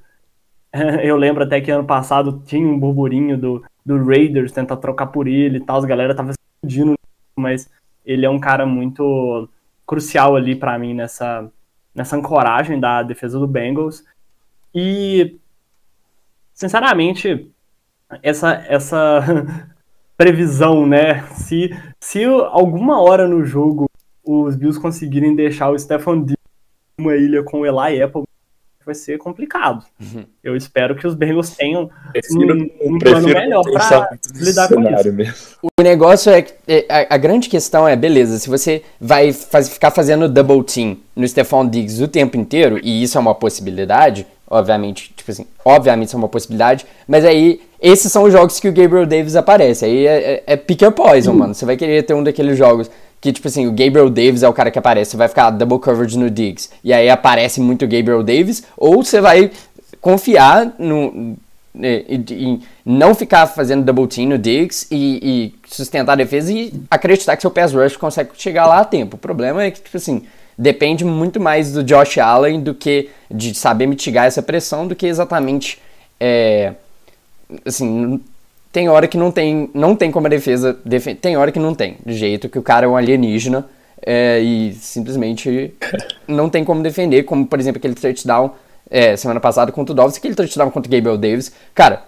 Eu 1.04 1.16
lembro 1.16 1.44
até 1.44 1.62
que 1.62 1.72
ano 1.72 1.86
passado 1.86 2.42
tinha 2.46 2.68
um 2.68 2.80
burburinho 2.80 3.38
do, 3.38 3.64
do 3.86 4.04
Raiders 4.04 4.52
tentar 4.52 4.78
trocar 4.78 5.08
por 5.08 5.28
ele 5.28 5.58
e 5.58 5.62
tal, 5.62 5.78
as 5.78 5.86
galera 5.86 6.16
tava 6.16 6.32
explodindo, 6.32 6.96
mas 7.36 7.70
ele 8.06 8.26
é 8.26 8.30
um 8.30 8.40
cara 8.40 8.66
muito 8.66 9.50
crucial 9.86 10.36
ali 10.36 10.56
para 10.56 10.78
mim 10.78 10.94
nessa, 10.94 11.50
nessa 11.94 12.16
ancoragem 12.16 12.80
da 12.80 13.04
defesa 13.04 13.40
do 13.40 13.48
Bengals. 13.48 14.04
E, 14.74 15.38
sinceramente, 16.54 17.52
essa, 18.22 18.66
essa 18.68 19.22
previsão, 20.18 20.86
né? 20.86 21.24
Se, 21.34 21.70
se 22.00 22.24
alguma 22.24 23.02
hora 23.02 23.28
no 23.28 23.44
jogo 23.46 23.90
os 24.24 24.56
Bills 24.56 24.80
conseguirem 24.80 25.36
deixar 25.36 25.70
o 25.70 25.78
Stefan 25.78 26.22
Diggs 26.22 26.36
uma 26.98 27.16
ilha 27.16 27.44
com 27.44 27.62
o 27.62 27.66
Eli 27.66 28.02
Apple, 28.02 28.24
vai 28.86 28.94
ser 28.94 29.18
complicado. 29.18 29.84
Uhum. 30.00 30.26
Eu 30.44 30.56
espero 30.56 30.96
que 30.96 31.08
os 31.08 31.16
Bengals 31.16 31.50
tenham 31.50 31.90
prefiro, 32.12 32.56
um, 32.56 32.96
um 32.96 33.00
plano 33.00 33.28
melhor 33.28 33.64
para 33.64 34.18
lidar 34.36 34.68
com 34.70 34.82
isso. 34.82 35.12
Mesmo. 35.12 35.34
O 35.80 35.82
negócio 35.82 36.32
é, 36.32 36.46
é 36.68 36.86
a, 36.88 37.16
a, 37.16 37.18
grande 37.18 37.50
questão 37.50 37.88
é, 37.88 37.96
beleza, 37.96 38.38
se 38.38 38.50
você 38.50 38.84
vai 39.02 39.34
faz, 39.34 39.70
ficar 39.70 39.92
fazendo 39.92 40.30
double 40.30 40.64
team 40.64 40.98
no 41.16 41.28
Stephon 41.28 41.68
Diggs 41.68 42.04
o 42.04 42.08
tempo 42.08 42.38
inteiro, 42.38 42.80
e 42.84 43.02
isso 43.02 43.18
é 43.18 43.22
uma 43.22 43.34
possibilidade, 43.34 44.28
obviamente, 44.48 45.12
tipo 45.16 45.32
assim, 45.32 45.48
obviamente 45.64 46.08
isso 46.08 46.16
é 46.16 46.20
uma 46.20 46.30
possibilidade, 46.30 46.86
mas 47.08 47.26
aí 47.26 47.62
esses 47.82 48.12
são 48.12 48.24
os 48.24 48.32
jogos 48.32 48.60
que 48.60 48.70
o 48.70 48.74
Gabriel 48.74 49.06
Davis 49.06 49.36
aparece, 49.36 49.86
aí 49.86 50.06
é, 50.06 50.34
é, 50.34 50.44
é 50.46 50.56
pick 50.56 50.82
poison, 50.92 51.32
uhum. 51.32 51.38
mano, 51.38 51.54
você 51.54 51.66
vai 51.66 51.76
querer 51.76 52.04
ter 52.04 52.14
um 52.14 52.24
daqueles 52.24 52.58
jogos 52.58 52.90
que, 53.22 53.34
tipo 53.34 53.48
assim, 53.48 53.68
o 53.68 53.72
Gabriel 53.72 54.10
Davis 54.10 54.44
é 54.44 54.50
o 54.50 54.54
cara 54.54 54.70
que 54.70 54.80
aparece, 54.80 55.18
vai 55.18 55.28
ficar 55.28 55.50
double 55.50 55.80
coverage 55.80 56.18
no 56.18 56.30
Diggs, 56.30 56.70
e 56.84 56.94
aí 56.94 57.10
aparece 57.10 57.60
muito 57.60 57.88
Gabriel 57.88 58.24
Davis, 58.24 58.64
ou 58.78 59.04
você 59.04 59.20
vai 59.20 59.52
confiar 60.00 60.76
no, 60.78 61.36
em 61.78 62.62
não 62.86 63.14
ficar 63.14 63.48
fazendo 63.48 63.84
double 63.84 64.08
team 64.08 64.30
no 64.30 64.38
Diggs 64.38 64.88
e, 64.92 65.20
e, 65.22 65.56
sustentar 65.68 66.14
a 66.14 66.16
defesa 66.16 66.52
e 66.52 66.74
acreditar 66.90 67.36
que 67.36 67.42
seu 67.42 67.52
pass 67.52 67.74
rush 67.74 67.98
consegue 67.98 68.30
chegar 68.38 68.68
lá 68.68 68.80
a 68.80 68.86
tempo. 68.86 69.16
O 69.16 69.20
problema 69.20 69.64
é 69.64 69.72
que, 69.72 69.82
tipo 69.82 69.98
assim, 69.98 70.24
depende 70.58 71.04
muito 71.04 71.40
mais 71.40 71.74
do 71.74 71.84
Josh 71.84 72.18
Allen 72.18 72.62
do 72.62 72.74
que 72.74 73.10
de 73.30 73.54
saber 73.54 73.88
mitigar 73.88 74.26
essa 74.26 74.42
pressão 74.42 74.88
do 74.88 74.96
que 74.96 75.06
exatamente, 75.06 75.82
é, 76.20 76.74
assim, 77.66 78.22
tem 78.76 78.90
hora 78.90 79.08
que 79.08 79.18
não 79.18 79.32
tem, 79.32 79.70
não 79.74 79.96
tem 79.96 80.12
como 80.12 80.28
a 80.28 80.30
defesa. 80.30 80.78
tem 81.22 81.38
hora 81.38 81.50
que 81.50 81.58
não 81.58 81.74
tem, 81.74 81.96
de 82.06 82.14
jeito 82.14 82.50
que 82.50 82.60
o 82.60 82.62
cara 82.62 82.86
é 82.86 82.90
um 82.90 82.98
alienígena 82.98 83.66
é, 84.06 84.42
e 84.42 84.74
simplesmente 84.74 85.74
não 86.28 86.50
tem 86.50 86.66
como 86.66 86.84
defender, 86.84 87.24
como 87.24 87.48
por 87.48 87.58
exemplo 87.58 87.78
aquele 87.78 87.96
touchdown 87.96 88.52
é, 88.90 89.16
semana 89.16 89.40
passada 89.40 89.72
contra 89.72 89.94
o 89.94 89.96
Dolphins, 89.96 90.18
aquele 90.18 90.36
touchdown 90.36 90.72
contra 90.72 90.90
o 90.90 90.92
Gabriel 90.92 91.18
Davis. 91.18 91.54
Cara, 91.74 92.04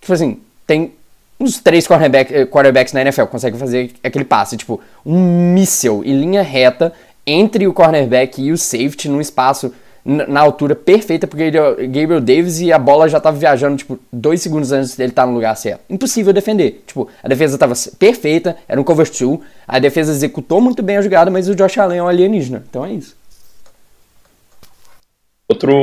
tipo 0.00 0.12
assim, 0.12 0.40
tem 0.64 0.92
uns 1.40 1.58
três 1.58 1.84
quarterback, 1.84 2.32
eh, 2.32 2.46
quarterbacks 2.46 2.92
na 2.92 3.00
NFL 3.00 3.22
que 3.22 3.32
conseguem 3.32 3.58
fazer 3.58 3.90
aquele 4.00 4.24
passe, 4.24 4.56
tipo, 4.56 4.80
um 5.04 5.52
míssel 5.52 6.04
em 6.04 6.16
linha 6.16 6.42
reta 6.42 6.92
entre 7.26 7.66
o 7.66 7.72
cornerback 7.72 8.40
e 8.40 8.52
o 8.52 8.56
safety 8.56 9.08
num 9.08 9.20
espaço 9.20 9.74
na 10.04 10.40
altura 10.40 10.74
perfeita, 10.74 11.26
porque 11.26 11.44
ele 11.44 11.56
é 11.56 11.86
Gabriel 11.86 12.20
Davis 12.20 12.60
e 12.60 12.70
a 12.70 12.78
bola 12.78 13.08
já 13.08 13.18
estava 13.18 13.38
viajando, 13.38 13.78
tipo, 13.78 13.98
dois 14.12 14.42
segundos 14.42 14.70
antes 14.70 14.94
dele 14.96 15.10
estar 15.10 15.22
tá 15.22 15.28
no 15.28 15.34
lugar 15.34 15.56
certo. 15.56 15.80
Impossível 15.88 16.32
defender. 16.32 16.82
Tipo, 16.86 17.08
a 17.22 17.28
defesa 17.28 17.54
estava 17.54 17.74
perfeita, 17.98 18.56
era 18.68 18.78
um 18.78 18.84
cover 18.84 19.08
two, 19.08 19.40
a 19.66 19.78
defesa 19.78 20.12
executou 20.12 20.60
muito 20.60 20.82
bem 20.82 20.98
a 20.98 21.02
jogada, 21.02 21.30
mas 21.30 21.48
o 21.48 21.54
Josh 21.54 21.78
Allen 21.78 21.98
é 21.98 22.02
um 22.02 22.08
alienígena. 22.08 22.62
Então 22.68 22.84
é 22.84 22.92
isso. 22.92 23.16
Outro, 25.48 25.74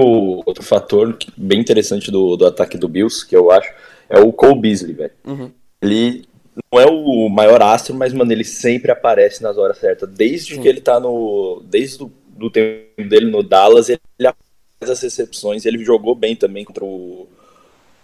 outro 0.45 0.63
fator 0.63 1.17
bem 1.35 1.59
interessante 1.59 2.11
do, 2.11 2.35
do 2.35 2.45
ataque 2.45 2.77
do 2.77 2.87
Bills, 2.87 3.25
que 3.25 3.35
eu 3.35 3.51
acho, 3.51 3.71
é 4.09 4.19
o 4.19 4.31
Cole 4.31 4.59
Beasley, 4.59 4.93
velho. 4.93 5.11
Uhum. 5.25 5.51
Ele 5.81 6.25
não 6.71 6.79
é 6.79 6.85
o 6.85 7.29
maior 7.29 7.61
astro, 7.61 7.95
mas, 7.95 8.13
mano, 8.13 8.31
ele 8.31 8.43
sempre 8.43 8.91
aparece 8.91 9.41
nas 9.41 9.57
horas 9.57 9.77
certas. 9.77 10.09
Desde 10.09 10.55
Sim. 10.55 10.61
que 10.61 10.67
ele 10.67 10.81
tá 10.81 10.99
no. 10.99 11.63
Desde 11.65 12.03
o 12.03 12.11
do 12.41 12.49
tempo 12.49 13.07
dele 13.07 13.29
no 13.29 13.41
Dallas, 13.41 13.89
ele 13.89 13.99
faz 14.79 14.91
as 14.91 15.01
recepções, 15.01 15.65
ele 15.65 15.83
jogou 15.83 16.15
bem 16.15 16.35
também 16.35 16.65
contra 16.65 16.83
o, 16.83 17.27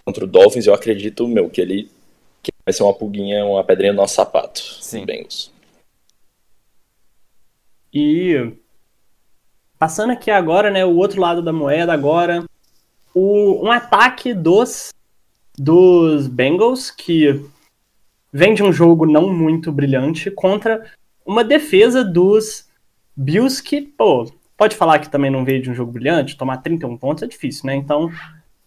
contra 0.06 0.24
o 0.24 0.28
Dolphins. 0.28 0.68
Eu 0.68 0.74
acredito, 0.74 1.28
meu, 1.28 1.50
que 1.50 1.60
ele 1.60 1.90
que 2.42 2.52
vai 2.66 2.72
ser 2.72 2.84
uma 2.84 2.94
pulguinha, 2.94 3.44
uma 3.46 3.64
pedrinha 3.64 3.92
no 3.92 3.98
nosso 3.98 4.16
sapato. 4.16 4.60
Sim. 4.60 5.06
Bengals. 5.06 5.52
E 7.94 8.54
passando 9.78 10.12
aqui 10.12 10.32
agora, 10.32 10.70
né, 10.70 10.86
o 10.86 10.96
outro 10.96 11.20
lado 11.20 11.42
da 11.42 11.52
moeda 11.52 11.92
agora, 11.92 12.46
o, 13.14 13.66
um 13.66 13.72
ataque 13.72 14.34
dos 14.34 14.94
dos 15.60 16.28
Bengals 16.28 16.92
que 16.92 17.44
vem 18.32 18.54
de 18.54 18.62
um 18.62 18.72
jogo 18.72 19.08
não 19.08 19.34
muito 19.34 19.72
brilhante 19.72 20.30
contra 20.30 20.86
uma 21.26 21.44
defesa 21.44 22.04
dos 22.04 22.67
Bills 23.18 23.62
que, 23.64 23.82
pô, 23.82 24.32
pode 24.56 24.76
falar 24.76 25.00
que 25.00 25.10
também 25.10 25.32
não 25.32 25.44
veio 25.44 25.62
de 25.62 25.72
um 25.72 25.74
jogo 25.74 25.92
brilhante, 25.92 26.38
tomar 26.38 26.58
31 26.58 26.98
pontos 26.98 27.24
é 27.24 27.28
difícil, 27.28 27.66
né? 27.66 27.76
Então, 27.76 28.12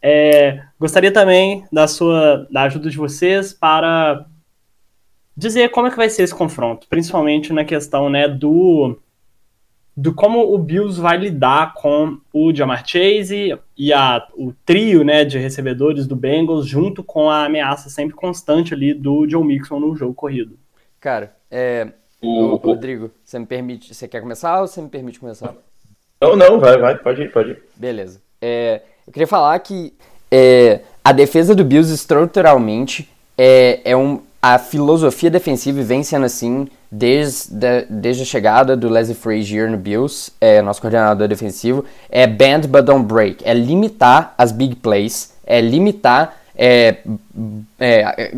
é, 0.02 0.64
gostaria 0.78 1.12
também 1.12 1.64
da 1.70 1.86
sua 1.86 2.48
da 2.50 2.62
ajuda 2.62 2.90
de 2.90 2.96
vocês 2.96 3.52
para 3.52 4.26
dizer 5.36 5.70
como 5.70 5.86
é 5.86 5.90
que 5.90 5.96
vai 5.96 6.10
ser 6.10 6.22
esse 6.22 6.34
confronto, 6.34 6.86
principalmente 6.88 7.52
na 7.52 7.64
questão, 7.64 8.10
né, 8.10 8.28
do 8.28 8.98
do 9.96 10.14
como 10.14 10.54
o 10.54 10.56
Bills 10.56 10.98
vai 10.98 11.18
lidar 11.18 11.74
com 11.74 12.18
o 12.32 12.54
Jamar 12.54 12.86
Chase 12.86 13.58
e 13.76 13.92
a, 13.92 14.26
o 14.34 14.52
trio, 14.64 15.04
né, 15.04 15.24
de 15.24 15.38
recebedores 15.38 16.06
do 16.06 16.16
Bengals 16.16 16.66
junto 16.66 17.04
com 17.04 17.28
a 17.28 17.44
ameaça 17.44 17.90
sempre 17.90 18.14
constante 18.14 18.72
ali 18.72 18.94
do 18.94 19.28
Joe 19.28 19.44
Mixon 19.44 19.78
no 19.78 19.94
jogo 19.94 20.14
corrido. 20.14 20.58
Cara, 20.98 21.36
é, 21.50 21.92
o, 22.22 22.56
Rodrigo, 22.56 23.10
você 23.24 23.38
me 23.38 23.46
permite. 23.46 23.94
Você 23.94 24.06
quer 24.06 24.20
começar 24.20 24.60
ou 24.60 24.66
você 24.66 24.80
me 24.80 24.88
permite 24.88 25.18
começar? 25.18 25.54
Não, 26.20 26.36
não, 26.36 26.60
vai, 26.60 26.78
vai, 26.78 26.98
pode 26.98 27.22
ir, 27.22 27.32
pode 27.32 27.50
ir. 27.50 27.62
Beleza. 27.76 28.20
É, 28.40 28.82
eu 29.06 29.12
queria 29.12 29.26
falar 29.26 29.58
que 29.60 29.94
é, 30.30 30.80
a 31.04 31.12
defesa 31.12 31.54
do 31.54 31.64
Bills 31.64 31.92
estruturalmente 31.92 33.08
é, 33.36 33.80
é 33.84 33.96
um, 33.96 34.20
a 34.42 34.58
filosofia 34.58 35.30
defensiva 35.30 35.82
vem 35.82 36.02
sendo 36.02 36.26
assim 36.26 36.68
desde, 36.90 37.86
desde 37.88 38.22
a 38.22 38.26
chegada 38.26 38.76
do 38.76 38.88
Leslie 38.88 39.16
Frazier 39.16 39.70
no 39.70 39.76
Bills, 39.76 40.32
é, 40.40 40.60
nosso 40.60 40.80
coordenador 40.80 41.28
defensivo, 41.28 41.84
é 42.08 42.26
bend 42.26 42.66
but 42.66 42.84
don't 42.84 43.06
break, 43.06 43.42
é 43.46 43.54
limitar 43.54 44.34
as 44.36 44.50
big 44.50 44.76
plays, 44.76 45.34
é 45.46 45.60
limitar 45.60 46.39
é, 46.62 46.98
é, 47.78 48.32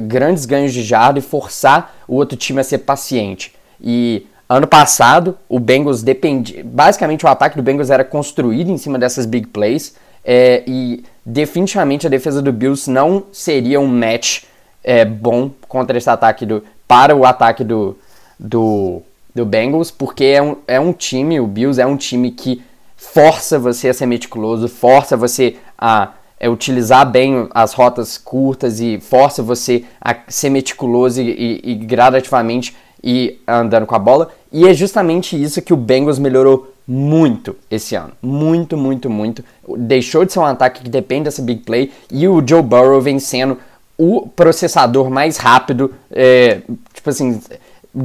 grandes 0.00 0.46
ganhos 0.46 0.72
de 0.72 0.80
jarda 0.80 1.18
e 1.18 1.22
forçar 1.22 1.92
o 2.06 2.14
outro 2.14 2.38
time 2.38 2.60
a 2.60 2.64
ser 2.64 2.78
paciente. 2.78 3.52
E 3.80 4.28
ano 4.48 4.68
passado, 4.68 5.36
o 5.48 5.58
Bengals 5.58 6.00
dependia. 6.00 6.62
Basicamente, 6.64 7.26
o 7.26 7.28
ataque 7.28 7.56
do 7.56 7.64
Bengals 7.64 7.90
era 7.90 8.04
construído 8.04 8.70
em 8.70 8.78
cima 8.78 8.96
dessas 8.96 9.26
big 9.26 9.48
plays. 9.48 9.96
É, 10.24 10.62
e 10.68 11.04
definitivamente 11.26 12.06
a 12.06 12.10
defesa 12.10 12.40
do 12.40 12.52
Bills 12.52 12.88
não 12.88 13.24
seria 13.32 13.80
um 13.80 13.88
match 13.88 14.44
é, 14.84 15.04
bom 15.04 15.50
contra 15.66 15.98
esse 15.98 16.08
ataque 16.08 16.46
do. 16.46 16.62
para 16.86 17.16
o 17.16 17.26
ataque 17.26 17.64
do, 17.64 17.98
do, 18.38 19.02
do 19.34 19.44
Bengals, 19.44 19.90
porque 19.90 20.24
é 20.24 20.40
um, 20.40 20.56
é 20.68 20.78
um 20.78 20.92
time, 20.92 21.40
o 21.40 21.46
Bills 21.48 21.80
é 21.80 21.84
um 21.84 21.96
time 21.96 22.30
que 22.30 22.62
força 22.96 23.58
você 23.58 23.88
a 23.88 23.94
ser 23.94 24.06
meticuloso, 24.06 24.68
força 24.68 25.16
você 25.16 25.56
a 25.76 26.12
é, 26.38 26.48
utilizar 26.48 27.10
bem 27.10 27.48
as 27.54 27.72
rotas 27.72 28.18
curtas 28.18 28.80
e 28.80 28.98
força 29.00 29.42
você 29.42 29.84
a 30.00 30.16
ser 30.28 30.50
meticuloso 30.50 31.20
e, 31.20 31.60
e, 31.62 31.74
gradativamente 31.74 32.76
ir 33.02 33.42
andando 33.46 33.86
com 33.86 33.94
a 33.94 33.98
bola. 33.98 34.30
E 34.52 34.66
é 34.66 34.74
justamente 34.74 35.40
isso 35.40 35.62
que 35.62 35.72
o 35.72 35.76
Bengals 35.76 36.18
melhorou 36.18 36.72
muito 36.86 37.56
esse 37.70 37.94
ano. 37.94 38.12
Muito, 38.20 38.76
muito, 38.76 39.08
muito. 39.08 39.44
Deixou 39.78 40.24
de 40.24 40.32
ser 40.32 40.38
um 40.38 40.44
ataque 40.44 40.82
que 40.82 40.90
depende 40.90 41.24
dessa 41.24 41.42
big 41.42 41.62
play 41.62 41.92
e 42.10 42.28
o 42.28 42.42
Joe 42.46 42.62
Burrow 42.62 43.00
vem 43.00 43.18
sendo 43.18 43.58
o 43.96 44.28
processador 44.28 45.10
mais 45.10 45.36
rápido. 45.36 45.94
É, 46.10 46.62
tipo 46.92 47.10
assim, 47.10 47.40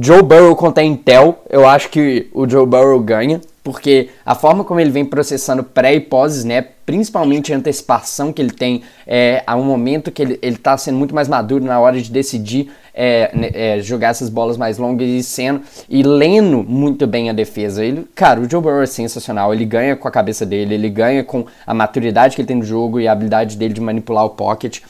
Joe 0.00 0.22
Burrow 0.22 0.54
contra 0.54 0.82
Intel, 0.82 1.42
eu 1.48 1.66
acho 1.66 1.88
que 1.88 2.28
o 2.32 2.48
Joe 2.48 2.66
Burrow 2.66 3.00
ganha 3.00 3.40
porque 3.62 4.08
a 4.24 4.34
forma 4.34 4.64
como 4.64 4.80
ele 4.80 4.90
vem 4.90 5.04
processando 5.04 5.62
pré 5.62 5.94
e 5.94 6.00
pós-snap, 6.00 6.66
principalmente 6.86 7.52
a 7.52 7.56
antecipação 7.56 8.32
que 8.32 8.40
ele 8.40 8.50
tem, 8.50 8.82
é, 9.06 9.42
a 9.46 9.54
um 9.54 9.62
momento 9.62 10.10
que 10.10 10.22
ele 10.22 10.38
está 10.42 10.76
sendo 10.78 10.96
muito 10.96 11.14
mais 11.14 11.28
maduro 11.28 11.64
na 11.64 11.78
hora 11.78 12.00
de 12.00 12.10
decidir 12.10 12.70
é, 12.94 13.30
é, 13.54 13.80
jogar 13.80 14.08
essas 14.08 14.28
bolas 14.28 14.56
mais 14.56 14.78
longas 14.78 15.08
e 15.08 15.22
sendo 15.22 15.60
e 15.88 16.02
lendo 16.02 16.62
muito 16.62 17.06
bem 17.06 17.28
a 17.28 17.32
defesa. 17.32 17.84
Ele, 17.84 18.08
cara, 18.14 18.40
o 18.40 18.48
Joe 18.48 18.62
Burrow 18.62 18.82
é 18.82 18.86
sensacional, 18.86 19.52
ele 19.52 19.64
ganha 19.64 19.94
com 19.94 20.08
a 20.08 20.10
cabeça 20.10 20.46
dele, 20.46 20.74
ele 20.74 20.88
ganha 20.88 21.22
com 21.22 21.44
a 21.66 21.74
maturidade 21.74 22.34
que 22.34 22.40
ele 22.40 22.48
tem 22.48 22.56
no 22.56 22.64
jogo 22.64 22.98
e 22.98 23.06
a 23.06 23.12
habilidade 23.12 23.56
dele 23.56 23.74
de 23.74 23.80
manipular 23.80 24.24
o 24.24 24.30
pocket. 24.30 24.80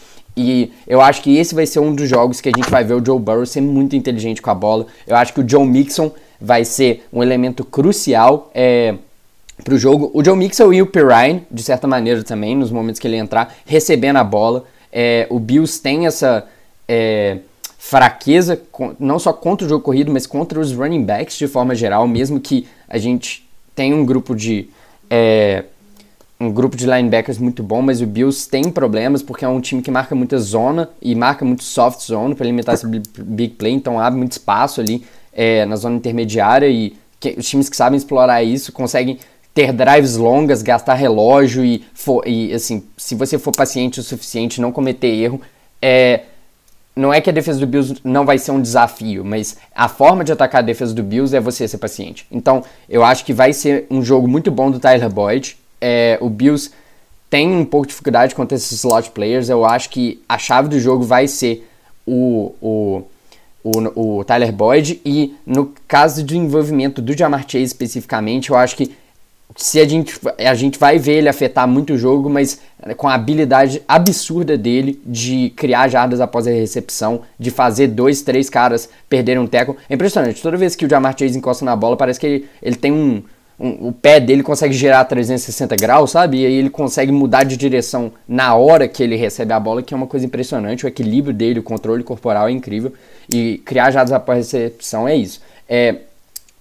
E 0.41 0.73
eu 0.87 1.03
acho 1.03 1.21
que 1.23 1.37
esse 1.37 1.55
vai 1.55 1.67
ser 1.67 1.81
um 1.81 1.95
dos 1.95 2.09
jogos 2.09 2.41
que 2.41 2.49
a 2.49 2.53
gente 2.57 2.71
vai 2.71 2.83
ver 2.83 2.95
o 2.95 3.05
Joe 3.05 3.19
Burrow 3.19 3.45
ser 3.45 3.61
muito 3.61 3.95
inteligente 3.95 4.41
com 4.41 4.51
a 4.51 4.55
bola. 4.55 4.87
Eu 5.07 5.15
acho 5.17 5.35
que 5.35 5.41
o 5.41 5.49
Joe 5.49 5.67
Mixon 5.67 6.11
vai 6.41 6.65
ser 6.65 7.07
um 7.13 7.23
elemento 7.23 7.63
crucial 7.63 8.51
é, 8.55 8.95
para 9.63 9.75
o 9.75 9.79
jogo. 9.79 10.11
O 10.15 10.25
Joe 10.25 10.37
Mixon 10.37 10.73
e 10.73 10.81
o 10.81 10.87
Pirine, 10.87 11.43
de 11.51 11.63
certa 11.63 11.87
maneira 11.87 12.23
também, 12.23 12.57
nos 12.57 12.71
momentos 12.71 12.99
que 12.99 13.07
ele 13.07 13.17
entrar, 13.17 13.55
recebendo 13.67 14.17
a 14.17 14.25
bola. 14.25 14.65
É, 14.91 15.27
o 15.29 15.39
Bills 15.39 15.81
tem 15.83 16.07
essa 16.07 16.49
é, 16.89 17.39
fraqueza, 17.79 18.61
não 18.99 19.19
só 19.19 19.33
contra 19.33 19.67
o 19.67 19.69
jogo 19.69 19.85
corrido, 19.85 20.11
mas 20.11 20.27
contra 20.27 20.59
os 20.59 20.73
running 20.73 21.05
backs 21.05 21.37
de 21.37 21.47
forma 21.47 21.75
geral, 21.75 22.09
mesmo 22.09 22.41
que 22.41 22.67
a 22.89 22.97
gente 22.97 23.47
tenha 23.75 23.95
um 23.95 24.07
grupo 24.07 24.35
de. 24.35 24.71
Um 26.41 26.51
grupo 26.51 26.75
de 26.75 26.87
linebackers 26.87 27.37
muito 27.37 27.63
bom, 27.63 27.83
mas 27.83 28.01
o 28.01 28.07
Bills 28.07 28.49
tem 28.49 28.71
problemas 28.71 29.23
porque 29.23 29.45
é 29.45 29.49
um 29.49 29.61
time 29.61 29.83
que 29.83 29.91
marca 29.91 30.15
muita 30.15 30.39
zona 30.39 30.89
e 31.03 31.15
marca 31.15 31.45
muito 31.45 31.63
soft 31.63 32.01
zone 32.01 32.35
para 32.35 32.47
limitar 32.47 32.75
esse 32.75 32.87
big 32.87 33.55
play, 33.55 33.75
então 33.75 34.01
abre 34.01 34.19
muito 34.19 34.33
espaço 34.33 34.81
ali 34.81 35.05
é, 35.35 35.67
na 35.67 35.77
zona 35.77 35.97
intermediária 35.97 36.67
e 36.67 36.97
que, 37.21 37.35
os 37.39 37.47
times 37.47 37.69
que 37.69 37.77
sabem 37.77 37.99
explorar 37.99 38.43
isso 38.43 38.73
conseguem 38.73 39.19
ter 39.53 39.71
drives 39.73 40.17
longas, 40.17 40.63
gastar 40.63 40.95
relógio 40.95 41.63
e, 41.63 41.85
for, 41.93 42.27
e 42.27 42.53
assim, 42.55 42.85
se 42.97 43.15
você 43.15 43.39
for 43.39 43.53
paciente 43.53 44.01
o 44.01 44.03
suficiente, 44.03 44.63
não 44.63 44.73
cometer 44.73 45.09
erro, 45.09 45.43
é, 45.83 46.23
não 46.97 47.13
é 47.13 47.21
que 47.21 47.31
a 47.31 47.33
defesa 47.33 47.59
do 47.61 47.67
Bills 47.67 47.97
não 48.03 48.25
vai 48.25 48.39
ser 48.39 48.53
um 48.53 48.63
desafio, 48.63 49.25
mas 49.25 49.57
a 49.75 49.89
forma 49.89 50.25
de 50.25 50.33
atacar 50.33 50.61
a 50.61 50.65
defesa 50.65 50.95
do 50.95 51.03
Bills 51.03 51.37
é 51.37 51.41
você 51.41 51.69
ser 51.69 51.79
paciente. 51.79 52.27
Então, 52.31 52.65
eu 52.89 53.05
acho 53.05 53.25
que 53.25 53.33
vai 53.33 53.53
ser 53.53 53.87
um 53.91 54.03
jogo 54.03 54.27
muito 54.27 54.51
bom 54.51 54.71
do 54.71 54.79
Tyler 54.79 55.11
Boyd. 55.11 55.57
É, 55.81 56.19
o 56.21 56.29
Bills 56.29 56.71
tem 57.29 57.49
um 57.49 57.65
pouco 57.65 57.87
de 57.87 57.93
dificuldade 57.93 58.35
contra 58.35 58.57
esses 58.57 58.73
slot 58.73 59.11
players. 59.11 59.49
Eu 59.49 59.65
acho 59.65 59.91
que 59.91 60.23
a 60.29 60.37
chave 60.37 60.69
do 60.69 60.79
jogo 60.79 61.05
vai 61.05 61.27
ser 61.27 61.67
o, 62.07 62.55
o 62.61 63.03
o, 63.63 64.19
o 64.21 64.25
Tyler 64.25 64.53
Boyd 64.53 65.01
e 65.05 65.35
no 65.47 65.73
caso 65.87 66.25
do 66.25 66.35
envolvimento 66.35 67.03
do 67.03 67.17
Jamar 67.17 67.43
Chase 67.43 67.65
especificamente, 67.65 68.51
eu 68.51 68.57
acho 68.57 68.77
que 68.77 68.93
se 69.57 69.81
a 69.81 69.87
gente, 69.87 70.19
a 70.39 70.55
gente 70.55 70.79
vai 70.79 70.97
ver 70.97 71.19
ele 71.19 71.29
afetar 71.29 71.67
muito 71.67 71.93
o 71.93 71.99
jogo, 71.99 72.31
mas 72.31 72.61
com 72.97 73.09
a 73.09 73.15
habilidade 73.15 73.83
absurda 73.87 74.57
dele 74.57 75.03
de 75.05 75.53
criar 75.57 75.89
jardas 75.89 76.21
após 76.21 76.47
a 76.47 76.51
recepção, 76.51 77.23
de 77.39 77.51
fazer 77.51 77.89
dois, 77.89 78.23
três 78.23 78.49
caras 78.49 78.89
perderem 79.09 79.43
um 79.43 79.49
teco. 79.49 79.77
É 79.89 79.95
impressionante. 79.95 80.41
Toda 80.41 80.57
vez 80.57 80.77
que 80.77 80.87
o 80.87 80.89
Jamar 80.89 81.17
Chase 81.19 81.37
encosta 81.37 81.65
na 81.65 81.75
bola, 81.75 81.97
parece 81.97 82.21
que 82.21 82.27
ele, 82.27 82.49
ele 82.63 82.77
tem 82.77 82.93
um, 82.93 83.25
um, 83.61 83.89
o 83.89 83.93
pé 83.93 84.19
dele 84.19 84.43
consegue 84.43 84.73
girar 84.73 85.07
360 85.07 85.77
graus, 85.77 86.13
sabe? 86.13 86.39
E 86.39 86.47
aí 86.47 86.55
ele 86.55 86.71
consegue 86.71 87.13
mudar 87.13 87.45
de 87.45 87.59
direção 87.59 88.11
na 88.27 88.55
hora 88.55 88.89
que 88.89 89.03
ele 89.03 89.17
recebe 89.17 89.53
a 89.53 89.61
bola, 89.61 89.83
que 89.83 89.93
é 89.93 89.97
uma 89.97 90.07
coisa 90.07 90.25
impressionante. 90.25 90.87
O 90.87 90.89
equilíbrio 90.89 91.35
dele, 91.35 91.61
o 91.61 91.63
controle 91.63 92.03
corporal 92.03 92.49
é 92.49 92.53
incrível. 92.53 92.93
E 93.33 93.59
criar 93.59 93.91
jadas 93.91 94.13
após 94.13 94.51
recepção 94.51 95.07
é 95.07 95.15
isso. 95.15 95.43
É, 95.69 95.97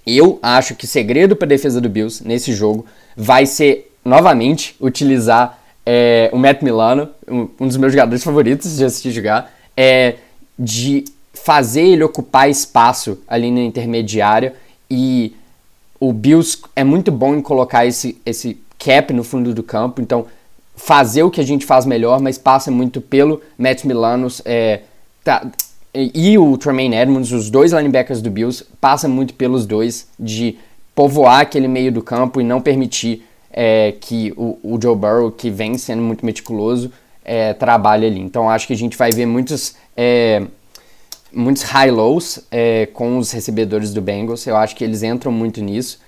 eu 0.05 0.39
acho 0.41 0.75
que 0.75 0.83
o 0.83 0.87
segredo 0.87 1.37
para 1.37 1.45
a 1.45 1.49
defesa 1.49 1.79
do 1.79 1.87
Bills 1.87 2.21
nesse 2.27 2.51
jogo 2.51 2.85
vai 3.15 3.45
ser, 3.45 3.91
novamente, 4.03 4.75
utilizar 4.81 5.57
é, 5.85 6.29
o 6.33 6.37
Matt 6.37 6.61
Milano, 6.61 7.09
um, 7.27 7.47
um, 7.61 7.67
dos 7.67 7.77
meus 7.77 7.93
jogadores 7.93 8.23
favoritos 8.23 8.75
de 8.75 8.83
assistir 8.83 9.11
jogar, 9.11 9.53
é, 9.75 10.15
de 10.57 11.05
fazer 11.33 11.81
ele 11.81 12.03
ocupar 12.03 12.49
espaço 12.49 13.19
ali 13.25 13.49
na 13.49 13.61
intermediária 13.61 14.53
e 14.91 15.33
o 15.99 16.13
Bills 16.13 16.59
é 16.75 16.83
muito 16.83 17.11
bom 17.11 17.35
em 17.35 17.41
colocar 17.41 17.85
esse, 17.85 18.19
esse 18.25 18.59
cap 18.77 19.13
no 19.13 19.23
fundo 19.23 19.53
do 19.53 19.61
campo, 19.61 20.01
então 20.01 20.25
fazer 20.75 21.23
o 21.23 21.29
que 21.29 21.41
a 21.41 21.45
gente 21.45 21.65
faz 21.65 21.85
melhor, 21.85 22.21
mas 22.21 22.37
passa 22.37 22.71
muito 22.71 23.01
pelo 23.01 23.41
Matt 23.57 23.83
Milanos 23.83 24.41
é, 24.45 24.81
tá, 25.23 25.45
e 25.93 26.37
o 26.37 26.57
Tremaine 26.57 26.95
Edmonds, 26.95 27.31
os 27.31 27.49
dois 27.49 27.73
linebackers 27.73 28.21
do 28.21 28.31
Bills, 28.31 28.65
passa 28.79 29.07
muito 29.07 29.33
pelos 29.33 29.65
dois 29.65 30.07
de 30.17 30.57
povoar 30.95 31.41
aquele 31.41 31.67
meio 31.67 31.91
do 31.91 32.01
campo 32.01 32.39
e 32.39 32.43
não 32.43 32.61
permitir 32.61 33.25
é, 33.51 33.93
que 33.99 34.33
o, 34.37 34.57
o, 34.63 34.79
Joe 34.81 34.95
Burrow, 34.95 35.31
que 35.31 35.49
vem 35.49 35.77
sendo 35.77 36.01
muito 36.01 36.25
meticuloso, 36.25 36.91
é, 37.25 37.53
trabalhe 37.53 38.05
ali. 38.05 38.19
Então 38.19 38.49
acho 38.49 38.67
que 38.67 38.73
a 38.73 38.77
gente 38.77 38.95
vai 38.97 39.11
ver 39.11 39.25
muitos 39.25 39.75
é, 39.97 40.43
muitos 41.31 41.63
high-lows 41.63 42.39
é, 42.51 42.87
com 42.87 43.17
os 43.17 43.31
recebedores 43.31 43.93
do 43.93 44.01
Bengals. 44.01 44.45
Eu 44.47 44.57
acho 44.57 44.75
que 44.75 44.83
eles 44.83 45.03
entram 45.03 45.31
muito 45.31 45.61
nisso. 45.61 45.99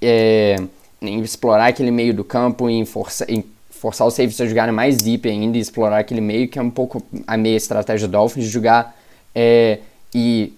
É, 0.00 0.56
em 1.00 1.20
explorar 1.20 1.66
aquele 1.68 1.90
meio 1.90 2.12
do 2.12 2.24
campo, 2.24 2.68
em, 2.68 2.84
força, 2.84 3.24
em 3.28 3.44
forçar 3.70 4.06
os 4.06 4.14
safeties 4.14 4.40
a 4.40 4.46
jogarem 4.46 4.74
mais 4.74 4.98
deep 4.98 5.28
ainda 5.28 5.56
e 5.56 5.60
explorar 5.60 5.98
aquele 5.98 6.20
meio, 6.20 6.48
que 6.48 6.58
é 6.58 6.62
um 6.62 6.70
pouco 6.70 7.02
a 7.26 7.36
meia 7.36 7.56
estratégia 7.56 8.08
do 8.08 8.12
Dolphins, 8.12 8.46
jogar. 8.46 8.96
É, 9.34 9.78
e, 10.14 10.52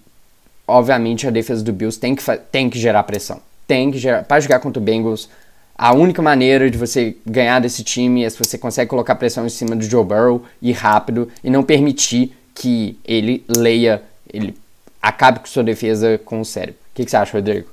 obviamente, 0.67 1.27
a 1.27 1.31
defesa 1.31 1.63
do 1.63 1.73
Bills 1.73 1.99
tem 1.99 2.15
que, 2.15 2.23
tem 2.51 2.71
que 2.71 2.79
gerar 2.79 3.03
pressão. 3.03 3.41
Tem 3.67 3.91
que 3.91 3.99
gerar. 3.99 4.25
Para 4.25 4.41
jogar 4.41 4.61
contra 4.61 4.81
o 4.81 4.85
Bengals, 4.85 5.29
a 5.77 5.95
única 5.95 6.21
maneira 6.21 6.71
de 6.71 6.77
você 6.77 7.17
ganhar 7.27 7.61
desse 7.61 7.83
time 7.83 8.25
é 8.25 8.31
se 8.31 8.39
você 8.39 8.59
consegue 8.59 8.91
colocar 8.91 9.15
pressão 9.15 9.47
em 9.47 9.51
cima 9.51 9.75
do 9.75 9.83
Joe 9.83 10.05
Burrow 10.05 10.43
e 10.61 10.73
rápido 10.73 11.29
e 11.43 11.49
não 11.49 11.63
permitir 11.63 12.37
que 12.55 12.99
ele 13.05 13.45
leia 13.49 14.03
ele 14.33 14.55
acabe 15.01 15.41
com 15.41 15.47
sua 15.47 15.63
defesa 15.63 16.19
com 16.19 16.41
o 16.41 16.45
cérebro. 16.45 16.81
O 16.93 16.95
que, 16.95 17.05
que 17.05 17.11
você 17.11 17.17
acha, 17.17 17.37
Rodrigo? 17.37 17.69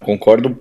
Concordo 0.00 0.60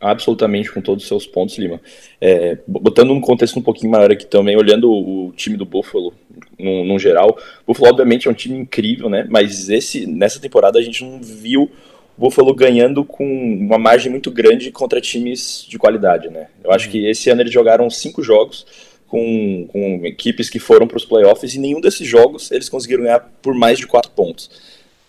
absolutamente 0.00 0.70
com 0.70 0.80
todos 0.80 1.04
os 1.04 1.08
seus 1.08 1.26
pontos, 1.26 1.58
Lima. 1.58 1.80
É, 2.20 2.58
botando 2.66 3.12
um 3.12 3.20
contexto 3.20 3.58
um 3.58 3.62
pouquinho 3.62 3.90
maior 3.90 4.10
aqui 4.10 4.26
também, 4.26 4.56
olhando 4.56 4.90
o, 4.90 5.32
time 5.32 5.56
do 5.56 5.64
Buffalo 5.64 6.12
no, 6.58 6.84
no, 6.84 6.98
geral, 6.98 7.36
o 7.64 7.72
Buffalo 7.72 7.90
obviamente 7.90 8.28
é 8.28 8.30
um 8.30 8.34
time 8.34 8.58
incrível, 8.58 9.08
né? 9.08 9.26
Mas 9.28 9.68
esse, 9.68 10.06
nessa 10.06 10.38
temporada 10.38 10.78
a 10.78 10.82
gente 10.82 11.04
não 11.04 11.20
viu 11.20 11.70
o 12.16 12.20
Buffalo 12.20 12.54
ganhando 12.54 13.04
com 13.04 13.24
uma 13.24 13.78
margem 13.78 14.10
muito 14.10 14.30
grande 14.30 14.70
contra 14.70 15.00
times 15.00 15.66
de 15.68 15.78
qualidade, 15.78 16.28
né? 16.28 16.48
Eu 16.62 16.72
acho 16.72 16.86
uhum. 16.86 16.92
que 16.92 17.06
esse 17.06 17.30
ano 17.30 17.42
eles 17.42 17.52
jogaram 17.52 17.88
cinco 17.90 18.22
jogos, 18.22 18.66
com, 19.08 19.68
com 19.70 20.06
equipes 20.06 20.50
que 20.50 20.58
foram 20.58 20.86
para 20.86 20.96
os 20.96 21.04
playoffs 21.04 21.54
e 21.54 21.58
nenhum 21.58 21.80
desses 21.80 22.06
jogos 22.06 22.50
eles 22.50 22.68
conseguiram 22.68 23.04
ganhar 23.04 23.20
por 23.40 23.54
mais 23.54 23.78
de 23.78 23.86
quatro 23.86 24.10
pontos. 24.12 24.50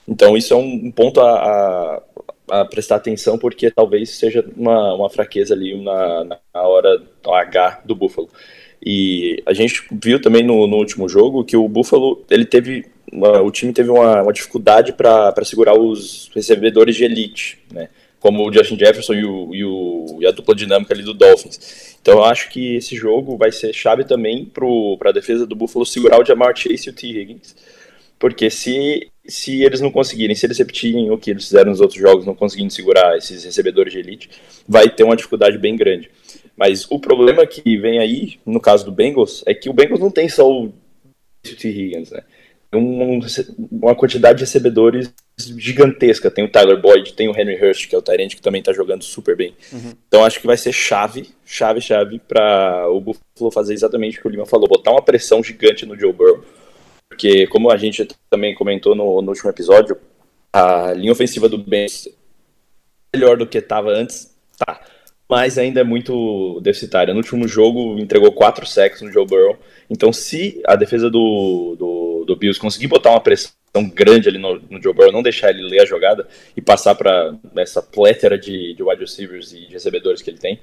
Então 0.07 0.37
isso 0.37 0.53
é 0.53 0.57
um, 0.57 0.91
ponto 0.91 1.19
a, 1.19 1.31
a, 1.31 2.01
a, 2.61 2.65
prestar 2.65 2.95
atenção 2.95 3.37
porque 3.37 3.69
talvez 3.69 4.11
seja 4.11 4.45
uma, 4.55 4.93
uma 4.93 5.09
fraqueza 5.09 5.53
ali 5.53 5.81
na, 5.83 6.23
na 6.23 6.61
hora 6.61 7.01
H 7.25 7.81
do 7.85 7.95
Buffalo. 7.95 8.29
E 8.83 9.41
a 9.45 9.53
gente 9.53 9.83
viu 9.91 10.21
também 10.21 10.43
no, 10.43 10.67
no 10.67 10.77
último 10.77 11.09
jogo 11.09 11.43
que 11.43 11.57
o 11.57 11.67
Buffalo 11.67 12.23
ele 12.29 12.45
teve 12.45 12.85
uma, 13.11 13.41
o 13.41 13.51
time 13.51 13.73
teve 13.73 13.89
uma, 13.89 14.21
uma 14.21 14.33
dificuldade 14.33 14.93
para 14.93 15.33
segurar 15.43 15.77
os 15.77 16.29
recebedores 16.33 16.95
de 16.95 17.03
elite, 17.03 17.59
né? 17.71 17.89
Como 18.19 18.47
o 18.47 18.51
Justin 18.51 18.77
Jefferson 18.77 19.13
e, 19.13 19.25
o, 19.25 19.55
e, 19.55 19.63
o, 19.63 20.17
e, 20.21 20.27
a 20.27 20.31
dupla 20.31 20.55
dinâmica 20.55 20.93
ali 20.93 21.03
do 21.03 21.13
Dolphins. 21.13 21.97
Então 22.01 22.15
eu 22.15 22.23
acho 22.23 22.49
que 22.49 22.75
esse 22.75 22.95
jogo 22.95 23.37
vai 23.37 23.51
ser 23.51 23.73
chave 23.73 24.03
também 24.03 24.45
para 24.45 25.09
a 25.09 25.13
defesa 25.13 25.45
do 25.45 25.55
Buffalo 25.55 25.85
segurar 25.85 26.19
o 26.19 26.25
Jamar 26.25 26.55
Chase 26.55 26.87
e 26.87 26.89
o 26.89 26.93
T. 26.93 27.07
Higgins, 27.07 27.55
porque 28.17 28.49
se, 28.49 29.07
se 29.25 29.63
eles 29.63 29.81
não 29.81 29.91
conseguirem, 29.91 30.35
se 30.35 30.45
eles 30.45 30.57
repetirem 30.57 31.11
o 31.11 31.17
que 31.17 31.31
eles 31.31 31.45
fizeram 31.45 31.71
nos 31.71 31.81
outros 31.81 31.99
jogos, 31.99 32.25
não 32.25 32.35
conseguindo 32.35 32.73
segurar 32.73 33.17
esses 33.17 33.43
recebedores 33.43 33.93
de 33.93 33.99
elite, 33.99 34.29
vai 34.67 34.89
ter 34.89 35.03
uma 35.03 35.15
dificuldade 35.15 35.57
bem 35.57 35.75
grande. 35.75 36.09
Mas 36.55 36.87
o 36.89 36.99
problema 36.99 37.45
que 37.45 37.77
vem 37.77 37.99
aí, 37.99 38.39
no 38.43 38.59
caso 38.59 38.83
do 38.83 38.91
Bengals, 38.91 39.43
é 39.45 39.53
que 39.53 39.69
o 39.69 39.73
Bengals 39.73 39.99
não 39.99 40.09
tem 40.09 40.27
só 40.27 40.49
o 40.49 40.73
T. 41.43 41.69
Higgins, 41.69 42.09
né? 42.09 42.23
Um, 42.75 43.19
uma 43.71 43.95
quantidade 43.95 44.39
de 44.39 44.43
recebedores 44.43 45.13
gigantesca. 45.37 46.31
Tem 46.31 46.43
o 46.43 46.51
Tyler 46.51 46.81
Boyd, 46.81 47.13
tem 47.13 47.29
o 47.29 47.37
Henry 47.37 47.63
Hurst, 47.63 47.87
que 47.87 47.95
é 47.95 47.97
o 47.97 48.01
Tyrant, 48.01 48.35
que 48.35 48.41
também 48.41 48.59
está 48.59 48.73
jogando 48.73 49.03
super 49.03 49.35
bem. 49.35 49.53
Uhum. 49.71 49.93
Então 50.07 50.25
acho 50.25 50.39
que 50.39 50.47
vai 50.47 50.57
ser 50.57 50.73
chave, 50.73 51.29
chave, 51.45 51.79
chave 51.79 52.19
para 52.19 52.89
o 52.89 52.99
Buffalo 52.99 53.51
fazer 53.51 53.73
exatamente 53.73 54.17
o 54.17 54.21
que 54.21 54.27
o 54.27 54.31
Lima 54.31 54.45
falou, 54.45 54.67
botar 54.67 54.91
uma 54.91 55.01
pressão 55.01 55.43
gigante 55.43 55.85
no 55.85 55.97
Joe 55.97 56.11
Burrow. 56.11 56.43
Porque, 57.09 57.47
como 57.47 57.71
a 57.71 57.77
gente 57.77 58.07
também 58.29 58.53
comentou 58.53 58.93
no, 58.93 59.21
no 59.21 59.29
último 59.29 59.49
episódio, 59.49 59.97
a 60.51 60.93
linha 60.93 61.11
ofensiva 61.11 61.47
do 61.47 61.57
Bengals 61.57 62.07
é 62.07 63.17
melhor 63.17 63.37
do 63.37 63.47
que 63.47 63.57
estava 63.57 63.89
antes, 63.89 64.35
tá. 64.57 64.81
Mas 65.29 65.57
ainda 65.57 65.81
é 65.81 65.83
muito 65.83 66.59
deficitária. 66.61 67.13
No 67.13 67.19
último 67.19 67.47
jogo, 67.47 67.99
entregou 67.99 68.31
quatro 68.31 68.65
sacks 68.65 69.01
no 69.01 69.11
Joe 69.11 69.25
Burrow. 69.25 69.57
Então, 69.89 70.13
se 70.13 70.61
a 70.65 70.75
defesa 70.75 71.09
do, 71.09 71.75
do, 71.77 72.06
do 72.27 72.35
Bills 72.35 72.59
conseguir 72.59 72.87
botar 72.87 73.11
uma 73.11 73.21
pressão 73.21 73.53
grande 73.93 74.27
ali 74.27 74.37
no, 74.37 74.59
no 74.69 74.81
Joe 74.81 74.93
Burrow, 74.93 75.11
não 75.11 75.23
deixar 75.23 75.49
ele 75.49 75.63
ler 75.63 75.81
a 75.81 75.85
jogada 75.85 76.27
e 76.55 76.61
passar 76.61 76.93
para 76.93 77.35
essa 77.55 77.81
plétera 77.81 78.37
de, 78.37 78.73
de 78.73 78.83
wide 78.83 79.01
receivers 79.01 79.53
e 79.53 79.67
de 79.67 79.73
recebedores 79.73 80.21
que 80.21 80.29
ele 80.29 80.37
tem, 80.37 80.59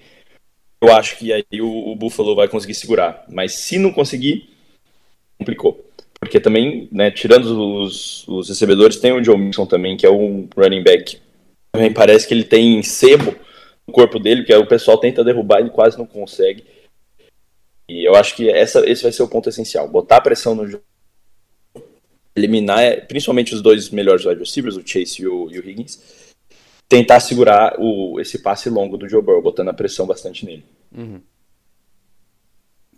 eu 0.81 0.93
acho 0.93 1.17
que 1.17 1.33
aí 1.33 1.61
o, 1.61 1.93
o, 1.93 1.97
Buffalo 1.97 2.37
vai 2.37 2.47
conseguir 2.47 2.75
segurar. 2.75 3.25
Mas 3.29 3.55
se 3.55 3.79
não 3.79 3.93
conseguir, 3.93 4.51
complicou. 5.39 5.85
Porque 6.21 6.39
também, 6.39 6.89
né, 6.93 7.11
tirando 7.11 7.83
os, 7.83 8.27
os 8.29 8.49
recebedores, 8.49 8.97
tem 8.97 9.13
o 9.13 9.23
Joe 9.23 9.37
Mixon 9.37 9.67
também, 9.67 9.97
que 9.97 10.07
é 10.07 10.11
um 10.11 10.49
running 10.57 10.83
back. 10.83 11.19
Também 11.73 11.93
parece 11.93 12.27
que 12.29 12.35
ele 12.35 12.45
tem 12.45 12.83
sebo 12.83 13.35
no 13.87 13.93
corpo 13.93 14.19
dele, 14.19 14.45
que 14.45 14.53
é, 14.53 14.59
o 14.59 14.67
pessoal 14.67 14.99
tenta 14.99 15.25
derrubar 15.25 15.61
e 15.61 15.71
quase 15.71 15.99
não 15.99 16.07
consegue. 16.07 16.65
E 17.89 18.07
eu 18.07 18.15
acho 18.15 18.35
que 18.35 18.49
essa, 18.49 18.89
esse 18.89 19.03
vai 19.03 19.13
ser 19.13 19.23
o 19.23 19.29
ponto 19.29 19.49
essencial. 19.49 19.89
Botar 19.89 20.21
pressão 20.21 20.55
no 20.55 20.67
jogo, 20.67 20.85
eliminar 22.35 22.81
é, 22.81 23.01
principalmente 23.01 23.55
os 23.55 23.63
dois 23.63 23.91
melhores 23.91 24.25
wide 24.25 24.41
receivers, 24.41 24.77
o 24.77 24.87
Chase 24.87 25.23
e 25.23 25.27
o, 25.27 25.51
e 25.51 25.59
o 25.59 25.69
Higgins, 25.69 26.01
tentar 26.89 27.21
segurar 27.21 27.77
o, 27.79 28.21
esse 28.21 28.43
passe 28.43 28.69
longo 28.69 28.97
do 28.97 29.09
Joe 29.09 29.23
Burrow, 29.23 29.43
botando 29.43 29.69
a 29.69 29.75
pressão 29.75 30.07
bastante 30.07 30.45
nele. 30.45 30.65
Uhum. 30.97 31.21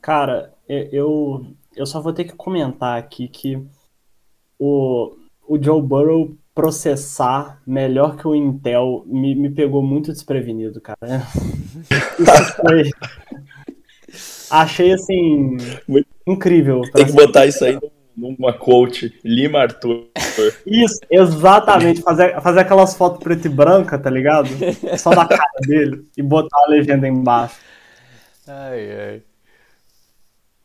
Cara, 0.01 0.55
eu, 0.69 1.47
eu 1.75 1.87
só 1.87 2.01
vou 2.01 2.13
ter 2.13 2.25
que 2.25 2.35
comentar 2.35 2.99
aqui 2.99 3.29
que 3.29 3.61
o, 4.59 5.17
o 5.47 5.63
Joe 5.63 5.83
Burrow 5.83 6.37
processar 6.55 7.61
melhor 7.67 8.17
que 8.17 8.27
o 8.27 8.35
Intel 8.35 9.05
me, 9.07 9.35
me 9.35 9.51
pegou 9.51 9.83
muito 9.83 10.13
desprevenido, 10.13 10.81
cara. 10.81 10.99
Isso 12.19 12.57
foi, 12.63 12.91
Achei 14.51 14.93
assim. 14.93 15.57
Muito... 15.87 16.09
Incrível. 16.27 16.83
Tem 16.93 17.07
que 17.07 17.13
botar 17.13 17.47
isso 17.47 17.65
aí 17.65 17.79
numa 18.17 18.53
quote. 18.53 19.19
Lima 19.23 19.61
Arthur. 19.61 20.07
Isso, 20.67 21.01
exatamente. 21.11 22.01
Fazer, 22.01 22.41
fazer 22.41 22.61
aquelas 22.61 22.95
fotos 22.95 23.23
preto 23.23 23.47
e 23.47 23.51
branca, 23.51 23.99
tá 23.99 24.09
ligado? 24.09 24.49
Só 24.99 25.11
da 25.11 25.27
cara 25.27 25.61
dele 25.61 26.07
e 26.17 26.23
botar 26.23 26.59
a 26.65 26.71
legenda 26.71 27.07
embaixo. 27.07 27.57
Ai, 28.47 28.93
ai. 28.93 29.23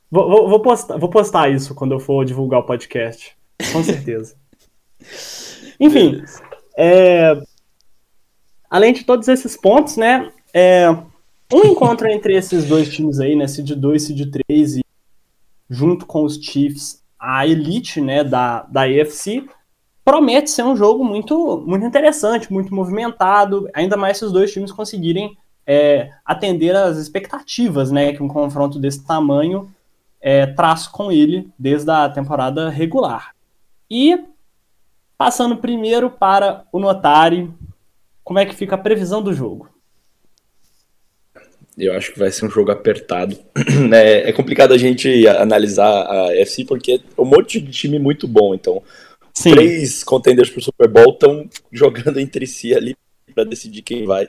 Vou, 0.09 0.29
vou, 0.29 0.49
vou, 0.49 0.61
postar, 0.61 0.97
vou 0.97 1.09
postar 1.09 1.49
isso 1.49 1.73
quando 1.73 1.93
eu 1.93 1.99
for 1.99 2.25
divulgar 2.25 2.59
o 2.59 2.65
podcast. 2.65 3.35
Com 3.71 3.83
certeza. 3.83 4.35
Enfim, 5.79 6.23
é, 6.77 7.41
além 8.69 8.93
de 8.93 9.03
todos 9.03 9.27
esses 9.27 9.57
pontos, 9.57 9.97
né? 9.97 10.31
É, 10.53 10.89
um 11.51 11.65
encontro 11.65 12.07
entre 12.07 12.35
esses 12.35 12.65
dois 12.65 12.89
times 12.89 13.19
aí, 13.19 13.35
né, 13.35 13.47
Seed 13.47 13.71
2 13.71 14.03
Seed 14.03 14.31
3 14.47 14.77
e 14.77 14.81
junto 15.69 16.05
com 16.05 16.23
os 16.23 16.35
Chiefs, 16.35 17.00
a 17.21 17.45
elite, 17.45 18.01
né, 18.01 18.23
da, 18.23 18.63
da 18.63 18.81
AFC, 18.81 19.47
promete 20.03 20.49
ser 20.49 20.63
um 20.63 20.75
jogo 20.75 21.03
muito, 21.03 21.63
muito 21.67 21.85
interessante, 21.85 22.51
muito 22.51 22.73
movimentado, 22.73 23.69
ainda 23.75 23.95
mais 23.95 24.17
se 24.17 24.25
os 24.25 24.31
dois 24.31 24.51
times 24.51 24.71
conseguirem 24.71 25.37
é, 25.67 26.09
atender 26.25 26.75
às 26.75 26.97
expectativas, 26.97 27.91
né, 27.91 28.11
que 28.11 28.23
um 28.23 28.27
confronto 28.27 28.79
desse 28.79 29.05
tamanho 29.05 29.71
é, 30.19 30.47
traz 30.47 30.87
com 30.87 31.11
ele 31.11 31.51
desde 31.57 31.91
a 31.91 32.09
temporada 32.09 32.69
regular. 32.69 33.35
E 33.89 34.25
passando 35.15 35.57
primeiro 35.57 36.09
para 36.09 36.65
o 36.71 36.79
Notari, 36.79 37.53
como 38.23 38.39
é 38.39 38.45
que 38.45 38.55
fica 38.55 38.73
a 38.73 38.79
previsão 38.79 39.21
do 39.21 39.33
jogo? 39.33 39.69
Eu 41.77 41.93
acho 41.93 42.11
que 42.11 42.19
vai 42.19 42.31
ser 42.31 42.45
um 42.45 42.49
jogo 42.49 42.71
apertado. 42.71 43.37
É, 43.93 44.29
é 44.29 44.33
complicado 44.33 44.73
a 44.73 44.77
gente 44.77 45.27
analisar 45.27 45.87
a 45.87 46.35
FC 46.35 46.63
porque 46.65 46.93
é 46.93 47.21
um 47.21 47.25
monte 47.25 47.59
de 47.59 47.71
time 47.71 47.99
muito 47.99 48.27
bom. 48.27 48.53
Então, 48.53 48.81
Sim. 49.33 49.51
três 49.51 50.03
contenders 50.03 50.49
pro 50.49 50.61
Super 50.61 50.87
Bowl 50.87 51.11
estão 51.11 51.49
jogando 51.71 52.19
entre 52.19 52.45
si 52.47 52.73
ali 52.73 52.95
para 53.33 53.43
decidir 53.43 53.81
quem 53.81 54.05
vai. 54.05 54.27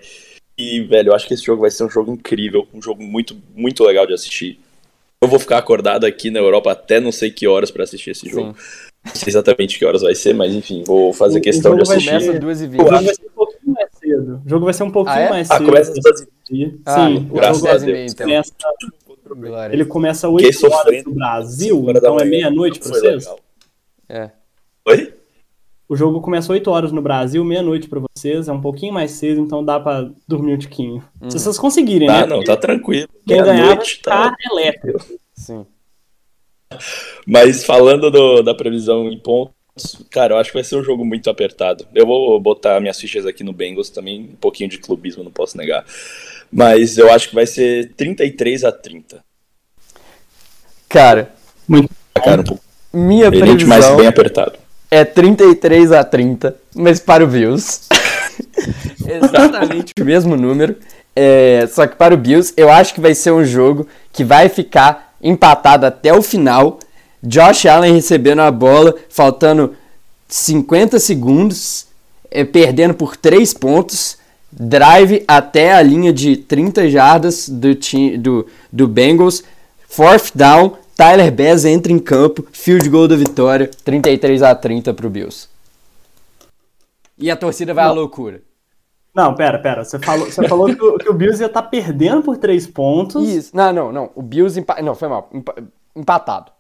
E, 0.57 0.81
velho, 0.81 1.11
eu 1.11 1.15
acho 1.15 1.27
que 1.27 1.35
esse 1.35 1.45
jogo 1.45 1.63
vai 1.63 1.71
ser 1.71 1.85
um 1.85 1.91
jogo 1.91 2.13
incrível, 2.13 2.67
um 2.73 2.81
jogo 2.81 3.03
muito, 3.03 3.37
muito 3.55 3.85
legal 3.85 4.07
de 4.07 4.13
assistir. 4.13 4.61
Eu 5.21 5.29
vou 5.29 5.39
ficar 5.39 5.59
acordado 5.59 6.05
aqui 6.05 6.31
na 6.31 6.41
Europa 6.41 6.73
até 6.73 7.01
não 7.01 7.13
sei 7.13 7.31
que 7.31 7.47
horas 7.47 7.71
para 7.71 7.85
assistir 7.85 8.11
esse 8.11 8.29
jogo. 8.29 8.57
Sim. 8.59 8.93
Não 9.05 9.15
sei 9.15 9.31
exatamente 9.31 9.79
que 9.79 9.85
horas 9.85 10.03
vai 10.03 10.15
ser, 10.15 10.35
mas 10.35 10.53
enfim, 10.55 10.85
vou 10.87 11.13
fazer 11.13 11.39
o, 11.39 11.43
questão 11.43 11.73
o 11.73 11.77
de 11.77 11.83
assistir. 11.83 12.11
Começa 12.11 12.39
2 12.39 12.61
e 12.61 12.67
20. 12.67 12.81
Cedo. 14.13 14.43
O 14.45 14.49
jogo 14.49 14.65
vai 14.65 14.75
ser 14.75 14.83
um 14.83 14.91
pouquinho 14.91 15.17
ah, 15.17 15.21
é? 15.21 15.31
mais 15.31 15.51
ah, 15.51 15.55
cedo. 15.55 15.65
Ah, 15.65 15.71
começa 15.71 15.93
às 15.93 15.99
2 15.99 16.29
ah, 16.85 16.95
Sim, 16.95 17.31
o 17.31 17.43
jogo 17.43 17.69
a 17.69 17.79
Deus, 17.79 18.13
então. 18.13 18.27
começa, 18.27 18.53
ele 19.73 19.85
começa 19.85 20.29
8 20.29 20.67
horas 20.67 21.05
no 21.05 21.15
Brasil, 21.15 21.87
então 21.89 22.19
é 22.19 22.25
meia-noite 22.25 22.79
para 22.79 22.89
vocês? 22.89 23.25
Legal. 23.25 23.41
É. 24.09 24.31
Oi? 24.87 25.15
O 25.89 25.97
jogo 25.97 26.21
começa 26.21 26.53
8 26.53 26.71
horas 26.71 26.93
no 26.93 27.03
Brasil, 27.03 27.45
meia-noite 27.45 27.89
para 27.89 28.01
vocês, 28.01 28.49
é 28.49 28.53
um 28.53 28.61
pouquinho 28.61 28.93
mais 28.93 29.13
cedo, 29.13 29.41
então 29.41 29.65
dá 29.65 29.79
para 29.79 30.11
dormir 30.27 30.55
um 30.55 30.59
tiquinho. 30.59 31.05
Uhum. 31.21 31.31
Se 31.31 31.39
vocês 31.39 31.59
conseguirem, 31.59 32.09
tá, 32.09 32.21
né? 32.23 32.27
não, 32.27 32.43
tá 32.43 32.57
tranquilo. 32.57 33.09
Quem 33.27 33.43
ganhar 33.43 33.77
vai 33.77 33.85
ficar 33.85 34.31
tá... 34.31 34.37
elétrico. 34.51 35.05
Sim. 35.35 35.67
Mas 37.27 37.65
falando 37.65 38.11
do, 38.11 38.43
da 38.43 38.55
previsão 38.55 39.09
em 39.09 39.19
pontos, 39.19 39.55
cara, 40.11 40.35
eu 40.35 40.39
acho 40.39 40.51
que 40.51 40.57
vai 40.57 40.65
ser 40.65 40.77
um 40.77 40.85
jogo 40.85 41.05
muito 41.05 41.29
apertado. 41.31 41.87
Eu 41.95 42.07
vou 42.07 42.41
botar 42.41 42.81
minhas 42.81 43.01
fichas 43.01 43.27
aqui 43.27 43.43
no 43.43 43.53
Bengals 43.53 43.91
também, 43.91 44.31
um 44.33 44.37
pouquinho 44.37 44.69
de 44.69 44.79
clubismo, 44.79 45.25
não 45.25 45.31
posso 45.31 45.57
negar. 45.57 45.85
Mas 46.51 46.99
eu 46.99 47.11
acho 47.11 47.29
que 47.29 47.35
vai 47.35 47.47
ser 47.47 47.93
33 47.97 48.65
a 48.65 48.73
30. 48.73 49.25
Cara, 50.89 51.33
muito 51.67 51.91
cara, 52.15 52.45
um. 52.51 52.59
Minha 52.93 53.31
previsão 53.31 53.69
mais 53.69 53.97
bem 53.97 54.07
apertado. 54.07 54.59
É 54.91 55.05
33 55.05 55.93
a 55.93 56.05
30, 56.05 56.55
mas 56.75 57.01
para 57.01 57.25
o 57.25 57.27
Bills. 57.27 57.89
Exatamente 59.07 59.93
o 60.01 60.05
mesmo 60.05 60.37
número. 60.37 60.77
É, 61.15 61.67
só 61.71 61.87
que 61.87 61.97
para 61.97 62.15
o 62.15 62.17
Bills, 62.17 62.53
eu 62.57 62.71
acho 62.71 62.95
que 62.95 63.01
vai 63.01 63.15
ser 63.15 63.33
um 63.33 63.45
jogo 63.45 63.87
que 64.13 64.25
vai 64.25 64.49
ficar 64.49 65.15
empatado 65.23 65.87
até 65.87 66.13
o 66.13 66.23
final. 66.23 66.79
Josh 67.23 67.67
Allen 67.67 67.95
recebendo 67.95 68.41
a 68.41 68.51
bola, 68.51 68.95
faltando 69.09 69.77
50 70.29 70.99
segundos, 70.99 71.87
é, 72.31 72.45
perdendo 72.45 72.95
por 72.95 73.17
3 73.17 73.55
pontos 73.55 74.21
drive 74.53 75.25
até 75.27 75.73
a 75.73 75.83
linha 75.83 76.13
de 76.13 76.37
30 76.37 76.91
jardas 76.91 77.49
do, 77.49 77.75
do, 78.19 78.47
do 78.71 78.87
Bengals, 78.87 79.43
fourth 79.89 80.33
down, 80.35 80.77
Tyler 80.95 81.33
Bass 81.33 81.65
entra 81.65 81.91
em 81.91 81.99
campo, 81.99 82.47
field 82.53 82.89
goal 82.91 83.09
da 83.09 83.17
vitória, 83.17 83.71
33 83.83 84.43
a 84.43 84.55
30 84.55 84.93
pro 84.93 85.09
Bills. 85.09 85.49
E 87.19 87.31
a 87.31 87.37
torcida 87.37 87.73
vai 87.73 87.85
Não. 87.85 87.93
à 87.93 87.95
loucura. 87.95 88.43
Não, 89.15 89.35
pera, 89.35 89.59
pera. 89.59 89.85
Você 89.85 89.99
falou, 89.99 90.27
você 90.27 90.49
falou 90.49 90.67
que, 90.67 90.83
o, 90.83 90.99
que 90.99 91.09
o 91.09 91.15
Bills 91.15 91.41
ia 91.41 91.47
estar 91.47 91.63
tá 91.63 91.69
perdendo 91.69 92.23
por 92.23 92.37
três 92.39 92.67
pontos. 92.67 93.29
Isso. 93.29 93.55
Não, 93.55 93.73
não, 93.73 93.93
não. 93.93 94.11
O 94.15 94.23
Bills 94.23 94.59
empa... 94.59 94.81
Não, 94.81 94.95
foi 94.95 95.09
mal. 95.09 95.31
Empatado. 95.95 96.51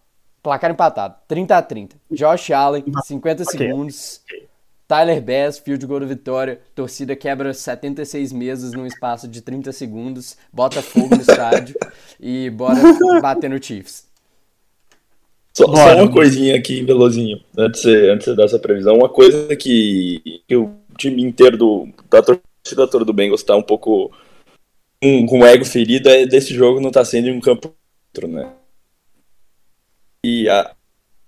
Placar 0.42 0.70
empatado. 0.70 1.14
30 1.28 1.56
a 1.56 1.62
30. 1.62 1.96
Josh 2.10 2.50
Allen, 2.50 2.84
50 3.04 3.42
okay. 3.42 3.58
segundos. 3.58 4.20
Tyler 4.88 5.22
Bass, 5.22 5.58
field 5.58 5.86
goal 5.86 6.00
da 6.00 6.06
vitória. 6.06 6.60
Torcida 6.74 7.14
quebra 7.14 7.54
76 7.54 8.32
mesas 8.32 8.72
num 8.72 8.84
espaço 8.84 9.28
de 9.28 9.40
30 9.40 9.72
segundos. 9.72 10.36
Bota 10.52 10.82
fogo 10.82 11.14
no 11.14 11.22
estádio 11.22 11.76
e 12.20 12.50
bora 12.50 12.78
bater 13.22 13.48
no 13.48 13.62
Chiefs. 13.62 14.06
Só, 15.54 15.66
só, 15.66 15.96
uma 15.96 16.10
coisinha 16.10 16.56
aqui, 16.56 16.82
Velozinho, 16.82 17.40
antes 17.56 17.82
de, 17.82 18.10
antes 18.10 18.26
de 18.26 18.36
dar 18.36 18.44
essa 18.44 18.58
previsão. 18.58 18.96
Uma 18.96 19.08
coisa 19.08 19.54
que, 19.54 20.42
que 20.48 20.56
o 20.56 20.74
time 20.98 21.22
inteiro 21.22 21.56
do, 21.56 21.88
da 22.10 22.22
torcida 22.22 22.88
toda 22.88 23.04
do 23.04 23.12
Bengals 23.12 23.42
está 23.42 23.54
um 23.54 23.62
pouco 23.62 24.10
com, 25.00 25.26
com 25.26 25.40
o 25.40 25.46
ego 25.46 25.64
ferido 25.64 26.08
é 26.08 26.26
desse 26.26 26.54
jogo 26.54 26.80
não 26.80 26.90
tá 26.90 27.04
sendo 27.04 27.28
em 27.28 27.36
um 27.36 27.40
campo 27.40 27.74
outro, 28.14 28.28
né? 28.28 28.50
E 30.24 30.48
a, 30.48 30.72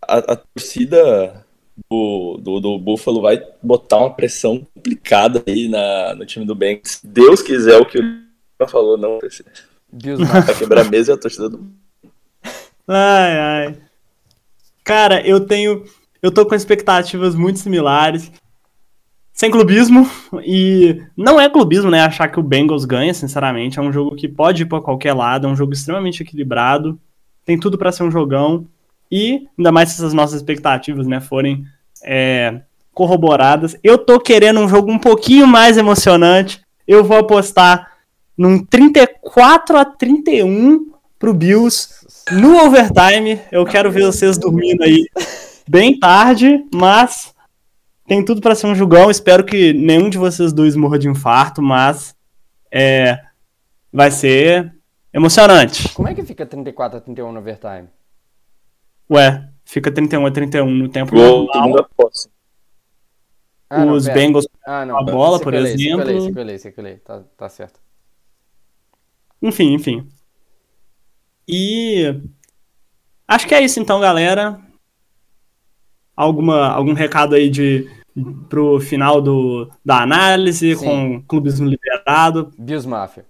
a, 0.02 0.18
a 0.18 0.36
torcida 0.36 1.44
do, 1.90 2.38
do, 2.40 2.60
do, 2.60 2.78
Buffalo 2.78 3.20
vai 3.20 3.42
botar 3.62 3.98
uma 3.98 4.14
pressão 4.14 4.66
complicada 4.74 5.42
aí 5.46 5.68
na, 5.68 6.14
no 6.14 6.24
time 6.24 6.46
do 6.46 6.54
Bengals. 6.54 7.00
Se 7.00 7.06
Deus 7.06 7.42
quiser 7.42 7.76
o 7.78 7.86
que 7.86 7.98
o 7.98 8.68
falou, 8.68 8.96
não 8.96 9.18
Deus 9.92 10.20
vai 10.20 10.54
quebrar 10.54 10.86
a 10.86 10.90
mesa 10.90 11.12
e 11.12 11.14
a 11.14 11.18
torcida 11.18 11.48
do 11.48 11.68
Ai, 12.86 13.38
ai. 13.38 13.76
Cara, 14.84 15.26
eu 15.26 15.40
tenho. 15.40 15.84
Eu 16.22 16.30
tô 16.30 16.44
com 16.46 16.54
expectativas 16.54 17.34
muito 17.34 17.58
similares. 17.58 18.30
Sem 19.32 19.50
clubismo. 19.50 20.08
E 20.44 21.02
não 21.16 21.40
é 21.40 21.48
clubismo, 21.48 21.90
né? 21.90 22.00
Achar 22.00 22.28
que 22.28 22.38
o 22.38 22.42
Bengals 22.42 22.84
ganha, 22.84 23.12
sinceramente. 23.12 23.78
É 23.78 23.82
um 23.82 23.92
jogo 23.92 24.14
que 24.14 24.28
pode 24.28 24.62
ir 24.62 24.66
pra 24.66 24.80
qualquer 24.80 25.14
lado. 25.14 25.46
É 25.46 25.50
um 25.50 25.56
jogo 25.56 25.72
extremamente 25.72 26.22
equilibrado. 26.22 27.00
Tem 27.44 27.58
tudo 27.58 27.76
para 27.78 27.90
ser 27.90 28.04
um 28.04 28.10
jogão. 28.10 28.66
E, 29.10 29.46
ainda 29.56 29.70
mais 29.70 29.90
se 29.90 30.04
as 30.04 30.12
nossas 30.12 30.36
expectativas, 30.36 31.06
né, 31.06 31.20
forem 31.20 31.64
é, 32.02 32.60
corroboradas. 32.92 33.76
Eu 33.82 33.98
tô 33.98 34.20
querendo 34.20 34.60
um 34.60 34.68
jogo 34.68 34.90
um 34.90 34.98
pouquinho 34.98 35.46
mais 35.46 35.76
emocionante. 35.76 36.62
Eu 36.86 37.04
vou 37.04 37.18
apostar 37.18 37.92
num 38.36 38.64
34 38.64 39.76
a 39.76 39.84
31 39.84 40.92
pro 41.18 41.34
Bills 41.34 41.88
no 42.30 42.58
overtime. 42.64 43.40
Eu 43.50 43.64
quero 43.64 43.90
ver 43.90 44.04
vocês 44.04 44.38
dormindo 44.38 44.82
aí 44.82 45.06
bem 45.68 45.98
tarde, 45.98 46.64
mas 46.72 47.34
tem 48.06 48.24
tudo 48.24 48.40
para 48.40 48.54
ser 48.54 48.66
um 48.66 48.74
jogão. 48.74 49.10
Espero 49.10 49.44
que 49.44 49.72
nenhum 49.72 50.08
de 50.08 50.18
vocês 50.18 50.52
dois 50.52 50.76
morra 50.76 50.98
de 50.98 51.08
infarto, 51.08 51.62
mas 51.62 52.14
é, 52.70 53.18
vai 53.92 54.10
ser 54.10 54.72
emocionante. 55.12 55.88
Como 55.94 56.08
é 56.08 56.14
que 56.14 56.22
fica 56.24 56.44
34 56.44 56.98
a 56.98 57.00
31 57.00 57.32
no 57.32 57.40
overtime? 57.40 57.88
Ué, 59.10 59.48
fica 59.64 59.90
31 59.92 60.26
a 60.26 60.30
31 60.30 60.70
no 60.70 60.88
tempo 60.88 61.14
Gol, 61.14 61.46
normal. 61.54 61.88
Posse. 61.96 62.28
Ah, 63.68 63.84
Os 63.86 64.06
não, 64.06 64.14
Bengals 64.14 64.46
ah, 64.66 64.86
não, 64.86 64.98
a 64.98 65.02
bola, 65.02 65.40
por 65.40 65.52
exemplo. 65.54 66.06
Sequelei, 66.06 66.20
sequelei, 66.20 66.58
sequelei. 66.58 66.96
Tá, 66.98 67.22
tá 67.36 67.48
certo. 67.48 67.80
Enfim, 69.42 69.74
enfim. 69.74 70.08
E 71.46 72.20
acho 73.28 73.46
que 73.46 73.54
é 73.54 73.62
isso 73.62 73.80
então, 73.80 74.00
galera. 74.00 74.60
Alguma, 76.16 76.68
algum 76.68 76.92
recado 76.92 77.34
aí 77.34 77.50
de 77.50 77.90
pro 78.48 78.80
final 78.80 79.20
do, 79.20 79.68
da 79.84 80.02
análise 80.02 80.76
Sim. 80.76 80.84
com 80.84 81.22
clubes 81.22 81.58
liberado? 81.58 82.52
Bills 82.58 82.86
Mafia. 82.86 83.26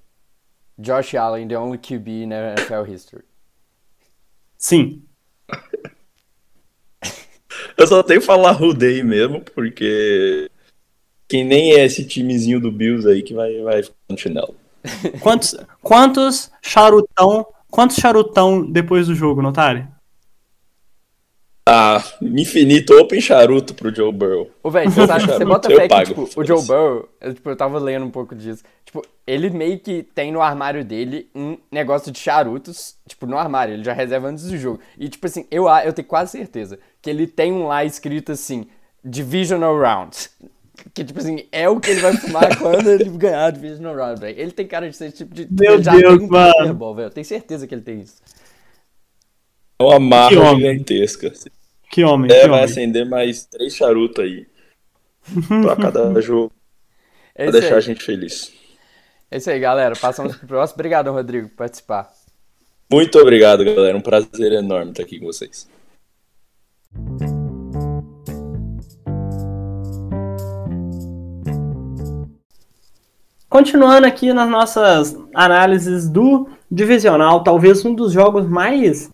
Josh 0.78 1.14
Allen, 1.14 1.48
the 1.48 1.56
only 1.56 1.78
QB 1.78 2.09
in 2.09 2.32
NFL 2.32 2.82
history. 2.86 3.24
Sim. 4.59 5.03
Eu 7.76 7.86
só 7.86 8.02
tenho 8.02 8.20
que 8.20 8.26
falar 8.26 8.52
Rudei 8.52 9.02
mesmo, 9.02 9.40
porque 9.40 10.51
quem 11.28 11.44
nem 11.44 11.74
é 11.74 11.85
esse 11.85 12.05
timezinho 12.05 12.60
do 12.60 12.70
Bills 12.70 13.09
aí 13.09 13.22
que 13.22 13.35
vai, 13.35 13.60
vai 13.62 13.82
ficar 13.82 13.97
no 14.09 14.18
chinelo. 14.18 14.55
Quantos, 15.20 15.56
quantos 15.81 16.51
charutão 16.60 17.47
Quantos 17.74 17.97
charutão 17.97 18.64
depois 18.64 19.09
do 19.09 19.16
jogo, 19.16 19.43
Notari? 19.43 19.85
Ah, 21.68 22.01
infinito 22.22 22.94
open 23.01 23.20
charuto 23.20 23.74
pro 23.74 23.93
Joe 23.93 24.12
Burrow. 24.12 24.48
Ô, 24.62 24.70
velho, 24.70 24.89
você, 24.89 25.05
você 25.05 25.44
bota 25.44 25.68
fé 25.68 25.89
que, 25.89 26.02
tipo, 26.05 26.31
o 26.36 26.44
Joe 26.44 26.62
Burrow, 26.64 27.09
eu, 27.20 27.35
tipo, 27.35 27.51
eu 27.51 27.56
tava 27.56 27.81
lendo 27.81 28.06
um 28.06 28.12
pouco 28.12 28.32
disso. 28.36 28.62
Tipo, 28.85 29.02
ele 29.26 29.51
meio 29.51 29.81
que 29.81 30.05
tem 30.05 30.31
no 30.31 30.40
armário 30.40 30.85
dele 30.85 31.28
um 31.35 31.59
negócio 31.68 32.12
de 32.12 32.18
charutos, 32.20 32.94
tipo, 33.09 33.26
no 33.26 33.36
armário, 33.36 33.74
ele 33.74 33.82
já 33.82 33.93
reserva 33.93 34.28
antes 34.28 34.44
do 34.44 34.56
jogo. 34.56 34.78
E, 34.97 35.09
tipo 35.09 35.26
assim, 35.26 35.44
eu, 35.51 35.66
eu 35.68 35.93
tenho 35.93 36.06
quase 36.06 36.31
certeza 36.31 36.78
que 37.05 37.10
ele 37.10 37.26
tem 37.26 37.52
um 37.52 37.66
lá 37.66 37.85
escrito 37.85 38.32
assim, 38.32 38.66
Divisional 39.05 39.78
Round. 39.78 40.16
Que, 40.94 41.05
tipo 41.05 41.18
assim, 41.18 41.47
é 41.52 41.68
o 41.68 41.78
que 41.78 41.90
ele 41.90 42.01
vai 42.01 42.16
fumar 42.16 42.56
quando 42.59 42.90
ele 42.90 43.05
ganhar 43.10 43.44
a 43.44 43.51
Divisional 43.51 43.94
Round, 43.94 44.20
velho. 44.20 44.40
Ele 44.40 44.51
tem 44.51 44.66
cara 44.66 44.89
de 44.89 44.97
ser 44.97 45.09
esse 45.09 45.18
tipo 45.18 45.35
de. 45.35 45.47
Meu 45.51 45.82
já 45.82 45.94
Deus, 45.94 46.16
tem 46.16 46.26
um 46.26 46.31
mano. 46.31 46.94
Velho. 46.94 47.10
Tenho 47.10 47.26
certeza 47.26 47.66
que 47.66 47.74
ele 47.74 47.82
tem 47.82 48.01
isso. 48.01 48.22
É 49.78 49.85
uma 49.85 50.01
marra 50.01 50.56
gigantesca. 50.56 51.31
Que 51.90 52.02
homem. 52.05 52.32
É, 52.32 52.40
que 52.40 52.48
vai 52.48 52.60
homem. 52.60 52.64
acender 52.64 53.05
mais 53.05 53.44
três 53.44 53.76
charutos 53.76 54.24
aí. 54.24 54.47
pra 55.62 55.76
cada 55.76 56.18
jogo. 56.22 56.52
É 57.35 57.44
pra 57.44 57.52
deixar 57.52 57.74
aí. 57.74 57.78
a 57.78 57.81
gente 57.81 58.02
feliz. 58.02 58.51
É 59.31 59.36
isso 59.36 59.51
aí, 59.51 59.60
galera. 59.60 59.94
Passamos 59.94 60.36
pro 60.36 60.47
próximo. 60.48 60.76
Obrigado, 60.76 61.12
Rodrigo, 61.12 61.51
por 61.51 61.56
participar. 61.56 62.10
Muito 62.90 63.18
obrigado, 63.18 63.62
galera. 63.62 63.94
Um 63.94 64.01
prazer 64.01 64.52
enorme 64.52 64.93
estar 64.93 65.02
aqui 65.02 65.18
com 65.18 65.26
vocês. 65.26 65.68
Continuando 73.48 74.04
aqui 74.06 74.32
nas 74.32 74.50
nossas 74.50 75.16
análises 75.32 76.08
do 76.08 76.48
divisional, 76.68 77.44
talvez 77.44 77.84
um 77.84 77.94
dos 77.94 78.12
jogos 78.12 78.48
mais 78.48 79.08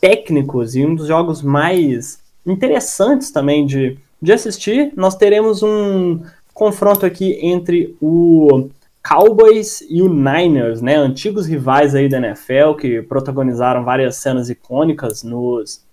técnicos 0.00 0.74
e 0.74 0.84
um 0.84 0.94
dos 0.94 1.06
jogos 1.06 1.42
mais 1.42 2.18
interessantes 2.46 3.30
também 3.30 3.66
de, 3.66 3.98
de 4.20 4.32
assistir, 4.32 4.92
nós 4.96 5.14
teremos 5.14 5.62
um 5.62 6.22
confronto 6.54 7.04
aqui 7.04 7.38
entre 7.42 7.94
o 8.00 8.70
Cowboys 9.06 9.84
e 9.90 10.00
o 10.00 10.08
Niners, 10.08 10.80
né, 10.80 10.96
antigos 10.96 11.46
rivais 11.46 11.94
aí 11.94 12.08
da 12.08 12.16
NFL 12.16 12.76
que 12.80 13.02
protagonizaram 13.02 13.84
várias 13.84 14.16
cenas 14.16 14.48
icônicas 14.48 15.22
nos 15.22 15.85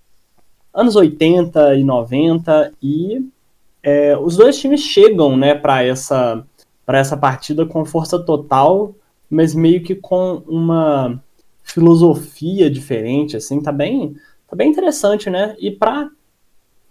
anos 0.73 0.95
80 0.95 1.75
e 1.75 1.83
90 1.83 2.73
e 2.81 3.25
é, 3.81 4.17
os 4.17 4.37
dois 4.37 4.57
times 4.57 4.81
chegam, 4.81 5.35
né, 5.35 5.53
para 5.53 5.83
essa 5.83 6.43
para 6.85 6.97
essa 6.97 7.15
partida 7.15 7.65
com 7.65 7.85
força 7.85 8.19
total, 8.19 8.93
mas 9.29 9.55
meio 9.55 9.81
que 9.81 9.95
com 9.95 10.43
uma 10.45 11.21
filosofia 11.63 12.69
diferente, 12.69 13.37
assim, 13.37 13.61
tá 13.61 13.71
bem, 13.71 14.15
tá 14.49 14.55
bem 14.55 14.69
interessante, 14.69 15.29
né? 15.29 15.55
E 15.59 15.71
para 15.71 16.09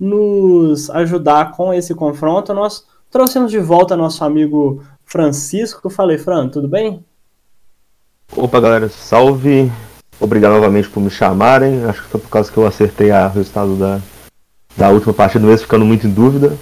nos 0.01 0.89
ajudar 0.91 1.53
com 1.53 1.73
esse 1.75 1.95
confronto, 1.95 2.55
nós 2.55 2.87
trouxemos 3.11 3.51
de 3.51 3.59
volta 3.59 3.97
nosso 3.97 4.25
amigo 4.25 4.83
Francisco. 5.05 5.81
Eu 5.85 5.91
falei, 5.91 6.17
Fran, 6.17 6.49
tudo 6.49 6.67
bem? 6.67 7.05
Opa, 8.35 8.59
galera, 8.59 8.89
salve. 8.89 9.71
Obrigado 10.23 10.53
novamente 10.53 10.89
por 10.89 11.01
me 11.01 11.11
chamarem. 11.11 11.85
Acho 11.85 12.01
que 12.01 12.09
foi 12.09 12.21
por 12.21 12.31
causa 12.31 12.51
que 12.51 12.57
eu 12.57 12.65
acertei 12.65 13.11
o 13.11 13.29
resultado 13.29 13.75
da, 13.75 13.99
da 14.77 14.89
última 14.89 15.13
partida, 15.13 15.45
mesmo 15.45 15.65
ficando 15.65 15.85
muito 15.85 16.07
em 16.07 16.11
dúvida. 16.11 16.57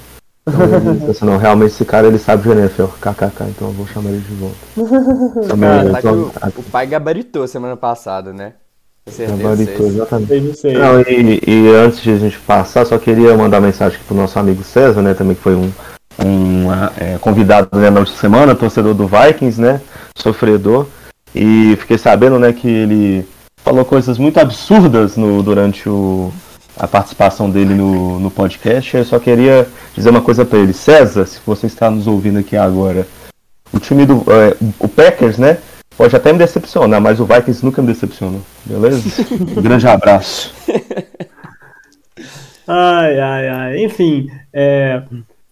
Então, 0.48 1.10
assim, 1.12 1.26
não, 1.26 1.36
realmente 1.36 1.72
esse 1.72 1.84
cara 1.84 2.06
ele 2.06 2.18
sabe 2.18 2.42
de 2.42 2.58
NFL, 2.58 2.84
kkk, 2.98 3.44
então 3.50 3.68
eu 3.68 3.74
vou 3.74 3.86
chamar 3.86 4.08
ele 4.08 4.20
de 4.20 4.34
volta. 4.34 4.56
Também, 5.46 5.68
ah, 5.68 6.00
tá 6.00 6.10
o, 6.10 6.32
o, 6.56 6.62
pai 6.62 6.86
gabaritou 6.86 7.46
semana 7.46 7.76
passada, 7.76 8.32
né? 8.32 8.54
Gabaritou, 9.38 9.86
exatamente. 9.86 10.66
Não, 10.68 11.02
e, 11.02 11.40
e, 11.46 11.68
antes 11.74 12.00
de 12.00 12.12
a 12.12 12.16
gente 12.16 12.38
passar, 12.38 12.86
só 12.86 12.96
queria 12.96 13.36
mandar 13.36 13.60
mensagem 13.60 13.98
aqui 13.98 14.06
pro 14.06 14.16
nosso 14.16 14.38
amigo 14.38 14.64
César, 14.64 15.02
né, 15.02 15.12
também 15.12 15.34
que 15.34 15.42
foi 15.42 15.54
um, 15.54 15.70
um 16.24 16.72
é, 16.98 17.18
convidado 17.18 17.78
né, 17.78 17.90
na 17.90 18.00
última 18.00 18.16
semana, 18.16 18.54
torcedor 18.54 18.94
do 18.94 19.06
Vikings, 19.06 19.60
né, 19.60 19.82
sofredor, 20.14 20.86
e 21.34 21.76
fiquei 21.76 21.98
sabendo, 21.98 22.38
né, 22.38 22.52
que 22.52 22.68
ele 22.68 23.28
falou 23.64 23.84
coisas 23.84 24.18
muito 24.18 24.38
absurdas 24.38 25.16
no, 25.16 25.42
durante 25.42 25.88
o 25.88 26.32
a 26.80 26.88
participação 26.88 27.50
dele 27.50 27.74
no, 27.74 28.18
no 28.18 28.30
podcast. 28.30 28.96
Eu 28.96 29.04
só 29.04 29.18
queria 29.18 29.68
dizer 29.94 30.08
uma 30.08 30.22
coisa 30.22 30.46
para 30.46 30.58
ele. 30.58 30.72
César, 30.72 31.26
se 31.26 31.38
você 31.44 31.66
está 31.66 31.90
nos 31.90 32.06
ouvindo 32.06 32.38
aqui 32.38 32.56
agora, 32.56 33.06
o 33.72 33.78
time 33.78 34.06
do. 34.06 34.24
É, 34.32 34.56
o 34.78 34.88
Packers, 34.88 35.36
né? 35.36 35.58
Pode 35.96 36.16
até 36.16 36.32
me 36.32 36.38
decepcionar, 36.38 36.98
mas 36.98 37.20
o 37.20 37.26
Vikings 37.26 37.62
nunca 37.62 37.82
me 37.82 37.88
decepcionou. 37.88 38.40
Beleza? 38.64 39.02
Um 39.30 39.60
grande 39.60 39.86
abraço. 39.86 40.54
Ai, 42.66 43.20
ai, 43.20 43.48
ai. 43.48 43.84
Enfim, 43.84 44.30
é, 44.50 45.02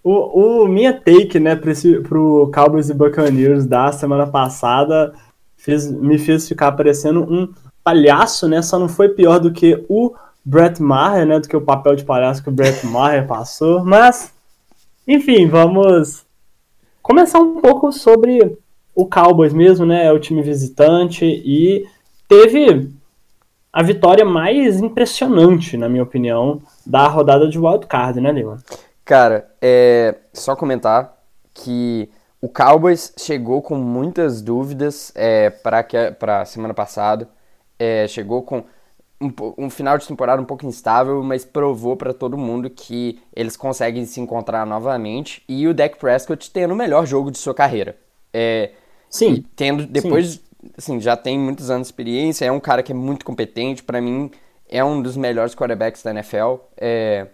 o, 0.03 0.63
o, 0.63 0.69
minha 0.69 0.95
take, 0.95 1.39
né, 1.39 1.55
para 1.55 1.73
pro 2.09 2.51
Cowboys 2.55 2.89
e 2.89 2.95
Buccaneers 2.95 3.67
da 3.67 3.93
semana 3.93 4.27
passada 4.27 5.13
fez, 5.59 5.91
me 5.91 6.17
fez 6.17 6.49
ficar 6.49 6.73
parecendo 6.73 7.23
um 7.31 7.53
palhaço, 7.89 8.47
né? 8.47 8.61
Só 8.61 8.79
não 8.79 8.89
foi 8.89 9.09
pior 9.09 9.39
do 9.39 9.51
que 9.51 9.83
o 9.89 10.15
Brett 10.45 10.83
Maher, 10.83 11.27
né? 11.27 11.41
Do 11.41 11.49
que 11.49 11.57
o 11.57 11.61
papel 11.61 11.97
de 11.97 12.05
palhaço 12.05 12.43
que 12.43 12.51
o 12.51 12.53
Brett 12.53 12.87
Maher 12.87 13.27
passou. 13.27 13.83
Mas, 13.83 14.33
enfim, 15.07 15.49
vamos 15.49 16.27
começar 17.03 17.39
um 17.39 17.61
pouco 17.63 17.91
sobre 17.91 18.59
o 18.95 19.07
Cowboys 19.07 19.55
mesmo, 19.55 19.87
né? 19.87 20.05
É 20.05 20.13
o 20.13 20.19
time 20.19 20.43
visitante 20.43 21.25
e 21.25 21.87
teve 22.29 22.91
a 23.73 23.83
vitória 23.83 24.25
mais 24.25 24.81
impressionante, 24.81 25.79
na 25.79 25.89
minha 25.89 26.03
opinião, 26.03 26.61
da 26.85 27.07
rodada 27.07 27.49
de 27.49 27.59
wildcard, 27.59 28.21
né, 28.21 28.33
Leon? 28.33 28.57
Cara, 29.03 29.51
é 29.63 30.15
só 30.35 30.55
comentar 30.55 31.17
que 31.55 32.11
o 32.41 32.49
Cowboys 32.51 33.15
chegou 33.19 33.63
com 33.63 33.77
muitas 33.77 34.43
dúvidas 34.43 35.11
é, 35.15 35.49
para 35.49 36.43
a 36.43 36.45
semana 36.45 36.75
passada. 36.75 37.29
É, 37.79 38.07
chegou 38.09 38.43
com 38.43 38.65
um, 39.21 39.33
um, 39.67 39.71
final 39.71 39.99
de 39.99 40.07
temporada 40.07 40.41
um 40.41 40.45
pouco 40.45 40.65
instável, 40.67 41.23
mas 41.23 41.45
provou 41.45 41.97
para 41.97 42.13
todo 42.13 42.39
mundo 42.39 42.71
que 42.71 43.21
eles 43.35 43.57
conseguem 43.57 44.05
se 44.05 44.21
encontrar 44.21 44.67
novamente. 44.67 45.43
E 45.49 45.67
o 45.67 45.75
Dak 45.75 45.99
Prescott 45.99 46.51
tendo 46.51 46.73
o 46.73 46.77
melhor 46.77 47.07
jogo 47.07 47.31
de 47.31 47.39
sua 47.39 47.55
carreira. 47.55 47.97
É, 48.33 48.71
sim. 49.09 49.45
tendo 49.57 49.87
depois, 49.87 50.35
sim. 50.35 50.71
assim, 50.77 51.01
já 51.01 51.17
tem 51.17 51.39
muitos 51.39 51.71
anos 51.71 51.89
de 51.89 51.93
experiência, 51.93 52.45
é 52.45 52.53
um 52.53 52.61
cara 52.61 52.83
que 52.83 52.93
é 52.93 52.95
muito 52.95 53.25
competente. 53.25 53.83
Para 53.83 54.01
mim, 54.01 54.31
é 54.69 54.85
um 54.85 55.03
dos 55.03 55.17
melhores 55.17 55.55
quarterbacks 55.55 56.03
da 56.03 56.11
NFL. 56.11 56.57
É, 56.77 57.27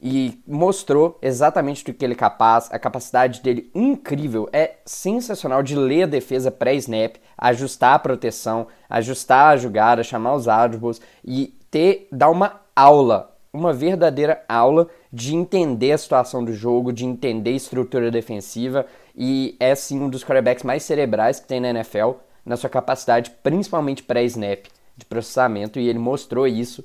e 0.00 0.42
mostrou 0.46 1.18
exatamente 1.22 1.84
do 1.84 1.92
que 1.94 2.04
ele 2.04 2.12
é 2.12 2.16
capaz, 2.16 2.68
a 2.70 2.78
capacidade 2.78 3.40
dele 3.40 3.70
incrível, 3.74 4.48
é 4.52 4.76
sensacional 4.84 5.62
de 5.62 5.74
ler 5.74 6.02
a 6.02 6.06
defesa 6.06 6.50
pré-snap, 6.50 7.16
ajustar 7.36 7.94
a 7.94 7.98
proteção, 7.98 8.66
ajustar 8.88 9.54
a 9.54 9.56
jogada, 9.56 10.04
chamar 10.04 10.34
os 10.34 10.48
árbitros 10.48 11.00
e 11.24 11.54
ter 11.70 12.08
dar 12.12 12.30
uma 12.30 12.60
aula, 12.74 13.34
uma 13.52 13.72
verdadeira 13.72 14.44
aula 14.48 14.88
de 15.10 15.34
entender 15.34 15.92
a 15.92 15.98
situação 15.98 16.44
do 16.44 16.52
jogo, 16.52 16.92
de 16.92 17.06
entender 17.06 17.50
a 17.50 17.56
estrutura 17.56 18.10
defensiva. 18.10 18.86
E 19.16 19.56
é 19.58 19.74
sim 19.74 20.00
um 20.00 20.10
dos 20.10 20.22
quarterbacks 20.22 20.62
mais 20.62 20.82
cerebrais 20.82 21.40
que 21.40 21.46
tem 21.46 21.58
na 21.58 21.70
NFL, 21.70 22.12
na 22.44 22.56
sua 22.56 22.68
capacidade, 22.68 23.30
principalmente 23.42 24.02
pré-snap, 24.02 24.66
de 24.94 25.04
processamento, 25.06 25.80
e 25.80 25.88
ele 25.88 25.98
mostrou 25.98 26.46
isso 26.46 26.84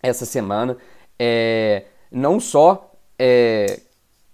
essa 0.00 0.24
semana. 0.24 0.76
É, 1.18 1.84
não 2.10 2.38
só 2.40 2.92
é, 3.18 3.80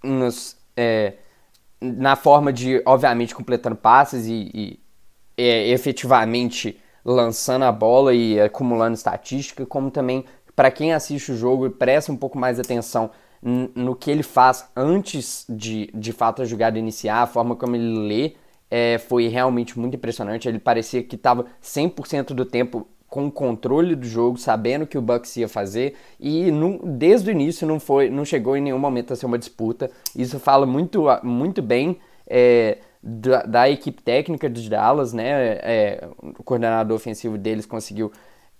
nos, 0.02 0.56
é, 0.76 1.14
na 1.80 2.16
forma 2.16 2.52
de, 2.52 2.82
obviamente, 2.84 3.34
completando 3.34 3.76
passes 3.76 4.26
e, 4.26 4.50
e 4.54 4.80
é, 5.36 5.68
efetivamente 5.68 6.78
lançando 7.04 7.64
a 7.64 7.72
bola 7.72 8.14
e 8.14 8.40
acumulando 8.40 8.94
estatística, 8.94 9.66
como 9.66 9.90
também 9.90 10.24
para 10.54 10.70
quem 10.70 10.92
assiste 10.92 11.32
o 11.32 11.36
jogo 11.36 11.66
e 11.66 11.70
presta 11.70 12.12
um 12.12 12.16
pouco 12.16 12.38
mais 12.38 12.60
atenção 12.60 13.10
no 13.42 13.96
que 13.96 14.08
ele 14.08 14.22
faz 14.22 14.68
antes 14.76 15.44
de, 15.48 15.90
de 15.92 16.12
fato, 16.12 16.42
a 16.42 16.44
jogada 16.44 16.78
iniciar, 16.78 17.22
a 17.22 17.26
forma 17.26 17.56
como 17.56 17.74
ele 17.74 17.98
lê, 18.06 18.36
é, 18.70 18.98
foi 18.98 19.26
realmente 19.26 19.78
muito 19.78 19.96
impressionante. 19.96 20.48
Ele 20.48 20.60
parecia 20.60 21.02
que 21.02 21.16
estava 21.16 21.46
100% 21.60 22.26
do 22.34 22.44
tempo 22.44 22.86
com 23.12 23.26
o 23.26 23.30
controle 23.30 23.94
do 23.94 24.06
jogo, 24.06 24.38
sabendo 24.38 24.86
que 24.86 24.96
o 24.96 25.02
Bucks 25.02 25.36
ia 25.36 25.46
fazer 25.46 25.94
e 26.18 26.50
não, 26.50 26.80
desde 26.82 27.28
o 27.28 27.30
início 27.30 27.66
não 27.66 27.78
foi, 27.78 28.08
não 28.08 28.24
chegou 28.24 28.56
em 28.56 28.62
nenhum 28.62 28.78
momento 28.78 29.12
a 29.12 29.16
ser 29.16 29.26
uma 29.26 29.38
disputa. 29.38 29.90
Isso 30.16 30.40
fala 30.40 30.64
muito, 30.64 31.04
muito 31.22 31.60
bem 31.60 31.98
é, 32.26 32.78
da, 33.02 33.42
da, 33.42 33.68
equipe 33.68 34.02
técnica 34.02 34.48
de 34.48 34.66
Dallas, 34.66 35.12
né? 35.12 35.58
É, 35.60 36.08
o 36.22 36.42
coordenador 36.42 36.96
ofensivo 36.96 37.36
deles 37.36 37.66
conseguiu 37.66 38.10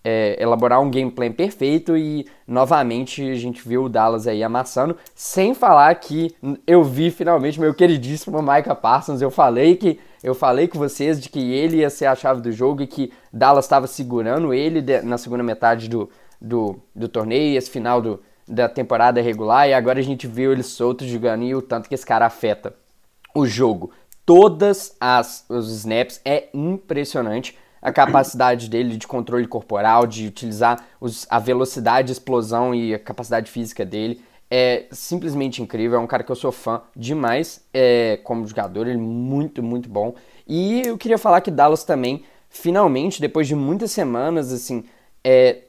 é, 0.04 0.36
elaborar 0.38 0.82
um 0.82 0.90
gameplay 0.90 1.30
perfeito 1.30 1.96
e 1.96 2.26
novamente 2.46 3.22
a 3.30 3.36
gente 3.36 3.66
viu 3.66 3.84
o 3.84 3.88
Dallas 3.88 4.26
aí 4.26 4.42
amassando, 4.42 4.98
sem 5.14 5.54
falar 5.54 5.94
que 5.94 6.36
eu 6.66 6.84
vi 6.84 7.10
finalmente 7.10 7.58
meu 7.58 7.72
queridíssimo 7.72 8.42
Micah 8.42 8.74
Parsons, 8.74 9.22
eu 9.22 9.30
falei 9.30 9.76
que 9.76 9.98
eu 10.22 10.34
falei 10.34 10.68
com 10.68 10.78
vocês 10.78 11.20
de 11.20 11.28
que 11.28 11.52
ele 11.52 11.78
ia 11.78 11.90
ser 11.90 12.06
a 12.06 12.14
chave 12.14 12.40
do 12.40 12.52
jogo 12.52 12.82
e 12.82 12.86
que 12.86 13.12
Dallas 13.32 13.64
estava 13.64 13.86
segurando 13.86 14.54
ele 14.54 14.80
na 15.02 15.18
segunda 15.18 15.42
metade 15.42 15.88
do, 15.88 16.08
do, 16.40 16.80
do 16.94 17.08
torneio, 17.08 17.58
esse 17.58 17.70
final 17.70 18.00
do, 18.00 18.20
da 18.46 18.68
temporada 18.68 19.20
regular, 19.20 19.68
e 19.68 19.74
agora 19.74 19.98
a 19.98 20.02
gente 20.02 20.26
viu 20.26 20.52
ele 20.52 20.62
solto 20.62 21.04
jogando 21.06 21.44
e 21.44 21.54
o 21.54 21.62
tanto 21.62 21.88
que 21.88 21.94
esse 21.94 22.06
cara 22.06 22.26
afeta 22.26 22.74
o 23.34 23.46
jogo. 23.46 23.90
Todas 24.24 24.94
as 25.00 25.44
os 25.48 25.70
snaps 25.70 26.20
é 26.24 26.48
impressionante 26.54 27.58
a 27.80 27.90
capacidade 27.90 28.70
dele 28.70 28.96
de 28.96 29.08
controle 29.08 29.46
corporal, 29.48 30.06
de 30.06 30.28
utilizar 30.28 30.86
os, 31.00 31.26
a 31.28 31.40
velocidade 31.40 32.06
de 32.06 32.12
explosão 32.12 32.72
e 32.72 32.94
a 32.94 32.98
capacidade 32.98 33.50
física 33.50 33.84
dele. 33.84 34.22
É 34.54 34.84
simplesmente 34.90 35.62
incrível, 35.62 35.98
é 35.98 36.02
um 36.02 36.06
cara 36.06 36.22
que 36.22 36.30
eu 36.30 36.36
sou 36.36 36.52
fã 36.52 36.82
demais 36.94 37.64
é, 37.72 38.20
como 38.22 38.46
jogador, 38.46 38.86
ele 38.86 38.98
é 38.98 39.02
muito, 39.02 39.62
muito 39.62 39.88
bom. 39.88 40.14
E 40.46 40.82
eu 40.82 40.98
queria 40.98 41.16
falar 41.16 41.40
que 41.40 41.50
Dallas 41.50 41.84
também, 41.84 42.22
finalmente, 42.50 43.18
depois 43.18 43.48
de 43.48 43.54
muitas 43.54 43.92
semanas, 43.92 44.52
assim, 44.52 44.84
é, 45.24 45.60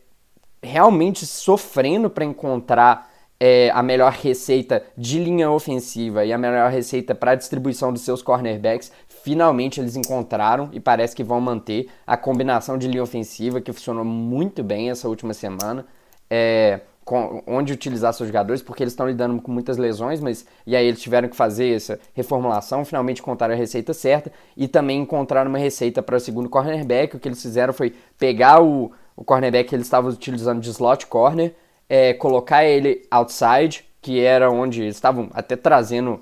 realmente 0.61 1.25
sofrendo 1.25 2.09
para 2.09 2.25
encontrar 2.25 3.09
é, 3.39 3.69
a 3.69 3.81
melhor 3.81 4.11
receita 4.11 4.83
de 4.97 5.17
linha 5.17 5.49
ofensiva 5.49 6.25
e 6.25 6.33
a 6.33 6.37
melhor 6.37 6.69
receita 6.69 7.15
para 7.15 7.35
distribuição 7.35 7.93
dos 7.93 8.01
seus 8.01 8.21
cornerbacks, 8.21 8.91
finalmente 9.07 9.79
eles 9.79 9.95
encontraram 9.95 10.69
e 10.73 10.79
parece 10.81 11.15
que 11.15 11.23
vão 11.23 11.39
manter 11.39 11.87
a 12.05 12.17
combinação 12.17 12.77
de 12.77 12.89
linha 12.89 13.03
ofensiva 13.03 13.61
que 13.61 13.71
funcionou 13.71 14.03
muito 14.03 14.61
bem 14.61 14.89
essa 14.89 15.07
última 15.07 15.33
semana. 15.33 15.85
É, 16.29 16.81
com, 17.03 17.43
onde 17.45 17.73
utilizar 17.73 18.13
seus 18.13 18.27
jogadores, 18.27 18.61
porque 18.61 18.83
eles 18.83 18.93
estão 18.93 19.07
lidando 19.07 19.41
com 19.41 19.51
muitas 19.51 19.77
lesões, 19.77 20.19
mas 20.19 20.45
e 20.65 20.75
aí 20.75 20.85
eles 20.85 21.01
tiveram 21.01 21.27
que 21.27 21.35
fazer 21.35 21.75
essa 21.75 21.99
reformulação, 22.13 22.85
finalmente 22.85 23.21
encontraram 23.21 23.53
a 23.53 23.57
receita 23.57 23.93
certa 23.93 24.31
e 24.55 24.67
também 24.67 25.01
encontraram 25.01 25.49
uma 25.49 25.57
receita 25.57 26.01
para 26.01 26.15
o 26.15 26.19
segundo 26.19 26.49
cornerback. 26.49 27.15
O 27.15 27.19
que 27.19 27.27
eles 27.27 27.41
fizeram 27.41 27.73
foi 27.73 27.93
pegar 28.17 28.61
o, 28.61 28.91
o 29.15 29.23
cornerback 29.23 29.69
que 29.69 29.75
eles 29.75 29.87
estavam 29.87 30.11
utilizando 30.11 30.61
de 30.61 30.69
slot 30.69 31.07
corner, 31.07 31.53
é, 31.89 32.13
colocar 32.13 32.63
ele 32.63 33.05
outside, 33.11 33.85
que 34.01 34.21
era 34.21 34.49
onde 34.49 34.81
eles 34.81 34.95
estavam 34.95 35.29
até 35.33 35.55
trazendo 35.55 36.21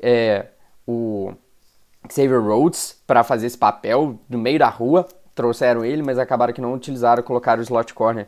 é, 0.00 0.46
o 0.86 1.32
Xavier 2.10 2.40
Rhodes 2.40 2.96
para 3.06 3.24
fazer 3.24 3.46
esse 3.46 3.58
papel 3.58 4.18
no 4.28 4.38
meio 4.38 4.58
da 4.58 4.68
rua. 4.68 5.06
Trouxeram 5.34 5.84
ele, 5.84 6.02
mas 6.02 6.18
acabaram 6.18 6.52
que 6.52 6.60
não 6.60 6.74
utilizaram, 6.74 7.22
colocaram 7.22 7.60
o 7.60 7.62
slot 7.62 7.94
corner 7.94 8.26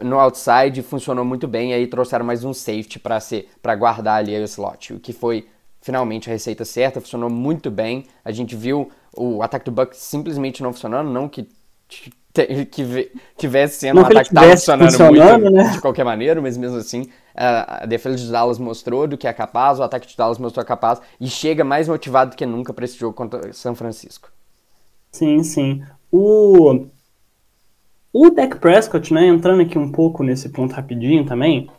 no 0.00 0.18
outside, 0.18 0.82
funcionou 0.82 1.24
muito 1.24 1.46
bem. 1.48 1.72
aí 1.72 1.86
trouxeram 1.86 2.24
mais 2.24 2.44
um 2.44 2.52
safety 2.52 2.98
para 2.98 3.20
ser 3.20 3.48
para 3.62 3.74
guardar 3.74 4.18
ali 4.18 4.36
o 4.36 4.44
slot, 4.44 4.94
o 4.94 5.00
que 5.00 5.12
foi 5.12 5.46
finalmente 5.80 6.28
a 6.28 6.32
receita 6.32 6.64
certa, 6.64 7.00
funcionou 7.00 7.30
muito 7.30 7.70
bem. 7.70 8.04
A 8.24 8.32
gente 8.32 8.56
viu 8.56 8.90
o 9.16 9.42
ataque 9.42 9.64
do 9.64 9.72
Bucks 9.72 9.98
simplesmente 9.98 10.62
não 10.62 10.72
funcionando, 10.72 11.10
não 11.10 11.28
que 11.28 11.48
que 11.88 12.12
tivesse 13.36 13.80
sendo 13.80 13.96
não 13.96 14.02
um 14.02 14.06
ataque 14.06 14.30
que 14.30 14.50
funcionando, 14.50 14.90
funcionando 14.90 15.42
muito 15.42 15.54
né? 15.54 15.70
de 15.70 15.80
qualquer 15.80 16.04
maneira, 16.04 16.40
mas 16.40 16.56
mesmo 16.56 16.76
assim 16.76 17.08
a 17.34 17.86
defesa 17.86 18.16
de 18.16 18.30
Dallas 18.30 18.58
mostrou 18.58 19.06
do 19.06 19.16
que 19.16 19.26
é 19.26 19.32
capaz, 19.32 19.78
o 19.78 19.82
ataque 19.82 20.06
de 20.06 20.16
Dallas 20.16 20.38
mostrou 20.38 20.62
é 20.62 20.66
capaz 20.66 21.00
e 21.20 21.28
chega 21.28 21.64
mais 21.64 21.88
motivado 21.88 22.32
do 22.32 22.36
que 22.36 22.44
nunca 22.44 22.72
para 22.72 22.84
esse 22.84 22.98
jogo 22.98 23.14
contra 23.14 23.52
São 23.52 23.74
Francisco. 23.74 24.30
Sim, 25.10 25.42
sim. 25.42 25.82
O 26.12 26.86
o 28.20 28.30
Dak 28.30 28.58
Prescott, 28.58 29.14
né, 29.14 29.28
entrando 29.28 29.62
aqui 29.62 29.78
um 29.78 29.92
pouco 29.92 30.24
nesse 30.24 30.48
ponto 30.48 30.74
rapidinho 30.74 31.24
também, 31.24 31.70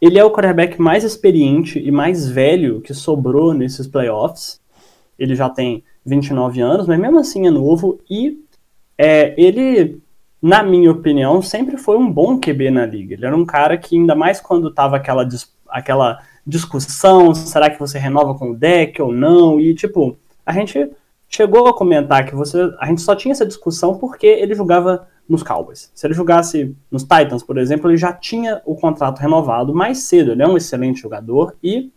ele 0.00 0.20
é 0.20 0.24
o 0.24 0.30
quarterback 0.30 0.80
mais 0.80 1.02
experiente 1.02 1.80
e 1.80 1.90
mais 1.90 2.28
velho 2.28 2.80
que 2.80 2.94
sobrou 2.94 3.52
nesses 3.52 3.88
playoffs. 3.88 4.60
Ele 5.18 5.34
já 5.34 5.50
tem 5.50 5.82
29 6.06 6.60
anos, 6.60 6.86
mas 6.86 6.96
mesmo 6.96 7.18
assim 7.18 7.44
é 7.48 7.50
novo 7.50 7.98
e 8.08 8.38
é, 8.96 9.34
ele, 9.36 10.00
na 10.40 10.62
minha 10.62 10.92
opinião, 10.92 11.42
sempre 11.42 11.76
foi 11.76 11.96
um 11.96 12.08
bom 12.08 12.38
QB 12.38 12.70
na 12.70 12.86
liga. 12.86 13.14
Ele 13.14 13.26
era 13.26 13.36
um 13.36 13.44
cara 13.44 13.76
que, 13.76 13.96
ainda 13.96 14.14
mais 14.14 14.40
quando 14.40 14.72
tava 14.72 14.96
aquela, 14.96 15.26
aquela 15.68 16.22
discussão, 16.46 17.34
será 17.34 17.68
que 17.68 17.80
você 17.80 17.98
renova 17.98 18.38
com 18.38 18.52
o 18.52 18.56
deck 18.56 19.02
ou 19.02 19.12
não? 19.12 19.58
E, 19.58 19.74
tipo, 19.74 20.16
a 20.46 20.52
gente 20.52 20.88
chegou 21.28 21.66
a 21.66 21.74
comentar 21.74 22.24
que 22.26 22.34
você, 22.34 22.72
a 22.78 22.86
gente 22.86 23.00
só 23.00 23.16
tinha 23.16 23.32
essa 23.32 23.44
discussão 23.44 23.98
porque 23.98 24.26
ele 24.26 24.54
jogava 24.54 25.08
nos 25.30 25.44
Cowboys. 25.44 25.90
Se 25.94 26.06
ele 26.06 26.12
jogasse 26.12 26.74
nos 26.90 27.04
Titans, 27.04 27.44
por 27.44 27.56
exemplo, 27.56 27.88
ele 27.88 27.96
já 27.96 28.12
tinha 28.12 28.60
o 28.66 28.74
contrato 28.74 29.20
renovado 29.20 29.72
mais 29.72 29.98
cedo. 29.98 30.32
Ele 30.32 30.42
é 30.42 30.48
um 30.48 30.56
excelente 30.56 31.00
jogador 31.00 31.56
e 31.62 31.92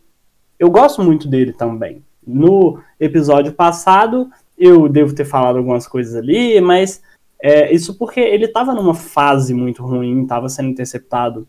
eu 0.59 0.69
gosto 0.69 1.03
muito 1.03 1.27
dele 1.27 1.51
também. 1.51 2.03
No 2.25 2.79
episódio 2.99 3.51
passado, 3.51 4.29
eu 4.55 4.87
devo 4.87 5.15
ter 5.15 5.25
falado 5.25 5.57
algumas 5.57 5.87
coisas 5.87 6.15
ali, 6.15 6.61
mas 6.61 7.01
é, 7.41 7.73
isso 7.73 7.97
porque 7.97 8.19
ele 8.19 8.45
estava 8.45 8.73
numa 8.73 8.93
fase 8.93 9.51
muito 9.51 9.83
ruim, 9.83 10.21
estava 10.21 10.47
sendo 10.47 10.69
interceptado 10.69 11.47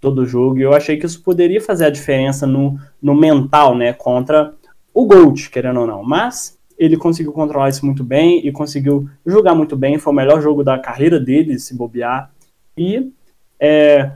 todo 0.00 0.26
jogo. 0.26 0.58
E 0.58 0.62
eu 0.62 0.74
achei 0.74 0.98
que 0.98 1.06
isso 1.06 1.22
poderia 1.22 1.60
fazer 1.60 1.84
a 1.86 1.90
diferença 1.90 2.44
no, 2.44 2.76
no 3.00 3.14
mental, 3.14 3.76
né? 3.76 3.92
Contra 3.92 4.52
o 4.92 5.06
Gold, 5.06 5.48
querendo 5.48 5.80
ou 5.80 5.86
não. 5.86 6.02
Mas 6.02 6.58
ele 6.80 6.96
conseguiu 6.96 7.30
controlar 7.30 7.68
isso 7.68 7.84
muito 7.84 8.02
bem 8.02 8.44
e 8.44 8.50
conseguiu 8.50 9.06
jogar 9.26 9.54
muito 9.54 9.76
bem. 9.76 9.98
Foi 9.98 10.14
o 10.14 10.16
melhor 10.16 10.40
jogo 10.40 10.64
da 10.64 10.78
carreira 10.78 11.20
dele, 11.20 11.58
se 11.58 11.76
bobear. 11.76 12.30
E 12.74 13.12
é, 13.60 14.10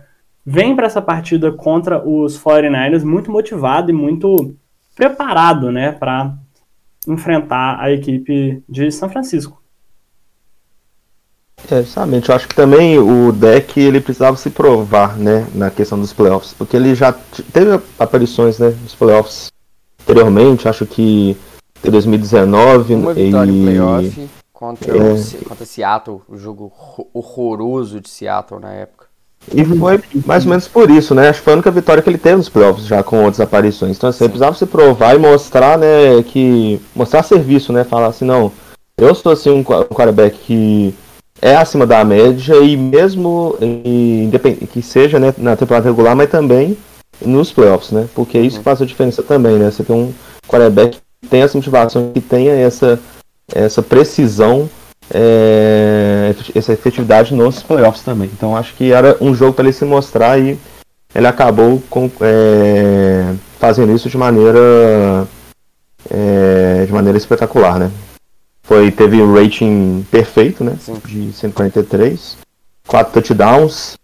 vem 0.47 0.75
para 0.75 0.87
essa 0.87 1.03
partida 1.03 1.53
contra 1.53 2.03
os 2.03 2.43
49ers 2.43 3.05
muito 3.05 3.31
motivado 3.31 3.91
e 3.91 3.93
muito 3.93 4.57
preparado, 4.97 5.71
né, 5.71 5.93
para 5.93 6.35
enfrentar 7.07 7.79
a 7.79 7.93
equipe 7.93 8.63
de 8.67 8.91
São 8.91 9.11
Francisco. 9.11 9.63
É, 11.71 11.83
justamente, 11.83 12.31
eu 12.31 12.35
acho 12.35 12.49
que 12.49 12.55
também 12.55 12.99
o 12.99 13.31
deck 13.31 13.79
ele 13.79 14.01
precisava 14.01 14.39
se 14.39 14.49
provar, 14.49 15.19
né, 15.19 15.47
na 15.55 15.71
questão 15.71 16.01
dos 16.01 16.15
playoffs, 16.15 16.55
porque 16.55 16.77
ele 16.77 16.95
já 16.95 17.13
teve 17.53 17.79
aparições, 17.99 18.59
né, 18.59 18.71
nos 18.83 18.95
playoffs 18.95 19.53
anteriormente, 20.01 20.69
acho 20.69 20.87
que 20.87 21.37
2019 21.91 22.95
Uma 22.95 23.15
vitória 23.15 23.51
e... 23.51 23.63
playoff 23.63 24.29
contra, 24.53 24.97
é... 24.97 25.13
o, 25.13 25.45
contra 25.49 25.67
Seattle, 25.67 26.23
o 26.29 26.37
jogo 26.37 26.73
horroroso 27.13 28.01
de 28.01 28.09
Seattle 28.09 28.61
na 28.61 28.73
época. 28.73 29.05
E 29.53 29.63
foi 29.65 30.01
mais 30.25 30.45
ou 30.45 30.51
menos 30.51 30.67
por 30.67 30.91
isso, 30.91 31.15
né? 31.15 31.29
Acho 31.29 31.41
que 31.41 31.45
foi 31.45 31.53
a 31.53 31.57
única 31.57 31.71
vitória 31.71 32.03
que 32.03 32.09
ele 32.09 32.17
teve 32.17 32.37
nos 32.37 32.49
playoffs 32.49 32.87
já 32.87 33.03
com 33.03 33.19
outras 33.19 33.41
aparições. 33.41 33.97
Então 33.97 34.09
assim, 34.09 34.25
ele 34.25 34.31
precisava 34.31 34.57
se 34.57 34.65
provar 34.65 35.15
e 35.15 35.19
mostrar, 35.19 35.77
né, 35.77 36.23
que. 36.27 36.81
mostrar 36.97 37.23
serviço, 37.23 37.73
né? 37.73 37.85
Falar 37.85 38.07
assim, 38.07 38.25
não, 38.25 38.51
eu 38.97 39.15
sou 39.15 39.33
assim 39.33 39.51
um 39.51 39.63
quarterback 39.63 40.39
que 40.39 40.95
é 41.43 41.57
acima 41.57 41.87
da 41.87 42.03
média 42.05 42.57
e 42.57 42.75
mesmo 42.75 43.57
e, 43.61 44.31
que 44.73 44.81
seja 44.81 45.19
né, 45.19 45.35
na 45.37 45.57
temporada 45.57 45.87
regular, 45.87 46.17
mas 46.17 46.31
também 46.31 46.77
nos 47.21 47.53
playoffs, 47.53 47.91
né? 47.91 48.09
Porque 48.15 48.39
isso 48.39 48.59
uhum. 48.59 48.63
faz 48.63 48.81
a 48.81 48.87
diferença 48.87 49.23
também, 49.23 49.59
né? 49.59 49.71
Você 49.71 49.85
tem 49.85 49.95
um 49.95 50.15
quarterback 50.49 50.97
tem 51.25 51.43
essa 51.43 51.59
motivação, 51.59 52.13
que 52.13 52.21
tenha 52.21 52.53
essa, 52.53 53.01
essa 53.53 53.83
precisão, 53.83 54.69
é, 55.13 56.35
essa 56.55 56.73
efetividade 56.73 57.35
nos 57.35 57.63
playoffs 57.63 58.05
também. 58.05 58.31
Então 58.33 58.57
acho 58.57 58.75
que 58.75 58.93
era 58.93 59.17
um 59.21 59.35
jogo 59.35 59.53
para 59.53 59.65
ele 59.65 59.73
se 59.73 59.85
mostrar 59.85 60.39
e 60.39 60.59
ele 61.15 61.27
acabou 61.27 61.83
com, 61.91 62.11
é, 62.21 63.35
fazendo 63.59 63.95
isso 63.95 64.09
de 64.09 64.17
maneira 64.17 65.27
é, 66.11 66.85
de 66.87 66.93
maneira 66.93 67.17
espetacular, 67.17 67.79
né? 67.79 67.91
Foi, 68.63 68.91
teve 68.91 69.21
um 69.21 69.35
rating 69.35 70.07
perfeito, 70.11 70.65
né? 70.65 70.77
Sim. 70.81 70.97
De 71.05 71.33
143. 71.33 72.39
Quatro 72.87 73.13
touchdowns. 73.13 73.97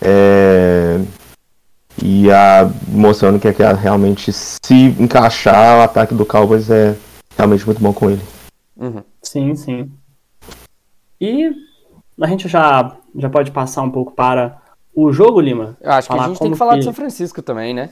É, 0.00 0.98
e 2.02 2.30
a, 2.30 2.70
mostrando 2.88 3.38
que, 3.38 3.52
que 3.52 3.62
realmente 3.62 4.32
se 4.32 4.94
encaixar 4.98 5.78
o 5.78 5.82
ataque 5.82 6.14
do 6.14 6.26
Cowboys 6.26 6.70
é 6.70 6.96
realmente 7.36 7.64
muito 7.66 7.80
bom 7.80 7.92
com 7.92 8.10
ele. 8.10 8.22
Uhum. 8.76 9.02
Sim, 9.22 9.54
sim. 9.54 9.90
E 11.20 11.50
a 12.20 12.26
gente 12.26 12.48
já, 12.48 12.96
já 13.16 13.28
pode 13.28 13.50
passar 13.50 13.82
um 13.82 13.90
pouco 13.90 14.12
para 14.12 14.58
o 14.94 15.12
jogo, 15.12 15.40
Lima? 15.40 15.76
Eu 15.80 15.92
acho 15.92 16.08
que 16.08 16.18
a 16.18 16.26
gente 16.26 16.38
tem 16.38 16.50
que 16.52 16.56
falar 16.58 16.72
que... 16.72 16.78
de 16.80 16.84
São 16.84 16.92
Francisco 16.92 17.42
também, 17.42 17.74
né? 17.74 17.90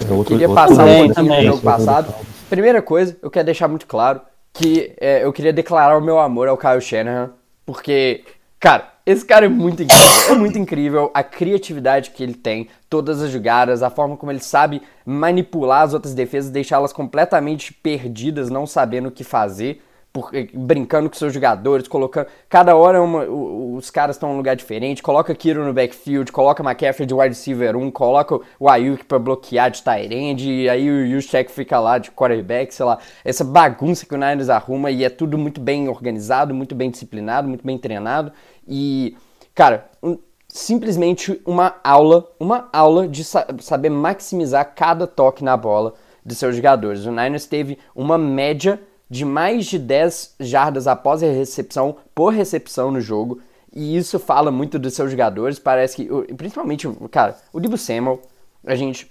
É 0.00 0.12
outro, 0.12 0.34
eu 0.34 0.38
queria 0.38 0.54
passar 0.54 0.84
um 0.84 1.06
pouquinho 1.06 1.36
do 1.36 1.42
jogo 1.42 1.62
passado. 1.62 2.14
Primeira 2.48 2.80
coisa, 2.80 3.16
eu 3.20 3.30
quero 3.30 3.46
deixar 3.46 3.68
muito 3.68 3.86
claro 3.86 4.20
que 4.52 4.94
é, 5.00 5.24
eu 5.24 5.32
queria 5.32 5.52
declarar 5.52 5.96
o 5.96 6.00
meu 6.00 6.18
amor 6.18 6.48
ao 6.48 6.56
Kyle 6.56 6.80
Shanahan, 6.80 7.30
porque, 7.66 8.24
cara, 8.58 8.92
esse 9.08 9.24
cara 9.24 9.46
é 9.46 9.48
muito 9.48 9.82
incrível. 9.82 10.06
É 10.28 10.34
muito 10.34 10.58
incrível 10.58 11.10
a 11.14 11.22
criatividade 11.22 12.10
que 12.10 12.22
ele 12.22 12.34
tem, 12.34 12.68
todas 12.90 13.22
as 13.22 13.30
jogadas, 13.30 13.82
a 13.82 13.88
forma 13.88 14.18
como 14.18 14.30
ele 14.30 14.40
sabe 14.40 14.82
manipular 15.06 15.80
as 15.80 15.94
outras 15.94 16.12
defesas, 16.12 16.50
deixá-las 16.50 16.92
completamente 16.92 17.72
perdidas, 17.72 18.50
não 18.50 18.66
sabendo 18.66 19.08
o 19.08 19.10
que 19.10 19.24
fazer 19.24 19.82
por, 20.12 20.34
eh, 20.34 20.48
brincando 20.52 21.08
com 21.08 21.16
seus 21.16 21.32
jogadores, 21.32 21.86
colocando. 21.86 22.26
Cada 22.48 22.74
hora 22.74 23.00
uma, 23.00 23.24
os 23.24 23.90
caras 23.90 24.16
estão 24.16 24.30
em 24.30 24.34
um 24.34 24.36
lugar 24.36 24.56
diferente. 24.56 25.02
Coloca 25.02 25.34
Kiro 25.34 25.64
no 25.64 25.72
backfield, 25.72 26.32
coloca 26.32 26.62
McCaffrey 26.62 27.06
de 27.06 27.14
wide 27.14 27.28
receiver 27.28 27.76
1, 27.76 27.90
coloca 27.90 28.38
o 28.58 28.68
Ayuk 28.68 29.04
para 29.04 29.18
bloquear 29.18 29.70
de 29.70 29.82
tight 29.82 30.12
end, 30.12 30.50
e 30.50 30.68
aí 30.68 30.90
o 30.90 31.06
Juszczyk 31.08 31.50
fica 31.50 31.78
lá 31.78 31.98
de 31.98 32.10
quarterback, 32.10 32.74
sei 32.74 32.84
lá. 32.84 32.98
Essa 33.24 33.44
bagunça 33.44 34.06
que 34.06 34.14
o 34.14 34.18
Niners 34.18 34.48
arruma 34.48 34.90
e 34.90 35.04
é 35.04 35.10
tudo 35.10 35.38
muito 35.38 35.60
bem 35.60 35.88
organizado, 35.88 36.54
muito 36.54 36.74
bem 36.74 36.90
disciplinado, 36.90 37.48
muito 37.48 37.64
bem 37.64 37.78
treinado. 37.78 38.32
E, 38.68 39.16
cara, 39.54 39.90
um, 40.02 40.18
simplesmente 40.46 41.40
uma 41.46 41.76
aula, 41.82 42.30
uma 42.38 42.68
aula 42.72 43.08
de 43.08 43.24
sa 43.24 43.46
saber 43.60 43.88
maximizar 43.88 44.74
cada 44.74 45.06
toque 45.06 45.42
na 45.42 45.56
bola 45.56 45.94
de 46.24 46.34
seus 46.34 46.54
jogadores. 46.54 47.06
O 47.06 47.10
Niners 47.10 47.46
teve 47.46 47.78
uma 47.94 48.18
média 48.18 48.80
de 49.08 49.24
mais 49.24 49.66
de 49.66 49.78
10 49.78 50.36
jardas 50.40 50.86
após 50.86 51.22
a 51.22 51.26
recepção 51.26 51.96
por 52.14 52.32
recepção 52.32 52.90
no 52.90 53.00
jogo. 53.00 53.40
E 53.74 53.96
isso 53.96 54.18
fala 54.18 54.50
muito 54.50 54.78
dos 54.78 54.94
seus 54.94 55.10
jogadores. 55.10 55.58
Parece 55.58 55.96
que, 55.96 56.34
principalmente, 56.34 56.88
cara, 57.10 57.36
o 57.52 57.60
Dibu 57.60 57.78
Samuel, 57.78 58.20
a 58.66 58.74
gente 58.74 59.10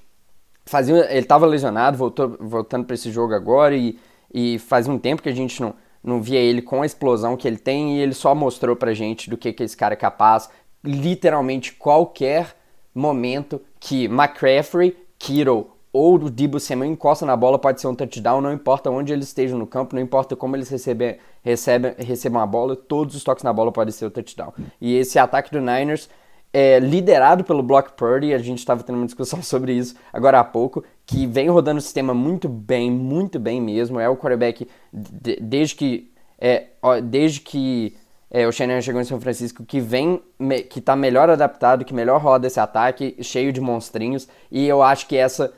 fazia. 0.65 1.09
Ele 1.09 1.19
estava 1.19 1.45
lesionado, 1.45 1.97
voltou, 1.97 2.37
voltando 2.39 2.85
para 2.85 2.95
esse 2.95 3.11
jogo 3.11 3.33
agora. 3.33 3.75
E, 3.75 3.97
e 4.33 4.59
faz 4.59 4.87
um 4.87 4.99
tempo 4.99 5.21
que 5.21 5.29
a 5.29 5.35
gente 5.35 5.61
não, 5.61 5.73
não 6.03 6.21
via 6.21 6.39
ele 6.39 6.61
com 6.61 6.81
a 6.81 6.85
explosão 6.85 7.37
que 7.37 7.47
ele 7.47 7.57
tem. 7.57 7.97
E 7.97 7.99
ele 7.99 8.13
só 8.13 8.33
mostrou 8.33 8.75
pra 8.75 8.93
gente 8.93 9.29
do 9.29 9.37
que, 9.37 9.53
que 9.53 9.63
esse 9.63 9.75
cara 9.75 9.93
é 9.93 9.97
capaz. 9.97 10.49
Literalmente 10.83 11.73
qualquer 11.73 12.55
momento 12.93 13.61
que 13.79 14.05
McCaffrey, 14.05 14.97
Kittle 15.19 15.71
ou 15.97 16.15
o 16.15 16.29
Debo 16.29 16.59
Samuel 16.59 16.91
encosta 16.91 17.25
na 17.25 17.35
bola, 17.35 17.57
pode 17.57 17.81
ser 17.81 17.87
um 17.87 17.95
touchdown, 17.95 18.41
não 18.41 18.53
importa 18.53 18.89
onde 18.91 19.11
eles 19.11 19.27
estejam 19.27 19.57
no 19.57 19.65
campo, 19.65 19.95
não 19.95 20.01
importa 20.01 20.35
como 20.35 20.55
eles 20.55 20.69
recebem, 20.69 21.17
recebem, 21.41 21.95
recebam 21.97 22.39
a 22.39 22.45
bola, 22.45 22.75
todos 22.75 23.15
os 23.15 23.23
toques 23.23 23.43
na 23.43 23.51
bola 23.51 23.71
podem 23.71 23.91
ser 23.91 24.05
o 24.05 24.11
touchdown. 24.11 24.53
E 24.79 24.95
esse 24.95 25.17
ataque 25.17 25.51
do 25.51 25.59
Niners 25.59 26.09
é 26.53 26.79
liderado 26.79 27.43
pelo 27.43 27.63
Block 27.63 27.93
Purdy, 27.93 28.33
a 28.33 28.37
gente 28.37 28.59
estava 28.59 28.83
tendo 28.83 28.97
uma 28.97 29.05
discussão 29.05 29.41
sobre 29.43 29.73
isso 29.73 29.95
agora 30.13 30.39
há 30.39 30.43
pouco, 30.43 30.83
que 31.07 31.25
vem 31.25 31.49
rodando 31.49 31.79
o 31.79 31.81
sistema 31.81 32.13
muito 32.13 32.49
bem, 32.49 32.91
muito 32.91 33.39
bem 33.39 33.61
mesmo, 33.61 33.97
é 33.97 34.09
o 34.09 34.17
quarterback 34.17 34.67
de, 34.91 35.37
desde 35.37 35.73
que 35.75 36.11
é, 36.37 36.67
desde 37.01 37.39
que 37.39 37.95
é, 38.29 38.45
o 38.45 38.51
Shanahan 38.51 38.81
chegou 38.81 39.01
em 39.01 39.05
São 39.05 39.19
Francisco, 39.19 39.63
que 39.65 39.79
vem, 39.79 40.21
que 40.69 40.79
está 40.79 40.95
melhor 40.95 41.29
adaptado, 41.29 41.85
que 41.85 41.93
melhor 41.93 42.21
roda 42.21 42.45
esse 42.45 42.59
ataque, 42.59 43.15
cheio 43.21 43.53
de 43.53 43.61
monstrinhos, 43.61 44.27
e 44.51 44.67
eu 44.67 44.83
acho 44.83 45.07
que 45.07 45.15
essa 45.15 45.53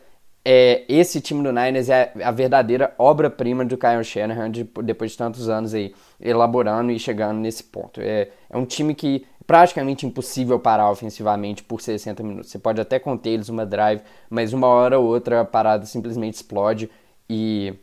é, 0.46 0.84
esse 0.88 1.20
time 1.20 1.44
do 1.44 1.52
Niners 1.52 1.90
é 1.90 2.14
a 2.24 2.32
verdadeira 2.32 2.94
obra-prima 2.98 3.66
do 3.66 3.78
Kyle 3.78 4.04
Shanahan 4.04 4.50
de, 4.50 4.64
depois 4.84 5.12
de 5.12 5.18
tantos 5.18 5.50
anos 5.50 5.74
aí 5.74 5.94
elaborando 6.20 6.92
e 6.92 7.00
chegando 7.00 7.40
nesse 7.40 7.64
ponto. 7.64 8.00
É, 8.00 8.30
é 8.50 8.58
um 8.58 8.66
time 8.66 8.96
que 8.96 9.26
praticamente 9.50 10.06
impossível 10.06 10.60
parar 10.60 10.92
ofensivamente 10.92 11.64
por 11.64 11.82
60 11.82 12.22
minutos. 12.22 12.52
Você 12.52 12.60
pode 12.60 12.80
até 12.80 13.00
conter 13.00 13.32
eles 13.32 13.50
uma 13.50 13.66
drive, 13.66 14.00
mas 14.30 14.54
uma 14.54 14.68
hora 14.68 15.00
ou 15.00 15.08
outra 15.08 15.42
a 15.42 15.46
parada 15.46 15.88
simplesmente 15.88 16.36
explode 16.36 16.88
e 17.28 17.74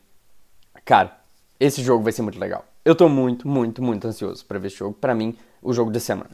cara, 0.84 1.18
esse 1.58 1.82
jogo 1.82 2.04
vai 2.04 2.12
ser 2.12 2.22
muito 2.22 2.38
legal. 2.38 2.64
Eu 2.84 2.94
tô 2.94 3.08
muito, 3.08 3.48
muito, 3.48 3.82
muito 3.82 4.06
ansioso 4.06 4.46
para 4.46 4.60
ver 4.60 4.68
esse 4.68 4.76
jogo. 4.76 4.94
Para 4.94 5.12
mim, 5.12 5.36
o 5.60 5.72
jogo 5.72 5.90
da 5.90 5.98
semana. 5.98 6.30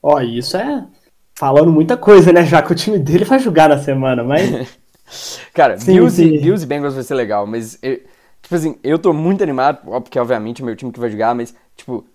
Ó, 0.00 0.14
oh, 0.14 0.20
isso 0.20 0.56
é 0.56 0.86
falando 1.34 1.72
muita 1.72 1.96
coisa, 1.96 2.32
né? 2.32 2.46
Já 2.46 2.62
que 2.62 2.70
o 2.70 2.76
time 2.76 3.00
dele 3.00 3.24
vai 3.24 3.40
jogar 3.40 3.68
na 3.68 3.78
semana, 3.78 4.22
mas. 4.22 4.78
Cara, 5.52 5.76
sim, 5.76 5.94
Bills, 5.94 6.14
sim. 6.14 6.34
E, 6.36 6.40
Bills 6.40 6.64
e 6.64 6.68
Bengals 6.68 6.94
vai 6.94 7.02
ser 7.02 7.16
legal, 7.16 7.48
mas. 7.48 7.80
Eu, 7.82 7.96
tipo 8.40 8.54
assim, 8.54 8.78
eu 8.84 8.96
tô 8.96 9.12
muito 9.12 9.42
animado, 9.42 9.90
porque 10.02 10.20
obviamente 10.20 10.62
é 10.62 10.64
meu 10.64 10.76
time 10.76 10.92
que 10.92 11.00
vai 11.00 11.10
jogar, 11.10 11.34
mas, 11.34 11.52
tipo, 11.76 12.06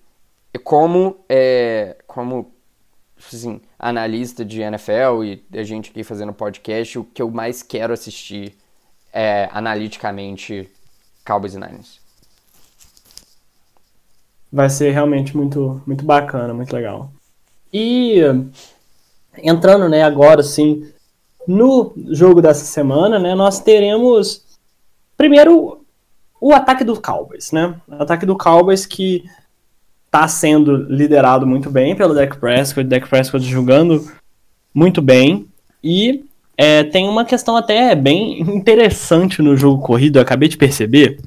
como. 0.58 1.18
É, 1.28 1.98
como. 2.08 2.52
Assim, 3.26 3.62
analista 3.80 4.44
de 4.44 4.60
NFL 4.62 5.24
e 5.24 5.44
a 5.54 5.64
gente 5.64 5.92
aqui 5.92 6.04
fazendo 6.04 6.34
podcast, 6.34 7.00
o 7.00 7.06
que 7.06 7.22
eu 7.22 7.32
mais 7.32 7.64
quero 7.64 7.94
assistir 7.94 8.54
é 9.14 9.48
analiticamente 9.54 10.70
Cowboys 11.26 11.54
e 11.54 11.58
Niners. 11.58 12.02
Vai 14.52 14.70
ser 14.70 14.92
realmente 14.92 15.38
muito, 15.38 15.82
muito 15.88 16.04
bacana, 16.04 16.54
muito 16.54 16.76
legal. 16.76 17.12
E 17.72 18.20
entrando, 19.38 19.88
né, 19.88 20.04
agora 20.04 20.44
sim, 20.44 20.92
no 21.48 21.94
jogo 22.10 22.42
dessa 22.42 22.66
semana, 22.66 23.18
né, 23.18 23.34
nós 23.36 23.60
teremos 23.60 24.44
primeiro 25.18 25.84
o 26.40 26.54
ataque 26.54 26.84
do 26.84 27.02
Cowboys, 27.02 27.52
né? 27.52 27.80
O 27.88 28.04
ataque 28.04 28.26
do 28.26 28.38
Cowboys 28.38 28.86
que 28.86 29.24
está 30.14 30.28
sendo 30.28 30.78
liderado 30.78 31.48
muito 31.48 31.72
bem 31.72 31.96
pelo 31.96 32.14
Dak 32.14 32.38
Prescott, 32.38 32.88
Dak 32.88 33.10
Prescott 33.10 33.44
jogando 33.44 34.12
muito 34.72 35.02
bem 35.02 35.48
e 35.84 36.24
é, 36.56 36.84
tem 36.84 37.10
uma 37.10 37.26
questão 37.26 37.58
até 37.58 37.96
bem 37.96 38.40
interessante 38.42 39.42
no 39.42 39.58
jogo 39.58 39.82
corrido, 39.82 40.20
eu 40.20 40.22
acabei 40.22 40.48
de 40.48 40.56
perceber 40.56 41.20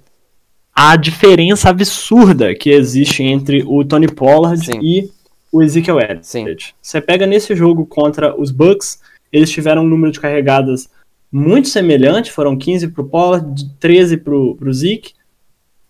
a 0.72 0.94
diferença 0.94 1.68
absurda 1.68 2.54
que 2.54 2.70
existe 2.70 3.24
entre 3.24 3.64
o 3.66 3.84
Tony 3.84 4.06
Pollard 4.06 4.64
Sim. 4.64 4.78
e 4.80 5.10
o 5.50 5.62
Ezekiel 5.62 5.98
Elliott. 5.98 6.24
Sim. 6.24 6.44
Você 6.80 7.00
pega 7.00 7.26
nesse 7.26 7.56
jogo 7.56 7.86
contra 7.86 8.40
os 8.40 8.52
Bucks, 8.52 9.00
eles 9.32 9.50
tiveram 9.50 9.82
um 9.82 9.88
número 9.88 10.12
de 10.12 10.20
carregadas 10.20 10.88
muito 11.32 11.68
semelhante, 11.68 12.30
foram 12.30 12.56
15 12.56 12.88
pro 12.88 13.08
Pollard, 13.08 13.68
13 13.80 14.18
pro, 14.18 14.54
pro 14.54 14.72
Zeke. 14.72 15.12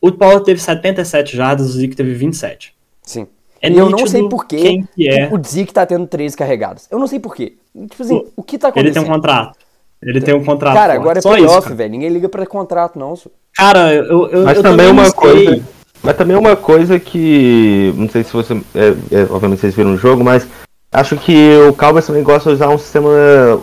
O 0.00 0.12
Pollard 0.12 0.44
teve 0.44 0.60
77 0.60 1.36
jardas, 1.36 1.68
o 1.68 1.72
Zeke 1.72 1.96
teve 1.96 2.14
27. 2.14 2.75
Sim. 3.06 3.26
É 3.62 3.70
e 3.70 3.78
eu 3.78 3.88
não 3.88 4.06
sei 4.06 4.28
porquê 4.28 4.84
que 4.94 5.08
é. 5.08 5.30
o 5.32 5.42
Zeke 5.42 5.72
tá 5.72 5.86
tendo 5.86 6.06
13 6.06 6.36
carregados. 6.36 6.86
Eu 6.90 6.98
não 6.98 7.06
sei 7.06 7.18
porquê. 7.18 7.54
Tipo 7.88 8.02
assim, 8.02 8.16
o, 8.16 8.32
o 8.36 8.42
que 8.42 8.58
tá 8.58 8.68
acontecendo? 8.68 8.96
Ele 8.96 9.04
tem 9.04 9.10
um 9.10 9.14
contrato. 9.14 9.58
Ele 10.02 10.20
tem 10.20 10.34
um 10.34 10.44
contrato. 10.44 10.74
Cara, 10.74 10.94
agora 10.94 11.18
é 11.18 11.22
playoff, 11.22 11.72
velho. 11.72 11.90
Ninguém 11.90 12.10
liga 12.10 12.28
pra 12.28 12.44
contrato, 12.44 12.98
não. 12.98 13.14
Cara, 13.54 13.94
eu, 13.94 14.28
eu, 14.28 14.44
Mas 14.44 14.58
eu 14.58 14.62
também 14.62 14.90
uma 14.90 15.10
coisa. 15.10 15.62
Mas 16.02 16.16
também 16.16 16.36
uma 16.36 16.54
coisa 16.54 17.00
que. 17.00 17.92
Não 17.96 18.08
sei 18.08 18.22
se 18.22 18.32
você. 18.32 18.54
É, 18.74 18.88
é, 19.10 19.22
obviamente 19.30 19.60
vocês 19.60 19.74
viram 19.74 19.94
o 19.94 19.98
jogo, 19.98 20.22
mas. 20.22 20.46
Acho 20.92 21.16
que 21.16 21.56
o 21.68 21.74
Cowboys 21.74 22.06
também 22.06 22.22
gosta 22.22 22.50
de 22.50 22.54
usar 22.54 22.68
um 22.68 22.78
sistema. 22.78 23.08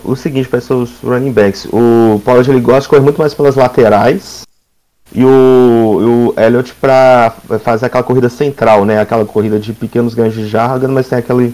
O 0.04 0.16
seguinte 0.16 0.50
para 0.50 0.60
seus 0.60 1.00
running 1.02 1.32
backs. 1.32 1.66
O 1.72 2.20
Pollard 2.26 2.50
ele 2.50 2.60
gosta 2.60 2.82
de 2.82 2.90
correr 2.90 3.02
muito 3.02 3.20
mais 3.20 3.34
pelas 3.34 3.56
laterais. 3.56 4.44
E 5.12 5.24
o, 5.24 6.34
o 6.36 6.40
Elliott 6.40 6.74
para 6.76 7.34
fazer 7.64 7.86
aquela 7.86 8.04
corrida 8.04 8.30
central, 8.30 8.86
né? 8.86 9.00
Aquela 9.00 9.26
corrida 9.26 9.60
de 9.60 9.74
pequenos 9.74 10.14
ganhos 10.14 10.34
de 10.34 10.48
jarda, 10.48 10.88
mas 10.88 11.08
tem 11.08 11.20
aquele 11.20 11.54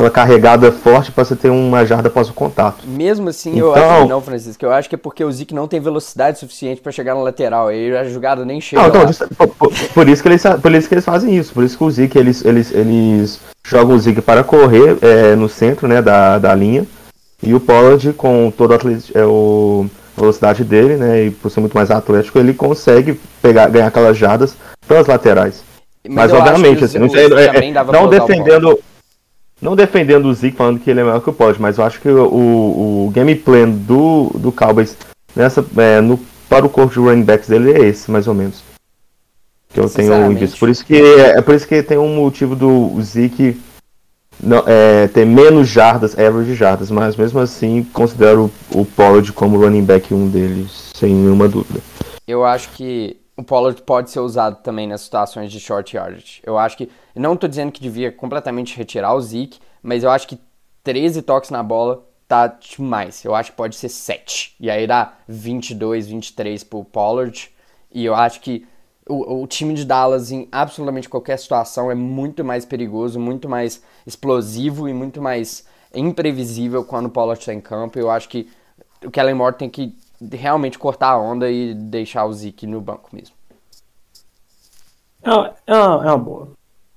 aquela 0.00 0.10
carregada 0.10 0.72
forte 0.72 1.12
para 1.12 1.24
você 1.24 1.36
ter 1.36 1.50
uma 1.50 1.84
jarda 1.84 2.08
após 2.08 2.28
o 2.28 2.32
contato. 2.32 2.84
Mesmo 2.86 3.28
assim, 3.28 3.56
então, 3.56 3.68
eu 3.68 3.74
acho 3.74 4.02
que 4.02 4.08
não, 4.08 4.20
Francisco. 4.22 4.64
Eu 4.64 4.72
acho 4.72 4.88
que 4.88 4.94
é 4.94 4.98
porque 4.98 5.22
o 5.22 5.30
Zeke 5.30 5.54
não 5.54 5.68
tem 5.68 5.78
velocidade 5.78 6.38
suficiente 6.38 6.80
para 6.80 6.90
chegar 6.90 7.14
na 7.14 7.20
lateral. 7.20 7.68
Aí 7.68 7.94
a 7.94 8.04
jogada 8.04 8.44
nem 8.44 8.60
chega. 8.60 8.82
Não, 8.82 8.88
então, 8.88 9.48
por, 9.58 9.72
por, 9.94 10.08
isso 10.08 10.22
que 10.22 10.28
eles, 10.28 10.42
por 10.62 10.72
isso 10.72 10.88
que 10.88 10.94
eles 10.94 11.04
fazem 11.04 11.36
isso. 11.36 11.52
Por 11.52 11.64
isso 11.64 11.76
que 11.76 11.84
o 11.84 11.90
Zeke, 11.90 12.18
eles, 12.18 12.44
eles, 12.44 12.72
eles 12.72 13.40
jogam 13.64 13.94
o 13.94 13.98
Zeke 13.98 14.22
para 14.22 14.42
correr 14.42 14.96
é, 15.02 15.34
no 15.36 15.48
centro 15.48 15.86
né, 15.86 16.00
da, 16.00 16.38
da 16.38 16.54
linha. 16.54 16.86
E 17.42 17.54
o 17.54 17.60
Pollard, 17.60 18.12
com 18.14 18.52
toda 18.54 18.74
a 18.74 18.78
é, 19.18 19.24
o, 19.24 19.86
velocidade 20.16 20.64
dele, 20.64 20.96
né, 20.96 21.26
e 21.26 21.30
por 21.30 21.50
ser 21.50 21.60
muito 21.60 21.74
mais 21.74 21.90
atlético, 21.90 22.38
ele 22.38 22.52
consegue 22.52 23.18
pegar, 23.40 23.68
ganhar 23.68 23.86
aquelas 23.86 24.16
jardas 24.16 24.56
pelas 24.86 25.06
laterais. 25.06 25.62
Mas, 26.06 26.30
Mas 26.30 26.32
obviamente, 26.32 26.84
assim, 26.84 26.98
não, 26.98 27.06
é, 27.14 27.92
não 27.92 28.08
defendendo 28.08 28.78
não 29.60 29.76
defendendo 29.76 30.26
o 30.26 30.34
Zeke, 30.34 30.56
falando 30.56 30.80
que 30.80 30.90
ele 30.90 31.00
é 31.00 31.04
melhor 31.04 31.20
que 31.20 31.28
o 31.28 31.34
Pod, 31.34 31.60
mas 31.60 31.76
eu 31.76 31.84
acho 31.84 32.00
que 32.00 32.08
o, 32.08 33.06
o 33.06 33.10
game 33.12 33.34
plan 33.34 33.68
do, 33.68 34.30
do 34.34 34.50
Cowboys 34.50 34.96
nessa, 35.36 35.64
é, 35.76 36.00
no, 36.00 36.18
para 36.48 36.64
o 36.64 36.68
corpo 36.70 36.92
de 36.94 36.98
running 36.98 37.22
backs 37.22 37.48
dele 37.48 37.72
é 37.72 37.80
esse, 37.86 38.10
mais 38.10 38.26
ou 38.26 38.32
menos. 38.32 38.62
Que 39.72 39.78
eu 39.78 39.88
tenho 39.88 40.34
visto. 40.34 40.58
Por 40.58 40.68
isso 40.68 40.84
que 40.84 40.96
é, 40.96 41.38
é 41.38 41.42
por 41.42 41.54
isso 41.54 41.68
que 41.68 41.82
tem 41.82 41.98
um 41.98 42.16
motivo 42.16 42.56
do 42.56 43.00
Zeke 43.02 43.60
não, 44.42 44.64
é, 44.66 45.08
ter 45.08 45.24
menos 45.24 45.68
jardas, 45.68 46.18
average 46.18 46.54
jardas, 46.54 46.90
mas 46.90 47.16
mesmo 47.16 47.40
assim 47.40 47.84
considero 47.92 48.50
o, 48.72 48.80
o 48.80 48.86
Pollard 48.86 49.32
como 49.32 49.60
running 49.60 49.84
back 49.84 50.12
um 50.14 50.28
deles, 50.28 50.90
sem 50.94 51.14
nenhuma 51.14 51.48
dúvida. 51.48 51.80
Eu 52.26 52.44
acho 52.44 52.70
que 52.70 53.20
o 53.36 53.42
Pollard 53.42 53.82
pode 53.82 54.10
ser 54.10 54.20
usado 54.20 54.62
também 54.62 54.86
nas 54.86 55.00
situações 55.02 55.50
de 55.50 55.58
short 55.58 55.96
yardage. 55.96 56.40
Eu 56.44 56.58
acho 56.58 56.76
que, 56.76 56.90
não 57.14 57.34
estou 57.34 57.48
dizendo 57.48 57.72
que 57.72 57.80
devia 57.80 58.12
completamente 58.12 58.76
retirar 58.76 59.14
o 59.14 59.20
Zeke, 59.20 59.58
mas 59.82 60.04
eu 60.04 60.10
acho 60.10 60.28
que 60.28 60.38
13 60.84 61.22
toques 61.22 61.50
na 61.50 61.62
bola 61.62 62.06
tá 62.28 62.46
demais. 62.46 63.24
Eu 63.24 63.34
acho 63.34 63.50
que 63.50 63.56
pode 63.56 63.76
ser 63.76 63.88
7. 63.88 64.54
E 64.60 64.70
aí 64.70 64.86
dá 64.86 65.14
22, 65.26 66.06
23 66.06 66.62
pro 66.64 66.84
Pollard. 66.84 67.50
E 67.92 68.04
eu 68.04 68.14
acho 68.14 68.40
que 68.40 68.66
o, 69.10 69.42
o, 69.42 69.46
time 69.46 69.74
de 69.74 69.84
Dallas 69.84 70.30
em 70.30 70.48
absolutamente 70.52 71.08
qualquer 71.08 71.38
situação 71.38 71.90
é 71.90 71.94
muito 71.94 72.44
mais 72.44 72.64
perigoso, 72.64 73.18
muito 73.18 73.48
mais 73.48 73.82
explosivo 74.06 74.88
e 74.88 74.94
muito 74.94 75.20
mais 75.20 75.66
imprevisível 75.94 76.84
quando 76.84 77.06
o 77.06 77.10
Pollard 77.10 77.40
está 77.40 77.52
em 77.52 77.60
campo. 77.60 77.98
Eu 77.98 78.10
acho 78.10 78.28
que 78.28 78.48
o 79.04 79.10
Kellen 79.10 79.34
Moore 79.34 79.56
tem 79.56 79.68
que 79.68 79.94
realmente 80.32 80.78
cortar 80.78 81.10
a 81.10 81.18
onda 81.18 81.50
e 81.50 81.74
deixar 81.74 82.24
o 82.24 82.32
Zeke 82.32 82.66
no 82.66 82.80
banco 82.80 83.10
mesmo. 83.12 83.34
É 85.22 85.30
uma, 85.30 85.54
é 85.66 85.74
uma, 85.74 86.12
é 86.14 86.18
boa. 86.18 86.52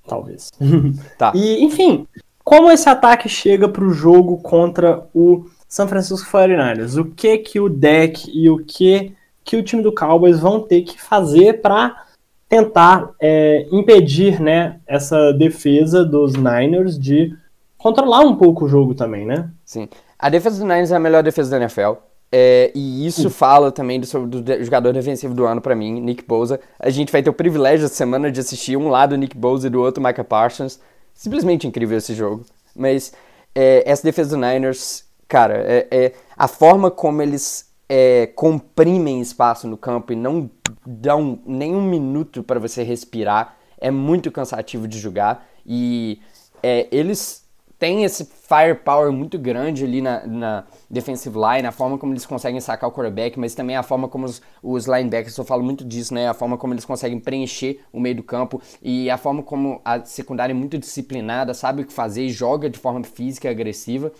Talvez. 0.08 0.52
Tá. 1.18 1.32
E, 1.36 1.64
enfim, 1.64 2.08
como 2.44 2.72
esse 2.72 2.88
ataque 2.88 3.28
chega 3.28 3.68
para 3.68 3.84
o 3.84 3.92
jogo 3.92 4.38
contra 4.38 5.08
o 5.14 5.46
San 5.68 5.88
Francisco 5.88 6.30
49ers? 6.30 7.00
O 7.00 7.06
que 7.06 7.38
que 7.40 7.60
o 7.60 7.70
deck 7.70 8.30
e 8.34 8.50
o 8.50 8.64
que 8.64 9.16
que 9.44 9.58
o 9.58 9.64
time 9.64 9.84
do 9.84 9.94
Cowboys 9.94 10.40
vão 10.40 10.60
ter 10.60 10.82
que 10.82 11.02
fazer 11.02 11.62
para 11.62 12.06
tentar 12.48 13.12
é, 13.20 13.68
impedir 13.72 14.40
né, 14.40 14.80
essa 14.86 15.32
defesa 15.34 16.06
dos 16.06 16.34
Niners 16.36 17.00
de 17.00 17.36
controlar 17.78 18.20
um 18.20 18.36
pouco 18.36 18.66
o 18.66 18.70
jogo 18.70 18.94
também, 18.94 19.26
né? 19.26 19.50
Sim. 19.66 19.90
A 20.18 20.30
defesa 20.30 20.58
dos 20.58 20.64
Niners 20.64 20.92
é 20.92 20.96
a 20.96 21.00
melhor 21.00 21.24
defesa 21.24 21.52
da 21.52 21.58
NFL. 21.58 21.94
É, 22.32 22.72
e 22.74 23.06
isso 23.06 23.30
fala 23.30 23.72
também 23.72 24.00
do, 24.00 24.06
sobre, 24.06 24.42
do 24.42 24.64
jogador 24.64 24.92
defensivo 24.94 25.36
do 25.36 25.46
ano 25.46 25.62
para 25.62 25.76
mim, 25.76 26.00
Nick 26.00 26.24
Bosa. 26.24 26.60
A 26.80 26.90
gente 26.90 27.12
vai 27.12 27.22
ter 27.22 27.30
o 27.30 27.34
privilégio 27.34 27.86
essa 27.86 27.94
semana 27.94 28.32
de 28.32 28.40
assistir 28.40 28.78
um 28.78 28.90
lado 28.90 29.16
Nick 29.16 29.38
Bosa 29.38 29.68
e 29.68 29.70
do 29.70 29.82
outro 29.82 30.02
Micah 30.02 30.24
Parsons. 30.24 30.80
Simplesmente 31.14 31.68
incrível 31.68 31.98
esse 31.98 32.16
jogo. 32.16 32.46
Mas 32.76 33.14
é, 33.54 33.84
essa 33.86 34.04
defesa 34.04 34.36
do 34.36 34.42
Niners, 34.42 35.06
cara, 35.28 35.64
é, 35.68 35.88
é 35.92 36.14
a 36.36 36.48
forma 36.48 36.90
como 36.90 37.22
eles 37.22 37.73
é, 37.96 38.26
comprimem 38.26 39.22
espaço 39.22 39.68
no 39.68 39.78
campo 39.78 40.12
e 40.12 40.16
não 40.16 40.50
dão 40.84 41.38
nenhum 41.46 41.80
minuto 41.80 42.42
para 42.42 42.60
você 42.60 42.82
respirar 42.82 43.56
é 43.78 43.92
muito 43.92 44.32
cansativo 44.32 44.88
de 44.88 44.98
jogar. 44.98 45.46
E 45.64 46.20
é, 46.64 46.88
eles 46.92 47.44
tem 47.78 48.04
esse 48.04 48.26
firepower 48.26 49.12
muito 49.12 49.38
grande 49.38 49.84
ali 49.84 50.02
na, 50.02 50.26
na 50.26 50.64
defensive 50.90 51.36
line, 51.38 51.68
a 51.68 51.72
forma 51.72 51.98
como 51.98 52.14
eles 52.14 52.26
conseguem 52.26 52.62
sacar 52.62 52.90
o 52.90 52.94
quarterback, 52.94 53.38
mas 53.38 53.54
também 53.54 53.76
a 53.76 53.84
forma 53.84 54.08
como 54.08 54.26
os, 54.26 54.42
os 54.64 54.86
linebackers, 54.88 55.38
eu 55.38 55.44
falo 55.44 55.62
muito 55.62 55.84
disso, 55.84 56.14
né? 56.14 56.30
A 56.30 56.34
forma 56.34 56.58
como 56.58 56.74
eles 56.74 56.86
conseguem 56.86 57.20
preencher 57.20 57.82
o 57.92 58.00
meio 58.00 58.16
do 58.16 58.24
campo 58.24 58.60
e 58.82 59.08
a 59.10 59.18
forma 59.18 59.44
como 59.44 59.82
a 59.84 60.04
secundária 60.04 60.54
é 60.54 60.56
muito 60.56 60.80
disciplinada, 60.80 61.54
sabe 61.54 61.84
o 61.84 61.86
que 61.86 61.94
fazer 61.94 62.28
joga 62.30 62.70
de 62.70 62.80
forma 62.80 63.04
física 63.04 63.50
e 63.50 63.52
agressiva. 63.52 64.12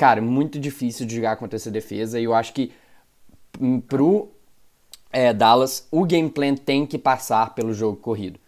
Cara, 0.00 0.22
muito 0.22 0.58
difícil 0.58 1.04
de 1.04 1.16
jogar 1.16 1.36
contra 1.36 1.56
essa 1.58 1.70
defesa 1.70 2.18
e 2.18 2.24
eu 2.24 2.32
acho 2.32 2.54
que 2.54 2.72
hum, 3.60 3.82
pro 3.82 4.30
é, 5.12 5.30
Dallas 5.34 5.86
o 5.90 6.06
game 6.06 6.30
plan 6.30 6.54
tem 6.54 6.86
que 6.86 6.96
passar 6.96 7.54
pelo 7.54 7.74
jogo 7.74 7.98
corrido. 7.98 8.40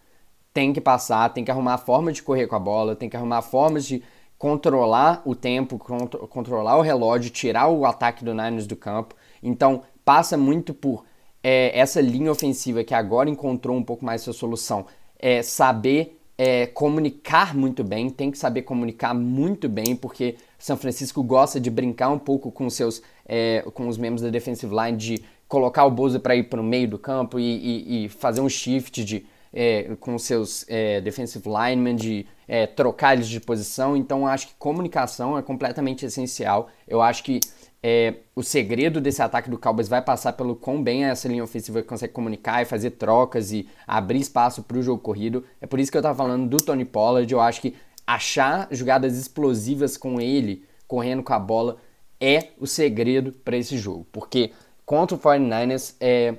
Tem 0.51 0.73
que 0.73 0.81
passar, 0.81 1.31
tem 1.31 1.45
que 1.45 1.51
arrumar 1.51 1.77
forma 1.77 2.11
de 2.11 2.23
correr 2.23 2.47
com 2.47 2.55
a 2.55 2.59
bola, 2.59 2.95
tem 2.95 3.07
que 3.07 3.15
arrumar 3.15 3.43
formas 3.43 3.85
de 3.85 4.01
controlar 4.35 5.21
o 5.25 5.35
tempo, 5.35 5.77
contro 5.77 6.27
controlar 6.27 6.75
o 6.75 6.81
relógio, 6.81 7.29
tirar 7.29 7.67
o 7.67 7.85
ataque 7.85 8.25
do 8.25 8.33
Niners 8.33 8.65
do 8.65 8.75
campo. 8.75 9.13
Então, 9.43 9.83
passa 10.03 10.35
muito 10.35 10.73
por 10.73 11.05
é, 11.43 11.79
essa 11.79 12.01
linha 12.01 12.31
ofensiva 12.31 12.83
que 12.83 12.95
agora 12.95 13.29
encontrou 13.29 13.77
um 13.77 13.83
pouco 13.83 14.03
mais 14.03 14.23
sua 14.23 14.33
solução. 14.33 14.87
É, 15.19 15.43
saber 15.43 16.19
é, 16.35 16.65
comunicar 16.65 17.55
muito 17.55 17.83
bem, 17.83 18.09
tem 18.09 18.31
que 18.31 18.39
saber 18.39 18.63
comunicar 18.63 19.13
muito 19.13 19.69
bem, 19.69 19.95
porque 19.95 20.35
São 20.63 20.77
Francisco 20.77 21.21
gosta 21.21 21.59
de 21.59 21.69
brincar 21.69 22.07
um 22.07 22.17
pouco 22.17 22.49
com, 22.49 22.69
seus, 22.69 23.01
é, 23.25 23.65
com 23.73 23.85
os 23.89 23.97
membros 23.97 24.21
da 24.21 24.29
defensive 24.29 24.73
line, 24.73 24.97
de 24.97 25.23
colocar 25.45 25.83
o 25.83 25.91
Boza 25.91 26.21
para 26.21 26.37
ir 26.37 26.43
para 26.43 26.61
o 26.61 26.63
meio 26.63 26.87
do 26.87 26.97
campo 26.97 27.37
e, 27.37 27.43
e, 27.43 28.05
e, 28.05 28.07
fazer 28.07 28.39
um 28.39 28.47
shift 28.47 29.03
de, 29.03 29.25
é, 29.51 29.93
com 29.99 30.17
seus 30.17 30.63
é, 30.69 31.01
defensive 31.01 31.43
linemen, 31.49 31.97
de 31.97 32.25
é, 32.47 32.65
trocar 32.65 33.13
eles 33.13 33.27
de 33.27 33.41
posição. 33.41 33.97
Então, 33.97 34.25
acho 34.25 34.47
que 34.47 34.53
comunicação 34.57 35.37
é 35.37 35.41
completamente 35.41 36.05
essencial. 36.05 36.69
Eu 36.87 37.01
acho 37.01 37.25
que 37.25 37.41
é, 37.83 38.13
o 38.33 38.41
segredo 38.41 39.01
desse 39.01 39.21
ataque 39.21 39.49
do 39.49 39.57
Cowboys 39.57 39.89
vai 39.89 40.01
passar 40.01 40.31
pelo 40.31 40.55
quão 40.55 40.81
bem 40.81 41.03
essa 41.03 41.27
linha 41.27 41.43
ofensiva 41.43 41.83
consegue 41.83 42.13
comunicar 42.13 42.61
e 42.61 42.65
fazer 42.65 42.91
trocas 42.91 43.51
e 43.51 43.67
abrir 43.85 44.21
espaço 44.21 44.63
para 44.63 44.77
o 44.77 44.81
jogo 44.81 45.01
corrido. 45.01 45.43
É 45.59 45.67
por 45.67 45.77
isso 45.77 45.91
que 45.91 45.97
eu 45.97 45.99
estava 45.99 46.15
falando 46.15 46.47
do 46.47 46.55
Tony 46.55 46.85
Pollard. 46.85 47.29
Eu 47.33 47.41
acho 47.41 47.59
que 47.59 47.75
achar 48.05 48.67
jogadas 48.71 49.17
explosivas 49.17 49.97
com 49.97 50.19
ele, 50.19 50.65
correndo 50.87 51.23
com 51.23 51.33
a 51.33 51.39
bola, 51.39 51.77
é 52.19 52.49
o 52.57 52.67
segredo 52.67 53.31
para 53.31 53.57
esse 53.57 53.77
jogo. 53.77 54.05
Porque 54.11 54.51
contra 54.85 55.15
o 55.15 55.19
49ers, 55.19 55.95
é, 55.99 56.35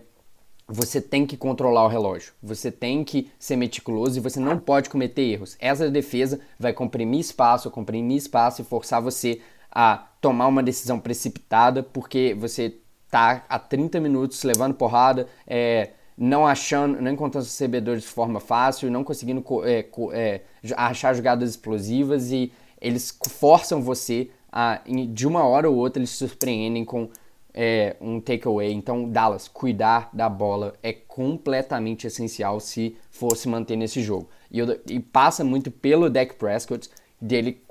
você 0.67 1.01
tem 1.01 1.27
que 1.27 1.37
controlar 1.37 1.85
o 1.85 1.89
relógio, 1.89 2.33
você 2.43 2.71
tem 2.71 3.05
que 3.05 3.31
ser 3.39 3.57
meticuloso 3.57 4.17
e 4.19 4.21
você 4.21 4.41
não 4.41 4.59
pode 4.59 4.89
cometer 4.89 5.23
erros. 5.23 5.57
Essa 5.61 5.91
defesa 5.91 6.41
vai 6.59 6.73
comprimir 6.73 7.21
espaço, 7.21 7.71
comprimir 7.71 8.17
espaço 8.17 8.63
e 8.63 8.65
forçar 8.65 9.03
você 9.03 9.41
a 9.71 10.07
tomar 10.21 10.47
uma 10.47 10.63
decisão 10.63 10.99
precipitada 10.99 11.83
porque 11.83 12.35
você 12.39 12.77
tá 13.11 13.45
há 13.49 13.59
30 13.59 14.01
minutos 14.01 14.43
levando 14.43 14.75
porrada, 14.75 15.29
é, 15.47 15.91
não 16.17 16.47
achando, 16.47 17.01
não 17.01 17.11
encontrando 17.11 17.47
recebedores 17.47 18.03
de 18.03 18.09
forma 18.09 18.41
fácil, 18.41 18.91
não 18.91 19.03
conseguindo 19.03 19.45
é, 19.65 19.87
é, 20.13 20.41
achar 20.77 21.15
jogadas 21.15 21.51
explosivas 21.51 22.31
e 22.31 22.53
eles 22.81 23.17
forçam 23.29 23.83
você 23.83 24.31
a, 24.53 24.81
de 25.13 25.27
uma 25.27 25.45
hora 25.45 25.69
ou 25.69 25.77
outra, 25.77 26.01
eles 26.01 26.11
surpreendem 26.11 26.85
com 26.85 27.09
é, 27.53 27.97
um 28.01 28.21
takeaway. 28.21 28.73
Então, 28.73 29.09
Dallas, 29.09 29.49
cuidar 29.49 30.11
da 30.13 30.29
bola 30.29 30.75
é 30.83 30.93
completamente 30.93 32.07
essencial 32.07 32.61
se 32.61 32.97
for 33.11 33.37
se 33.37 33.49
manter 33.49 33.77
nesse 33.77 34.03
jogo. 34.03 34.29
E, 34.51 34.59
eu, 34.59 34.81
e 34.89 35.01
passa 35.01 35.43
muito 35.43 35.71
pelo 35.71 36.11
Dak 36.11 36.35
Prescott, 36.35 36.89
dele 37.21 37.63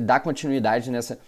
dar 0.00 0.20
continuidade 0.20 0.90
nessa 0.90 1.18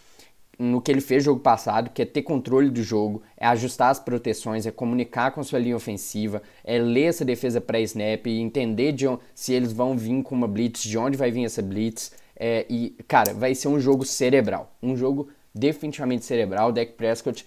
no 0.61 0.79
que 0.83 0.93
ele 0.93 1.01
fez 1.01 1.25
jogo 1.25 1.41
passado, 1.41 1.89
que 1.89 2.03
é 2.03 2.05
ter 2.05 2.21
controle 2.21 2.69
do 2.69 2.83
jogo, 2.83 3.23
é 3.35 3.47
ajustar 3.47 3.89
as 3.89 3.99
proteções, 3.99 4.67
é 4.67 4.71
comunicar 4.71 5.31
com 5.31 5.43
sua 5.43 5.59
linha 5.59 5.75
ofensiva, 5.75 6.43
é 6.63 6.79
ler 6.79 7.05
essa 7.05 7.25
defesa 7.25 7.63
pré-snap 7.63 8.27
e 8.27 8.41
entender 8.41 8.93
de 8.93 9.09
onde, 9.09 9.23
se 9.35 9.55
eles 9.55 9.73
vão 9.73 9.97
vir 9.97 10.23
com 10.23 10.35
uma 10.35 10.47
blitz, 10.47 10.83
de 10.83 10.99
onde 10.99 11.17
vai 11.17 11.31
vir 11.31 11.47
essa 11.47 11.63
blitz. 11.63 12.13
É, 12.37 12.67
e, 12.69 12.91
cara, 13.09 13.33
vai 13.33 13.55
ser 13.55 13.69
um 13.69 13.81
jogo 13.81 14.05
cerebral. 14.05 14.71
Um 14.83 14.95
jogo 14.95 15.31
definitivamente 15.55 16.27
cerebral. 16.27 16.69
O 16.69 16.73
Dak 16.73 16.93
Prescott 16.93 17.47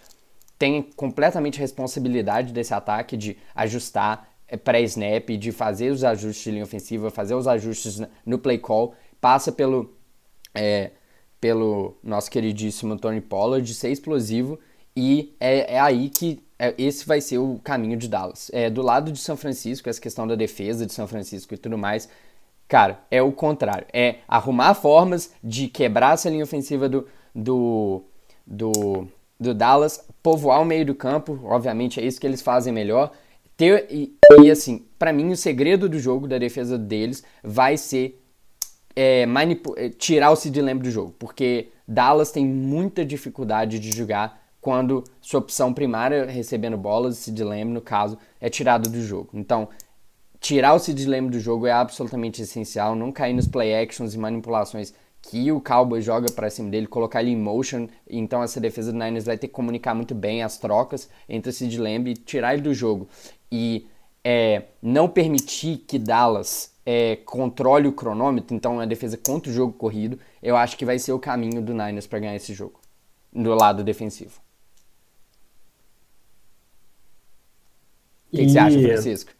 tem 0.57 0.81
completamente 0.81 1.59
responsabilidade 1.59 2.51
desse 2.51 2.73
ataque 2.73 3.15
de 3.15 3.37
ajustar 3.53 4.27
é, 4.47 4.57
pré-snap, 4.57 5.29
de 5.37 5.51
fazer 5.51 5.91
os 5.91 6.03
ajustes 6.03 6.43
de 6.45 6.51
linha 6.51 6.63
ofensiva, 6.63 7.11
fazer 7.11 7.35
os 7.35 7.47
ajustes 7.47 8.01
no 8.25 8.39
play 8.39 8.57
call. 8.57 8.95
Passa 9.21 9.51
pelo. 9.51 9.93
É, 10.55 10.91
pelo 11.43 11.97
nosso 12.01 12.31
queridíssimo 12.31 12.97
Tony 12.97 13.19
Pollard, 13.19 13.73
ser 13.73 13.89
explosivo, 13.89 14.57
e 14.95 15.35
é, 15.41 15.75
é 15.75 15.77
aí 15.77 16.07
que 16.07 16.41
é, 16.57 16.73
esse 16.77 17.05
vai 17.05 17.19
ser 17.19 17.37
o 17.37 17.59
caminho 17.61 17.97
de 17.97 18.07
Dallas. 18.07 18.49
É, 18.53 18.69
do 18.69 18.81
lado 18.81 19.11
de 19.11 19.19
São 19.19 19.35
Francisco, 19.35 19.89
essa 19.89 19.99
questão 19.99 20.25
da 20.25 20.35
defesa 20.35 20.85
de 20.85 20.93
São 20.93 21.05
Francisco 21.05 21.53
e 21.53 21.57
tudo 21.57 21.77
mais, 21.77 22.07
cara, 22.65 23.01
é 23.11 23.21
o 23.21 23.33
contrário. 23.33 23.85
É 23.91 24.19
arrumar 24.25 24.73
formas 24.73 25.33
de 25.43 25.67
quebrar 25.67 26.13
essa 26.13 26.29
linha 26.29 26.45
ofensiva 26.45 26.87
do, 26.87 27.09
do, 27.35 28.05
do, 28.47 29.05
do 29.37 29.53
Dallas, 29.53 30.01
povoar 30.23 30.61
o 30.61 30.65
meio 30.65 30.85
do 30.85 30.95
campo, 30.95 31.37
obviamente 31.43 31.99
é 31.99 32.05
isso 32.05 32.21
que 32.21 32.25
eles 32.25 32.41
fazem 32.41 32.71
melhor. 32.71 33.11
Ter, 33.57 33.85
e, 33.91 34.15
e 34.41 34.49
assim, 34.49 34.85
para 34.97 35.11
mim 35.11 35.29
o 35.29 35.35
segredo 35.35 35.89
do 35.89 35.99
jogo, 35.99 36.25
da 36.25 36.37
defesa 36.37 36.77
deles, 36.77 37.21
vai 37.43 37.75
ser 37.75 38.22
é, 38.95 39.25
é, 39.77 39.89
tirar 39.89 40.31
o 40.31 40.35
Sid 40.35 40.61
Lamb 40.61 40.81
do 40.83 40.91
jogo, 40.91 41.15
porque 41.17 41.69
Dallas 41.87 42.31
tem 42.31 42.45
muita 42.45 43.05
dificuldade 43.05 43.79
de 43.79 43.95
jogar 43.95 44.41
quando 44.61 45.03
sua 45.19 45.39
opção 45.39 45.73
primária 45.73 46.25
recebendo 46.25 46.77
bolas, 46.77 47.17
Sid 47.17 47.43
Lamb 47.43 47.71
no 47.71 47.81
caso, 47.81 48.17
é 48.39 48.49
tirado 48.49 48.89
do 48.89 49.01
jogo. 49.01 49.31
Então, 49.33 49.67
tirar 50.39 50.73
o 50.73 50.79
Sid 50.79 51.05
Lamb 51.05 51.29
do 51.29 51.39
jogo 51.39 51.67
é 51.67 51.71
absolutamente 51.71 52.41
essencial, 52.41 52.95
não 52.95 53.11
cair 53.11 53.33
nos 53.33 53.47
play 53.47 53.75
actions 53.75 54.13
e 54.13 54.17
manipulações 54.17 54.93
que 55.21 55.51
o 55.51 55.61
Cowboy 55.61 56.01
joga 56.01 56.31
para 56.31 56.49
cima 56.49 56.69
dele, 56.69 56.85
colocar 56.85 57.21
ele 57.21 57.31
em 57.31 57.37
motion, 57.37 57.87
então 58.09 58.43
essa 58.43 58.59
defesa 58.59 58.91
do 58.91 58.99
Niners 58.99 59.25
vai 59.25 59.37
ter 59.37 59.47
que 59.47 59.53
comunicar 59.53 59.95
muito 59.95 60.13
bem 60.13 60.43
as 60.43 60.57
trocas 60.57 61.09
entre 61.29 61.49
o 61.49 61.53
Sid 61.53 61.79
Lamb 61.79 62.09
e 62.09 62.13
tirar 62.13 62.53
ele 62.53 62.61
do 62.61 62.73
jogo. 62.73 63.07
E 63.49 63.87
é, 64.23 64.63
não 64.81 65.07
permitir 65.07 65.77
que 65.87 65.97
Dallas 65.97 66.72
é, 66.85 67.17
controle 67.25 67.87
o 67.87 67.93
cronômetro, 67.93 68.55
então 68.55 68.79
a 68.79 68.85
defesa 68.85 69.17
contra 69.17 69.49
o 69.49 69.53
jogo 69.53 69.73
corrido, 69.73 70.19
eu 70.41 70.55
acho 70.55 70.77
que 70.77 70.85
vai 70.85 70.99
ser 70.99 71.13
o 71.13 71.19
caminho 71.19 71.61
do 71.61 71.73
Niners 71.73 72.07
para 72.07 72.19
ganhar 72.19 72.35
esse 72.35 72.53
jogo, 72.53 72.79
do 73.31 73.53
lado 73.53 73.83
defensivo. 73.83 74.33
O 78.31 78.35
que, 78.35 78.41
e... 78.41 78.45
que 78.45 78.51
você 78.51 78.59
acha, 78.59 78.79
Francisco? 78.79 79.31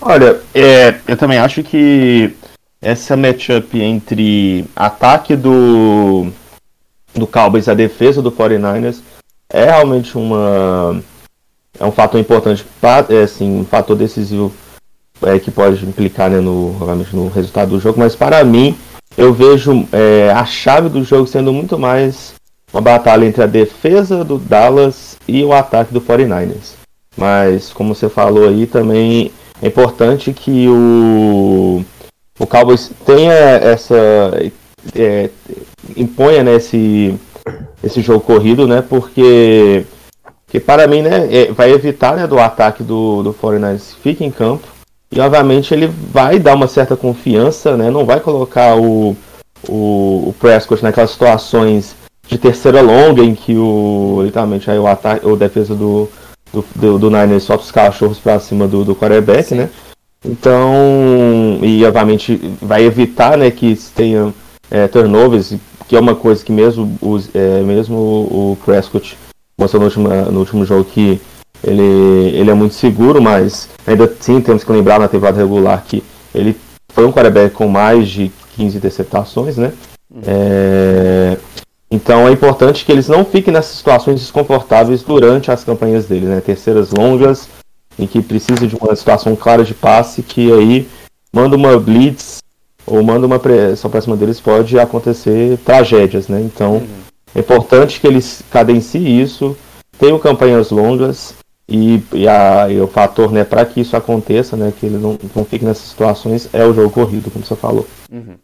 Olha, 0.00 0.40
é, 0.54 1.00
eu 1.08 1.16
também 1.16 1.38
acho 1.38 1.62
que 1.62 2.36
essa 2.80 3.16
matchup 3.16 3.80
entre 3.80 4.64
ataque 4.76 5.34
do, 5.34 6.30
do 7.14 7.26
Cowboys 7.26 7.66
e 7.66 7.70
a 7.70 7.74
defesa 7.74 8.20
do 8.20 8.30
49ers 8.30 9.02
é 9.48 9.64
realmente 9.64 10.16
uma 10.18 11.02
é 11.78 11.84
um 11.84 11.92
fator 11.92 12.18
importante, 12.18 12.64
é, 13.10 13.22
assim, 13.22 13.60
um 13.60 13.64
fator 13.64 13.96
decisivo 13.96 14.52
é, 15.22 15.38
que 15.38 15.50
pode 15.50 15.84
implicar 15.84 16.30
né, 16.30 16.40
no, 16.40 16.72
no 17.12 17.28
resultado 17.28 17.70
do 17.70 17.80
jogo, 17.80 17.98
mas 17.98 18.14
para 18.14 18.42
mim 18.44 18.76
eu 19.16 19.32
vejo 19.32 19.86
é, 19.92 20.30
a 20.30 20.44
chave 20.44 20.88
do 20.88 21.02
jogo 21.02 21.26
sendo 21.26 21.52
muito 21.52 21.78
mais 21.78 22.34
uma 22.72 22.82
batalha 22.82 23.24
entre 23.24 23.42
a 23.42 23.46
defesa 23.46 24.24
do 24.24 24.38
Dallas 24.38 25.16
e 25.26 25.42
o 25.42 25.52
ataque 25.52 25.92
do 25.92 26.00
49ers. 26.00 26.74
Mas 27.16 27.72
como 27.72 27.94
você 27.94 28.08
falou 28.08 28.48
aí, 28.48 28.66
também 28.66 29.30
é 29.62 29.68
importante 29.68 30.32
que 30.32 30.68
o, 30.68 31.82
o 32.38 32.46
Cowboys 32.46 32.90
tenha 33.06 33.32
essa. 33.32 33.94
É, 34.94 35.30
imponha 35.96 36.44
né, 36.44 36.56
esse, 36.56 37.18
esse 37.82 38.02
jogo 38.02 38.20
corrido, 38.20 38.68
né? 38.68 38.82
Porque, 38.86 39.86
que 40.46 40.60
para 40.60 40.86
mim 40.86 41.00
né, 41.02 41.26
é, 41.34 41.52
vai 41.52 41.72
evitar 41.72 42.16
né, 42.16 42.26
do 42.26 42.38
ataque 42.38 42.82
do, 42.82 43.22
do 43.22 43.32
49ers 43.32 43.94
fique 44.02 44.22
em 44.22 44.30
campo 44.30 44.75
e 45.10 45.20
obviamente 45.20 45.72
ele 45.72 45.86
vai 45.86 46.38
dar 46.38 46.54
uma 46.54 46.66
certa 46.66 46.96
confiança, 46.96 47.76
né? 47.76 47.90
Não 47.90 48.04
vai 48.04 48.20
colocar 48.20 48.76
o, 48.76 49.16
o, 49.68 50.28
o 50.28 50.34
Prescott 50.38 50.82
naquelas 50.82 51.10
situações 51.10 51.94
de 52.28 52.36
terceira 52.38 52.80
longa 52.80 53.22
em 53.22 53.34
que 53.34 53.56
o 53.56 54.20
literalmente 54.24 54.70
aí 54.70 54.78
o 54.78 54.86
ataque 54.86 55.24
ou 55.24 55.36
defesa 55.36 55.74
do, 55.74 56.08
do, 56.52 56.64
do, 56.74 56.98
do 56.98 57.10
Niners 57.10 57.44
solta 57.44 57.64
os 57.64 57.70
cachorros 57.70 58.18
para 58.18 58.40
cima 58.40 58.66
do, 58.66 58.84
do 58.84 58.96
quarterback, 58.96 59.54
né? 59.54 59.70
Então, 60.24 61.60
e 61.62 61.84
obviamente 61.84 62.36
vai 62.60 62.82
evitar, 62.82 63.38
né, 63.38 63.48
que 63.50 63.76
tenha 63.94 64.34
é, 64.68 64.88
turnovers, 64.88 65.54
que 65.86 65.94
é 65.94 66.00
uma 66.00 66.16
coisa 66.16 66.44
que 66.44 66.50
mesmo, 66.50 66.98
os, 67.00 67.30
é, 67.32 67.62
mesmo 67.62 67.96
o 67.96 68.58
Prescott 68.64 69.16
mostrou 69.58 69.80
no 69.80 69.86
último, 69.86 70.08
no 70.08 70.38
último 70.40 70.64
jogo 70.64 70.84
que 70.84 71.20
ele, 71.62 71.82
ele 72.34 72.50
é 72.50 72.54
muito 72.54 72.74
seguro, 72.74 73.20
mas 73.20 73.68
ainda 73.86 74.04
assim 74.04 74.40
temos 74.40 74.64
que 74.64 74.72
lembrar 74.72 74.98
na 74.98 75.08
temporada 75.08 75.38
regular 75.38 75.82
que 75.86 76.02
ele 76.34 76.56
foi 76.88 77.04
um 77.04 77.12
quarterback 77.12 77.54
com 77.54 77.68
mais 77.68 78.08
de 78.08 78.30
15 78.56 78.76
interceptações, 78.76 79.56
né? 79.56 79.72
Uhum. 80.10 80.22
É, 80.26 81.36
então 81.90 82.26
é 82.26 82.32
importante 82.32 82.84
que 82.84 82.92
eles 82.92 83.08
não 83.08 83.24
fiquem 83.24 83.52
nessas 83.52 83.76
situações 83.76 84.20
desconfortáveis 84.20 85.02
durante 85.02 85.50
as 85.50 85.62
campanhas 85.62 86.06
deles, 86.06 86.28
né? 86.28 86.40
Terceiras 86.40 86.90
longas, 86.90 87.48
em 87.98 88.06
que 88.06 88.22
precisa 88.22 88.66
de 88.66 88.76
uma 88.76 88.94
situação 88.96 89.36
clara 89.36 89.64
de 89.64 89.74
passe, 89.74 90.22
que 90.22 90.52
aí 90.52 90.88
manda 91.32 91.56
uma 91.56 91.78
blitz 91.78 92.38
ou 92.86 93.02
manda 93.02 93.26
uma 93.26 93.38
pressão 93.38 93.90
para 93.90 94.00
cima 94.00 94.16
deles, 94.16 94.40
pode 94.40 94.78
acontecer 94.78 95.58
tragédias, 95.64 96.28
né? 96.28 96.40
Então 96.40 96.74
uhum. 96.74 96.86
é 97.34 97.40
importante 97.40 98.00
que 98.00 98.06
eles 98.06 98.42
cadenciem 98.50 99.20
isso, 99.20 99.56
tenham 99.98 100.18
campanhas 100.18 100.70
longas 100.70 101.34
e, 101.68 102.00
e, 102.12 102.28
a, 102.28 102.70
e 102.70 102.80
o 102.80 102.86
fator 102.86 103.32
né, 103.32 103.44
para 103.44 103.66
que 103.66 103.80
isso 103.80 103.96
aconteça, 103.96 104.56
né, 104.56 104.72
que 104.72 104.86
ele 104.86 104.98
não, 104.98 105.18
não 105.34 105.44
fique 105.44 105.64
nessas 105.64 105.88
situações, 105.88 106.52
é 106.54 106.64
o 106.64 106.72
jogo 106.72 106.90
corrido, 106.90 107.30
como 107.30 107.44
você 107.44 107.56
falou. 107.56 107.86
Uhum. 108.10 108.36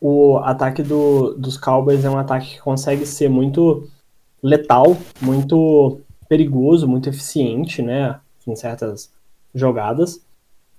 O 0.00 0.38
ataque 0.38 0.82
do, 0.82 1.34
dos 1.34 1.56
Cowboys 1.56 2.04
é 2.04 2.10
um 2.10 2.18
ataque 2.18 2.54
que 2.54 2.60
consegue 2.60 3.06
ser 3.06 3.28
muito 3.28 3.88
letal, 4.42 4.96
muito 5.20 6.00
perigoso, 6.28 6.88
muito 6.88 7.08
eficiente, 7.08 7.80
né, 7.80 8.18
em 8.46 8.56
certas 8.56 9.12
jogadas. 9.54 10.20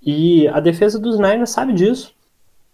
E 0.02 0.48
a 0.48 0.60
defesa 0.60 0.98
dos 0.98 1.16
Niners 1.16 1.50
sabe 1.50 1.72
disso. 1.72 2.12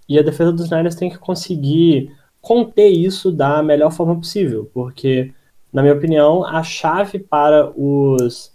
E 0.09 0.19
a 0.19 0.23
defesa 0.23 0.51
dos 0.51 0.71
Niners 0.71 0.95
tem 0.95 1.11
que 1.11 1.19
conseguir 1.19 2.11
conter 2.41 2.89
isso 2.89 3.31
da 3.31 3.63
melhor 3.63 3.93
forma 3.93 4.17
possível, 4.17 4.71
porque 4.73 5.33
na 5.73 5.83
minha 5.83 5.95
opinião, 5.95 6.45
a 6.45 6.63
chave 6.63 7.19
para 7.19 7.71
os, 7.77 8.53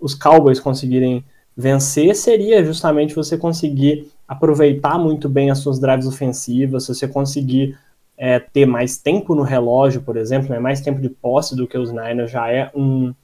os 0.00 0.14
Cowboys 0.14 0.60
conseguirem 0.60 1.24
vencer 1.56 2.14
seria 2.16 2.64
justamente 2.64 3.14
você 3.14 3.38
conseguir 3.38 4.10
aproveitar 4.26 4.98
muito 4.98 5.28
bem 5.28 5.50
as 5.50 5.58
suas 5.58 5.78
drives 5.78 6.06
ofensivas, 6.06 6.84
se 6.84 6.94
você 6.94 7.06
conseguir 7.06 7.78
é, 8.16 8.38
ter 8.38 8.66
mais 8.66 8.98
tempo 8.98 9.34
no 9.34 9.42
relógio, 9.42 10.02
por 10.02 10.16
exemplo, 10.16 10.48
né, 10.50 10.58
mais 10.58 10.80
tempo 10.80 11.00
de 11.00 11.08
posse 11.08 11.54
do 11.54 11.66
que 11.66 11.78
os 11.78 11.92
Niners 11.92 12.30
já 12.30 12.50
é 12.50 12.70
um, 12.74 13.14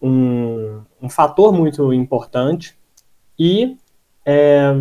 um, 0.00 0.80
um 1.00 1.08
fator 1.08 1.52
muito 1.52 1.92
importante. 1.92 2.76
E 3.38 3.76
é, 4.24 4.74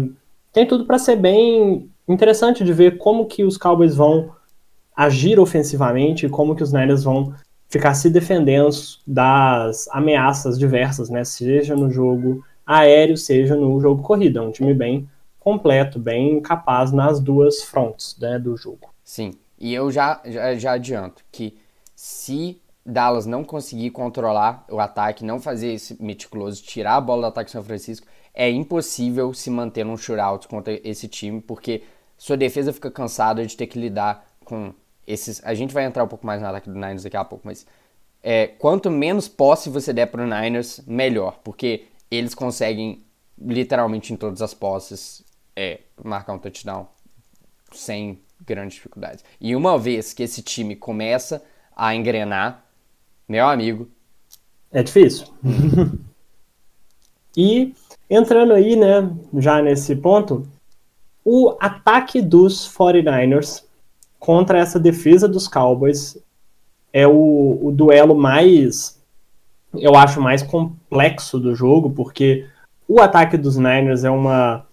tem 0.52 0.66
tudo 0.68 0.86
para 0.86 1.00
ser 1.00 1.16
bem 1.16 1.90
interessante 2.08 2.64
de 2.64 2.74
ver 2.74 2.98
como 2.98 3.26
que 3.26 3.44
os 3.44 3.58
Cowboys 3.58 3.96
vão 3.96 4.32
agir 4.96 5.40
ofensivamente 5.40 6.26
e 6.26 6.30
como 6.30 6.56
que 6.56 6.64
os 6.64 6.74
Niners 6.74 7.04
vão 7.04 7.34
ficar 7.72 7.94
se 7.94 8.10
defendendo 8.10 8.70
das 9.08 9.88
ameaças 9.92 10.60
diversas, 10.60 11.10
né? 11.10 11.24
Seja 11.24 11.74
no 11.74 11.90
jogo 11.90 12.46
aéreo, 12.68 13.16
seja 13.16 13.56
no 13.56 13.80
jogo 13.80 14.04
corrida. 14.04 14.40
É 14.40 14.44
um 14.44 14.52
time 14.52 14.74
bem 14.74 15.10
completo, 15.40 15.98
bem 15.98 16.42
capaz 16.42 16.92
nas 16.92 17.20
duas 17.20 17.64
frontes 17.64 18.18
né, 18.20 18.38
do 18.38 18.58
jogo. 18.58 18.94
Sim, 19.04 19.32
e 19.58 19.74
eu 19.74 19.90
já, 19.90 20.22
já, 20.26 20.54
já 20.56 20.74
adianto 20.74 21.24
que 21.32 21.58
se 21.96 22.62
Dallas 22.86 23.26
não 23.26 23.44
conseguir 23.44 23.90
controlar 23.92 24.66
o 24.70 24.80
ataque, 24.80 25.24
não 25.24 25.40
fazer 25.40 25.74
esse 25.74 26.02
meticuloso, 26.04 26.62
tirar 26.62 26.98
a 26.98 27.02
bola 27.02 27.22
do 27.22 27.28
ataque 27.28 27.48
de 27.48 27.54
São 27.54 27.64
Francisco, 27.64 28.06
é 28.34 28.50
impossível 28.50 29.34
se 29.34 29.50
manter 29.50 29.86
num 29.86 29.98
shootout 29.98 30.48
contra 30.48 30.74
esse 30.88 31.08
time, 31.08 31.40
porque 31.40 31.84
sua 32.18 32.36
defesa 32.36 32.74
fica 32.74 32.92
cansada 32.92 33.46
de 33.46 33.56
ter 33.56 33.68
que 33.68 33.80
lidar 33.80 34.26
com 34.44 34.74
esses. 35.12 35.42
A 35.44 35.54
gente 35.54 35.74
vai 35.74 35.86
entrar 35.86 36.04
um 36.04 36.08
pouco 36.08 36.26
mais 36.26 36.42
no 36.42 36.48
ataque 36.48 36.70
do 36.70 36.76
Niners 36.76 37.04
daqui 37.04 37.18
a 37.18 37.26
pouco, 37.26 37.46
mas 37.46 37.66
é, 38.24 38.48
quanto 38.48 38.90
menos 38.90 39.28
posse 39.28 39.70
você 39.70 39.92
der 39.92 40.08
para 40.08 40.24
o 40.24 40.26
Niners, 40.26 40.82
melhor, 40.86 41.40
porque 41.44 41.86
eles 42.10 42.34
conseguem 42.34 43.04
literalmente 43.40 44.14
em 44.14 44.16
todas 44.16 44.42
as 44.42 44.54
posses 44.54 45.24
é, 45.56 45.80
marcar 46.04 46.34
um 46.34 46.40
touchdown 46.40 46.88
sem 47.72 48.20
grandes 48.46 48.76
dificuldades. 48.76 49.24
E 49.40 49.56
uma 49.56 49.78
vez 49.78 50.14
que 50.14 50.24
esse 50.24 50.42
time 50.42 50.76
começa 50.76 51.44
a 51.76 51.96
engrenar, 51.96 52.64
meu 53.28 53.48
amigo. 53.48 53.90
É 54.72 54.84
difícil. 54.84 55.28
e 57.36 57.74
entrando 58.10 58.54
aí, 58.54 58.76
né, 58.76 59.10
já 59.38 59.62
nesse 59.62 59.96
ponto, 59.96 60.48
o 61.24 61.56
ataque 61.60 62.22
dos 62.22 62.68
49ers 62.68 63.64
contra 64.22 64.60
essa 64.60 64.80
defesa 64.80 65.28
dos 65.28 65.48
Cowboys 65.48 66.16
é 66.94 67.08
o, 67.08 67.60
o 67.60 67.72
duelo 67.72 68.16
mais, 68.16 69.02
eu 69.74 69.96
acho, 69.96 70.22
mais 70.22 70.44
complexo 70.44 71.40
do 71.40 71.56
jogo, 71.56 71.90
porque 71.90 72.46
o 72.88 73.02
ataque 73.02 73.36
dos 73.36 73.58
Niners 73.58 74.04
é 74.04 74.12
uma 74.12 74.64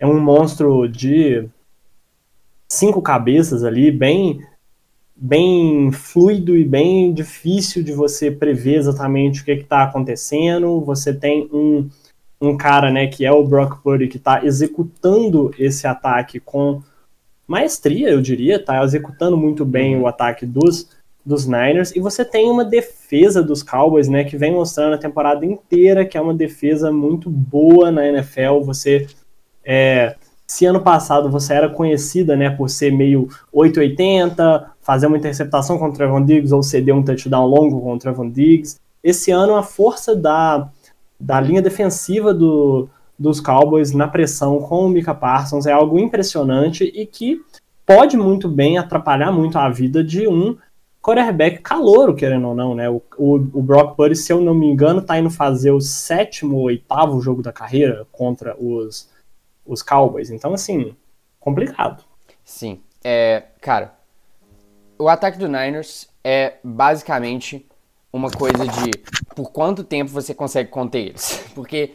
é 0.00 0.06
um 0.06 0.20
monstro 0.20 0.88
de 0.88 1.48
cinco 2.68 3.00
cabeças 3.00 3.62
ali, 3.62 3.88
bem 3.92 4.44
bem 5.14 5.92
fluido 5.92 6.56
e 6.56 6.64
bem 6.64 7.14
difícil 7.14 7.84
de 7.84 7.92
você 7.92 8.32
prever 8.32 8.78
exatamente 8.78 9.42
o 9.42 9.44
que 9.44 9.52
está 9.52 9.84
acontecendo. 9.84 10.80
Você 10.80 11.14
tem 11.14 11.48
um, 11.52 11.88
um 12.40 12.56
cara, 12.56 12.90
né, 12.90 13.06
que 13.06 13.24
é 13.24 13.30
o 13.30 13.46
Brock 13.46 13.80
Purdy, 13.80 14.08
que 14.08 14.16
está 14.16 14.44
executando 14.44 15.54
esse 15.56 15.86
ataque 15.86 16.40
com 16.40 16.82
maestria, 17.46 18.10
eu 18.10 18.20
diria, 18.20 18.56
está 18.56 18.82
executando 18.82 19.36
muito 19.36 19.64
bem 19.64 19.98
o 19.98 20.06
ataque 20.06 20.46
dos 20.46 20.88
dos 21.24 21.46
Niners, 21.46 21.94
e 21.94 22.00
você 22.00 22.24
tem 22.24 22.50
uma 22.50 22.64
defesa 22.64 23.42
dos 23.42 23.62
Cowboys, 23.62 24.08
né, 24.08 24.24
que 24.24 24.36
vem 24.36 24.52
mostrando 24.52 24.94
a 24.94 24.98
temporada 24.98 25.46
inteira 25.46 26.04
que 26.04 26.18
é 26.18 26.20
uma 26.20 26.34
defesa 26.34 26.90
muito 26.90 27.30
boa 27.30 27.90
na 27.90 28.06
NFL. 28.06 28.60
Você, 28.64 29.06
é, 29.64 30.16
se 30.46 30.66
ano 30.66 30.80
passado 30.80 31.30
você 31.30 31.54
era 31.54 31.68
conhecida, 31.68 32.36
né, 32.36 32.50
por 32.50 32.68
ser 32.68 32.92
meio 32.92 33.28
880, 33.52 34.72
fazer 34.80 35.06
uma 35.06 35.16
interceptação 35.16 35.78
contra 35.78 35.92
o 35.92 35.96
Trevon 35.96 36.24
Diggs 36.24 36.52
ou 36.52 36.62
ceder 36.62 36.94
um 36.94 37.04
touchdown 37.04 37.46
longo 37.46 37.80
contra 37.80 38.10
o 38.10 38.14
Trevon 38.14 38.30
Diggs, 38.30 38.76
esse 39.02 39.30
ano 39.30 39.54
a 39.54 39.62
força 39.62 40.16
da, 40.16 40.68
da 41.18 41.40
linha 41.40 41.62
defensiva 41.62 42.34
do, 42.34 42.88
dos 43.18 43.40
Cowboys 43.40 43.92
na 43.92 44.08
pressão 44.08 44.58
com 44.58 44.86
o 44.86 44.88
Mika 44.88 45.14
Parsons 45.14 45.66
é 45.66 45.72
algo 45.72 45.98
impressionante 45.98 46.84
e 46.84 47.06
que 47.06 47.40
pode 47.86 48.16
muito 48.16 48.48
bem 48.48 48.78
atrapalhar 48.78 49.30
muito 49.30 49.58
a 49.58 49.68
vida 49.68 50.02
de 50.02 50.26
um 50.26 50.56
quarterback 51.02 51.58
calouro, 51.58 52.14
querendo 52.14 52.48
ou 52.48 52.54
não, 52.54 52.74
né? 52.74 52.88
O, 52.88 53.02
o, 53.18 53.34
o, 53.34 53.62
Brock 53.62 53.96
Purdy, 53.96 54.14
se 54.14 54.32
eu 54.32 54.40
não 54.40 54.54
me 54.54 54.66
engano, 54.66 55.02
tá 55.02 55.18
indo 55.18 55.28
fazer 55.28 55.72
o 55.72 55.80
sétimo 55.80 56.56
ou 56.56 56.62
oitavo 56.64 57.20
jogo 57.20 57.42
da 57.42 57.52
carreira 57.52 58.06
contra 58.12 58.56
os, 58.56 59.10
os 59.66 59.82
Cowboys. 59.82 60.30
Então, 60.30 60.54
assim, 60.54 60.94
complicado. 61.40 62.04
Sim. 62.44 62.80
É, 63.02 63.42
cara, 63.60 63.94
o 64.96 65.08
ataque 65.08 65.38
do 65.38 65.48
Niners 65.48 66.08
é 66.22 66.54
basicamente 66.62 67.66
uma 68.12 68.30
coisa 68.30 68.64
de 68.64 68.90
por 69.34 69.50
quanto 69.50 69.82
tempo 69.82 70.10
você 70.10 70.32
consegue 70.32 70.70
conter 70.70 71.08
eles. 71.08 71.44
Porque 71.52 71.94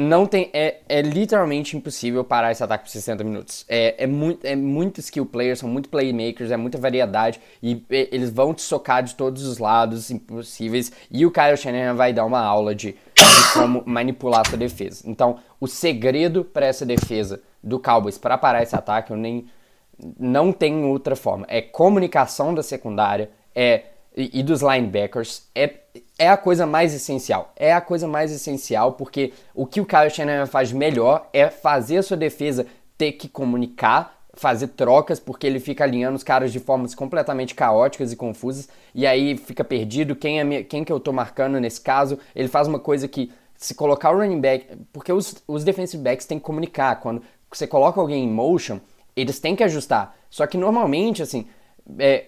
não 0.00 0.24
tem. 0.24 0.48
É, 0.52 0.78
é 0.88 1.02
literalmente 1.02 1.76
impossível 1.76 2.24
parar 2.24 2.50
esse 2.50 2.64
ataque 2.64 2.84
por 2.84 2.90
60 2.90 3.22
minutos. 3.22 3.66
É, 3.68 4.04
é, 4.04 4.06
muito, 4.06 4.44
é 4.46 4.56
muito 4.56 4.98
skill 5.00 5.26
players, 5.26 5.58
são 5.58 5.68
muito 5.68 5.90
playmakers, 5.90 6.50
é 6.50 6.56
muita 6.56 6.78
variedade 6.78 7.38
e, 7.62 7.84
eles 7.90 8.30
vão 8.30 8.54
te 8.54 8.62
socar 8.62 9.02
de 9.02 9.14
todos 9.14 9.44
os 9.44 9.58
lados 9.58 10.10
impossíveis. 10.10 10.90
E 11.10 11.26
o 11.26 11.30
Kyle 11.30 11.56
Shanahan 11.56 11.94
vai 11.94 12.14
dar 12.14 12.24
uma 12.24 12.40
aula 12.40 12.74
de, 12.74 12.92
de 12.92 13.52
como 13.52 13.82
manipular 13.84 14.48
sua 14.48 14.56
defesa. 14.56 15.02
Então, 15.06 15.38
o 15.60 15.66
segredo 15.66 16.44
para 16.44 16.66
essa 16.66 16.86
defesa 16.86 17.42
do 17.62 17.78
Cowboys 17.78 18.16
para 18.16 18.38
parar 18.38 18.62
esse 18.62 18.74
ataque, 18.74 19.12
eu 19.12 19.16
nem. 19.16 19.46
Não 20.18 20.50
tem 20.50 20.82
outra 20.82 21.14
forma. 21.14 21.44
É 21.46 21.60
comunicação 21.60 22.54
da 22.54 22.62
secundária, 22.62 23.30
é 23.54 23.82
e, 24.16 24.40
e 24.40 24.42
dos 24.42 24.60
linebackers 24.60 25.48
é, 25.54 25.74
é 26.20 26.28
a 26.28 26.36
coisa 26.36 26.66
mais 26.66 26.92
essencial. 26.92 27.50
É 27.56 27.72
a 27.72 27.80
coisa 27.80 28.06
mais 28.06 28.30
essencial 28.30 28.92
porque 28.92 29.32
o 29.54 29.64
que 29.64 29.80
o 29.80 29.86
Kyle 29.86 30.10
Shanahan 30.10 30.44
faz 30.44 30.70
melhor 30.70 31.26
é 31.32 31.48
fazer 31.48 31.96
a 31.96 32.02
sua 32.02 32.16
defesa 32.16 32.66
ter 32.98 33.12
que 33.12 33.26
comunicar, 33.26 34.22
fazer 34.34 34.68
trocas, 34.68 35.18
porque 35.18 35.46
ele 35.46 35.58
fica 35.58 35.82
alinhando 35.82 36.16
os 36.16 36.22
caras 36.22 36.52
de 36.52 36.60
formas 36.60 36.94
completamente 36.94 37.54
caóticas 37.54 38.12
e 38.12 38.16
confusas, 38.16 38.68
e 38.94 39.06
aí 39.06 39.34
fica 39.38 39.64
perdido 39.64 40.14
quem, 40.14 40.40
é, 40.40 40.62
quem 40.62 40.84
que 40.84 40.92
eu 40.92 41.00
tô 41.00 41.10
marcando 41.10 41.58
nesse 41.58 41.80
caso. 41.80 42.18
Ele 42.36 42.48
faz 42.48 42.68
uma 42.68 42.78
coisa 42.78 43.08
que, 43.08 43.32
se 43.56 43.74
colocar 43.74 44.10
o 44.10 44.18
running 44.18 44.42
back, 44.42 44.66
porque 44.92 45.10
os, 45.10 45.42
os 45.48 45.64
defensive 45.64 46.02
backs 46.02 46.26
têm 46.26 46.38
que 46.38 46.44
comunicar, 46.44 47.00
quando 47.00 47.22
você 47.50 47.66
coloca 47.66 47.98
alguém 47.98 48.24
em 48.24 48.30
motion, 48.30 48.78
eles 49.16 49.40
têm 49.40 49.56
que 49.56 49.64
ajustar. 49.64 50.14
Só 50.28 50.46
que 50.46 50.58
normalmente, 50.58 51.22
assim, 51.22 51.46
é, 51.98 52.26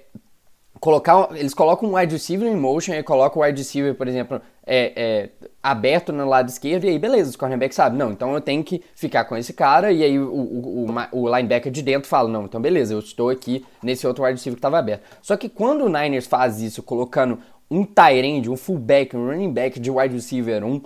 colocar, 0.83 1.29
eles 1.37 1.55
colocam 1.55 1.89
um 1.89 1.97
wide 1.97 2.13
receiver 2.13 2.51
em 2.51 2.57
motion 2.57 2.93
e 2.95 3.05
colocam 3.05 3.41
o 3.41 3.45
wide 3.45 3.57
receiver, 3.57 3.95
por 3.95 4.09
exemplo, 4.09 4.43
é, 4.67 4.93
é, 4.97 5.29
aberto 5.63 6.13
no 6.13 6.29
lado 6.29 6.49
esquerdo, 6.49 6.83
e 6.83 6.89
aí 6.89 6.99
beleza, 6.99 7.31
os 7.31 7.37
cornerbacks 7.37 7.77
sabem, 7.77 7.97
não, 7.97 8.11
então 8.11 8.35
eu 8.35 8.41
tenho 8.41 8.65
que 8.65 8.83
ficar 8.93 9.25
com 9.27 9.37
esse 9.37 9.53
cara, 9.53 9.93
e 9.93 10.03
aí 10.03 10.19
o, 10.19 10.29
o, 10.29 10.87
o, 10.91 11.21
o 11.21 11.37
linebacker 11.37 11.71
de 11.71 11.83
dentro 11.83 12.09
fala, 12.09 12.29
não, 12.29 12.47
então 12.47 12.61
beleza, 12.61 12.95
eu 12.95 12.99
estou 12.99 13.29
aqui 13.29 13.65
nesse 13.81 14.09
outro 14.09 14.25
wide 14.25 14.35
receiver 14.35 14.57
que 14.57 14.59
estava 14.59 14.77
aberto. 14.77 15.05
Só 15.23 15.37
que 15.37 15.49
quando 15.49 15.85
o 15.85 15.89
Niners 15.89 16.27
faz 16.27 16.61
isso, 16.61 16.83
colocando 16.83 17.39
um 17.71 17.85
tight 17.85 18.27
end, 18.27 18.51
um 18.51 18.57
fullback, 18.57 19.17
um 19.17 19.29
running 19.29 19.53
back 19.53 19.79
de 19.79 19.89
wide 19.89 20.17
receiver 20.17 20.65
1, 20.65 20.83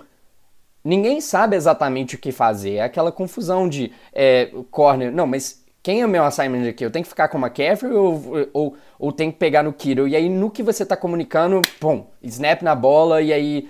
ninguém 0.83 1.19
sabe 1.21 1.55
exatamente 1.55 2.13
o 2.13 2.19
que 2.19 2.31
fazer, 2.31 2.75
é 2.75 2.81
aquela 2.83 3.11
confusão 3.11 3.67
de 3.67 3.91
é, 4.13 4.51
corner, 4.69 5.11
não, 5.11 5.25
mas 5.25 5.65
quem 5.87 6.01
é 6.01 6.05
o 6.05 6.09
meu 6.09 6.25
assignment 6.25 6.67
aqui? 6.67 6.83
Eu 6.83 6.91
tenho 6.91 7.03
que 7.03 7.07
ficar 7.07 7.29
com 7.29 7.37
o 7.37 7.41
McCaffrey 7.41 7.93
ou, 7.93 8.21
ou, 8.51 8.75
ou 8.99 9.09
tenho 9.09 9.31
que 9.31 9.39
pegar 9.39 9.63
no 9.63 9.71
Kittle? 9.71 10.05
E 10.09 10.17
aí, 10.17 10.27
no 10.27 10.51
que 10.51 10.61
você 10.61 10.83
está 10.83 10.97
comunicando, 10.97 11.61
bom, 11.79 12.11
snap 12.21 12.61
na 12.61 12.75
bola 12.75 13.21
e 13.21 13.31
aí 13.31 13.69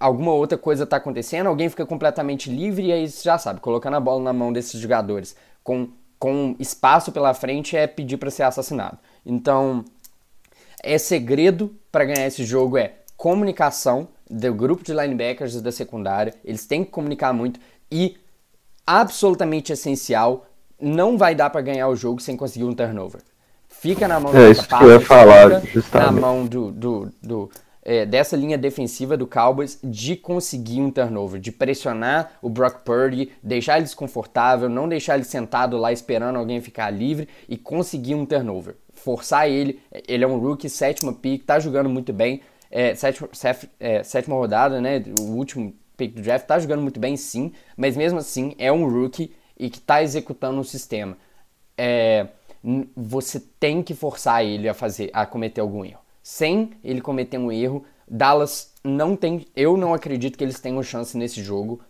alguma 0.00 0.32
outra 0.32 0.56
coisa 0.56 0.84
está 0.84 0.96
acontecendo, 0.96 1.48
alguém 1.48 1.68
fica 1.68 1.84
completamente 1.84 2.48
livre 2.48 2.86
e 2.86 2.92
aí 2.92 3.06
você 3.06 3.24
já 3.24 3.36
sabe, 3.36 3.60
colocando 3.60 3.94
a 3.94 4.00
bola 4.00 4.22
na 4.22 4.32
mão 4.32 4.54
desses 4.54 4.80
jogadores 4.80 5.36
com, 5.62 5.90
com 6.18 6.56
espaço 6.58 7.12
pela 7.12 7.34
frente 7.34 7.76
é 7.76 7.86
pedir 7.86 8.16
para 8.16 8.30
ser 8.30 8.44
assassinado. 8.44 8.96
Então, 9.26 9.84
é 10.82 10.96
segredo 10.96 11.76
para 11.92 12.06
ganhar 12.06 12.26
esse 12.26 12.42
jogo 12.42 12.78
é 12.78 12.94
comunicação 13.18 14.08
do 14.30 14.54
grupo 14.54 14.82
de 14.82 14.94
linebackers 14.94 15.60
da 15.60 15.70
secundária, 15.70 16.32
eles 16.42 16.64
têm 16.64 16.82
que 16.82 16.90
comunicar 16.90 17.34
muito 17.34 17.60
e 17.92 18.16
absolutamente 18.86 19.74
essencial 19.74 20.46
não 20.80 21.16
vai 21.16 21.34
dar 21.34 21.50
para 21.50 21.60
ganhar 21.60 21.88
o 21.88 21.96
jogo 21.96 22.20
sem 22.20 22.36
conseguir 22.36 22.64
um 22.64 22.74
turnover. 22.74 23.20
Fica 23.68 24.08
na 24.08 24.18
mão 24.18 24.34
é, 24.34 24.46
do 24.46 24.52
isso 24.52 24.68
que 24.68 24.74
eu 24.74 24.90
ia 24.92 25.00
falar, 25.00 25.62
na 25.92 26.12
mão 26.12 26.46
do, 26.46 26.70
do, 26.70 27.12
do 27.22 27.50
é, 27.84 28.06
dessa 28.06 28.36
linha 28.36 28.56
defensiva 28.56 29.16
do 29.16 29.26
Cowboys 29.26 29.78
de 29.84 30.16
conseguir 30.16 30.80
um 30.80 30.90
turnover, 30.90 31.38
de 31.38 31.52
pressionar 31.52 32.32
o 32.40 32.48
Brock 32.48 32.82
Purdy, 32.82 33.32
deixar 33.42 33.76
ele 33.76 33.84
desconfortável, 33.84 34.68
não 34.68 34.88
deixar 34.88 35.16
ele 35.16 35.24
sentado 35.24 35.76
lá 35.76 35.92
esperando 35.92 36.36
alguém 36.36 36.60
ficar 36.62 36.90
livre 36.90 37.28
e 37.48 37.58
conseguir 37.58 38.14
um 38.14 38.24
turnover. 38.24 38.76
Forçar 38.94 39.48
ele, 39.48 39.80
ele 40.08 40.24
é 40.24 40.26
um 40.26 40.38
rookie, 40.38 40.70
sétima 40.70 41.12
pick, 41.12 41.44
tá 41.44 41.58
jogando 41.58 41.90
muito 41.90 42.12
bem, 42.12 42.40
é, 42.70 42.94
sétima, 42.94 43.28
é, 43.78 44.02
sétima 44.02 44.34
rodada, 44.34 44.80
né, 44.80 45.02
o 45.20 45.32
último 45.32 45.74
pick 45.96 46.14
do 46.14 46.22
draft, 46.22 46.46
tá 46.46 46.58
jogando 46.58 46.80
muito 46.80 46.98
bem 46.98 47.16
sim, 47.16 47.52
mas 47.76 47.96
mesmo 47.96 48.18
assim 48.18 48.54
é 48.58 48.72
um 48.72 48.88
rookie 48.88 49.30
e 49.58 49.70
que 49.70 49.78
está 49.78 50.02
executando 50.02 50.60
o 50.60 50.64
sistema, 50.64 51.16
é, 51.76 52.28
você 52.96 53.38
tem 53.38 53.82
que 53.82 53.94
forçar 53.94 54.44
ele 54.44 54.68
a 54.68 54.74
fazer, 54.74 55.10
a 55.12 55.26
cometer 55.26 55.60
algum 55.60 55.84
erro. 55.84 56.00
Sem 56.22 56.72
ele 56.82 57.00
cometer 57.00 57.38
um 57.38 57.52
erro, 57.52 57.84
Dallas 58.08 58.72
não 58.82 59.16
tem, 59.16 59.46
eu 59.54 59.76
não 59.76 59.92
acredito 59.92 60.36
que 60.36 60.44
eles 60.44 60.60
tenham 60.60 60.82
chance 60.82 61.16
nesse 61.16 61.42
jogo 61.42 61.80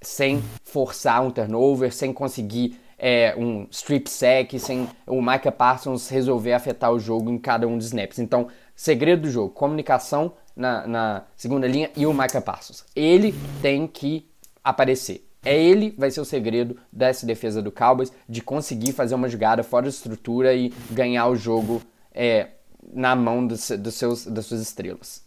sem 0.00 0.42
forçar 0.62 1.22
um 1.22 1.30
turnover, 1.30 1.92
sem 1.92 2.12
conseguir 2.12 2.78
é, 2.98 3.34
um 3.36 3.66
strip 3.70 4.08
sack, 4.08 4.58
sem 4.58 4.88
o 5.06 5.20
Micah 5.20 5.52
Parsons 5.52 6.08
resolver 6.08 6.52
afetar 6.52 6.92
o 6.92 6.98
jogo 6.98 7.30
em 7.30 7.38
cada 7.38 7.66
um 7.66 7.76
dos 7.76 7.86
snaps. 7.86 8.18
Então, 8.18 8.48
segredo 8.74 9.22
do 9.22 9.30
jogo, 9.30 9.50
comunicação 9.50 10.34
na, 10.54 10.86
na 10.86 11.24
segunda 11.36 11.66
linha 11.66 11.90
e 11.96 12.06
o 12.06 12.12
Micah 12.12 12.40
Parsons. 12.40 12.84
Ele 12.94 13.34
tem 13.60 13.86
que 13.86 14.28
aparecer. 14.62 15.26
É 15.44 15.60
ele 15.60 15.94
vai 15.98 16.10
ser 16.10 16.20
o 16.20 16.24
segredo 16.24 16.76
dessa 16.92 17.26
defesa 17.26 17.60
do 17.60 17.70
Cowboys 17.70 18.12
de 18.28 18.40
conseguir 18.40 18.92
fazer 18.92 19.14
uma 19.14 19.28
jogada 19.28 19.62
fora 19.62 19.84
de 19.84 19.94
estrutura 19.94 20.54
e 20.54 20.72
ganhar 20.90 21.28
o 21.28 21.36
jogo 21.36 21.82
é, 22.14 22.48
na 22.92 23.14
mão 23.14 23.46
dos, 23.46 23.70
dos, 23.70 23.94
seus, 23.94 24.26
das 24.26 24.46
suas 24.46 24.60
estrelas. 24.60 25.22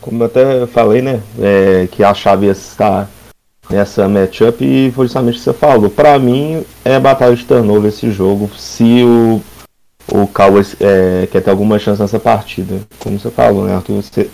Como 0.00 0.22
eu 0.22 0.26
até 0.26 0.66
falei, 0.66 1.00
né, 1.00 1.22
é, 1.40 1.86
que 1.86 2.02
a 2.02 2.12
chave 2.12 2.46
está 2.46 3.08
nessa 3.70 4.08
matchup 4.08 4.62
e 4.62 4.90
foi 4.92 5.06
justamente 5.06 5.36
o 5.36 5.38
que 5.38 5.44
você 5.44 5.52
falou. 5.52 5.88
Para 5.88 6.18
mim 6.18 6.64
é 6.84 6.98
batalha 6.98 7.34
de 7.34 7.44
turnover 7.44 7.88
esse 7.88 8.10
jogo. 8.10 8.50
Se 8.56 9.02
o 9.04 9.40
o 10.08 10.26
Cowboys 10.26 10.76
é, 10.80 11.26
quer 11.30 11.42
ter 11.42 11.50
alguma 11.50 11.78
chance 11.78 12.00
nessa 12.00 12.18
partida. 12.18 12.80
Como 12.98 13.18
você 13.18 13.30
falou, 13.30 13.64
né, 13.64 13.74
Arthur? 13.74 14.02
Você 14.02 14.30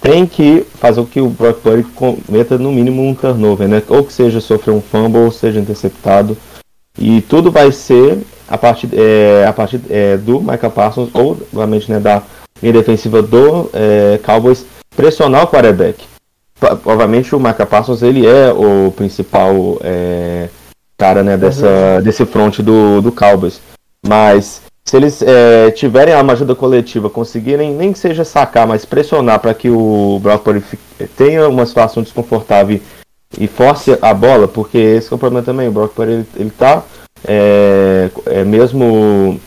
tem 0.00 0.26
que 0.26 0.64
fazer 0.74 1.00
o 1.00 1.06
que 1.06 1.20
o 1.20 1.28
Brock 1.28 1.60
Purdy 1.60 1.82
cometa 1.94 2.56
no 2.56 2.72
mínimo 2.72 3.02
um 3.02 3.14
turnover, 3.14 3.68
né? 3.68 3.82
Ou 3.88 4.04
que 4.04 4.12
seja 4.12 4.40
sofrer 4.40 4.72
um 4.72 4.80
fumble, 4.80 5.20
ou 5.20 5.30
seja 5.30 5.60
interceptado. 5.60 6.36
E 6.98 7.20
tudo 7.22 7.50
vai 7.50 7.70
ser 7.72 8.18
a 8.48 8.56
partir, 8.56 8.88
é, 8.92 9.44
a 9.46 9.52
partir 9.52 9.80
é, 9.90 10.16
do 10.16 10.40
Michael 10.40 10.70
Parsons, 10.70 11.10
ou 11.12 11.32
obviamente 11.52 11.90
né, 11.90 12.00
da 12.00 12.22
linha 12.62 12.72
defensiva 12.72 13.22
do 13.22 13.70
é, 13.72 14.18
Cowboys, 14.24 14.64
pressionar 14.96 15.44
o 15.44 15.48
quarterback. 15.48 16.04
Obviamente 16.84 17.34
o 17.34 17.38
Michael 17.38 17.66
Parsons 17.66 18.02
ele 18.02 18.26
é 18.26 18.52
o 18.52 18.90
principal 18.90 19.78
é, 19.82 20.48
cara 20.96 21.22
né, 21.22 21.36
dessa, 21.36 22.00
desse 22.02 22.26
front 22.26 22.58
do, 22.60 23.00
do 23.00 23.12
Cowboys. 23.12 23.60
Mas 24.04 24.62
se 24.88 24.96
eles 24.96 25.20
é, 25.20 25.70
tiverem 25.72 26.14
uma 26.14 26.32
ajuda 26.32 26.54
coletiva, 26.54 27.10
conseguirem 27.10 27.74
nem 27.74 27.92
que 27.92 27.98
seja 27.98 28.24
sacar, 28.24 28.66
mas 28.66 28.86
pressionar 28.86 29.38
para 29.38 29.52
que 29.52 29.68
o 29.68 30.18
Brock 30.22 30.42
Purdy 30.42 30.64
tenha 31.14 31.46
uma 31.46 31.66
situação 31.66 32.02
desconfortável 32.02 32.80
e 33.38 33.46
force 33.46 33.98
a 34.00 34.14
bola, 34.14 34.48
porque 34.48 34.78
esse 34.78 35.12
é 35.12 35.14
o 35.14 35.18
problema 35.18 35.44
também. 35.44 35.68
O 35.68 35.72
Brock 35.72 35.92
Purdy 35.92 36.12
ele, 36.12 36.26
ele 36.36 36.50
tá 36.50 36.82
é, 37.22 38.08
é 38.24 38.44
mesmo 38.44 39.38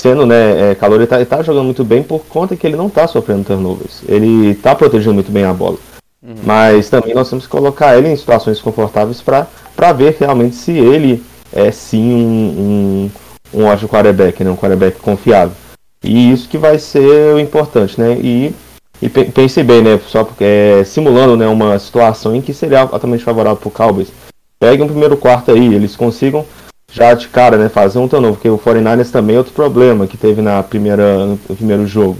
sendo 0.00 0.26
né, 0.26 0.72
é, 0.72 0.74
calor, 0.74 0.96
ele 0.96 1.06
tá, 1.06 1.14
ele 1.14 1.26
tá, 1.26 1.44
jogando 1.44 1.66
muito 1.66 1.84
bem 1.84 2.02
por 2.02 2.26
conta 2.26 2.56
que 2.56 2.66
ele 2.66 2.74
não 2.74 2.90
tá 2.90 3.06
sofrendo 3.06 3.44
turnovers. 3.44 4.02
Ele 4.08 4.56
tá 4.56 4.74
protegendo 4.74 5.14
muito 5.14 5.30
bem 5.30 5.44
a 5.44 5.52
bola. 5.52 5.78
Uhum. 6.20 6.34
Mas 6.42 6.90
também 6.90 7.14
nós 7.14 7.30
temos 7.30 7.44
que 7.44 7.50
colocar 7.52 7.96
ele 7.96 8.08
em 8.08 8.16
situações 8.16 8.60
confortáveis 8.60 9.22
para 9.22 9.92
ver 9.92 10.16
realmente 10.18 10.56
se 10.56 10.72
ele 10.72 11.22
é 11.52 11.70
sim 11.70 12.12
um, 12.12 12.58
um, 12.58 13.10
um 13.52 13.64
ótimo 13.64 13.88
quarterback, 13.88 14.42
né, 14.42 14.50
um 14.50 14.56
quarterback 14.56 14.98
confiável. 15.00 15.54
E 16.02 16.32
isso 16.32 16.48
que 16.48 16.58
vai 16.58 16.78
ser 16.78 17.34
o 17.34 17.40
importante, 17.40 18.00
né? 18.00 18.16
E, 18.20 18.54
e 19.02 19.08
pense 19.08 19.62
bem, 19.62 19.82
né? 19.82 19.98
Só 20.06 20.22
porque 20.22 20.44
é, 20.44 20.84
simulando 20.84 21.36
né, 21.36 21.46
uma 21.48 21.78
situação 21.78 22.34
em 22.34 22.40
que 22.40 22.54
seria 22.54 22.80
altamente 22.80 23.24
favorável 23.24 23.58
para 23.58 23.68
o 23.68 23.72
Cowboys. 23.72 24.12
Pegue 24.60 24.82
um 24.82 24.88
primeiro 24.88 25.16
quarto 25.16 25.50
aí, 25.50 25.74
eles 25.74 25.96
consigam 25.96 26.44
já 26.90 27.12
de 27.14 27.28
cara, 27.28 27.56
né, 27.56 27.68
fazer 27.68 27.98
um 27.98 28.08
turnover, 28.08 28.36
porque 28.36 28.48
o 28.48 28.58
49ers 28.58 29.10
também 29.10 29.36
é 29.36 29.38
outro 29.38 29.52
problema 29.52 30.06
que 30.06 30.16
teve 30.16 30.40
na 30.40 30.62
primeira, 30.62 31.26
no 31.26 31.36
primeiro 31.36 31.86
jogo. 31.86 32.16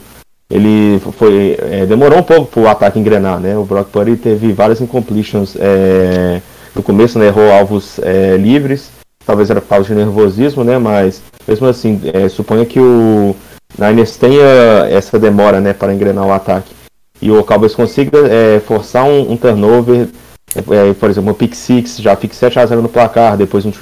Ele 0.50 1.00
foi 1.18 1.58
é, 1.60 1.86
demorou 1.86 2.18
um 2.18 2.22
pouco 2.22 2.46
para 2.46 2.60
o 2.62 2.68
ataque 2.68 2.98
engrenar, 2.98 3.38
né? 3.38 3.56
O 3.56 3.64
Brock 3.64 3.90
Purdy 3.90 4.16
teve 4.16 4.52
várias 4.52 4.80
incompletions 4.80 5.56
é, 5.58 6.40
no 6.74 6.82
começo, 6.82 7.18
né, 7.18 7.26
errou 7.26 7.50
alvos 7.50 7.98
é, 8.00 8.36
livres, 8.36 8.90
talvez 9.28 9.50
era 9.50 9.60
causa 9.60 9.88
de 9.88 9.94
nervosismo, 9.94 10.64
né? 10.64 10.78
Mas 10.78 11.20
mesmo 11.46 11.66
assim, 11.66 12.00
é, 12.14 12.26
suponha 12.30 12.64
que 12.64 12.80
o 12.80 13.36
Niners 13.78 14.16
tenha 14.16 14.42
essa 14.88 15.18
demora, 15.18 15.60
né, 15.60 15.74
para 15.74 15.92
engrenar 15.92 16.26
o 16.26 16.32
ataque 16.32 16.74
e 17.20 17.30
o 17.30 17.44
Cowboys 17.44 17.74
consiga 17.74 18.26
é, 18.26 18.58
forçar 18.60 19.04
um, 19.04 19.32
um 19.32 19.36
turnover 19.36 20.08
é, 20.56 20.94
por 20.94 21.10
exemplo, 21.10 21.30
um 21.30 21.34
pick 21.34 21.54
6 21.54 21.98
já 21.98 22.16
fique 22.16 22.34
7 22.34 22.58
a 22.58 22.64
0 22.64 22.80
no 22.80 22.88
placar, 22.88 23.36
depois 23.36 23.66
um 23.66 23.72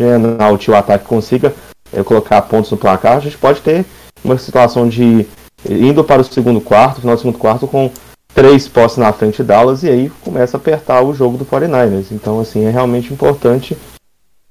out 0.40 0.68
e 0.68 0.72
o 0.72 0.76
ataque 0.76 1.04
consiga 1.04 1.54
é, 1.92 2.02
colocar 2.02 2.42
pontos 2.42 2.72
no 2.72 2.76
placar, 2.76 3.16
a 3.16 3.20
gente 3.20 3.38
pode 3.38 3.60
ter 3.60 3.84
uma 4.24 4.36
situação 4.36 4.88
de 4.88 5.24
indo 5.68 6.02
para 6.02 6.22
o 6.22 6.24
segundo 6.24 6.60
quarto, 6.60 7.00
final 7.00 7.14
do 7.14 7.20
segundo 7.20 7.38
quarto, 7.38 7.68
com 7.68 7.90
três 8.34 8.66
postes 8.66 8.98
na 8.98 9.12
frente 9.12 9.36
de 9.36 9.44
Dallas 9.44 9.84
e 9.84 9.88
aí 9.88 10.12
começa 10.22 10.56
a 10.56 10.58
apertar 10.60 11.02
o 11.02 11.14
jogo 11.14 11.38
do 11.38 11.46
49ers. 11.46 12.06
Então, 12.10 12.40
assim, 12.40 12.64
é 12.64 12.70
realmente 12.70 13.12
importante 13.12 13.76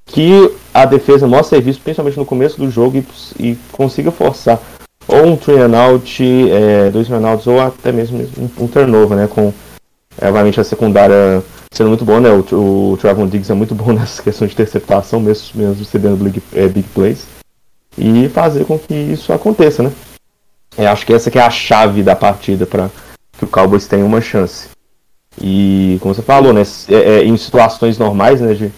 que 0.06 0.52
a 0.74 0.86
defesa 0.86 1.28
mostre 1.28 1.58
serviço, 1.58 1.82
principalmente 1.82 2.18
no 2.18 2.26
começo 2.26 2.58
do 2.58 2.70
jogo, 2.70 2.98
e, 2.98 3.06
e 3.40 3.58
consiga 3.72 4.12
forçar 4.12 4.62
ou 5.08 5.26
um 5.26 5.36
three 5.36 5.60
and 5.60 5.78
out, 5.78 6.24
é, 6.52 6.90
dois 6.90 7.08
three 7.08 7.24
outs, 7.24 7.48
ou 7.48 7.60
até 7.60 7.92
mesmo 7.92 8.28
um, 8.38 8.64
um 8.64 8.68
turnover, 8.68 9.18
né? 9.18 9.28
Com, 9.28 9.54
é, 10.20 10.28
obviamente, 10.28 10.60
a 10.60 10.64
secundária 10.64 11.44
sendo 11.72 11.90
muito 11.90 12.06
bom, 12.06 12.20
né? 12.20 12.30
O, 12.30 12.94
o 12.94 12.98
Travon 12.98 13.28
Diggs 13.28 13.52
é 13.52 13.56
muito 13.56 13.76
bom 13.76 13.92
nessa 13.94 14.22
questão 14.22 14.48
de 14.48 14.54
interceptação, 14.54 15.20
mesmo, 15.20 15.48
mesmo 15.56 15.76
recebendo 15.76 16.24
big, 16.24 16.42
é, 16.54 16.68
big 16.68 16.88
plays. 16.90 17.28
E 17.98 18.28
fazer 18.30 18.66
com 18.66 18.78
que 18.78 18.94
isso 18.94 19.32
aconteça, 19.32 19.84
né? 19.84 19.92
É, 20.78 20.88
acho 20.88 21.06
que 21.06 21.14
essa 21.14 21.32
que 21.32 21.40
é 21.40 21.42
a 21.42 21.50
chave 21.50 22.04
da 22.04 22.16
partida 22.16 22.66
para 22.66 22.90
que 23.38 23.46
o 23.46 23.48
Cowboys 23.48 23.88
tenha 23.88 24.06
uma 24.06 24.20
chance. 24.20 24.68
E 25.42 25.98
como 26.02 26.14
você 26.14 26.22
falou, 26.22 26.52
né? 26.52 26.64
É, 26.90 26.96
é, 26.96 27.24
em 27.24 27.38
situações 27.38 27.98
normais, 27.98 28.42
né? 28.42 28.54
De, 28.54 28.72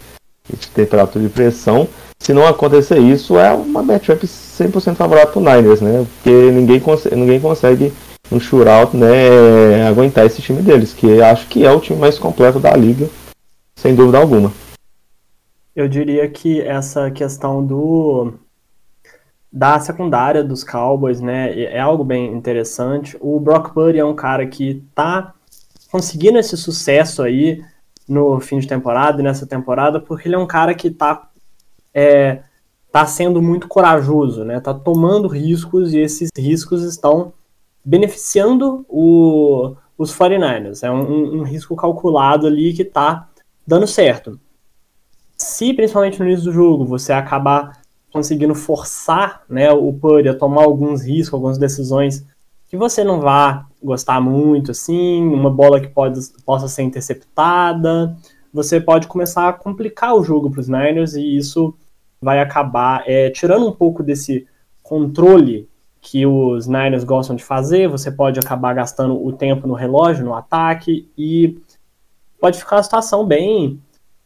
de 0.55 0.67
temperatura 0.67 1.25
e 1.25 1.29
pressão, 1.29 1.87
se 2.19 2.33
não 2.33 2.45
acontecer 2.45 2.99
isso, 2.99 3.37
é 3.37 3.53
uma 3.53 3.83
matchup 3.83 4.25
100% 4.25 4.95
favorável 4.95 5.31
para 5.31 5.39
o 5.39 5.43
Niners, 5.43 5.81
né? 5.81 6.05
Porque 6.15 6.51
ninguém, 6.51 6.79
consegue, 6.79 7.15
ninguém 7.15 7.39
consegue 7.39 7.93
um 8.31 8.39
shootout, 8.39 8.95
né, 8.95 9.87
aguentar 9.87 10.25
esse 10.25 10.41
time 10.41 10.61
deles, 10.61 10.93
que 10.93 11.21
acho 11.21 11.47
que 11.47 11.65
é 11.65 11.71
o 11.71 11.79
time 11.79 11.99
mais 11.99 12.19
completo 12.19 12.59
da 12.59 12.75
liga, 12.75 13.07
sem 13.75 13.95
dúvida 13.95 14.17
alguma. 14.17 14.51
Eu 15.75 15.87
diria 15.87 16.27
que 16.27 16.59
essa 16.61 17.09
questão 17.11 17.65
do 17.65 18.33
da 19.51 19.79
secundária 19.79 20.43
dos 20.43 20.63
Cowboys, 20.63 21.21
né, 21.21 21.57
é 21.57 21.79
algo 21.79 22.03
bem 22.03 22.33
interessante. 22.33 23.17
O 23.19 23.39
Brock 23.39 23.73
Purdy 23.73 23.99
é 23.99 24.05
um 24.05 24.13
cara 24.13 24.45
que 24.45 24.83
tá 24.93 25.33
conseguindo 25.89 26.37
esse 26.37 26.57
sucesso 26.57 27.23
aí 27.23 27.63
no 28.07 28.39
fim 28.39 28.59
de 28.59 28.67
temporada 28.67 29.21
e 29.21 29.23
nessa 29.23 29.45
temporada, 29.45 29.99
porque 29.99 30.27
ele 30.27 30.35
é 30.35 30.39
um 30.39 30.47
cara 30.47 30.73
que 30.73 30.89
tá 30.89 31.29
é, 31.93 32.41
tá 32.91 33.05
sendo 33.05 33.41
muito 33.41 33.67
corajoso, 33.67 34.43
né? 34.43 34.59
Tá 34.59 34.73
tomando 34.73 35.27
riscos 35.27 35.93
e 35.93 35.99
esses 35.99 36.29
riscos 36.37 36.83
estão 36.83 37.33
beneficiando 37.83 38.85
o, 38.89 39.75
os 39.97 40.13
49ers. 40.15 40.83
É 40.83 40.91
um, 40.91 41.39
um, 41.39 41.43
risco 41.43 41.75
calculado 41.75 42.47
ali 42.47 42.73
que 42.73 42.81
está 42.81 43.27
dando 43.65 43.87
certo. 43.87 44.39
Se, 45.37 45.73
principalmente 45.73 46.19
no 46.19 46.25
início 46.25 46.45
do 46.45 46.51
jogo, 46.51 46.85
você 46.85 47.13
acabar 47.13 47.81
conseguindo 48.11 48.55
forçar 48.55 49.43
né, 49.47 49.71
o 49.71 49.93
Purdy 49.93 50.29
a 50.29 50.33
tomar 50.33 50.63
alguns 50.63 51.03
riscos, 51.03 51.33
algumas 51.33 51.57
decisões 51.57 52.25
que 52.67 52.75
você 52.75 53.03
não 53.03 53.19
vá 53.21 53.67
gostar 53.81 54.19
muito, 54.19 54.71
assim, 54.71 55.21
uma 55.27 55.49
bola 55.49 55.79
que 55.79 55.87
pode, 55.87 56.19
possa 56.45 56.67
ser 56.67 56.83
interceptada, 56.83 58.15
você 58.53 58.81
pode 58.81 59.07
começar 59.07 59.49
a 59.49 59.53
complicar 59.53 60.15
o 60.15 60.23
jogo 60.23 60.49
para 60.49 60.61
os 60.61 60.67
Niners 60.67 61.13
e 61.13 61.37
isso 61.37 61.75
vai 62.21 62.39
acabar 62.39 63.03
é, 63.05 63.29
tirando 63.29 63.67
um 63.67 63.71
pouco 63.71 64.01
desse 64.01 64.47
controle 64.81 65.69
que 66.01 66.25
os 66.25 66.67
Niners 66.67 67.03
gostam 67.03 67.35
de 67.35 67.43
fazer, 67.43 67.87
você 67.87 68.09
pode 68.11 68.39
acabar 68.39 68.73
gastando 68.73 69.21
o 69.21 69.33
tempo 69.33 69.67
no 69.67 69.73
relógio, 69.73 70.25
no 70.25 70.33
ataque, 70.33 71.11
e 71.17 71.59
pode 72.39 72.57
ficar 72.57 72.77
uma 72.77 72.83
situação 72.83 73.25
bem 73.25 73.81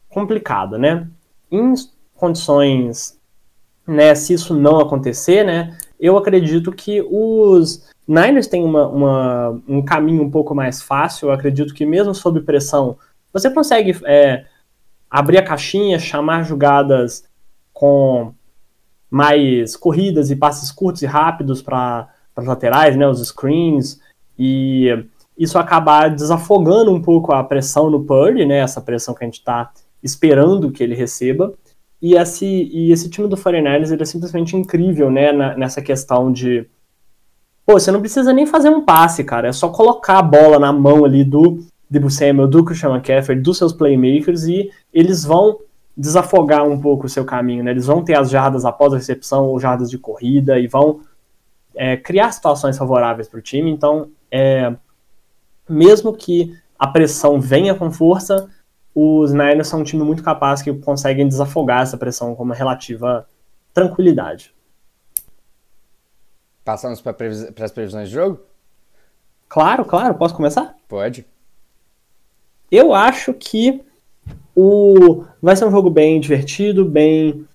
complicada, 0.10 0.78
né? 0.78 1.08
Em 1.50 1.74
condições, 2.16 3.20
né, 3.88 4.14
se 4.14 4.34
isso 4.34 4.54
não 4.54 4.80
acontecer, 4.80 5.44
né, 5.44 5.76
eu 6.00 6.18
acredito 6.18 6.72
que 6.72 7.02
os 7.02 7.90
Niners 8.12 8.48
têm 8.48 8.62
uma, 8.64 8.88
uma, 8.88 9.62
um 9.66 9.82
caminho 9.82 10.22
um 10.22 10.30
pouco 10.30 10.54
mais 10.54 10.82
fácil, 10.82 11.30
eu 11.30 11.32
acredito 11.32 11.74
que 11.74 11.86
mesmo 11.86 12.14
sob 12.14 12.42
pressão, 12.42 12.98
você 13.32 13.50
consegue 13.50 13.98
é, 14.04 14.46
abrir 15.10 15.38
a 15.38 15.44
caixinha, 15.44 15.98
chamar 15.98 16.44
jogadas 16.44 17.24
com 17.72 18.34
mais 19.10 19.78
corridas 19.78 20.30
e 20.30 20.36
passes 20.36 20.72
curtos 20.74 21.02
e 21.02 21.06
rápidos 21.06 21.62
para 21.62 22.10
as 22.36 22.46
laterais, 22.46 22.98
né, 22.98 23.08
os 23.08 23.26
screens, 23.26 24.02
e 24.38 24.88
isso 25.38 25.58
acaba 25.58 26.10
desafogando 26.10 26.94
um 26.94 27.02
pouco 27.02 27.34
a 27.34 27.42
pressão 27.42 27.90
no 27.90 28.04
Purdy, 28.04 28.46
né, 28.46 28.58
essa 28.58 28.82
pressão 28.82 29.14
que 29.14 29.24
a 29.24 29.28
gente 29.28 29.40
está 29.40 29.72
esperando 30.04 30.72
que 30.72 30.84
ele 30.84 30.96
receba, 30.96 31.54
e 32.02 32.16
esse, 32.16 32.46
e 32.46 32.92
esse 32.92 33.10
time 33.10 33.30
do 33.30 33.38
49ers 33.38 33.92
ele 33.92 34.02
é 34.02 34.06
simplesmente 34.06 34.58
incrível, 34.58 35.10
né, 35.10 35.32
na, 35.32 35.56
nessa 35.56 35.82
questão 35.82 36.30
de 36.30 36.68
pô, 37.72 37.80
você 37.80 37.90
não 37.90 38.02
precisa 38.02 38.34
nem 38.34 38.46
fazer 38.46 38.70
um 38.70 38.84
passe, 38.84 39.24
cara, 39.24 39.48
é 39.48 39.54
só 39.54 39.70
colocar 39.70 40.20
a 40.20 40.22
bola 40.22 40.60
na 40.60 40.74
mão 40.74 41.06
ali 41.06 41.24
do 41.24 41.64
Debo 41.90 42.10
Samuel, 42.10 42.48
do 42.48 42.66
Christian 42.66 42.90
McCaffrey, 42.90 43.40
dos 43.40 43.58
seus 43.58 43.72
playmakers, 43.72 44.44
e 44.44 44.70
eles 44.94 45.24
vão 45.24 45.60
desafogar 45.96 46.68
um 46.68 46.80
pouco 46.80 47.06
o 47.06 47.10
seu 47.10 47.24
caminho, 47.24 47.64
né? 47.64 47.72
Eles 47.72 47.86
vão 47.86 48.04
ter 48.04 48.16
as 48.16 48.30
jardas 48.30 48.66
após 48.66 48.94
a 48.94 48.98
recepção 48.98 49.46
ou 49.46 49.60
jardas 49.60 49.90
de 49.90 49.98
corrida 49.98 50.60
e 50.60 50.68
vão 50.68 51.00
é, 51.76 51.96
criar 51.96 52.32
situações 52.32 52.78
favoráveis 52.78 53.30
para 53.30 53.40
o 53.40 53.42
time. 53.42 53.72
Então, 53.72 54.10
é, 54.30 54.74
mesmo 55.70 56.14
que 56.14 56.54
a 56.78 56.88
pressão 56.88 57.40
venha 57.40 57.74
com 57.74 57.90
força, 57.90 58.50
os 58.94 59.32
Niners 59.32 59.68
são 59.68 59.80
um 59.80 59.84
time 59.84 60.04
muito 60.04 60.24
capaz 60.24 60.62
que 60.62 60.74
conseguem 60.74 61.28
desafogar 61.28 61.84
essa 61.84 61.98
pressão 61.98 62.36
com 62.36 62.44
uma 62.44 62.56
relativa 62.56 63.26
tranquilidade. 63.74 64.54
Passamos 66.72 67.02
para 67.02 67.12
as 67.66 67.72
previsões 67.74 68.08
de 68.08 68.16
jogo? 68.16 68.40
Claro, 69.50 69.84
claro. 69.84 70.16
Posso 70.16 70.34
começar? 70.34 70.74
Pode. 70.88 71.26
Eu 72.72 72.94
acho 72.94 73.34
que 73.34 73.84
o 74.56 75.26
vai 75.42 75.54
ser 75.54 75.66
um 75.66 75.72
jogo 75.72 75.90
bem 75.90 76.18
divertido, 76.22 76.86
bem 76.86 77.46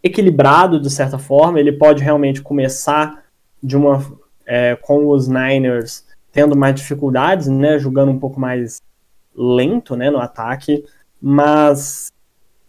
equilibrado 0.00 0.80
de 0.80 0.88
certa 0.88 1.18
forma. 1.18 1.58
Ele 1.58 1.72
pode 1.72 2.04
realmente 2.04 2.40
começar 2.40 3.24
de 3.60 3.76
uma 3.76 4.00
é, 4.46 4.76
com 4.76 5.08
os 5.08 5.26
Niners 5.26 6.06
tendo 6.30 6.56
mais 6.56 6.76
dificuldades, 6.76 7.48
né, 7.48 7.80
jogando 7.80 8.12
um 8.12 8.18
pouco 8.20 8.38
mais 8.38 8.80
lento, 9.34 9.96
né, 9.96 10.08
no 10.08 10.20
ataque, 10.20 10.84
mas 11.20 12.12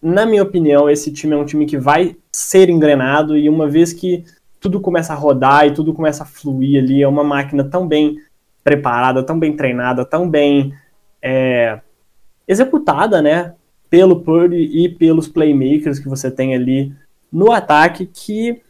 na 0.01 0.25
minha 0.25 0.41
opinião 0.41 0.89
esse 0.89 1.11
time 1.11 1.35
é 1.35 1.37
um 1.37 1.45
time 1.45 1.67
que 1.67 1.77
vai 1.77 2.17
ser 2.31 2.67
engrenado 2.67 3.37
e 3.37 3.47
uma 3.47 3.69
vez 3.69 3.93
que 3.93 4.25
tudo 4.59 4.79
começa 4.79 5.13
a 5.13 5.15
rodar 5.15 5.65
e 5.67 5.73
tudo 5.73 5.93
começa 5.93 6.23
a 6.23 6.25
fluir 6.25 6.81
ali, 6.81 7.01
é 7.01 7.07
uma 7.07 7.23
máquina 7.23 7.63
tão 7.63 7.87
bem 7.87 8.17
preparada, 8.63 9.23
tão 9.23 9.39
bem 9.39 9.55
treinada, 9.55 10.05
tão 10.05 10.29
bem 10.29 10.73
é, 11.21 11.79
executada, 12.47 13.21
né, 13.21 13.53
pelo 13.89 14.21
Purdy 14.21 14.57
e 14.57 14.89
pelos 14.89 15.27
playmakers 15.27 15.99
que 15.99 16.09
você 16.09 16.29
tem 16.29 16.53
ali 16.53 16.93
no 17.31 17.51
ataque, 17.51 18.05
que 18.05 18.61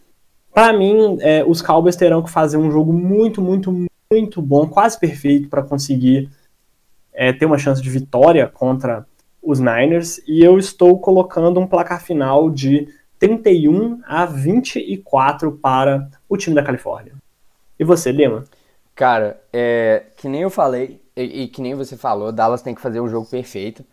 para 0.54 0.74
mim 0.74 1.18
é, 1.22 1.44
os 1.46 1.62
Cowboys 1.62 1.96
terão 1.96 2.24
que 2.24 2.30
fazer 2.30 2.58
um 2.58 2.72
jogo 2.72 2.92
muito, 2.92 3.42
muito, 3.42 3.88
muito 4.12 4.42
bom, 4.42 4.68
quase 4.68 5.00
perfeito 5.00 5.50
para 5.50 5.64
conseguir 5.64 6.30
é, 7.14 7.34
ter 7.34 7.46
uma 7.46 7.58
chance 7.58 7.82
de 7.82 7.90
vitória 7.90 8.48
contra 8.48 9.06
os 9.42 9.60
Niners. 9.60 10.22
E 10.28 10.44
eu 10.44 10.58
estou 10.58 11.00
colocando 11.00 11.60
um 11.60 11.68
placar 11.68 12.04
final 12.04 12.50
de 12.50 12.88
31 13.20 14.02
a 14.06 14.26
24 14.26 15.54
para 15.54 16.10
o 16.30 16.38
time 16.38 16.56
da 16.56 16.64
Califórnia. 16.64 17.14
E 17.80 17.84
você, 17.84 18.12
Lima? 18.12 18.44
Cara, 18.96 19.42
é, 19.54 20.06
que 20.16 20.28
nem 20.28 20.42
eu 20.42 20.50
falei 20.50 21.02
e, 21.16 21.44
e, 21.44 21.48
que 21.48 21.62
nem 21.62 21.76
você 21.76 21.96
falou, 21.96 22.32
Dallas 22.32 22.62
tem 22.62 22.74
que 22.74 22.82
fazer 22.82 23.00
o 23.00 23.08
jogo 23.08 23.28
perfeito. 23.28 23.84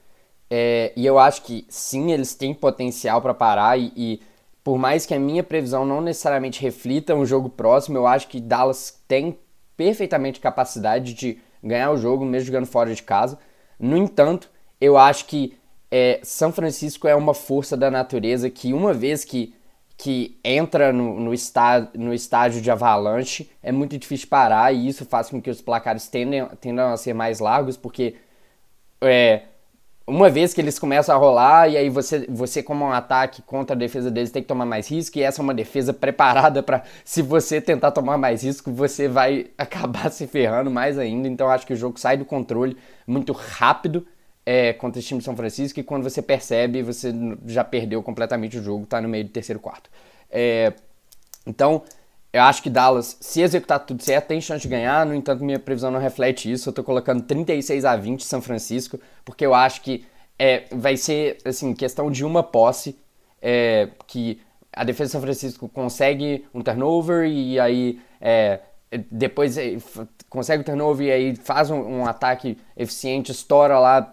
É, 0.51 0.93
e 0.97 1.05
eu 1.05 1.19
acho 1.19 1.43
que 1.43 1.67
sim, 1.69 2.13
eles 2.13 2.35
têm 2.35 2.55
potencial 2.55 3.21
para 3.21 3.35
parar 3.35 3.79
e, 3.79 3.93
e, 3.97 4.21
por 4.63 4.79
mais 4.79 5.05
que 5.05 5.15
a 5.15 5.19
minha 5.19 5.43
previsão 5.43 5.85
não 5.85 6.01
necessariamente 6.01 6.63
reflita 6.63 7.15
um 7.15 7.27
jogo 7.27 7.49
próximo, 7.49 7.99
eu 7.99 8.07
acho 8.07 8.29
que 8.29 8.41
Dallas 8.41 9.03
tem 9.07 9.39
perfeitamente 9.77 10.41
capacidade 10.41 11.13
de 11.15 11.39
ganhar 11.63 11.91
o 11.91 11.97
jogo 11.97 12.25
mesmo 12.25 12.47
jogando 12.47 12.67
fora 12.67 12.95
de 12.95 13.03
casa. 13.03 13.39
No 13.79 13.97
entanto, 13.97 14.49
eu 14.81 14.97
acho 14.97 15.27
que 15.27 15.57
é, 15.97 16.19
São 16.25 16.51
Francisco 16.51 17.07
é 17.07 17.15
uma 17.15 17.33
força 17.33 17.77
da 17.77 17.89
natureza 17.89 18.51
que 18.51 18.73
uma 18.73 18.93
vez 18.93 19.25
que, 19.25 19.55
que 19.97 20.37
entra 20.43 20.93
no, 20.93 21.21
no, 21.21 21.33
está, 21.33 21.89
no 21.95 22.13
estágio 22.13 22.61
de 22.61 22.69
avalanche, 22.69 23.49
é 23.63 23.71
muito 23.71 23.97
difícil 23.97 24.27
parar 24.27 24.75
e 24.75 24.89
isso 24.89 25.05
faz 25.05 25.31
com 25.31 25.41
que 25.41 25.49
os 25.49 25.63
placares 25.63 26.09
tendem, 26.09 26.45
tendam 26.61 26.93
a 26.93 26.97
ser 26.97 27.15
mais 27.15 27.39
largos, 27.39 27.77
porque 27.77 28.17
é, 29.01 29.43
uma 30.05 30.29
vez 30.29 30.53
que 30.53 30.61
eles 30.61 30.81
começam 30.81 31.15
a 31.15 31.19
rolar, 31.19 31.69
e 31.71 31.77
aí 31.77 31.89
você, 31.89 32.27
você 32.29 32.61
como 32.61 32.85
um 32.85 32.91
ataque 32.93 33.41
contra 33.43 33.77
a 33.77 33.79
defesa 33.79 34.11
deles, 34.11 34.33
tem 34.33 34.43
que 34.43 34.49
tomar 34.49 34.67
mais 34.67 34.91
risco, 34.91 35.17
e 35.17 35.23
essa 35.23 35.41
é 35.41 35.45
uma 35.45 35.55
defesa 35.55 35.93
preparada 35.95 36.61
para, 36.61 36.83
se 37.05 37.23
você 37.23 37.61
tentar 37.61 37.93
tomar 37.93 38.19
mais 38.19 38.43
risco, 38.43 38.73
você 38.73 39.07
vai 39.07 39.47
acabar 39.57 40.11
se 40.11 40.27
ferrando 40.27 40.73
mais 40.73 40.99
ainda. 40.99 41.29
Então 41.29 41.49
acho 41.49 41.65
que 41.65 41.73
o 41.73 41.77
jogo 41.77 42.01
sai 42.01 42.17
do 42.17 42.25
controle 42.25 42.77
muito 43.07 43.33
rápido 43.33 44.05
é, 44.47 44.73
contra 44.73 44.99
esse 44.99 45.09
time 45.09 45.19
de 45.19 45.25
São 45.25 45.37
Francisco, 45.37 45.81
e 45.81 45.83
quando 45.83 46.03
você 46.03 46.21
percebe, 46.21 46.83
você 46.83 47.13
já 47.47 47.65
perdeu 47.65 48.03
completamente 48.03 48.59
o 48.59 48.63
jogo, 48.63 48.87
tá 48.87 49.01
no 49.01 49.09
meio 49.09 49.25
do 49.25 49.31
terceiro 49.31 49.61
quarto. 49.61 49.91
É, 50.31 50.73
então, 51.47 51.83
eu 52.33 52.43
acho 52.43 52.63
que 52.63 52.69
Dallas, 52.69 53.17
se 53.21 53.41
executar 53.41 53.79
tudo 53.87 54.03
certo, 54.03 54.27
tem 54.27 54.41
chance 54.41 54.63
de 54.63 54.69
ganhar. 54.69 55.07
No 55.07 55.15
entanto, 55.15 55.45
minha 55.45 55.59
previsão 55.59 55.91
não 55.91 56.01
reflete 56.01 56.51
isso. 56.51 56.69
Eu 56.69 56.73
tô 56.73 56.83
colocando 56.83 57.23
36 57.23 57.85
a 57.85 57.95
20 57.95 58.25
São 58.25 58.43
Francisco, 58.43 58.99
porque 59.25 59.47
eu 59.47 59.55
acho 59.55 59.81
que 59.83 60.05
é, 60.37 60.65
vai 60.73 60.97
ser 60.97 61.39
assim 61.45 61.73
questão 61.75 62.11
de 62.11 62.25
uma 62.25 62.43
posse 62.43 62.99
é, 63.41 63.89
que 64.07 64.41
a 64.73 64.83
defesa 64.83 65.09
de 65.09 65.13
São 65.13 65.21
Francisco 65.21 65.69
consegue 65.69 66.45
um 66.53 66.61
turnover 66.61 67.25
e 67.29 67.61
aí 67.61 68.01
é, 68.21 68.59
depois 69.11 69.57
é, 69.59 69.77
consegue 70.29 70.63
o 70.63 70.65
turnover 70.65 71.07
e 71.07 71.11
aí 71.11 71.37
faz 71.37 71.71
um, 71.71 71.81
um 71.81 72.07
ataque 72.07 72.59
eficiente, 72.77 73.33
estoura 73.33 73.79
lá 73.79 74.13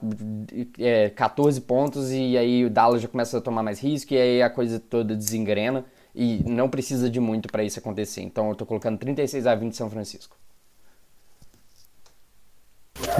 é, 0.79 1.09
14 1.09 1.61
pontos 1.61 2.11
e 2.11 2.37
aí 2.37 2.65
o 2.65 2.69
Dallas 2.69 3.01
já 3.01 3.07
começa 3.07 3.37
a 3.37 3.41
tomar 3.41 3.63
mais 3.63 3.79
risco 3.79 4.13
e 4.13 4.17
aí 4.17 4.41
a 4.41 4.49
coisa 4.49 4.79
toda 4.79 5.15
desengrena. 5.15 5.85
E 6.13 6.43
não 6.45 6.69
precisa 6.69 7.09
de 7.09 7.19
muito 7.19 7.47
para 7.49 7.63
isso 7.63 7.79
acontecer. 7.79 8.21
Então 8.21 8.49
eu 8.49 8.55
tô 8.55 8.65
colocando 8.65 8.97
36 8.97 9.47
a 9.47 9.55
20 9.55 9.75
São 9.75 9.89
Francisco. 9.89 10.35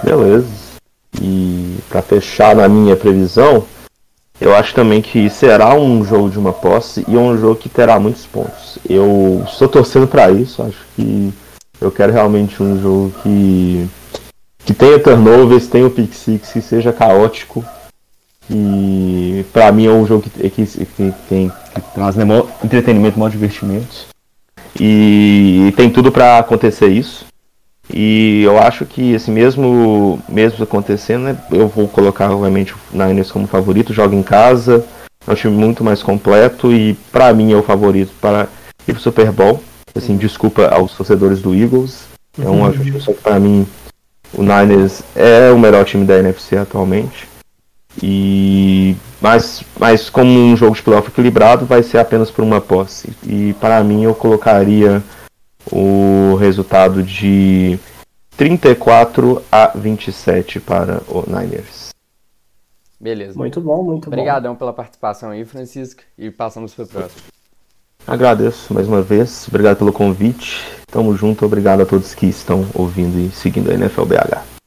Beleza. 0.04 0.48
E 1.22 1.78
para 1.88 2.02
fechar 2.02 2.56
na 2.56 2.68
minha 2.68 2.96
previsão, 2.96 3.66
eu 4.40 4.56
acho 4.56 4.74
também 4.74 5.02
que 5.02 5.30
será 5.30 5.76
um 5.76 6.04
jogo 6.04 6.30
de 6.30 6.40
uma 6.40 6.52
posse 6.52 7.06
e 7.08 7.16
um 7.16 7.38
jogo 7.38 7.58
que 7.58 7.70
terá 7.70 8.00
muitos 8.00 8.26
pontos. 8.26 8.80
Eu 8.90 9.44
estou 9.46 9.70
torcendo 9.70 10.08
para 10.08 10.32
isso, 10.32 10.64
acho 10.64 10.84
que 10.96 11.32
eu 11.82 11.91
quero 11.91 12.14
realmente 12.14 12.62
um 12.62 12.80
jogo 12.80 13.14
que 13.24 13.90
que 14.64 14.74
tenha 14.74 14.99
turnovers, 14.99 15.68
tenha 15.68 15.88
o 15.88 15.90
pick 15.90 16.14
six, 16.14 16.53
que 16.53 16.62
seja 16.62 16.94
caótico 16.94 17.66
e 18.49 19.45
para 19.52 19.72
mim 19.72 19.88
é 19.88 19.91
um 19.91 20.06
jogo 20.06 20.24
que, 20.24 20.49
que, 20.49 20.66
que, 20.66 21.14
tem 21.28 21.49
que 21.49 21.82
traz 21.94 22.16
né, 22.16 22.26
entretenimento, 22.64 23.18
maior 23.18 23.32
divertimento. 23.32 24.08
E, 24.80 25.68
e 25.68 25.72
tem 25.72 25.90
tudo 25.90 26.12
para 26.12 26.38
acontecer 26.38 26.88
isso. 26.88 27.26
E 27.94 28.44
eu 28.44 28.60
acho 28.60 28.86
que 28.86 29.14
esse 29.14 29.32
mesmo 29.32 30.20
mesmo 30.30 30.64
acontecendo, 30.64 31.24
né, 31.24 31.38
eu 31.52 31.68
vou 31.68 31.88
colocar 31.88 32.32
obviamente 32.32 32.74
o 32.74 32.78
Niners 32.91 33.32
como 33.32 33.48
favorito, 33.48 33.94
joga 33.94 34.16
em 34.16 34.24
casa, 34.24 34.86
é 35.28 35.32
um 35.32 35.36
time 35.36 35.56
muito 35.56 35.84
mais 35.84 36.02
completo 36.03 36.72
e 36.72 36.94
para 37.12 37.34
mim 37.34 37.52
é 37.52 37.56
o 37.56 37.64
favorito 37.64 38.12
para 38.22 38.48
ir 38.88 38.94
pro 38.94 39.02
Super 39.02 39.32
Bowl. 39.32 39.62
Assim, 39.95 40.15
desculpa 40.18 40.68
aos 40.68 40.93
torcedores 40.93 41.41
do 41.41 41.53
Eagles. 41.53 42.05
É 42.39 42.47
um 42.47 42.63
uhum. 42.63 42.72
que 42.72 43.13
para 43.15 43.39
mim 43.39 43.68
o 44.34 44.41
Niners 44.41 45.01
é 45.15 45.51
o 45.51 45.59
melhor 45.59 45.84
time 45.85 46.05
da 46.05 46.18
NFC 46.18 46.57
atualmente. 46.57 47.27
E 48.01 48.95
mas, 49.22 49.63
mas 49.77 50.09
como 50.09 50.31
um 50.31 50.57
jogo 50.57 50.76
de 50.76 50.81
playoff 50.81 51.09
equilibrado, 51.09 51.65
vai 51.65 51.84
ser 51.84 51.99
apenas 51.99 52.31
por 52.31 52.43
uma 52.43 52.59
posse. 52.59 53.13
E 53.23 53.53
para 53.59 53.84
mim 53.84 54.03
eu 54.03 54.15
colocaria 54.15 55.03
o 55.72 56.35
resultado 56.39 57.03
de 57.03 57.77
34 58.35 59.43
a 59.51 59.68
27 59.68 60.59
para 60.59 61.03
o 61.07 61.23
Niners. 61.27 61.89
Beleza. 62.99 63.38
Muito 63.38 63.59
bom, 63.61 63.84
muito 63.84 64.09
bom. 64.09 64.15
Obrigadão 64.15 64.55
pela 64.55 64.73
participação 64.73 65.31
aí, 65.31 65.43
Francisco. 65.45 66.01
E 66.18 66.31
passamos 66.31 66.73
para 66.73 66.85
o 66.85 66.88
próximo. 66.88 67.22
Agradeço 68.07 68.73
mais 68.73 68.88
uma 68.88 69.02
vez. 69.02 69.48
Obrigado 69.48 69.78
pelo 69.78 69.94
convite. 69.94 70.61
Tamo 70.91 71.15
junto. 71.15 71.45
Obrigado 71.45 71.82
a 71.82 71.86
todos 71.86 72.14
que 72.14 72.26
estão 72.26 72.65
ouvindo 72.73 73.19
e 73.19 73.32
seguindo 73.32 73.72
a 73.72 73.78
NFLBH. 73.78 74.61